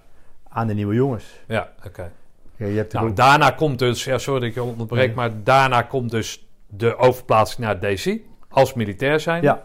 [0.48, 1.24] aan de nieuwe jongens.
[1.46, 2.10] ja oké.
[2.56, 5.14] Ja, je hebt Nou, ook- daarna komt dus, ja, sorry dat ik je onderbreek, Nee.
[5.16, 8.16] maar daarna komt dus de overplaatsing naar DC
[8.48, 9.42] als militair zijn.
[9.42, 9.64] Ja.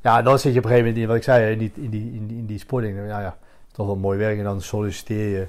[0.00, 1.90] Ja, dan zit je op een gegeven moment in wat ik zei, in die, in
[1.90, 2.96] die, in die, in die sporting.
[3.06, 3.36] Ja, ja,
[3.72, 4.38] toch wel mooi werk.
[4.38, 5.46] En dan solliciteer je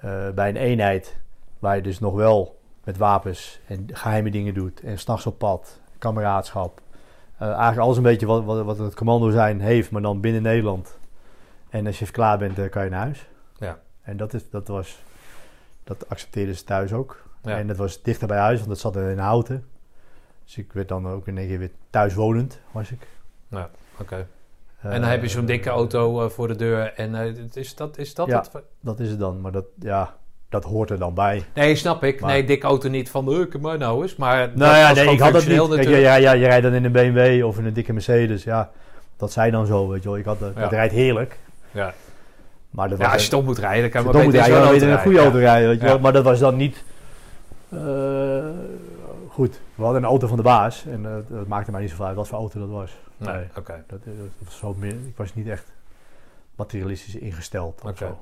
[0.00, 1.16] eh, bij een eenheid
[1.58, 4.80] waar je dus nog wel met wapens en geheime dingen doet.
[4.80, 6.80] En s'nachts op pad, kameraadschap.
[7.38, 10.42] Eh, eigenlijk alles een beetje wat, wat, wat het commando zijn heeft, maar dan binnen
[10.42, 10.97] Nederland.
[11.70, 13.26] En als je even klaar bent, dan kan je naar huis.
[13.58, 13.78] Ja.
[14.02, 15.02] En dat, is, dat was,
[15.84, 17.22] dat accepteerden ze thuis ook.
[17.42, 17.58] Ja.
[17.58, 19.64] En dat was dichter bij huis, want dat zat in Houten.
[20.44, 23.06] Dus ik werd dan ook in één keer weer thuiswonend, was ik.
[24.00, 24.26] Oké.
[24.82, 26.92] En dan heb je zo'n dikke Eh, auto eh, voor de deur.
[26.94, 28.38] En eh, is dat, is dat Ja.
[28.38, 28.62] het?
[28.80, 30.16] Dat is het dan, maar dat, ja,
[30.48, 31.44] dat hoort er dan bij.
[31.54, 32.20] Nee, snap ik.
[32.20, 34.16] Maar- nee, dikke auto niet van de uh, maar nou eens.
[34.16, 35.68] Maar dat Nou ja, nee, ik had dat niet.
[35.68, 38.44] Kijk, ja, ja, je rijdt dan in een BMW of in een dikke Mercedes.
[38.44, 38.70] Ja,
[39.16, 40.18] dat zei dan zo, weet je wel.
[40.18, 40.60] Ik had, dat, Ja.
[40.60, 41.38] dat rijdt heerlijk.
[41.70, 41.94] Ja.
[42.70, 44.44] Maar dat Ja, was als je op moet rijden, dan kan je dan maar moet
[44.46, 45.98] je wel weer in een goede auto rijden, weet je wel.
[45.98, 46.84] Maar dat was dan niet...
[47.68, 48.48] eh,
[49.28, 50.84] goed, we hadden een auto van de baas.
[50.86, 52.96] En eh, dat maakte mij niet zoveel uit wat voor auto dat was.
[53.16, 53.44] Nee, Nee.
[53.56, 53.84] oké.
[53.86, 55.72] Dat, dat was zo meer, ik was niet echt
[56.56, 57.80] materialistisch ingesteld.
[57.84, 57.96] Oké.
[57.96, 58.18] zo.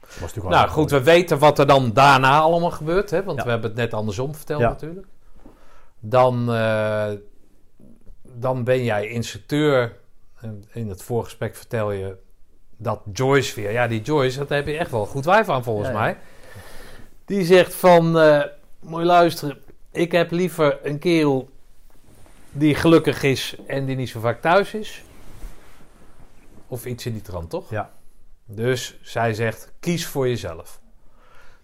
[0.00, 3.10] Was natuurlijk wel Nou goed, we weten wat er dan daarna allemaal gebeurt.
[3.10, 3.22] Hè?
[3.24, 3.44] Want Ja.
[3.44, 4.68] we hebben het net andersom verteld Ja.
[4.68, 5.06] natuurlijk.
[6.00, 7.10] Dan, eh,
[8.22, 9.96] dan ben jij instructeur.
[10.72, 12.16] In het voorgesprek vertel je
[12.84, 13.70] dat Joyce weer...
[13.72, 16.00] Ja, die Joyce, dat heb je echt wel goed wijf aan volgens Ja, ja.
[16.00, 16.16] mij.
[17.24, 18.18] Die zegt van...
[18.18, 18.42] eh
[18.80, 19.58] moet je luisteren.
[19.90, 21.48] ik heb liever een kerel
[22.52, 25.02] die gelukkig is en die niet zo vaak thuis is.
[26.68, 27.70] Of iets in die trant, toch?
[27.70, 27.90] Ja.
[28.44, 30.80] Dus zij zegt, kies voor jezelf.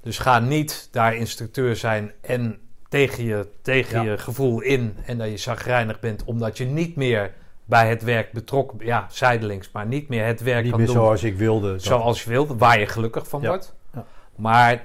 [0.00, 4.10] Dus ga niet daar instructeur zijn en tegen je, tegen Ja.
[4.10, 7.34] je gevoel in en dat je zagrijnig bent, omdat je niet meer
[7.70, 8.78] bij het werk betrokken.
[8.86, 11.78] Ja, zijdelings, maar niet meer het werk Niet kan meer doen zoals ik wilde.
[11.78, 13.48] zoals je wilt, waar je gelukkig van Ja.
[13.48, 13.74] wordt.
[13.94, 14.04] Ja.
[14.36, 14.84] Maar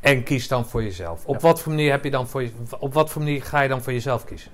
[0.00, 1.26] en kies dan voor jezelf.
[1.26, 1.40] Op Ja.
[1.40, 3.82] wat voor manier heb je dan voor je, op wat voor manier ga je dan
[3.82, 4.50] voor jezelf kiezen?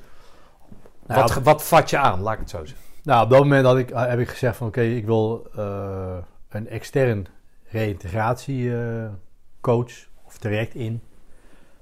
[1.07, 2.85] Nou, wat, wat vat je aan, laat ik het zo zeggen.
[3.03, 6.17] Nou, op dat moment had ik, heb ik gezegd van oké, ik wil eh,
[6.49, 7.27] een extern
[7.65, 9.93] reïntegratiecoach
[10.25, 11.01] of traject in.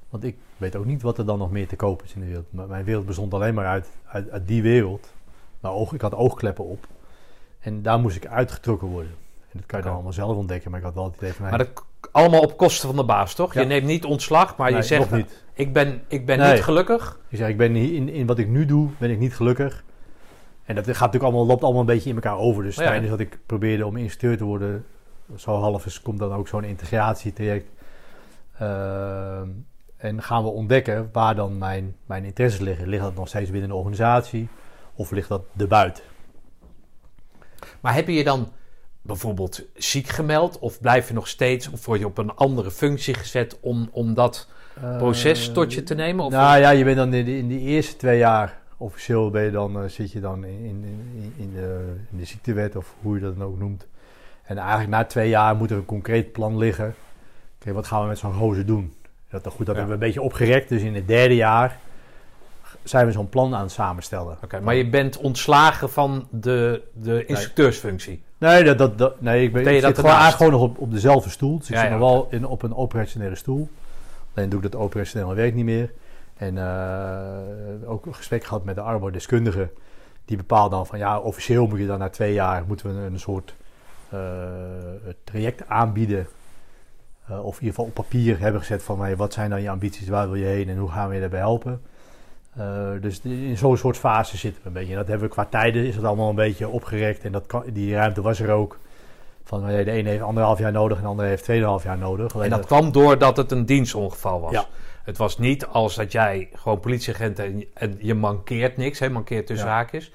[0.08, 2.26] Want ik weet ook niet wat er dan nog meer te kopen is in de
[2.26, 2.52] wereld.
[2.52, 5.08] Maar mijn wereld bestond alleen maar uit, uit, uit die wereld.
[5.62, 6.86] Nou, oog, ik had oogkleppen op.
[7.60, 9.10] En daar moest ik uitgetrokken worden.
[9.40, 10.70] En dat kan je dan allemaal zelf ontdekken.
[10.70, 11.48] Maar ik had wel het idee van...
[11.48, 13.54] Maar dat allemaal op kosten van de baas, toch?
[13.54, 13.60] Ja.
[13.60, 15.44] Je neemt niet ontslag, maar je zegt, niet.
[15.54, 16.52] ik ben, ik ben Nee.
[16.52, 17.18] niet gelukkig.
[17.28, 19.84] Ik zeg, ik ben in, in wat ik nu doe, ben ik niet gelukkig.
[20.64, 22.62] En dat gaat natuurlijk allemaal, loopt allemaal een beetje in elkaar over.
[22.62, 22.84] Dus Ja.
[22.86, 24.84] tijdens dat ik probeerde om instructeur te worden,
[25.36, 27.70] zo half is, komt dan ook zo'n integratietraject.
[28.58, 29.48] Ehm,
[29.96, 32.88] en gaan we ontdekken waar dan mijn, mijn interesses liggen.
[32.88, 34.48] Ligt dat nog steeds binnen de organisatie
[35.02, 36.02] of ligt dat erbuiten?
[37.80, 38.52] Maar heb je je dan
[39.02, 40.58] bijvoorbeeld ziek gemeld?
[40.58, 44.14] Of blijf je nog steeds, of word je op een andere functie gezet om, om
[44.14, 44.48] dat
[44.98, 46.24] proces Eh, tot je te nemen?
[46.24, 49.42] Of nou ja, je bent dan in de, in de eerste twee jaar, officieel ben
[49.42, 53.14] je dan, eh, zit je dan in, in, in, de, in de ziektewet of hoe
[53.14, 53.86] je dat dan ook noemt.
[54.42, 56.94] En eigenlijk na twee jaar moet er een concreet plan liggen.
[57.60, 58.94] Oké, wat gaan we met zo'n gozer doen?
[59.30, 59.72] Dat, goed, dat Ja.
[59.80, 60.68] hebben we een beetje opgerekt.
[60.68, 61.78] Dus in het derde jaar
[62.84, 64.38] zijn we zo'n plan aan het samenstellen.
[64.44, 68.22] Oké, maar je bent ontslagen van de, de instructeursfunctie.
[68.38, 71.30] Nee, dat, dat, dat, nee ik, ben, ik dat zit gewoon nog op, op dezelfde
[71.30, 71.58] stoel.
[71.58, 73.68] Dus ik Ja, zit ja, nog wel in, op een operationele stoel.
[74.34, 75.90] Alleen doe ik dat operationele werk niet meer.
[76.36, 79.70] En eh, ook een gesprek gehad met de arbeidsdeskundige.
[80.24, 83.12] Die bepaalt dan van ja, officieel moet je dan na twee jaar moeten we een,
[83.12, 83.54] een soort
[84.08, 84.18] eh,
[85.24, 86.26] traject aanbieden.
[87.26, 89.70] Eh, of in ieder geval op papier hebben gezet van hey, wat zijn dan je
[89.70, 91.82] ambities, waar wil je heen en hoe gaan we je daarbij helpen.
[92.56, 94.90] Eh, dus in zo'n soort fase zitten we een beetje.
[94.90, 97.24] En dat hebben we qua tijden is het allemaal een beetje opgerekt.
[97.24, 98.78] En dat kan, die ruimte was er ook.
[99.44, 102.34] Van hey, de ene heeft anderhalf jaar nodig en de andere heeft tweeënhalf jaar nodig.
[102.34, 104.52] Alleen En dat kwam doordat het een dienstongeval was.
[104.52, 104.66] Ja.
[105.04, 109.46] Het was niet als dat jij gewoon politieagent en, en je mankeert niks, hè, mankeert
[109.46, 109.72] tussen Ja.
[109.72, 110.12] haakjes,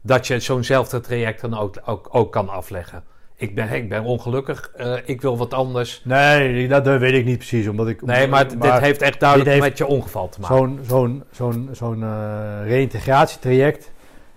[0.00, 3.04] dat je zo'nzelfde traject dan ook, ook, ook kan afleggen.
[3.38, 6.00] Ik ben, ik ben ongelukkig, eh, ik wil wat anders.
[6.04, 7.68] Nee, dat, dat weet ik niet precies.
[7.68, 10.56] Omdat ik, Nee, maar, dit heeft echt duidelijk heeft- met je ongeval te maken.
[10.56, 13.90] Zo'n zo'n zo'n zo'n eh, reïntegratietraject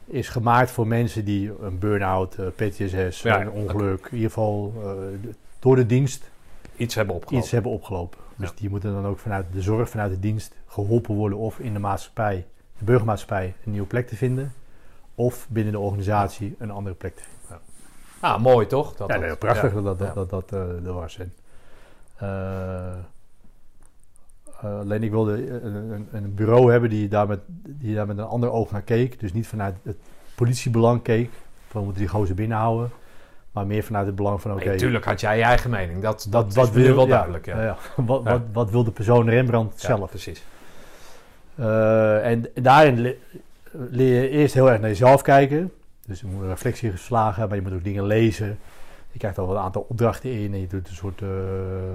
[0.06, 4.74] is gemaakt voor mensen die een burn-out, eh, PTSS, Ja, een ongeluk, in ieder geval
[5.60, 6.30] door de dienst
[6.78, 7.44] Iets hebben opgelopen.
[7.44, 8.20] iets hebben opgelopen.
[8.36, 8.56] Dus Ja.
[8.60, 11.80] die moeten dan ook vanuit de zorg, vanuit de dienst geholpen worden of in de
[11.80, 12.46] maatschappij,
[12.78, 14.54] de burgermaatschappij, een nieuwe plek te vinden.
[15.16, 17.39] Of binnen de organisatie een andere plek te vinden.
[18.20, 18.96] Ah, mooi toch?
[18.96, 19.82] Dat Ja, dat- nee, prachtig ja.
[19.82, 21.18] dat dat, dat, dat, eh, er was.
[21.18, 21.34] En,
[22.18, 22.88] eh,
[24.62, 28.18] eh, alleen ik wilde een, een, een bureau hebben die daar, met, die daar met
[28.18, 29.20] een ander oog naar keek.
[29.20, 29.98] Dus niet vanuit het
[30.36, 31.30] politiebelang keek,
[31.68, 32.92] van we moeten die gozer binnenhouden.
[33.52, 36.02] Maar meer vanuit het belang van oké, Nee, tuurlijk had jij je eigen mening.
[36.02, 37.46] Dat, dat, nu wil, wel duidelijk.
[37.46, 37.56] Ja.
[37.58, 37.78] ja, ja.
[38.04, 38.24] wat.
[38.24, 40.10] Wat, wat wil de persoon Rembrandt zelf?
[40.10, 40.44] precies.
[42.24, 43.16] En daarin le-
[43.72, 45.72] leer je eerst heel erg naar jezelf kijken.
[46.10, 48.60] Dus je moet een reflectie geslagen maar je moet ook dingen lezen.
[49.12, 51.90] Je krijgt al een aantal opdrachten in en je doet een soort eh,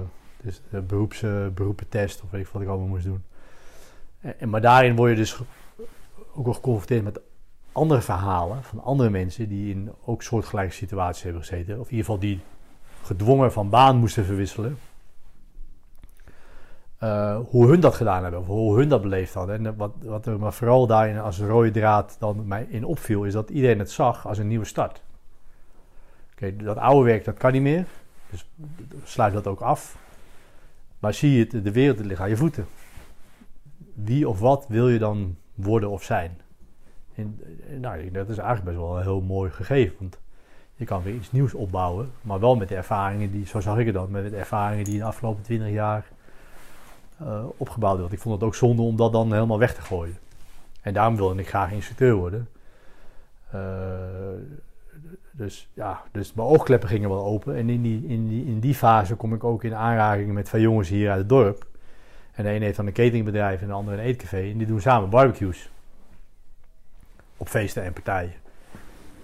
[0.71, 3.23] eh, beroepentest of weet ik wat ik allemaal moest doen.
[4.19, 5.39] En, en- maar daarin word je dus
[6.33, 7.19] ook wel geconfronteerd met
[7.71, 11.79] andere verhalen van andere mensen die in ook soortgelijke situaties hebben gezeten.
[11.79, 12.39] Of in ieder geval die
[13.03, 14.77] gedwongen van baan moesten verwisselen.
[17.05, 19.65] Eh, hoe hun dat gedaan hebben, of hoe hun dat beleefd hadden.
[19.65, 23.49] En wat, wat er vooral daarin als rode draad dan mij in opviel, is dat
[23.49, 25.03] iedereen het zag als een nieuwe start.
[26.31, 27.85] Oké, dat oude werk, dat kan niet meer.
[28.29, 28.49] Dus
[29.03, 29.97] sluit dat ook af.
[30.99, 32.65] Maar zie je het, de wereld ligt aan je voeten.
[33.93, 36.41] Wie of wat wil je dan worden of zijn?
[37.15, 39.95] En, eh, nou, dat is eigenlijk best wel een heel mooi gegeven.
[39.99, 40.19] Want
[40.75, 43.85] je kan weer iets nieuws opbouwen, maar wel met de ervaringen die, zo zag ik
[43.85, 46.13] het dan, met de ervaringen die de afgelopen twintig jaar
[47.17, 48.13] eh, opgebouwd wordt.
[48.13, 50.17] Ik vond het ook zonde om dat dan helemaal weg te gooien.
[50.81, 52.49] En daarom wilde ik graag instructeur worden.
[53.51, 53.59] Eh,
[55.31, 57.55] dus ja, dus mijn oogkleppen gingen wel open.
[57.55, 60.61] En in die, in, die, in die fase kom ik ook in aanraking met twee
[60.61, 61.65] jongens hier uit het dorp.
[62.31, 64.49] En de een heeft dan een cateringbedrijf en de andere een eetcafé.
[64.51, 65.69] En die doen samen barbecues.
[67.37, 68.33] Op feesten en partijen.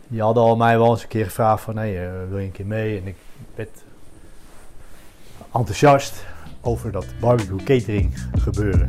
[0.07, 1.77] Die hadden al mij wel eens een keer gevraagd van...
[1.77, 2.99] Hey, eh, wil je een keer mee?
[2.99, 3.15] En ik
[3.55, 3.83] werd
[5.53, 6.25] enthousiast
[6.61, 8.87] over dat barbecue catering gebeuren.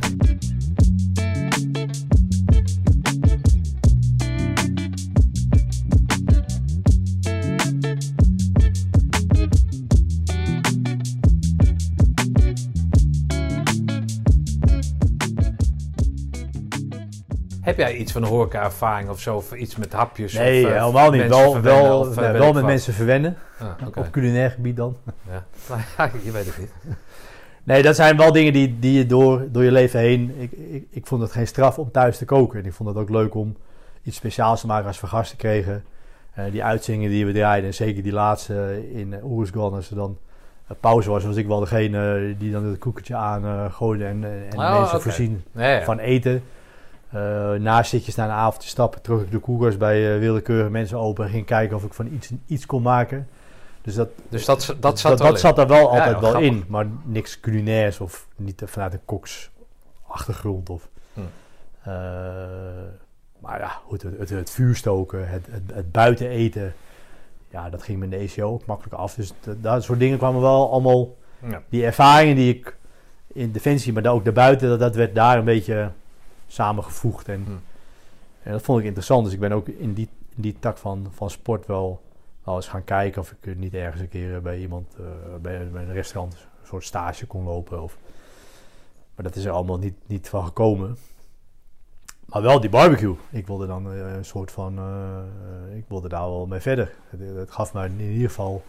[17.63, 19.37] Heb jij iets van horeca-ervaring of zo?
[19.37, 20.33] Of iets met hapjes?
[20.33, 21.29] Nee, of, eh, helemaal niet.
[21.29, 23.37] Wel, wel, eh, met mensen verwennen.
[23.59, 24.97] Ah, Op culinair gebied dan.
[25.31, 25.45] Ja.
[26.25, 26.71] je weet het niet.
[27.65, 30.35] Nee, dat zijn wel dingen die, die je door, door je leven heen...
[30.39, 32.61] Ik, ik, ik vond het geen straf om thuis te koken.
[32.61, 33.57] En ik vond het ook leuk om
[34.03, 35.85] iets speciaals te maken als we gasten kregen.
[36.35, 40.19] Eh, die uitzingen die we draaiden, en zeker die laatste in uh, als er dan
[40.67, 44.25] eh, pauze was, was ik wel degene die dan het koekertje aan eh, gooide en,
[44.25, 45.83] en Oh, mensen voorzien ja.
[45.83, 46.43] van eten.
[47.59, 51.31] Na zitjes naar een avondje stappen, trok ik de koelkast bij willekeurige mensen open en
[51.31, 53.29] ging kijken of ik van iets iets kon maken.
[53.83, 56.31] Dus dat, Dus dat, dat zat dat, er dat zat er wel altijd ja, wel
[56.31, 56.51] grappig.
[56.51, 60.71] in, maar niks culinairs of niet vanuit een koksachtergrond.
[60.71, 61.21] Of, Hm.
[61.83, 61.93] Eh,
[63.39, 66.75] maar ja, goed, het, het, het vuur stoken, het, het, het buiten eten,
[67.51, 69.15] ja, dat ging me in de ECO ook makkelijk af.
[69.15, 71.17] Dus dat soort dingen kwamen wel allemaal.
[71.47, 71.63] Ja.
[71.69, 72.77] die ervaringen die ik
[73.27, 75.91] in Defensie, maar ook daarbuiten, dat, dat werd daar een beetje
[76.47, 77.29] samengevoegd.
[77.29, 77.51] En, Hm.
[78.43, 79.25] en dat vond ik interessant.
[79.25, 82.01] Dus ik ben ook in die, in die tak van, van sport wel,
[82.45, 85.05] wel eens gaan kijken of ik niet ergens een keer eh, bij iemand, eh,
[85.41, 87.83] bij, bij een restaurant, een soort stage kon lopen.
[87.83, 87.97] Of,
[89.15, 90.97] maar dat is er allemaal niet, niet van gekomen.
[92.25, 93.15] Maar wel die barbecue.
[93.31, 94.81] Ik wilde dan eh, een soort van,
[95.75, 96.93] ik wilde daar wel mee verder.
[97.11, 98.63] Het, het gaf mij in ieder geval,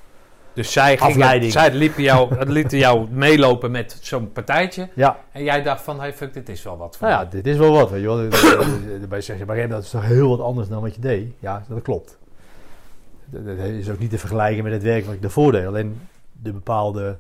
[0.54, 1.52] Dus zij, Afleiding.
[1.52, 4.90] zij liepen jou, lieten jou meelopen met zo'n partijtje.
[4.96, 7.48] ja, En jij dacht van, hey, fuck, dit is wel wat voor Nou ja, dit
[7.48, 7.90] is wel wat.
[7.90, 9.00] Weet je wel.
[9.00, 11.34] Daarbij zeg je, maar dat is toch heel wat anders dan wat je deed?
[11.40, 12.18] Ja, dat klopt.
[13.34, 15.66] Dat is ook niet te vergelijken met het werk wat ik daarvoor deed.
[15.66, 16.00] Alleen
[16.32, 17.20] de bepaalde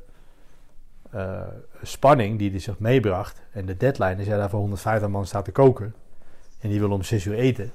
[1.12, 1.42] eh,
[1.82, 3.42] spanning die hij zich meebracht.
[3.52, 5.96] En de deadline, als jij daar voor 150 man staat te koken.
[6.60, 7.72] En die wil om 6 uur eten.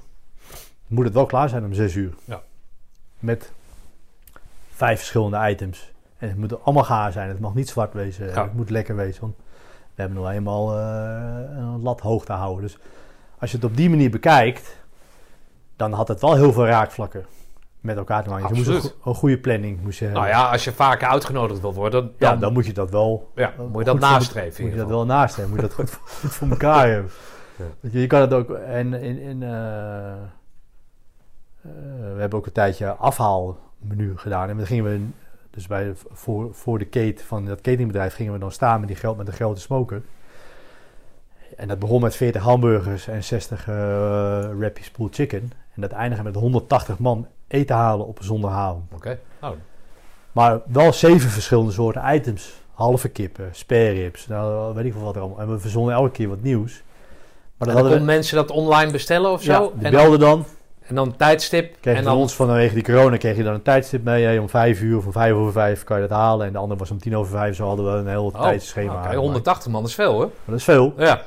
[0.87, 2.13] Moet het wel klaar zijn om 6 uur.
[2.25, 2.41] Ja.
[3.19, 3.51] Met
[4.69, 5.91] vijf verschillende items.
[6.17, 7.29] En het moet allemaal gaar zijn.
[7.29, 8.27] Het mag niet zwart wezen.
[8.27, 8.43] Ja.
[8.43, 9.21] Het moet lekker wezen.
[9.21, 9.35] Want
[9.95, 12.61] we hebben nog eenmaal eh, een lat hoog te houden.
[12.61, 12.77] Dus
[13.37, 14.77] als je het op die manier bekijkt,
[15.75, 17.25] dan had het wel heel veel raakvlakken
[17.79, 18.47] met elkaar te maken.
[18.47, 18.95] Je moest een, Absoluut.
[19.01, 20.23] go- een goede planning moest je hebben.
[20.23, 23.31] Nou ja, als je vaker uitgenodigd wil worden, dan, ja, dan moet je dat wel.
[23.35, 24.63] ja, moet je dat voor- nastreven.
[24.63, 25.49] Moet je dat wel nastreven.
[25.51, 27.11] Moet je dat goed, goed voor elkaar hebben.
[27.55, 27.65] Ja.
[27.89, 28.49] Je, je kan het ook.
[28.49, 30.15] En in, in, eh, eh,
[32.13, 34.49] we hebben ook een tijdje afhaalmenu gedaan.
[34.49, 35.05] En dan gingen we.
[35.51, 39.15] Dus bij, voor, voor de kate van dat cateringbedrijf gingen we dan staan met, die,
[39.15, 40.01] met een grote smoker.
[41.57, 43.75] En dat begon met 40 hamburgers en 60 eh
[44.57, 45.51] wrappies pulled chicken.
[45.81, 48.83] En dat eindigde met 180 man eten halen op een zondagavond.
[48.93, 49.19] Oké.
[49.41, 49.49] Oh,
[50.31, 52.53] Maar wel zeven verschillende soorten items.
[52.73, 55.39] Halve kippen, spare ribs, nou weet ik veel wat er allemaal.
[55.39, 56.83] En we verzonnen elke keer wat nieuws.
[57.57, 59.51] Maar dan konden mensen dat online bestellen of zo?
[59.51, 60.45] ja, die en, dan, belden dan.
[60.79, 61.75] en dan tijdstip.
[61.81, 64.23] Kreeg en dan, ons vanwege die corona kreeg je dan een tijdstip mee.
[64.23, 66.47] Hey, om vijf uur of om vijf over vijf kan je dat halen.
[66.47, 67.55] En de andere was om tien over vijf.
[67.55, 68.87] Zo hadden we een heel oh, tijdschema.
[68.87, 69.21] oké, aangemaakt.
[69.21, 70.25] 180 man is veel hoor.
[70.25, 70.93] Maar dat is veel.
[70.97, 71.21] Ja.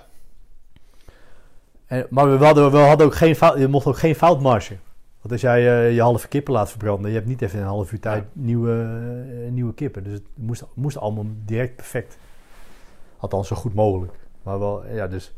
[1.92, 4.76] En, maar we hadden, we hadden ook geen fout, je mocht ook geen foutmarge.
[5.20, 7.70] Want als jij eh, je halve kippen laat verbranden, je hebt niet even in een
[7.70, 10.04] half uur tijd nieuwe, eh, nieuwe kippen.
[10.04, 12.16] Dus het moest, moest allemaal direct perfect.
[13.18, 14.12] Althans, zo goed mogelijk.
[14.42, 15.32] Maar wel, ja, dus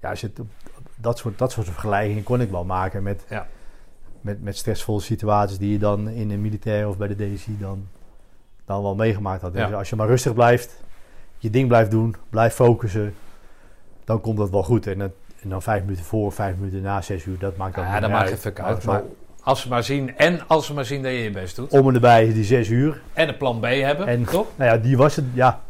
[0.00, 0.46] ja, als je het
[0.96, 3.46] dat, soort, dat soort vergelijkingen kon ik wel maken met, Ja.
[4.20, 7.88] met, met stressvolle situaties die je dan in een militair of bij de DSI dan,
[8.64, 9.54] dan wel meegemaakt had.
[9.54, 9.66] Ja.
[9.66, 10.82] Dus als je maar rustig blijft,
[11.38, 13.14] je ding blijft doen, blijft focussen,
[14.04, 14.86] dan komt dat wel goed.
[14.86, 15.12] En, het,
[15.44, 18.10] en dan vijf minuten voor, vijf minuten na zes uur, dat maakt dan Ja, dat
[18.10, 18.82] maakt geen fuck Maar uit.
[18.82, 19.02] zo Maar
[19.42, 21.70] als ze maar zien, en als ze maar zien dat je je best doet.
[21.70, 23.00] Om en erbij die zes uur.
[23.12, 24.46] En een plan B hebben, En- toch?
[24.56, 25.60] Nou ja, die was het, ja.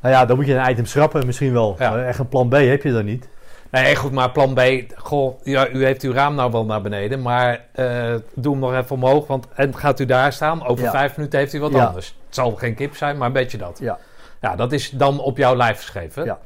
[0.00, 1.76] Nou ja, dan moet je een item schrappen misschien wel.
[1.78, 1.90] Ja.
[1.90, 3.28] Maar echt een plan B heb je dan niet.
[3.70, 4.60] Nee, goed, maar plan B,
[4.96, 8.74] goh, ja, u heeft uw raam nou wel naar beneden, maar eh, doe hem nog
[8.74, 10.90] even omhoog, want en gaat u daar staan, over Ja.
[10.90, 11.84] vijf minuten heeft u wat Ja.
[11.84, 12.06] anders.
[12.26, 13.78] Het zal geen kip zijn, maar een beetje dat.
[13.80, 13.98] Ja.
[14.40, 16.24] Ja, dat is dan op jouw lijf geschreven.
[16.24, 16.38] Ja.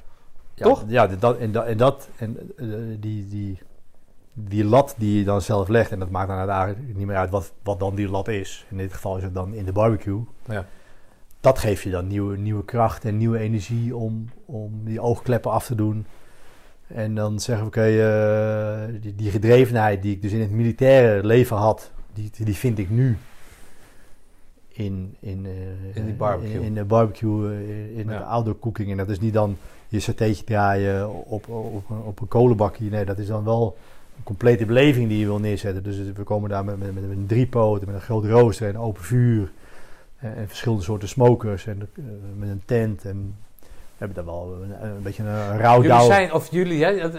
[0.63, 0.85] Ja, Toch?
[0.89, 2.67] Ja, dat, en dat, en, dat, en eh,
[3.01, 3.59] die, die,
[4.33, 7.31] die lat die je dan zelf legt, en dat maakt dan uiteindelijk niet meer uit
[7.31, 8.67] wat, wat dan die lat is.
[8.71, 10.21] In dit geval is het dan in de barbecue.
[10.49, 10.67] Ja.
[11.41, 15.67] Dat geeft je dan nieuwe, nieuwe kracht en nieuwe energie om, om die oogkleppen af
[15.67, 16.07] te doen.
[16.87, 21.27] En dan zeggen we, oké, eh, die, die gedrevenheid die ik dus in het militaire
[21.27, 23.17] leven had, die, die vind ik nu
[24.69, 26.55] in, in, eh, In die barbecue.
[26.55, 27.53] In, in de barbecue,
[27.95, 28.19] in Ja.
[28.19, 28.91] de outdoor cooking.
[28.91, 29.57] En dat is niet dan
[29.93, 32.91] je satéetje draaien op, op, een- op een kolenbakje.
[32.91, 33.77] Nee, dat is dan wel
[34.17, 35.83] een complete beleving die je wil neerzetten.
[35.83, 39.03] Dus we komen daar met, met, met een driepoot, met een groot rooster en open
[39.03, 39.51] vuur.
[40.19, 42.05] En, en verschillende soorten smokers en eh,
[42.37, 43.05] met een tent.
[43.05, 45.83] En we hebben daar wel een, een beetje een rouwdouw.
[45.97, 47.11] Jullie zijn, of jullie, hè,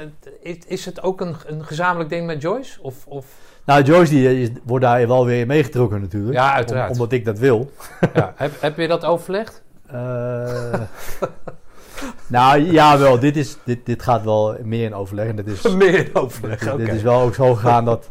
[0.68, 2.82] is, het ook een, een gezamenlijk ding met Joyce?
[2.82, 3.26] Of, of,
[3.66, 6.34] Nou, Joyce die is, wordt daar wel weer meegetrokken natuurlijk.
[6.34, 6.88] ja, uiteraard.
[6.88, 7.72] Om- omdat ik dat wil.
[8.14, 8.34] ja.
[8.36, 9.62] heb, heb je dat overlegd?
[9.88, 10.82] Eh,
[12.28, 13.20] Nou ja, wel.
[13.20, 15.28] Dit, is, dit, dit gaat wel meer in overleg.
[15.28, 18.10] En dat is, Meer overleg, dit, is wel ook zo gegaan dat,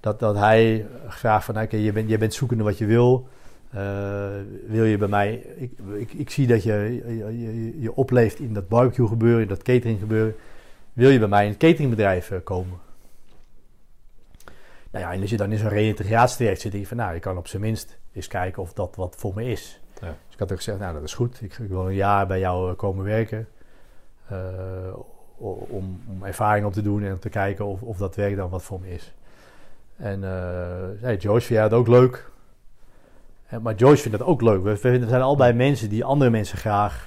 [0.00, 1.60] dat, dat hij vraagt van...
[1.60, 3.28] Oké, je, bent, je bent zoekende wat je wil.
[3.70, 4.28] Eh,
[4.66, 5.34] wil je bij mij...
[5.56, 9.48] Ik, ik, ik zie dat je, je, je, je opleeft in dat barbecue gebeuren, in
[9.48, 10.34] dat catering gebeuren.
[10.92, 12.78] Wil je bij mij in het cateringbedrijf eh, komen?
[14.90, 16.96] Nou ja, en als je dan in zo'n reïntegratietraject zit, denk je van...
[16.96, 19.80] Nou, je kan op zijn minst eens kijken of dat wat voor me is.
[20.00, 20.06] Ja.
[20.06, 21.42] Dus ik had ook gezegd, nou dat is goed.
[21.42, 23.48] Ik, ik wil een jaar bij jou eh, komen werken.
[24.28, 24.36] eh,
[25.36, 28.62] om, om ervaring op te doen en te kijken of, of dat werk dan wat
[28.62, 29.12] voor me is.
[29.96, 30.30] En eh
[31.00, 32.30] hey, Joyce vindt jij het ook leuk?
[33.46, 34.62] En, maar Joyce vindt dat ook leuk.
[34.62, 37.06] We, we zijn allebei mensen die andere mensen graag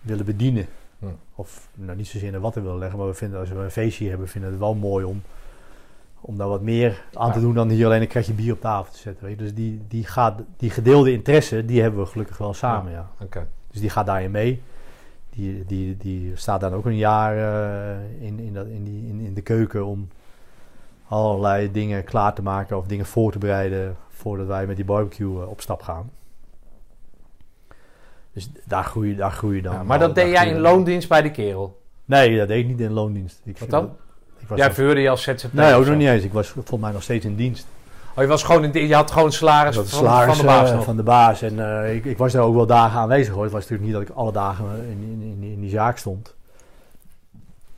[0.00, 0.66] willen bedienen.
[0.98, 1.06] Hm.
[1.34, 3.70] Of nou, niet zozeer in de watten willen leggen, maar we vinden als we een
[3.70, 5.22] feestje hebben, vinden we het wel mooi om,
[6.20, 7.44] om daar wat meer aan te Ja.
[7.44, 9.24] doen dan hier alleen een kratje bier op tafel te zetten.
[9.26, 9.42] Weet je.
[9.44, 12.92] Dus die, die, gaat, die gedeelde interesse, die hebben we gelukkig wel samen.
[12.92, 13.10] Ja.
[13.22, 13.46] Oké.
[13.70, 14.62] Dus die gaat daarin mee.
[15.30, 19.20] Die, die, die staat dan ook een jaar eh, in, in, dat, in, die, in,
[19.20, 20.08] in de keuken om
[21.08, 25.42] allerlei dingen klaar te maken of dingen voor te bereiden voordat wij met die barbecue
[25.42, 26.10] eh, op stap gaan.
[28.32, 29.72] Dus daar groei, je- daar groei je dan.
[29.74, 31.80] Ja, maar dat deed jij in loondienst bij de kerel.
[32.04, 33.40] Nee, dat deed ik niet in loondienst.
[33.44, 33.96] Ik, Wat dan?
[34.50, 35.52] Was Jij verhuurde je als ZZP?
[35.52, 36.24] nee, ook nog niet eens.
[36.24, 37.66] Ik was volgens mij nog steeds in dienst.
[38.14, 40.80] Oh, je, was gewoon in, je had gewoon salaris, van, salaris, van de baas eh,
[40.80, 41.42] van de baas.
[41.42, 43.42] En eh, ik, ik was daar ook wel dagen aanwezig hoor.
[43.42, 46.34] Het was natuurlijk niet dat ik alle dagen in, in, in, die zaak stond.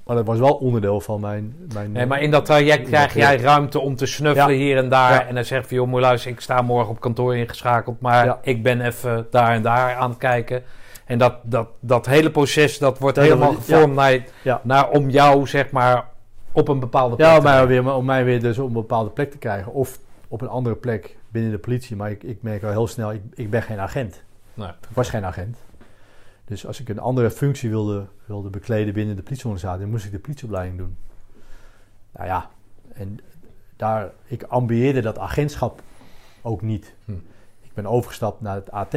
[0.05, 1.57] Maar dat was wel onderdeel van mijn...
[1.75, 4.63] mijn Nee, maar in dat traject krijg jij ruimte om te snuffelen Ja.
[4.63, 5.13] hier en daar.
[5.13, 5.27] Ja.
[5.27, 8.01] En dan zeg je joh, luisteren, ik sta morgen op kantoor ingeschakeld.
[8.01, 8.39] Maar Ja.
[8.43, 10.63] ik ben even daar en daar aan het kijken.
[11.05, 14.19] En dat, dat, dat hele proces, dat wordt dat helemaal gevormd naar,
[14.63, 16.05] naar om jou, zeg maar,
[16.53, 19.11] op een bepaalde plek Ja, om mij, weer, om mij weer dus op een bepaalde
[19.11, 19.73] plek te krijgen.
[19.73, 19.99] Of
[20.29, 21.97] op een andere plek binnen de politie.
[21.97, 24.23] Maar ik, ik merk al heel snel, ik, ik ben geen agent.
[24.55, 24.69] Nee.
[24.69, 25.57] Ik was geen agent.
[26.45, 30.19] Dus als ik een andere functie wilde, wilde bekleden binnen de politieorganisatie, moest ik de
[30.19, 30.97] politieopleiding doen.
[32.13, 32.51] Nou ja,
[32.93, 33.19] en
[33.77, 35.83] daar, ik ambieerde dat agentschap
[36.43, 36.95] ook niet.
[37.05, 37.13] Hm.
[37.61, 38.95] Ik ben overgestapt naar het AT.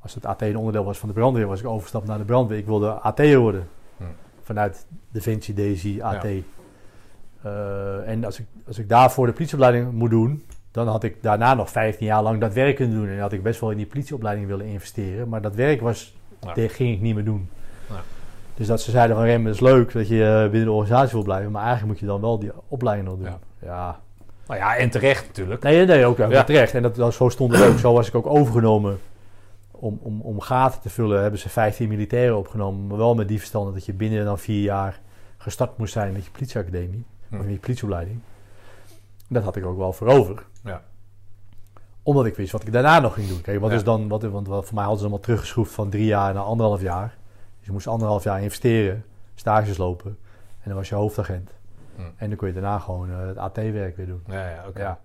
[0.00, 2.58] Als het AT een onderdeel was van de brandweer, was ik overgestapt naar de brandweer.
[2.58, 3.68] Ik wilde AT worden.
[4.50, 6.24] Vanuit Defensie, DSI, AT.
[7.42, 11.54] Eh, en als ik, als ik daarvoor de politieopleiding moet doen, dan had ik daarna
[11.54, 13.08] nog 15 jaar lang dat werk kunnen doen.
[13.08, 15.28] En had ik best wel in die politieopleiding willen investeren.
[15.28, 16.52] Maar dat werk was, Ja.
[16.54, 17.48] dat ging ik niet meer doen.
[17.88, 17.94] Ja.
[18.54, 21.12] Dus dat ze zeiden van Rem, het is leuk dat je eh, binnen de organisatie
[21.12, 21.50] wil blijven.
[21.50, 23.26] Maar eigenlijk moet je dan wel die opleiding nog doen.
[23.26, 23.38] Ja.
[23.58, 23.98] Ja.
[24.46, 25.62] Nou ja, en terecht natuurlijk.
[25.62, 26.44] Nee, nee, ook, ook Ja.
[26.44, 26.74] terecht.
[26.74, 27.78] En dat, dat, zo stond het ook.
[27.78, 28.98] Zo was ik ook overgenomen.
[29.82, 32.86] Om, om, om gaten te vullen hebben ze 15 militairen opgenomen.
[32.86, 35.00] Maar wel met die verstand dat je binnen dan vier jaar
[35.36, 37.04] gestart moest zijn met je politieacademie.
[37.28, 37.34] Hm.
[37.34, 38.20] Of met je politieopleiding.
[39.28, 40.44] Dat had ik ook wel voor over.
[40.64, 40.82] Ja.
[42.02, 43.40] Omdat ik wist wat ik daarna nog ging doen.
[43.40, 43.76] Kijk, wat Ja.
[43.76, 46.80] is dan, wat, want voor mij hadden ze allemaal teruggeschroefd van drie jaar naar anderhalf
[46.80, 47.16] jaar.
[47.58, 50.18] Dus je moest anderhalf jaar investeren, stages lopen.
[50.60, 51.50] En dan was je hoofdagent.
[51.96, 52.02] Hm.
[52.16, 54.22] En dan kon je daarna gewoon eh, het AT-werk weer doen.
[54.26, 54.80] Ja, ja, oké.
[54.80, 55.00] Ja.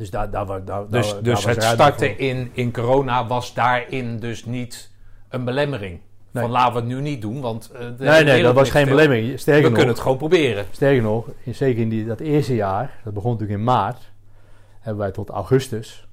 [0.00, 2.18] Dus daar, daar, wa- daar, Dus, daar, dus het starten voor.
[2.18, 4.90] in, in corona was daarin dus niet
[5.28, 6.00] een belemmering.
[6.30, 6.42] Nee.
[6.42, 7.70] Van laten we het nu niet doen, want...
[7.70, 9.30] eh, Nee, nee, dat was geen belemmering.
[9.30, 10.64] We Sterker nog, kunnen het gewoon proberen.
[10.70, 14.10] sterker nog in, zeker in die, dat eerste jaar, dat begon natuurlijk in maart,
[14.80, 16.08] hebben wij tot augustus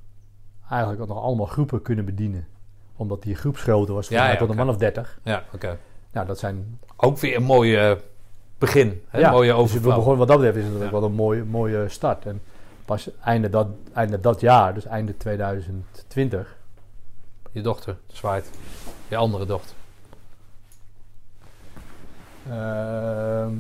[0.70, 2.48] eigenlijk nog allemaal groepen kunnen bedienen.
[2.96, 5.20] Omdat die groepsgrootte was Ja, ja, tot een man of dertig.
[5.24, 5.78] Ja, oké.
[6.12, 7.98] Nou, dat zijn Ook weer een mooie
[8.58, 9.02] begin.
[9.10, 9.20] Hè?
[9.20, 10.92] Ja, mooie dus we begonnen, wat dat betreft is het Ja.
[10.92, 12.26] wel een mooie, mooie start.
[12.26, 12.42] En
[12.88, 16.58] pas einde dat, einde dat jaar, dus einde 2020,
[17.52, 18.50] Je dochter zwaait.
[19.08, 19.76] Je andere dochter.
[22.50, 23.54] Ehm,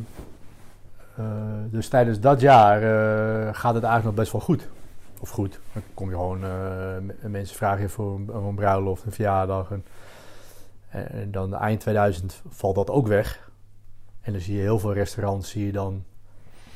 [1.15, 1.25] eh,
[1.69, 4.67] dus tijdens dat jaar eh, gaat het eigenlijk nog best wel goed.
[5.19, 5.59] Of goed.
[5.73, 9.71] Dan kom je gewoon, eh, mensen vragen je voor een, voor een bruiloft, een verjaardag.
[9.71, 9.85] En,
[10.89, 13.49] en dan eind 2000 valt dat ook weg.
[14.21, 16.03] En dan zie je heel veel restaurants, zie je dan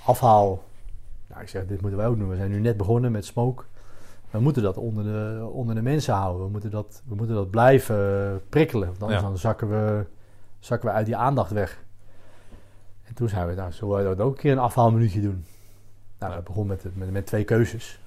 [0.06, 0.64] afhaal.
[1.32, 2.30] Nou, ik zeg, dit moeten wij ook doen.
[2.30, 3.64] We zijn nu net begonnen met smoke.
[4.32, 6.46] We moeten dat onder de, onder de mensen houden.
[6.46, 8.88] We moeten dat, we moeten dat blijven prikkelen.
[8.88, 9.28] Want anders Ja.
[9.28, 10.06] dan zakken we,
[10.60, 11.84] zakken we uit die aandacht weg.
[13.04, 15.46] En toen zijn we, nou, zullen we dat ook een keer een afhaalminuutje doen?
[16.20, 18.00] Nou, dat begon met, met, met twee keuzes.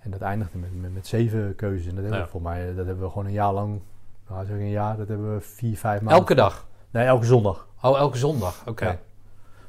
[0.00, 1.86] En dat eindigde met, met, met zeven keuzes.
[1.86, 2.24] En dat hebben Ja.
[2.24, 3.80] we voor mij, dat hebben we gewoon een jaar lang,
[4.28, 6.18] nou zeg een jaar, dat hebben we vier, vijf maanden.
[6.18, 6.66] Elke dag?
[6.90, 7.66] Nee, elke zondag.
[7.82, 8.62] Oh, elke zondag.
[8.66, 8.84] Oké.
[8.84, 8.98] Ja.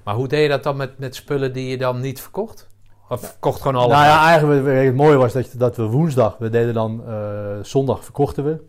[0.10, 2.68] Maar hoe deed je dat dan met, met spullen die je dan niet verkocht?
[3.10, 3.96] Of verkocht gewoon alles?
[3.96, 8.04] Nou ja, eigenlijk het mooie was dat, dat we woensdag, we deden dan, eh, zondag
[8.04, 8.64] verkochten we.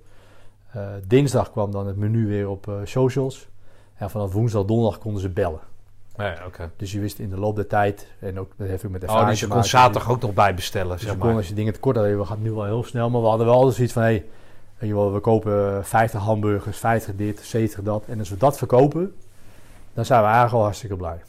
[0.72, 3.48] Eh, dinsdag kwam dan het menu weer op eh, socials.
[3.94, 5.60] En vanaf woensdag, donderdag konden ze bellen.
[6.16, 6.70] Nee, oké.
[6.76, 9.08] Dus je wist in de loop der tijd, en ook dat heeft ook met Oh,
[9.08, 9.70] ervaring dus je kon maken.
[9.70, 11.36] zaterdag ook nog bijbestellen, Dus zeg je kon maar.
[11.36, 13.10] als je dingen tekort had, we gaan nu wel heel snel.
[13.10, 14.24] Maar we hadden wel altijd zoiets van, hé,
[14.76, 18.04] hey, we kopen 50 hamburgers, 50 dit, 70 dat.
[18.06, 19.14] En als we dat verkopen,
[19.94, 21.20] dan zijn we eigenlijk al hartstikke blij.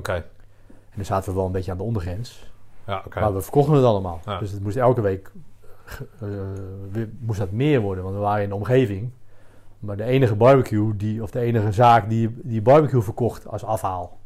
[0.00, 0.14] Oké.
[0.14, 2.50] En dan zaten we wel een beetje aan de ondergrens.
[2.86, 3.20] Ja, oké.
[3.20, 4.20] Maar we verkochten het allemaal.
[4.24, 4.38] Ja.
[4.38, 5.30] Dus het moest elke week
[6.20, 6.28] eh,
[6.90, 9.10] weer- moest dat meer worden, want we waren in de omgeving.
[9.78, 14.18] Maar de enige barbecue, die, of de enige zaak die, die barbecue verkocht als afhaal.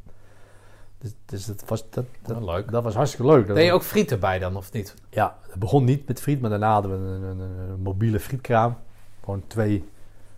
[0.98, 2.70] Dus, dus dat, was, dat, dat, leuk.
[2.70, 3.46] dat was hartstikke leuk.
[3.46, 4.94] Deed je ook friet erbij dan, of niet?
[5.10, 8.76] Ja, het begon niet met friet, maar daarna hadden we een, een, mobiele frietkraam.
[9.20, 9.84] Gewoon twee,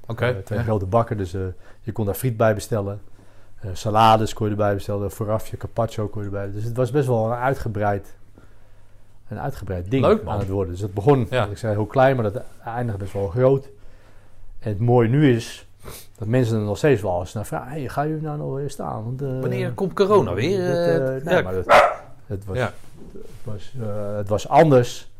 [0.07, 0.65] eh, twee ja.
[0.65, 1.41] grote bakken, dus eh,
[1.81, 3.01] je kon daar friet bij bestellen.
[3.61, 6.51] Eh, salades kon je erbij bestellen, voorafje, carpaccio kon je erbij.
[6.53, 8.15] Dus het was best wel een uitgebreid,
[9.29, 10.73] een uitgebreid ding Leuk, aan het worden.
[10.73, 11.45] Dus het begon, Ja.
[11.47, 13.69] ik zei heel klein, maar dat eindigde best wel groot.
[14.59, 15.67] En het mooie nu is
[16.19, 17.71] dat mensen er nog steeds wel eens naar vragen.
[17.71, 19.05] Hey, ga je nou nog weer staan?
[19.05, 20.59] Want, eh, Wanneer komt corona weer?
[20.67, 20.77] dat,
[21.19, 21.43] eh, nee, ja.
[21.43, 21.67] maar dat,
[22.27, 22.73] het, was, Ja.
[23.13, 23.73] het, was,
[24.17, 25.11] het was anders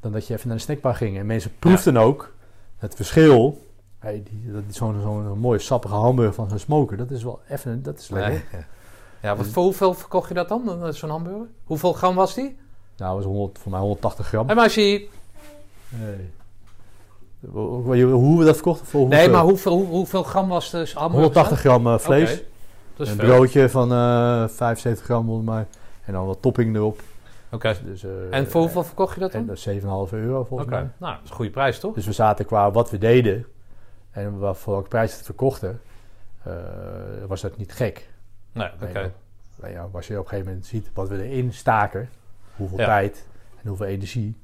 [0.00, 1.18] dan dat je even naar de snackbar ging.
[1.18, 2.32] En mensen proefden ook
[2.78, 3.66] het verschil.
[3.98, 4.22] Hey,
[4.70, 6.96] zo'n zo'n mooie sappige hamburger van zo'n smoker.
[6.96, 8.30] Dat is wel even, dat is lekker.
[8.52, 8.62] Nee.
[9.22, 11.46] Ja, wat, voor hoeveel verkocht je dat dan, eh, zo'n hamburger?
[11.64, 12.56] Hoeveel gram was die?
[12.96, 14.46] Nou, dat was 100, voor mij 180 gram.
[14.46, 15.08] Hey, maar als je,
[15.88, 16.30] Nee.
[17.50, 18.86] Hoe hoe we dat verkochten?
[18.86, 19.32] Voor nee, hoeveel?
[19.34, 21.10] maar hoeveel, hoe- hoeveel gram was de hamburger?
[21.10, 22.42] 180 gram eh, vlees.
[22.96, 23.16] Een veel.
[23.16, 25.66] broodje van eh 75 gram volgens mij.
[26.04, 27.00] En dan wat topping erop.
[27.52, 27.76] Oké.
[27.84, 29.46] Dus, En voor hoeveel verkocht je dat dan?
[29.46, 30.78] dat is 7,5 euro volgens Oké.
[30.80, 30.88] mij.
[30.98, 31.94] Nou, dat is een goede prijs, toch?
[31.94, 33.46] Dus we zaten qua wat we deden
[34.18, 35.80] en wat voor welke prijs het verkochten,
[36.42, 36.52] eh,
[37.26, 38.08] was dat niet gek.
[38.52, 38.92] Nee, oké.
[38.92, 39.10] Nee,
[39.60, 42.08] Nou ja, als je op een gegeven moment ziet wat we erin staken,
[42.56, 42.84] hoeveel Ja.
[42.84, 43.26] tijd
[43.62, 44.36] en hoeveel energie,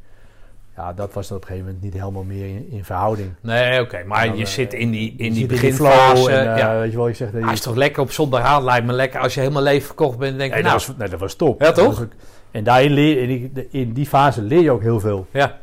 [0.76, 3.34] ja, dat was dan op een gegeven moment niet helemaal meer in, in verhouding.
[3.40, 4.04] Nee, oké.
[4.04, 6.30] Maar dan, je eh, zit in die, in die beginfase.
[6.32, 6.78] en, eh, ja.
[6.78, 7.42] Weet je wel, je zegt dat.
[7.42, 9.20] Hij is toch lekker op zondagavond, lijkt me lekker.
[9.20, 11.60] Als je helemaal leeg verkocht bent, denk nee, dat nou, was, nee, dat was top.
[11.60, 11.94] Ja, toch?
[11.94, 12.12] Dat ook-
[12.50, 15.26] en daarin leer, in, die, in die fase leer je ook heel veel.
[15.30, 15.60] ja,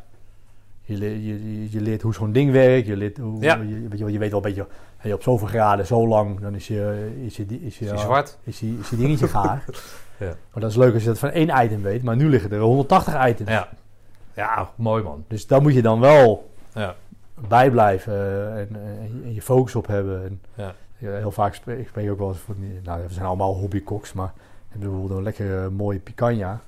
[0.84, 1.26] Je, je,
[1.62, 2.88] je, je leert hoe zo'n ding werkt.
[2.88, 3.56] Je, leert hoe, Ja.
[3.56, 6.40] je, weet je, wel, je weet wel een beetje, hey, op zoveel graden, zo lang,
[6.40, 8.38] dan is je, is je, is je, is zwart.
[8.44, 9.66] is die dingetje gaar.
[10.20, 10.26] Ja.
[10.28, 12.04] Maar dat is leuk als je dat van één item weet.
[12.04, 13.50] Maar nu liggen er 180 items.
[13.50, 13.70] Ja.
[14.36, 15.24] ja, mooi man.
[15.28, 16.96] Dus daar moet je dan wel Ja.
[17.48, 20.24] bij blijven eh, en, en, en je focus op hebben.
[20.24, 20.74] En, Ja.
[20.98, 23.54] ja, heel vaak spreek ik spreek ook wel eens van, die- nou, we zijn allemaal
[23.56, 26.62] hobbykoks, maar we hebben bijvoorbeeld een lekkere mooie picanha.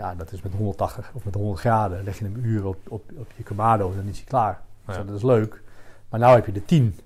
[0.00, 2.04] Ja, dat is met 180 of met 100 graden.
[2.04, 4.60] Leg je hem uur op, op, op je kamado, dan is hij klaar.
[4.86, 5.02] Dus Ja.
[5.02, 5.60] dat is leuk.
[6.08, 6.96] Maar nou heb je er 10.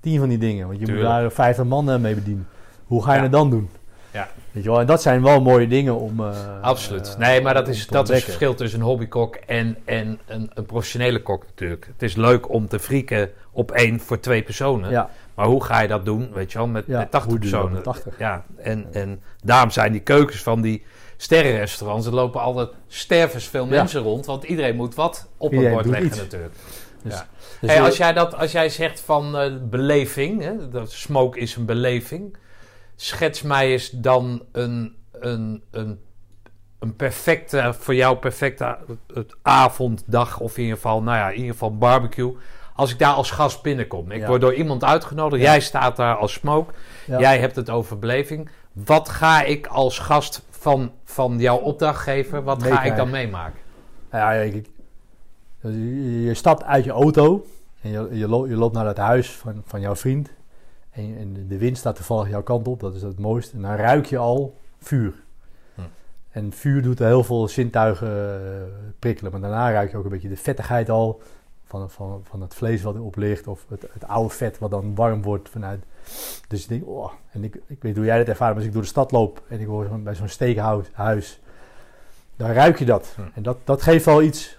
[0.00, 0.66] 10 van die dingen.
[0.66, 1.08] Want je Tuurlijk.
[1.08, 2.46] moet daar 50 man eh, mee bedienen.
[2.86, 3.22] Hoe ga je Ja.
[3.22, 3.68] het dan doen?
[4.10, 4.28] Ja.
[4.52, 4.80] Weet je wel?
[4.80, 6.20] En dat zijn wel mooie dingen om.
[6.20, 7.14] eh, Absoluut.
[7.18, 10.66] Nee, maar dat is, dat is het verschil tussen een hobbykok en, en een, een
[10.66, 11.86] professionele kok natuurlijk.
[11.86, 14.90] Het is leuk om te frieken op één voor twee personen.
[14.90, 17.40] Ja, Maar hoe ga je dat doen, weet je wel, met, Ja, met 80 hoe
[17.40, 17.84] doe je dat personen?
[17.86, 18.18] met 80?
[18.18, 20.84] Ja, en, en daarom zijn die keukens van die
[21.16, 23.70] sterrenrestaurants, er lopen altijd stervensveel Ja.
[23.70, 26.16] mensen rond, want iedereen moet wat op het bord leggen iets.
[26.18, 26.54] natuurlijk.
[27.02, 27.26] dus, Ja.
[27.60, 31.56] dus hey, als, jij dat, als jij zegt van eh, beleving, hè, dat smoke is
[31.56, 32.36] een beleving,
[32.96, 36.00] schets mij eens dan een, een, een,
[36.78, 38.76] een perfecte, voor jou perfecte
[39.14, 42.36] het avond, dag of in ieder geval, nou ja, in ieder geval barbecue.
[42.74, 44.26] Als ik daar als gast binnenkom, ik Ja.
[44.26, 45.50] word door iemand uitgenodigd, Ja.
[45.50, 46.72] jij staat daar als smoke,
[47.06, 47.18] ja.
[47.20, 48.48] jij hebt het over beleving.
[48.72, 53.58] Wat ga ik als gast van, van jouw opdrachtgever, wat ga ik dan meemaken?
[54.12, 57.46] Ja, je, je stapt uit je auto
[57.80, 60.30] en je, je, lo- je loopt naar het huis van, van jouw vriend.
[60.90, 63.56] En, de- wind staat toevallig jouw kant op, dat is het mooiste.
[63.56, 65.14] En dan ruik je al vuur.
[65.74, 65.80] Hm.
[66.30, 68.62] En vuur doet heel veel zintuigen eh,
[68.98, 69.32] prikkelen.
[69.32, 71.20] Maar daarna ruik je ook een beetje de vettigheid al
[71.64, 73.46] van, van, van het vlees wat erop ligt.
[73.46, 75.84] Of het, het oude vet wat dan warm wordt vanuit.
[76.48, 78.72] Dus ik denk, oh, en ik, ik weet hoe jij dat ervaart, maar als ik
[78.72, 81.40] door de stad loop en ik hoor bij zo'n steakhouse, huis,
[82.36, 83.12] dan ruik je dat.
[83.16, 83.22] Hm.
[83.34, 84.58] En dat, dat geeft wel iets.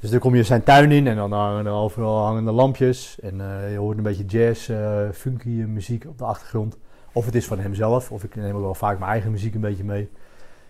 [0.00, 3.20] Dus dan kom je zijn tuin in en dan hangen er overal hangende lampjes.
[3.20, 6.76] En eh, je hoort een beetje jazz, eh, funky muziek op de achtergrond.
[7.12, 9.60] Of het is van hemzelf, of ik neem ook wel vaak mijn eigen muziek een
[9.60, 10.10] beetje mee.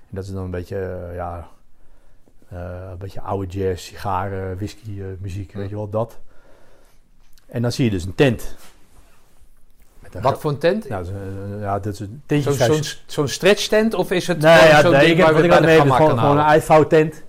[0.08, 1.48] En dat is dan een beetje, eh, ja,
[2.90, 5.58] een beetje oude jazz, sigaren, whisky muziek, Ja.
[5.58, 6.18] weet je wel, dat.
[7.46, 8.56] En dan zie je dus een tent.
[10.22, 10.88] Wat voor een tent?
[10.88, 11.06] Nou,
[11.60, 12.52] ja, dat is een Zo'n tentje.
[12.52, 15.26] zo'n zo'n stretch tent of is het Nee, gewoon ja, zo'n nee, ding ik heb,
[15.26, 17.22] waar wat we ik bij de gewoon, een uitvouwtent.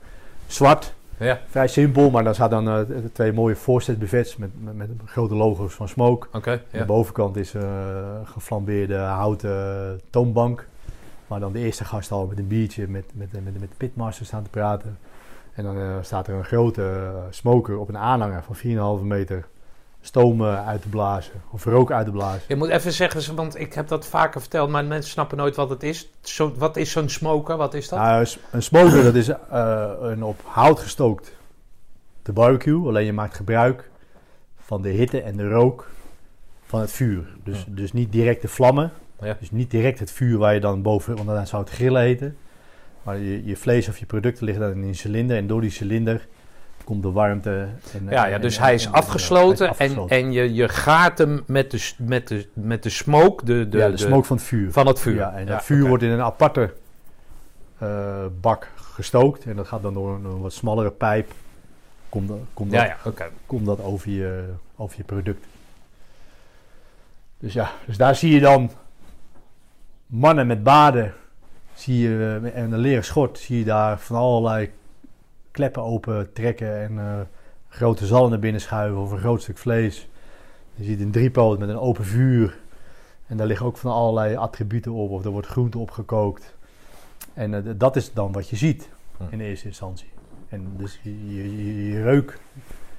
[0.47, 2.79] Zwart, Ja, vrij simpel, maar daar dan eh,
[3.13, 6.27] twee mooie voorzetbuffets met, met, met grote logo's van Smoke.
[6.31, 6.51] oké.
[6.51, 6.79] Aan ja.
[6.79, 10.67] de bovenkant is een geflambeerde houten toonbank.
[11.27, 14.25] Waar dan de eerste gast al met een biertje met, met, met, met de pitmaster
[14.25, 14.97] staan te praten.
[15.53, 19.45] En dan eh, staat er een grote eh, smoker op een aanhanger van 4,5 meter
[20.05, 21.33] stoom eh, uit te blazen.
[21.51, 22.41] Of rook uit te blazen.
[22.47, 25.69] Je moet even zeggen, want ik heb dat vaker verteld, maar mensen snappen nooit wat
[25.69, 26.09] het is.
[26.21, 27.57] Zo, wat is zo'n smoker?
[27.57, 27.99] Wat is dat?
[27.99, 31.35] Nou, een smoker dat is eh, een op hout gestookt
[32.21, 32.87] de barbecue.
[32.87, 33.89] Alleen je maakt gebruik
[34.57, 35.89] van de hitte en de rook
[36.65, 37.27] van het vuur.
[37.43, 38.91] Dus, dus niet direct de vlammen.
[39.21, 39.37] Ja.
[39.39, 42.37] Dus niet direct het vuur waar je dan boven, want dan zou het grillen heten.
[43.03, 45.37] Maar je, je vlees of je producten liggen dan in een cilinder.
[45.37, 46.27] En door die cilinder
[46.85, 47.67] komt de warmte.
[47.93, 50.17] En, Ja, ja, dus en- hij is en- afgesloten, hij is en, afgesloten.
[50.17, 53.85] en je, je gaart hem met de, met de, met de smoke, de, de, ja,
[53.85, 54.71] de, de- smoke van het vuur.
[54.71, 55.15] van het vuur.
[55.15, 56.73] Ja, en Ja, dat vuur wordt in een aparte
[57.77, 59.45] eh, bak gestookt.
[59.45, 61.31] En dat gaat dan door een, een wat smallere pijp.
[62.09, 62.97] Komt, dat- komt, dat, Ja,
[63.45, 64.43] komt dat over je,
[64.75, 65.45] over je product.
[67.39, 68.71] Dus ja, dus daar zie je dan
[70.05, 71.13] mannen met baden.
[71.73, 74.71] Zie je, eh, en een leren schort, zie je daar van allerlei
[75.55, 77.19] kleppen open trekken en eh,
[77.69, 80.09] grote zalm naar binnen schuiven of een groot stuk vlees.
[80.75, 82.57] Je ziet een driepoot met een open vuur.
[83.27, 86.55] En daar liggen ook van allerlei attributen op, of er wordt groente opgekookt.
[87.33, 89.23] En eh, dat is dan wat je ziet Hm.
[89.29, 90.09] in eerste instantie.
[90.49, 92.39] En dus je, je, je, reuk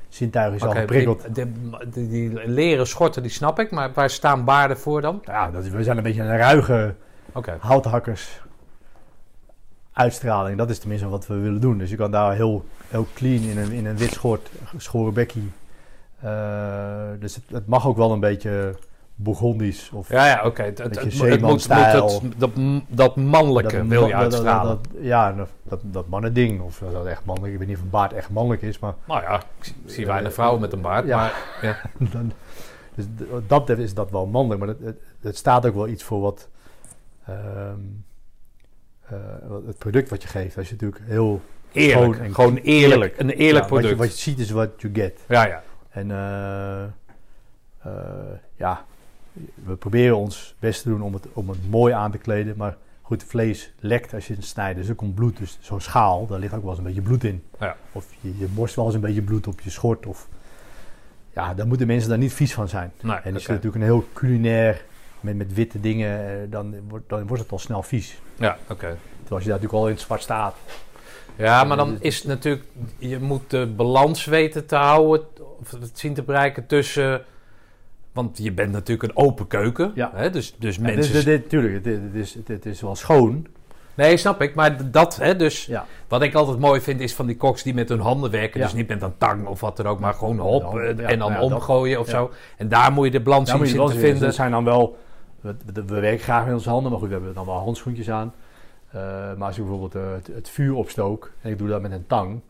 [0.08, 1.34] zintuig is al geprikkeld.
[1.34, 1.52] die,
[1.86, 5.20] die, die leren schorten, die snap ik, maar waar staan baarden voor dan?
[5.24, 6.94] Ja, dat is, we zijn een beetje een ruige
[7.32, 7.56] Oké.
[7.60, 8.40] houthakkers
[9.96, 10.58] uitstraling.
[10.58, 11.78] Dat is tenminste wat we willen doen.
[11.78, 15.50] Dus je kan daar heel, heel clean in een, in een wit schort, geschoren bekkie.
[16.20, 16.30] Eh,
[17.20, 18.74] dus het, het mag ook wel een beetje
[19.14, 19.90] Bourgondisch.
[19.92, 20.62] Of Ja, ja, oké.
[20.62, 21.40] Het, het, het, moet- het
[22.36, 22.50] dat,
[22.88, 24.78] dat mannelijke wil je uitstralen.
[24.82, 26.60] dat- ja, dat, dat, mannending.
[26.60, 27.52] Of dat echt mannelijk.
[27.52, 28.78] Ik weet niet of een baard echt mannelijk is.
[28.78, 31.16] Maar nou ja, ik zie weinig vrouwen met een baard, Ja.
[31.16, 31.76] maar ja.
[32.12, 32.32] dan,
[32.94, 33.04] dus
[33.46, 34.60] dat is dat wel mannelijk.
[34.60, 36.48] Maar het, het, het staat ook wel iets voor wat...
[37.26, 37.80] ehm,
[39.10, 39.16] eh,
[39.66, 40.56] het product wat je geeft.
[40.58, 41.40] Als je natuurlijk heel...
[41.72, 42.14] eerlijk.
[42.16, 43.18] Gewoon Gewoon, en- eerlijk, eerlijk.
[43.20, 43.98] Een eerlijk Ja, wat, je, product.
[43.98, 45.20] wat je ziet is wat you get.
[45.28, 45.62] Ja, ja.
[45.90, 47.90] En eh, eh,
[48.56, 48.84] ja,
[49.64, 52.54] we proberen ons best te doen om het, om het mooi aan te kleden.
[52.56, 54.78] Maar goed, vlees lekt als je het snijdt.
[54.78, 55.38] Dus er komt bloed.
[55.38, 57.42] Dus zo'n schaal, daar ligt ook wel eens een beetje bloed in.
[57.60, 57.76] Ja.
[57.92, 60.06] Of je, je borst wel eens een beetje bloed op je schort.
[60.06, 60.28] Of,
[61.32, 62.92] ja, daar moeten mensen daar niet vies van zijn.
[63.02, 63.48] Nee, En je oké.
[63.50, 64.84] natuurlijk een heel culinair
[65.26, 68.18] met, met witte dingen, eh, dan wordt, dan wordt het al snel vies.
[68.38, 68.76] Ja, oké.
[68.76, 68.96] Terwijl
[69.28, 70.56] als je daar natuurlijk al in het zwart staat.
[71.36, 72.64] Ja, maar dan is het natuurlijk...
[72.98, 75.26] Je moet de balans weten te houden...
[75.60, 77.22] of het zien te bereiken tussen...
[78.12, 79.92] Want je bent natuurlijk een open keuken.
[79.94, 80.10] Ja.
[80.14, 80.30] Hè?
[80.30, 81.12] Dus, dus En mensen...
[81.12, 83.46] dit, dit, tuurlijk, het, het is, het, is wel schoon.
[83.94, 84.54] Nee, snap ik.
[84.54, 85.66] Maar dat, hè, dus...
[85.66, 85.86] Ja.
[86.08, 88.60] Wat ik altijd mooi vind, is van die koks die met hun handen werken.
[88.60, 88.66] Ja.
[88.66, 90.62] Dus niet met een tang of wat dan ook, maar gewoon hop.
[90.72, 92.12] Ja, eh, ja, en dan ja, dat- omgooien of ja.
[92.12, 92.30] zo.
[92.56, 94.26] En daar moet je de balans Ja, in te vinden.
[94.26, 94.96] Er zijn dan wel,
[95.46, 98.10] we, we- we werken graag met onze handen, maar goed, we hebben dan wel handschoentjes
[98.10, 98.32] aan.
[98.90, 99.00] Eh,
[99.36, 102.06] maar als ik bijvoorbeeld eh, het, het vuur opstook en ik doe dat met een
[102.06, 102.40] tang,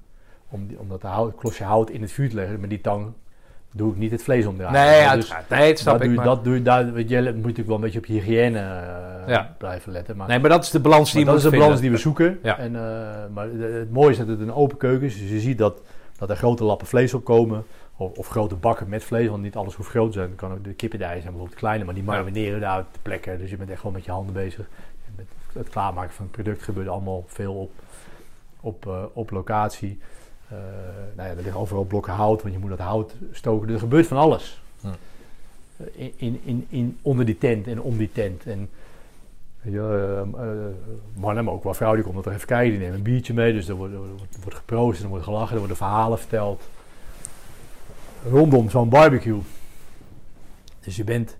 [0.50, 3.07] om, die, om dat hout, klosje hout in het vuur te leggen, met die tang
[3.73, 4.73] doe ik niet het vlees omdraaien.
[4.91, 5.49] Nee, Dus uiteraard.
[5.49, 6.08] Nee, dat snap dat ik.
[6.08, 8.05] doe, maar- dat doe je, daar, weet je, moet je natuurlijk wel een beetje op
[8.05, 9.55] hygiëne eh, Ja.
[9.58, 10.16] blijven letten.
[10.16, 11.97] Maar, nee, maar dat is de balans die je dat is de balans die we
[11.97, 12.39] zoeken.
[12.42, 12.58] Ja.
[12.58, 12.73] En,
[13.33, 15.18] maar het mooie is dat het een open keuken is.
[15.20, 15.81] Dus je ziet dat,
[16.18, 17.65] dat er grote lappen vlees op komen.
[17.97, 20.34] Of, of grote bakken met vlees, want niet alles hoeft groot te zijn.
[20.34, 23.39] Kan ook de kippendij zijn bijvoorbeeld kleiner, maar die marineren daar te plekken.
[23.39, 24.68] Dus je bent echt gewoon met je handen bezig.
[25.16, 27.73] Met het klaarmaken van het product gebeurt allemaal veel op,
[28.60, 29.99] op, eh, op locatie.
[30.49, 30.57] Eh,
[31.16, 33.66] nou ja, er liggen overal blokken hout, want je moet dat hout stoken.
[33.66, 34.60] Dus er gebeurt van alles.
[34.81, 34.86] Hm.
[35.76, 38.47] Eh, In, in, in, in, onder die tent en om die tent.
[38.47, 38.68] En
[39.75, 40.26] eh, eh,
[41.15, 42.70] mannen, maar ook wel vrouwen, die komen er even kijken.
[42.70, 45.25] Die nemen een biertje mee, dus er wordt, er wordt, er wordt geproost, er wordt
[45.25, 46.62] gelachen, er worden verhalen verteld.
[48.30, 49.40] Rondom zo'n barbecue.
[50.80, 51.36] Dus je bent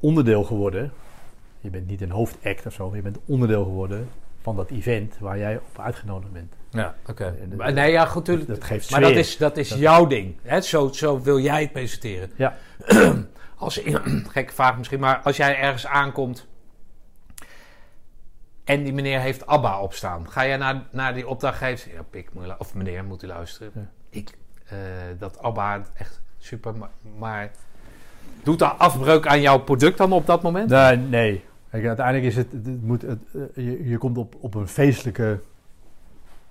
[0.00, 0.92] onderdeel geworden.
[1.60, 4.08] Je bent niet een hoofdact of zo, maar je bent onderdeel geworden
[4.42, 6.52] van dat event waar jij op uitgenodigd bent.
[6.70, 7.34] Ja, oké.
[7.72, 8.48] Nee, ja, goed, tuurlijk.
[8.48, 9.20] Dat geeft Maar dat sfeer.
[9.20, 10.34] is, dat is Dat- jouw ding.
[10.42, 10.60] Hè?
[10.60, 12.30] Zo, zo wil jij het presenteren.
[12.36, 12.56] Ja.
[13.58, 13.80] Als,
[14.36, 16.46] gekke vraag misschien, maar als jij ergens aankomt
[18.64, 22.42] en die meneer heeft ABBA opstaan, ga jij naar, naar die opdrachtgever ja, pik, moet
[22.42, 23.70] je lu- of meneer, moet u luisteren.
[23.74, 23.90] Ja.
[24.10, 24.30] Ik,
[24.68, 24.76] eh,
[25.18, 26.74] dat ABBA, echt super,
[27.18, 27.50] maar,
[28.42, 30.70] doet dat afbreuk aan jouw product dan op dat moment?
[30.70, 31.44] Nee, nee.
[31.70, 35.40] Kijk, uiteindelijk is het, het moet, het, eh, je, je komt op, op een feestelijke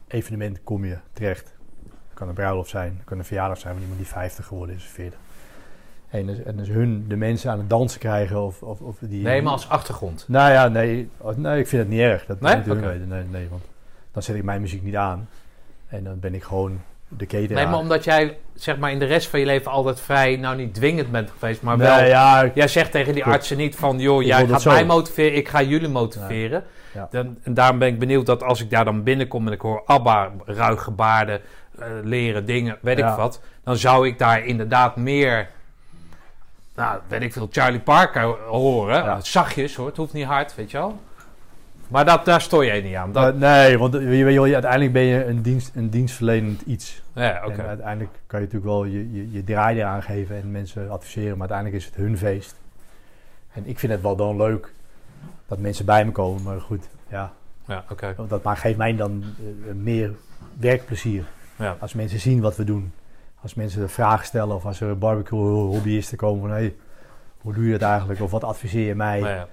[0.08, 1.54] evenement kom je terecht.
[1.84, 4.76] Het kan een bruiloft zijn, het kan een verjaardag zijn van iemand die 50 geworden
[4.76, 5.20] is of 40.
[6.10, 9.24] En dus, en dus hun de mensen aan het dansen krijgen of, of, of die...
[9.24, 10.26] Nee, maar als achtergrond.
[10.28, 12.26] Nou ja, nee, nee, ik vind het niet erg.
[12.26, 12.56] Dat Nee?
[12.56, 13.08] weten.
[13.08, 13.64] Nee, nee, want
[14.12, 15.30] dan zet ik mijn muziek niet aan.
[15.88, 16.82] En dan ben ik gewoon
[17.18, 17.56] de cateraar.
[17.64, 20.56] Nee, maar omdat jij zeg maar in de rest van je leven altijd vrij, nou
[20.56, 23.38] niet dwingend bent geweest, maar Nee, wel ja, Jij zegt tegen die Klopt.
[23.38, 26.64] artsen niet van, joh, Ik jij gaat mij motiveren, ik ga jullie motiveren.
[26.94, 27.08] Ja.
[27.12, 29.82] Dan, en daarom ben ik benieuwd dat als ik daar dan binnenkom en ik hoor
[29.86, 31.42] ABBA, ruige baarden,
[31.80, 33.42] eh, leren dingen, weet ik wat.
[33.64, 35.50] Dan zou ik daar inderdaad meer,
[36.76, 39.22] nou, weet ik veel, Charlie Parker horen.
[39.26, 41.00] Zachtjes hoor, het hoeft niet hard, weet je wel.
[41.88, 43.12] Maar dat, daar stoor jij niet aan.
[43.12, 47.02] Dat, Eh, nee, want je, je, je- uiteindelijk ben je een, dienst, een dienstverlenend iets.
[47.14, 47.62] ja, oké.
[47.62, 51.50] Uiteindelijk kan je natuurlijk wel je, je, je draai eraan geven en mensen adviseren, maar
[51.50, 52.56] uiteindelijk is het hun feest.
[53.54, 54.74] En ik vind het wel dan leuk
[55.48, 57.32] dat mensen bij me komen, maar goed, ja,
[57.68, 58.16] Ja, oké.
[58.28, 59.24] dat maar geeft mij dan
[59.68, 60.12] eh, meer
[60.60, 61.24] werkplezier.
[61.56, 61.76] Ja.
[61.80, 62.92] Als mensen zien wat we doen,
[63.42, 66.76] als mensen vragen stellen of als er barbecue hobbyisten komen van hey,
[67.38, 69.20] hoe doe je dat eigenlijk of wat adviseer je mij?
[69.20, 69.48] Ja.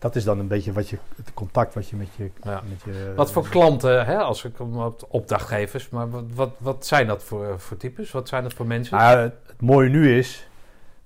[0.00, 2.30] Dat is dan een beetje wat je, het contact wat je met je...
[2.42, 2.62] Ja.
[2.68, 7.06] Met je Wat voor klanten, hè, als ik op opdrachtgevers, maar wat, wat, wat zijn
[7.06, 8.10] dat voor, voor types?
[8.10, 8.96] Wat zijn dat voor mensen?
[8.96, 10.48] Nou, het, mooie nu is,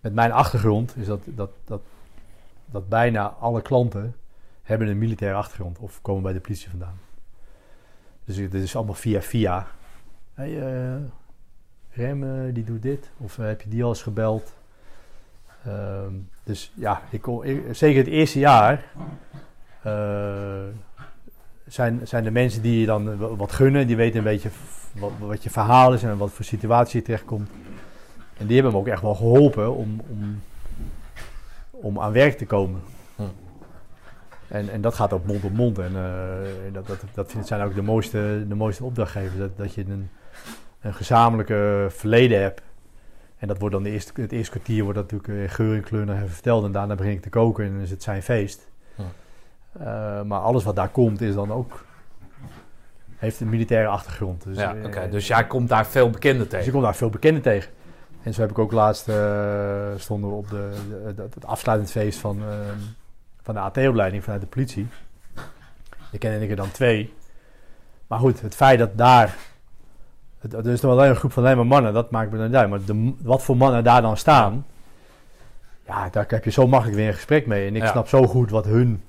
[0.01, 1.81] met mijn achtergrond, is dat, dat, dat,
[2.67, 4.15] dat bijna alle klanten
[4.63, 6.99] hebben een militaire achtergrond of komen bij de politie vandaan.
[8.25, 9.67] Dus het is allemaal via via.
[10.35, 11.01] Hey, eh,
[11.91, 13.11] Rem, eh, die doet dit.
[13.17, 14.55] Of eh, heb je die al eens gebeld?
[15.65, 16.13] Ehm,
[16.45, 17.27] dus ja, ik,
[17.71, 18.85] zeker het eerste jaar
[19.83, 19.93] eh,
[21.67, 23.87] zijn, zijn de mensen die je dan wat gunnen.
[23.87, 24.51] Die weten een beetje
[24.93, 27.51] wat, wat je verhaal is en wat voor situatie je terechtkomt.
[28.37, 30.41] En die hebben me ook echt wel geholpen om, om,
[31.71, 32.81] om aan werk te komen.
[33.17, 33.23] Hm.
[34.49, 35.79] En, en dat gaat op mond op mond.
[35.79, 39.39] En eh, dat, dat, dat vind- zijn ook de mooiste, de mooiste opdrachtgevers.
[39.39, 40.11] Dat, dat je een,
[40.81, 42.63] een gezamenlijke verleden hebt.
[43.45, 45.83] En dat wordt dan de eerste, het eerste kwartier wordt dat natuurlijk in geur en
[45.83, 46.65] kleur nog even verteld.
[46.65, 48.69] En daarna begin ik te koken en dan is het zijn feest.
[48.95, 49.03] Hm.
[49.73, 51.85] Eh, maar alles wat daar komt is dan ook...
[53.17, 54.45] Heeft een militaire achtergrond.
[54.45, 55.11] Dus, ja, eh.
[55.11, 56.73] Dus jij komt daar veel bekenden dus je tegen.
[56.73, 57.71] komt daar veel bekenden tegen.
[58.23, 60.71] En zo heb ik ook laatst eh, stonden we op de,
[61.17, 62.49] het afsluitend feest van, eh,
[63.43, 64.87] van de AT-opleiding vanuit de politie.
[66.11, 67.15] Ik ken ik er dan twee.
[68.07, 69.37] Maar goed, het feit dat daar.
[70.53, 72.47] Het, er is nog alleen een groep van alleen maar mannen, dat maakt me dan
[72.47, 72.71] niet uit.
[72.71, 74.67] Maar de, wat voor mannen daar dan staan.
[75.87, 77.67] Ja, daar heb je zo makkelijk weer een gesprek mee.
[77.69, 77.91] En ik Ja.
[77.91, 79.03] snap zo goed wat hun,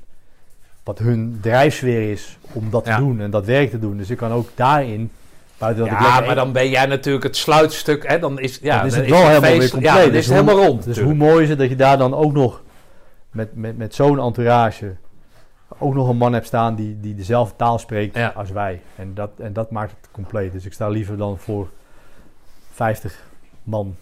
[0.83, 2.95] wat hun drijfsfeer is om dat Ja.
[2.97, 3.97] te doen en dat werk te doen.
[3.97, 5.11] Dus ik kan ook daarin.
[5.57, 8.07] Buiten dat Ja, maar dan ben jij natuurlijk het sluitstuk.
[8.07, 8.19] Hè?
[8.19, 9.91] Dan is, ja, dan is het dan wel helemaal feest- weer compleet.
[9.93, 10.83] Ja, dan Dus is het hoe- helemaal rond.
[10.83, 12.61] Dus hoe mooi is het dat je daar dan ook nog
[13.31, 14.95] met, met, met zo'n entourage
[15.77, 18.27] ook nog een man hebt staan die, die dezelfde taal spreekt Ja.
[18.35, 18.81] als wij.
[18.95, 20.51] En dat, en dat maakt het compleet.
[20.51, 21.69] Dus ik sta liever dan voor
[22.71, 23.23] 50
[23.63, 23.95] man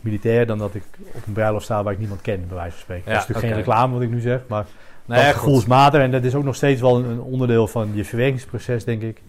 [0.00, 0.82] militair dan dat ik
[1.14, 3.04] op een bruiloft sta waar ik niemand ken, bij wijze van spreken.
[3.06, 4.66] Ja, dat is natuurlijk geen reclame wat ik nu zeg, maar
[5.06, 5.38] Nee, dat goed.
[5.42, 6.00] gevoelsmatig.
[6.00, 9.22] En dat is ook nog steeds wel een, onderdeel van je verwerkingsproces, denk ik.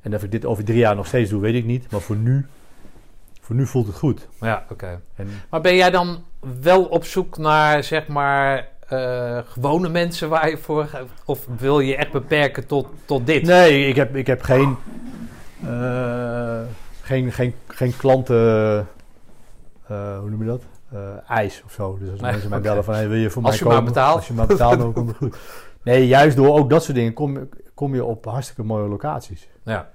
[0.00, 1.90] En of ik dit over drie jaar nog steeds doe, weet ik niet.
[1.90, 2.46] Maar voor nu,
[3.40, 4.28] voor nu voelt het goed.
[4.40, 5.00] Ja, oké.
[5.50, 6.24] Maar ben jij dan
[6.60, 10.88] wel op zoek naar, zeg maar, eh, gewone mensen waar je voor...
[11.24, 13.42] Of wil je echt beperken tot, tot dit?
[13.42, 14.76] Nee, ik heb, ik heb geen,
[15.66, 16.60] eh,
[17.00, 18.36] geen, geen, geen klanten,
[19.86, 20.62] eh, hoe noem je dat?
[21.26, 21.98] Eis of zo.
[22.00, 23.84] Dus als Nee, mensen mij bellen van, hey, wil je voor Als mij je maar
[23.84, 24.16] betaalt.
[24.16, 25.36] Als je maar betaalt, dan komt het goed.
[25.82, 29.48] Nee, juist door ook dat soort dingen kom, kom je op hartstikke mooie locaties.
[29.62, 29.90] Ja,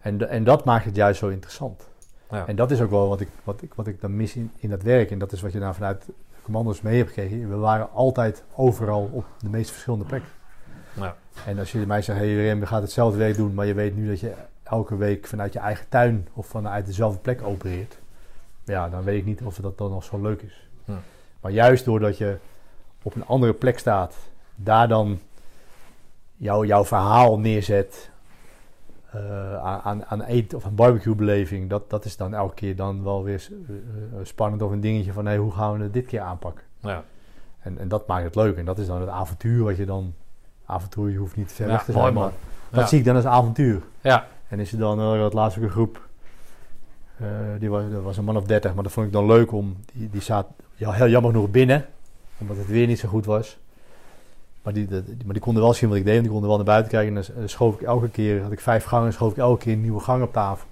[0.00, 1.88] En, en dat maakt het juist zo interessant.
[2.30, 2.46] ja.
[2.46, 4.70] En dat is ook wel wat ik, wat ik, wat ik dan mis in, in
[4.70, 5.10] dat werk.
[5.10, 6.08] En dat is wat je nou vanuit
[6.46, 7.48] commando's mee hebt gekregen.
[7.48, 10.30] We waren altijd overal op de meest verschillende plekken.
[10.94, 11.16] Ja.
[11.46, 13.96] En als je mij zegt, hey Rem, je gaat hetzelfde werk doen, maar je weet
[13.96, 17.98] nu dat je elke week vanuit je eigen tuin of vanuit dezelfde plek opereert.
[18.64, 20.68] Ja, dan weet ik niet of dat dan nog zo leuk is.
[21.40, 22.36] Maar juist doordat je
[23.02, 24.14] op een andere plek staat,
[24.54, 25.18] daar dan
[26.36, 28.10] jouw jouw verhaal neerzet
[29.16, 33.04] eh, aan, aan, eten of een barbecue beleving, dat, dat is dan elke keer dan
[33.04, 33.74] wel weer eh,
[34.18, 36.64] eh, spannend of een dingetje van hey, hoe gaan we het dit keer aanpakken.
[36.80, 37.04] ja.
[37.60, 38.56] En, en dat maakt het leuk.
[38.56, 40.14] En dat is dan het avontuur wat je dan...
[40.66, 42.30] Avontuur, je hoeft niet ver Ja, weg te zijn, maar
[42.70, 42.86] dat Ja.
[42.86, 43.82] zie ik dan als avontuur.
[44.00, 46.08] Ja, En is er dan, uh, het laatst ook een groep,
[47.58, 49.76] die was, dat was een man of dertig, maar dat vond ik dan leuk om,
[49.92, 51.86] die, die zat ja, heel jammer genoeg binnen,
[52.38, 53.58] omdat het weer niet zo goed was.
[54.66, 56.56] Maar die, die, maar die konden wel zien wat ik deed, en die konden wel
[56.56, 57.16] naar buiten kijken.
[57.16, 59.72] En dan eh, schoof ik elke keer, had ik vijf gangen, schoof ik elke keer
[59.72, 60.66] een nieuwe gang op tafel.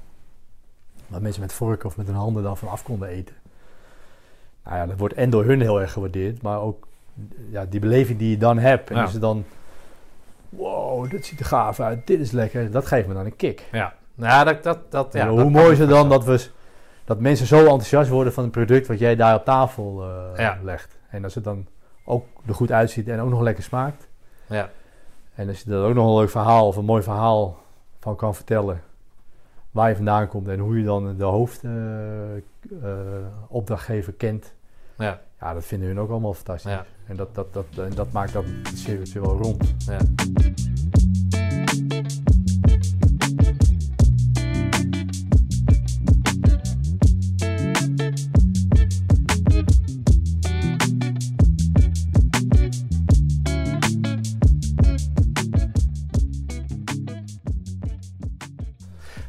[1.06, 3.34] Waar mensen met vorken of met hun handen dan vanaf konden eten.
[4.64, 6.86] Nou ja, dat wordt en door hun heel erg gewaardeerd, maar ook
[7.50, 8.90] ja, die beleving die je dan hebt.
[8.90, 9.02] En Ja.
[9.02, 9.44] als ze dan,
[10.48, 13.68] wow, dit ziet er gaaf uit, dit is lekker, dat geeft me dan een kick.
[13.72, 13.94] ja.
[14.14, 16.46] Nou, dat, dat, dat, ja, dat hoe mooi is het dan dat, we,
[17.04, 20.58] dat mensen zo enthousiast worden van het product wat jij daar op tafel eh, Ja.
[20.62, 20.98] legt.
[21.08, 21.66] En als het dan
[22.04, 24.08] ook er goed uitziet en ook nog lekker smaakt.
[24.46, 24.70] Ja.
[25.34, 27.58] En als je er ook nog een leuk verhaal of een mooi verhaal
[28.00, 28.82] van kan vertellen.
[29.70, 34.54] Waar je vandaan komt en hoe je dan de hoofdopdrachtgever kent.
[34.98, 36.70] Ja, Ja, dat vinden hun ook allemaal fantastisch.
[36.70, 36.84] Ja.
[37.06, 39.74] En dat, dat, dat, en dat maakt dat circuitje wel rond.
[39.78, 39.98] ja.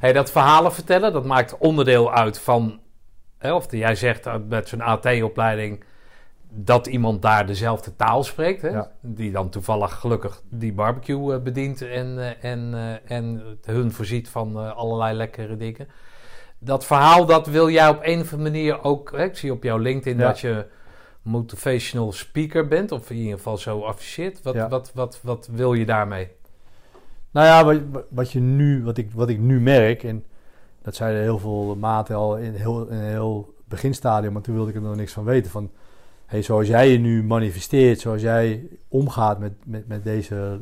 [0.06, 2.80] Hey, dat verhalen vertellen, dat maakt onderdeel uit van...
[3.38, 5.84] Hè, of jij zegt met zo'n AT-opleiding...
[6.50, 8.62] dat iemand daar dezelfde taal spreekt.
[8.62, 8.70] Hè?
[8.70, 8.92] Ja.
[9.02, 11.82] Die dan toevallig gelukkig die barbecue eh, bedient...
[11.82, 15.88] en, eh, en, eh, en hun voorziet van allerlei lekkere dingen.
[16.60, 19.12] Dat verhaal, dat wil jij op een of andere manier ook...
[19.12, 19.24] Hè?
[19.24, 20.28] Ik zie op jouw LinkedIn Ja.
[20.28, 20.66] dat je
[21.22, 22.92] motivational speaker bent...
[22.92, 24.42] of in ieder geval zo afficheert.
[24.42, 24.68] Wat, Ja.
[24.68, 26.30] wat, wat, wat wil je daarmee?
[27.36, 30.26] Nou ja, wat, je nu, wat, ik, wat ik nu merk, en
[30.82, 34.82] dat zeiden heel veel maten al in heel, heel beginstadium, maar toen wilde ik er
[34.82, 35.52] nog niks van weten.
[35.52, 35.72] Van,
[36.26, 40.60] hey, zoals jij je nu manifesteert, zoals jij omgaat met, met, met deze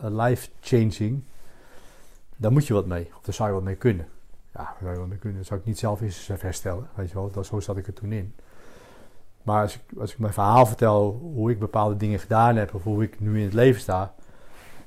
[0.00, 1.22] life-changing,
[2.36, 3.10] daar moet je wat mee.
[3.16, 4.06] Of daar zou je wat mee kunnen.
[4.54, 5.38] Ja, daar zou je wat mee kunnen.
[5.38, 6.88] Dat zou ik niet zelf eens herstellen.
[6.94, 8.34] Weet je wel, dat, zo zat ik er toen in.
[9.42, 12.82] Maar als ik, als ik mijn verhaal vertel, hoe ik bepaalde dingen gedaan heb, of
[12.82, 14.14] hoe ik nu in het leven sta,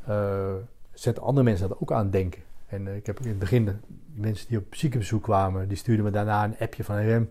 [0.06, 0.54] eh,
[0.96, 2.42] zetten andere mensen dat ook aan het denken.
[2.66, 3.76] En eh, ik heb in het begin de
[4.14, 7.30] mensen die op ziekenbezoek kwamen, die stuurden me daarna een appje van Rem.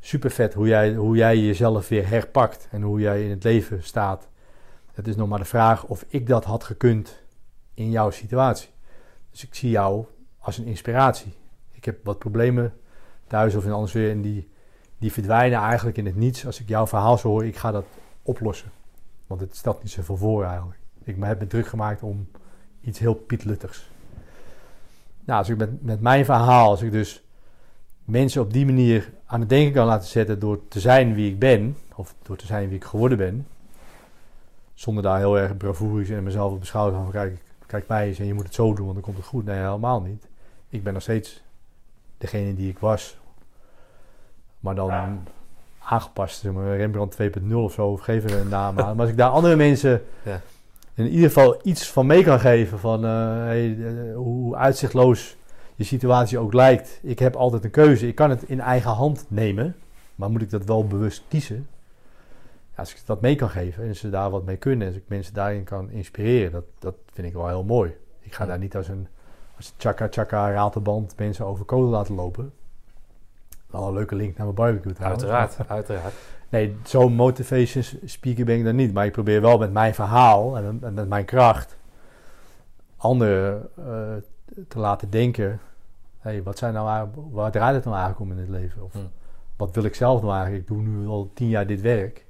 [0.00, 3.82] Super vet hoe jij, hoe jij jezelf weer herpakt en hoe jij in het leven
[3.82, 4.28] staat.
[4.92, 7.22] Het is nog maar de vraag of ik dat had gekund
[7.74, 8.68] in jouw situatie.
[9.30, 10.04] Dus ik zie jou
[10.38, 11.34] als een inspiratie.
[11.70, 12.72] Ik heb wat problemen
[13.26, 14.48] thuis of in anders weer en die,
[14.98, 16.46] die verdwijnen eigenlijk in het niets.
[16.46, 17.86] Als ik jouw verhaal zo hoor, ik ga dat
[18.22, 18.70] oplossen.
[19.26, 20.78] Want het stelt niet zoveel voor eigenlijk.
[21.04, 22.28] Ik heb me druk gemaakt om
[22.80, 23.88] iets heel pietluttigs.
[25.24, 27.22] Nou, als ik met, met mijn verhaal, als ik dus
[28.04, 31.38] mensen op die manier aan het denken kan laten zetten door te zijn wie ik
[31.38, 33.46] ben, of door te zijn wie ik geworden ben,
[34.74, 38.18] zonder daar heel erg bravoerisch en mezelf op de schouder van kijk, kijk mij eens
[38.18, 39.44] en je moet het zo doen, want dan komt het goed.
[39.44, 40.26] Nee, helemaal niet.
[40.68, 41.42] Ik ben nog steeds
[42.18, 43.16] degene die ik was,
[44.60, 45.22] maar dan
[45.78, 48.96] aangepast, zeg maar, Rembrandt 2.0 of zo, of geef er een naam aan.
[48.96, 50.40] Maar als ik daar andere mensen Ja.
[50.94, 55.36] In ieder geval iets van mee kan geven, van eh, hey, eh, hoe uitzichtloos
[55.74, 57.00] je situatie ook lijkt.
[57.02, 58.06] Ik heb altijd een keuze.
[58.06, 59.76] Ik kan het in eigen hand nemen,
[60.14, 61.68] maar moet ik dat wel bewust kiezen?
[62.70, 65.02] Ja, als ik dat mee kan geven en ze daar wat mee kunnen, en als
[65.02, 67.96] ik mensen daarin kan inspireren, dat, dat vind ik wel heel mooi.
[68.20, 69.08] Ik ga daar niet als een,
[69.56, 72.52] als chaka chaka ratelband mensen over kolen laten lopen.
[73.66, 75.24] Wel een leuke link naar mijn barbecue trouwens.
[75.24, 76.14] Uiteraard, uiteraard.
[76.50, 78.92] Nee, zo'n motivation speaker ben ik dan niet.
[78.92, 81.76] Maar ik probeer wel met mijn verhaal en, en met mijn kracht
[82.96, 84.12] anderen eh,
[84.68, 85.60] te laten denken.
[86.18, 88.82] Hey, wat zijn nou waar draait het nou eigenlijk om in het leven?
[88.84, 88.98] Of Hm.
[89.56, 90.62] wat wil ik zelf nou eigenlijk?
[90.62, 92.24] Ik doe nu al tien jaar dit werk.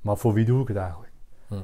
[0.00, 1.12] Maar voor wie doe ik het eigenlijk?
[1.48, 1.54] Hm.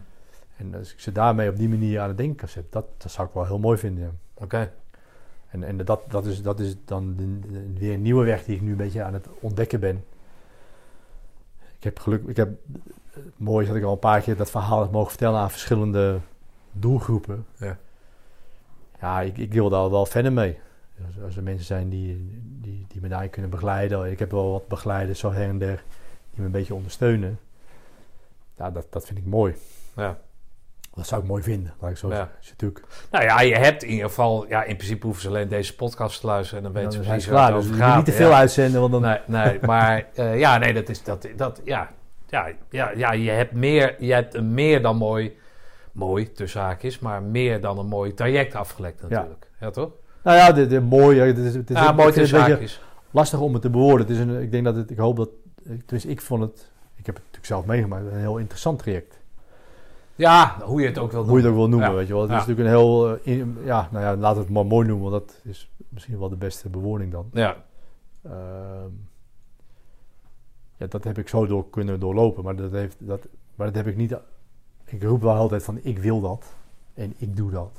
[0.56, 3.10] En als ik ze daarmee op die manier aan het denken kan zetten, dat, dat
[3.10, 4.18] zou ik wel heel mooi vinden.
[4.34, 4.72] Oké.
[5.48, 8.54] En, en dat, dat, is, dat is dan de- de- weer een nieuwe weg die
[8.56, 10.04] ik nu een beetje aan het ontdekken ben.
[11.84, 12.48] Ik heb geluk, ik heb,
[13.10, 15.50] het mooie is dat ik al een paar keer dat verhaal heb mogen vertellen aan
[15.50, 16.18] verschillende
[16.72, 17.46] doelgroepen.
[17.58, 17.78] Ja.
[19.00, 20.58] Ja, ik, ik wil daar wel verder mee.
[21.06, 24.10] Als, als er mensen zijn die, die, die me daarin kunnen begeleiden.
[24.10, 25.84] Ik heb wel wat begeleiders zo her en der
[26.30, 27.38] die me een beetje ondersteunen.
[28.56, 29.54] Ja, dat, dat vind ik mooi.
[29.96, 30.18] Ja.
[30.94, 32.30] Dat zou ik mooi vinden, laat ik zo Ja.
[32.48, 34.46] natuurlijk, Nou ja, je hebt in ieder geval...
[34.48, 36.64] Ja, in principe hoeven ze alleen deze podcast te luisteren...
[36.64, 37.96] en dan weten ze precies waar het Dus over gaat.
[37.96, 38.36] niet te veel Ja.
[38.36, 39.02] uitzenden, want dan...
[39.02, 41.02] Nee, nee maar eh, ja, nee, dat is...
[41.02, 41.90] Dat, dat, ja,
[42.28, 43.94] ja, ja, ja, je hebt meer...
[43.98, 45.36] Je hebt een meer dan mooi...
[45.92, 49.50] Mooi, tussen haakjes, maar meer dan een mooi traject afgelegd natuurlijk.
[49.60, 49.90] Ja, toch?
[50.22, 51.16] Nou ja, de, de mooi.
[51.16, 52.80] ja, Het is, het is, ja, het mooi tussen haakjes.
[53.10, 54.06] lastig om het te bewoorden.
[54.06, 55.28] Het is een, ik denk dat het, ik hoop dat,
[55.86, 59.18] dus ik vond het, ik heb het natuurlijk zelf meegemaakt, een heel interessant traject.
[60.16, 61.94] Ja, hoe je het ook wil Hoe je het ook wil noemen, Ja.
[61.94, 62.22] weet je wel.
[62.22, 62.36] Het Ja.
[62.40, 65.10] is natuurlijk een heel, eh, in- ja, nou ja, laten we het maar mooi noemen,
[65.10, 67.28] want dat is misschien wel de beste bewoording dan.
[67.32, 67.56] Ja,
[68.22, 68.90] Ehm,
[70.76, 73.86] ja, dat heb ik zo door kunnen doorlopen, maar dat, heeft, dat, maar dat heb
[73.86, 74.16] ik niet,
[74.84, 76.44] ik roep wel altijd van ik wil dat
[76.94, 77.70] en ik doe dat.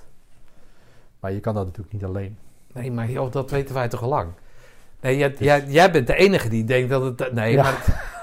[1.20, 2.38] Maar je kan dat natuurlijk niet alleen.
[2.74, 4.30] nee, maar joh, dat weten wij toch al lang.
[5.02, 7.34] Nee, jij, jij, jij bent de enige die denkt dat het...
[7.34, 7.62] Nee, Ja.
[7.64, 8.14] maar...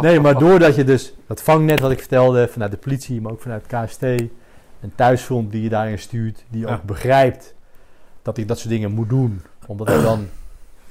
[0.00, 3.40] Nee, maar doordat je dus dat vangnet wat ik vertelde vanuit de politie, maar ook
[3.40, 6.72] vanuit KST, een thuisfront die je daarin stuurt, die Ja.
[6.74, 7.54] ook begrijpt
[8.22, 10.28] dat ik dat soort dingen moet doen, omdat ik dan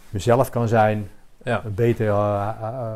[0.09, 1.09] mezelf kan zijn,
[1.43, 2.95] Ja, een betere, eh, eh,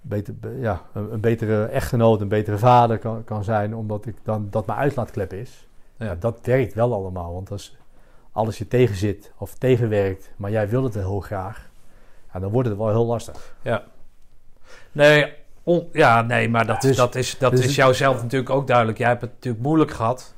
[0.00, 4.16] beter, be- ja, een, een betere echtgenoot, een betere vader kan, kan zijn, omdat ik
[4.22, 5.66] dan dat mijn uitlaatklep is.
[5.98, 6.14] ja.
[6.18, 7.76] Dat werkt wel allemaal, want als
[8.32, 11.68] alles je tegenzit of tegenwerkt, maar jij wil het heel graag,
[12.32, 13.54] ja, dan wordt het wel heel lastig.
[14.92, 18.66] Nee, on- ja, nee, maar dat, Dus- dat, is, dat dus is jouzelf natuurlijk ook
[18.66, 18.98] duidelijk.
[18.98, 20.34] Jij hebt het natuurlijk moeilijk gehad.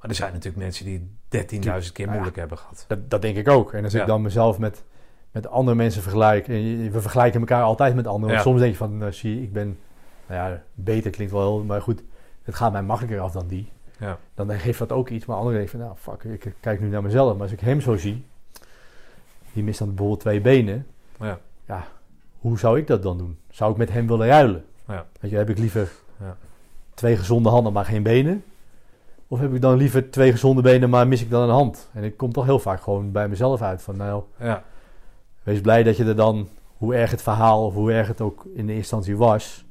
[0.00, 2.84] Maar er zijn natuurlijk mensen die 13.000 keer Nou moeilijk hebben gehad.
[2.88, 3.72] Dat, dat denk ik ook.
[3.72, 4.84] En als ik dan mezelf met,
[5.30, 6.48] met andere mensen vergelijk.
[6.48, 8.40] En we vergelijken elkaar altijd met anderen.
[8.40, 9.78] Soms denk je van, eh, zie ik ben,
[10.26, 12.02] nou ja, beter klinkt wel heel, maar goed,
[12.42, 13.70] het gaat mij makkelijker af dan die.
[13.98, 14.18] Ja.
[14.34, 17.02] Dan geeft dat ook iets, maar anderen denken van, nou fuck, ik kijk nu naar
[17.02, 17.32] mezelf.
[17.32, 18.24] Maar als ik hem zo zie,
[19.52, 20.86] die mist dan bijvoorbeeld twee benen.
[21.20, 21.38] Ja.
[21.66, 21.86] Ja,
[22.42, 23.38] hoe zou ik dat dan doen?
[23.50, 24.64] Zou ik met hem willen ruilen?
[24.88, 25.06] Ja.
[25.20, 25.90] Weet je, heb ik liever
[26.20, 26.36] Ja.
[26.94, 28.44] twee gezonde handen, maar geen benen?
[29.28, 31.90] Of heb ik dan liever twee gezonde benen, maar mis ik dan een hand?
[31.92, 34.62] En ik kom toch heel vaak gewoon bij mezelf uit van, nou, Ja.
[35.42, 38.44] wees blij dat je er dan, hoe erg het verhaal of hoe erg het ook
[38.44, 39.64] in de eerste instantie was,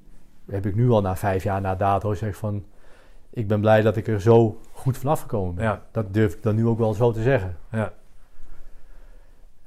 [0.50, 2.64] heb ik nu al na vijf jaar na dato zeg van,
[3.30, 5.82] ik ben blij dat ik er zo goed vanaf gekomen ben.
[5.92, 7.58] Dat durf ik dan nu ook wel zo te zeggen.
[7.72, 7.94] Ja.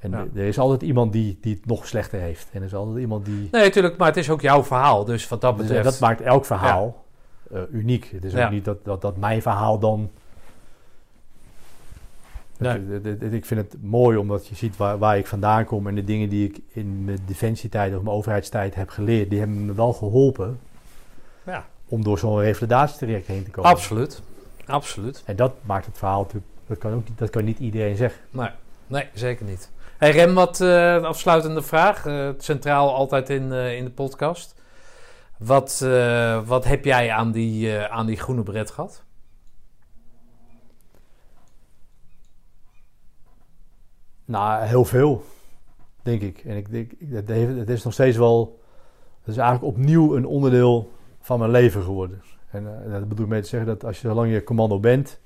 [0.05, 0.41] En Ja.
[0.41, 2.47] er is altijd iemand die, die het nog slechter heeft.
[2.51, 3.47] En er is altijd iemand die...
[3.51, 5.05] Nee, natuurlijk, maar het is ook jouw verhaal.
[5.05, 5.85] Dus wat dat Dus, betreft...
[5.85, 7.05] eh, dat maakt elk verhaal
[7.51, 8.09] eh, uniek.
[8.13, 8.45] Het is Ja.
[8.45, 10.09] ook niet dat, dat, dat mijn verhaal dan...
[12.57, 13.01] Nee.
[13.31, 15.87] Ik vind het mooi omdat je ziet waar, waar ik vandaan kom...
[15.87, 19.29] en de dingen die ik in mijn defensietijd of mijn overheidstijd heb geleerd...
[19.29, 20.59] die hebben me wel geholpen
[21.45, 21.65] Ja.
[21.87, 23.69] om door zo'n revalidatietraject heen te komen.
[23.69, 24.21] Absoluut.
[24.65, 25.23] Absoluut.
[25.25, 26.45] En dat maakt het verhaal natuurlijk...
[26.67, 28.21] Dat kan, ook niet, dat kan niet iedereen zeggen.
[28.31, 28.49] Nee,
[28.87, 29.69] nee zeker niet.
[29.97, 32.05] Hey Rem, wat eh, afsluitende vraag.
[32.05, 34.61] eh, centraal altijd in, eh, in de podcast.
[35.37, 35.85] Wat,
[36.45, 39.03] wat heb jij aan die, aan die groene bret gehad?
[44.25, 45.23] Nou, heel veel,
[46.01, 46.37] denk ik.
[46.45, 46.91] En ik denk,
[47.57, 48.59] het, is nog steeds wel...
[49.19, 50.91] Het is eigenlijk opnieuw een onderdeel
[51.21, 52.21] van mijn leven geworden.
[52.49, 55.19] En dat bedoel ik mee te zeggen dat als je zolang je commando bent...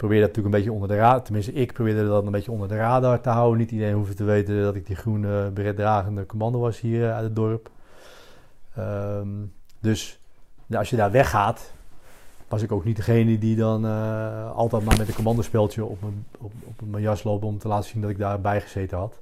[0.00, 1.22] probeer dat natuurlijk een beetje onder de radar...
[1.22, 3.58] Tenminste, ik probeerde dat een beetje onder de radar te houden.
[3.58, 7.24] Niet iedereen hoefde te weten dat ik die groene beretdragende commando was hier eh, uit
[7.24, 7.70] het dorp.
[8.74, 9.28] Ehm,
[9.80, 10.20] dus
[10.66, 11.72] nou, als je daar weggaat...
[12.48, 16.26] was ik ook niet degene die dan eh, altijd maar met een commandospeltje op mijn,
[16.38, 17.44] op, op mijn jas loopt...
[17.44, 19.20] om te laten zien dat ik daarbij gezeten had.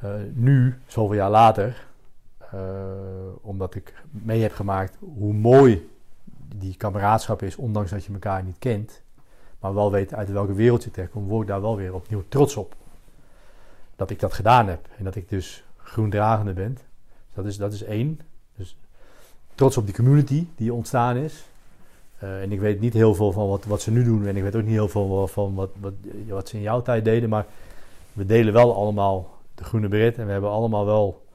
[0.00, 1.86] Eh, nu, zoveel jaar later,
[3.40, 5.90] omdat ik mee heb gemaakt hoe mooi
[6.56, 9.02] die kameraadschap is, ondanks dat je elkaar niet kent,
[9.58, 12.56] maar wel weet uit welke wereld je terechtkomt, word ik daar wel weer opnieuw trots
[12.56, 12.74] op.
[13.96, 16.78] Dat ik dat gedaan heb en dat ik dus groendragende ben.
[17.34, 18.20] Dat is, dat is één.
[18.56, 18.76] Dus
[19.54, 21.44] trots op die community die ontstaan is.
[22.18, 24.42] Eh, en ik weet niet heel veel van wat, wat ze nu doen en ik
[24.42, 25.92] weet ook niet heel veel van wat, wat,
[26.28, 27.46] wat ze in jouw tijd deden, maar
[28.12, 31.26] we delen wel allemaal de groene beret en we hebben allemaal wel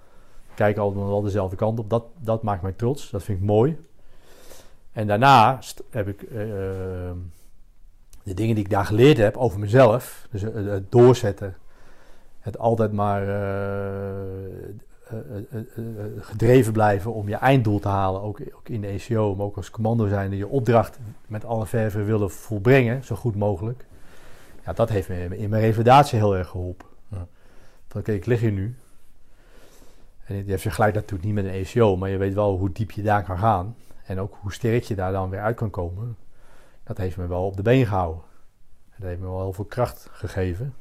[0.53, 1.89] kijken allemaal wel dezelfde kant op.
[1.89, 3.09] Dat, dat maakt mij trots.
[3.09, 3.77] Dat vind ik mooi.
[4.91, 7.15] En daarnaast heb ik eh, eh,
[8.23, 10.27] de dingen die ik daar geleerd heb over mezelf.
[10.31, 11.55] Dus het, het doorzetten.
[12.39, 18.21] Het altijd maar eh, eh, eh, eh, gedreven blijven om je einddoel te halen.
[18.21, 20.37] Ook, ook in de ECO, maar ook als commando zijnde.
[20.37, 23.85] Je opdracht met alle verven willen volbrengen, zo goed mogelijk.
[24.65, 26.87] Ja, dat heeft me in mijn revalidatie heel erg geholpen.
[27.07, 27.27] Ja.
[27.87, 28.75] Van oké, ik lig hier nu.
[30.25, 32.91] En je vergelijkt dat natuurlijk niet met een ECO, maar je weet wel hoe diep
[32.91, 33.75] je daar kan gaan.
[34.05, 36.17] En ook hoe sterk je daar dan weer uit kan komen.
[36.83, 38.23] Dat heeft me wel op de been gehouden.
[38.89, 40.73] En dat heeft me wel heel veel kracht gegeven.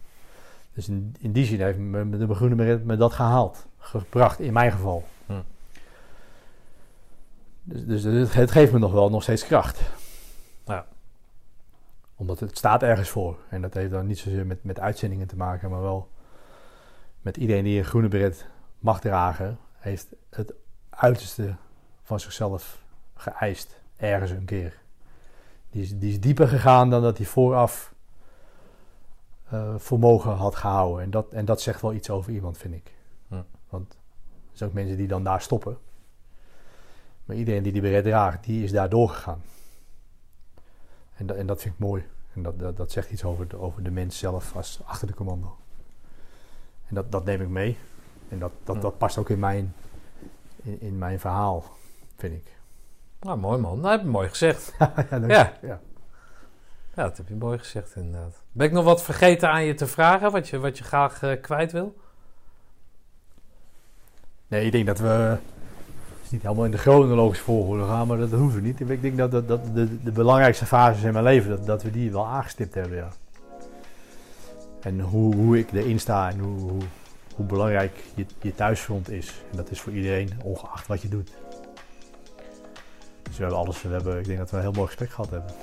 [0.75, 3.67] Dus in, in die zin heeft me, de groene beret me dat gehaald.
[3.79, 5.05] Gebracht, in mijn geval.
[5.27, 5.41] Hm.
[7.63, 9.81] Dus, dus het, het geeft me nog wel nog steeds kracht.
[10.67, 10.87] Ja.
[12.15, 13.39] Omdat het staat ergens voor.
[13.49, 16.09] En dat heeft dan niet zozeer met, met uitzendingen te maken, maar wel
[17.21, 18.47] met iedereen die een groene beret
[18.79, 20.53] mag dragen, heeft het
[20.91, 21.57] uiterste
[22.03, 22.83] van zichzelf
[23.15, 23.81] geëist.
[23.97, 24.82] Ergens een keer.
[25.73, 27.95] Die is, die is dieper gegaan dan dat hij vooraf
[29.49, 31.03] eh vermogen had gehouden.
[31.03, 32.95] En dat, en dat zegt wel iets over iemand, vind ik.
[33.29, 33.43] Hm.
[33.69, 35.79] Want er zijn ook mensen die dan daar stoppen.
[37.25, 39.43] Maar iedereen die die beret draagt, die is daar doorgegaan.
[41.15, 42.05] En, dat en dat vind ik mooi.
[42.35, 45.15] En dat, dat, dat zegt iets over de, over de mens zelf als achter de
[45.15, 45.57] commando.
[46.87, 47.79] En dat, dat neem ik mee.
[48.29, 49.75] En dat, dat, dat past ook in mijn,
[50.63, 51.65] in, in mijn verhaal,
[52.17, 52.61] vind ik.
[53.23, 53.81] Nou, mooi man.
[53.81, 54.73] Nou, heb je mooi gezegd.
[54.79, 55.53] ja, Ja.
[55.63, 55.81] ja.
[56.95, 58.43] Ja, dat heb je mooi gezegd inderdaad.
[58.53, 61.41] Ben ik nog wat vergeten aan je te vragen, wat je, wat je graag eh,
[61.41, 61.97] kwijt wil?
[64.49, 65.41] Nee, ik denk dat we het
[66.25, 68.81] is niet helemaal in de chronologische volgorde gaan, maar dat hoeven we niet.
[68.81, 71.91] Ik denk dat, dat, dat de, de belangrijkste fases in mijn leven, dat, dat we
[71.91, 73.09] die wel aangestipt hebben, ja.
[74.81, 76.83] En hoe, hoe ik erin sta en hoe, hoe,
[77.35, 79.43] hoe belangrijk je, je thuisfront is.
[79.51, 81.31] En dat is voor iedereen, ongeacht wat je doet.
[83.33, 85.31] Dus we hebben alles, we hebben, ik denk dat we een heel mooi gesprek gehad
[85.31, 85.55] hebben.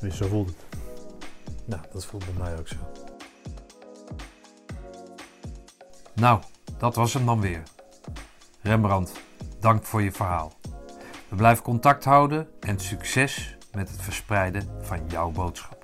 [0.00, 0.80] Dus zo voelt het.
[1.64, 2.76] Nou, dat voelt bij mij ook zo.
[6.12, 6.40] Nou,
[6.78, 7.62] dat was hem dan weer.
[8.62, 9.12] Rembrandt,
[9.60, 10.52] dank voor je verhaal.
[11.28, 15.81] We blijven contact houden en succes met het verspreiden van jouw boodschap.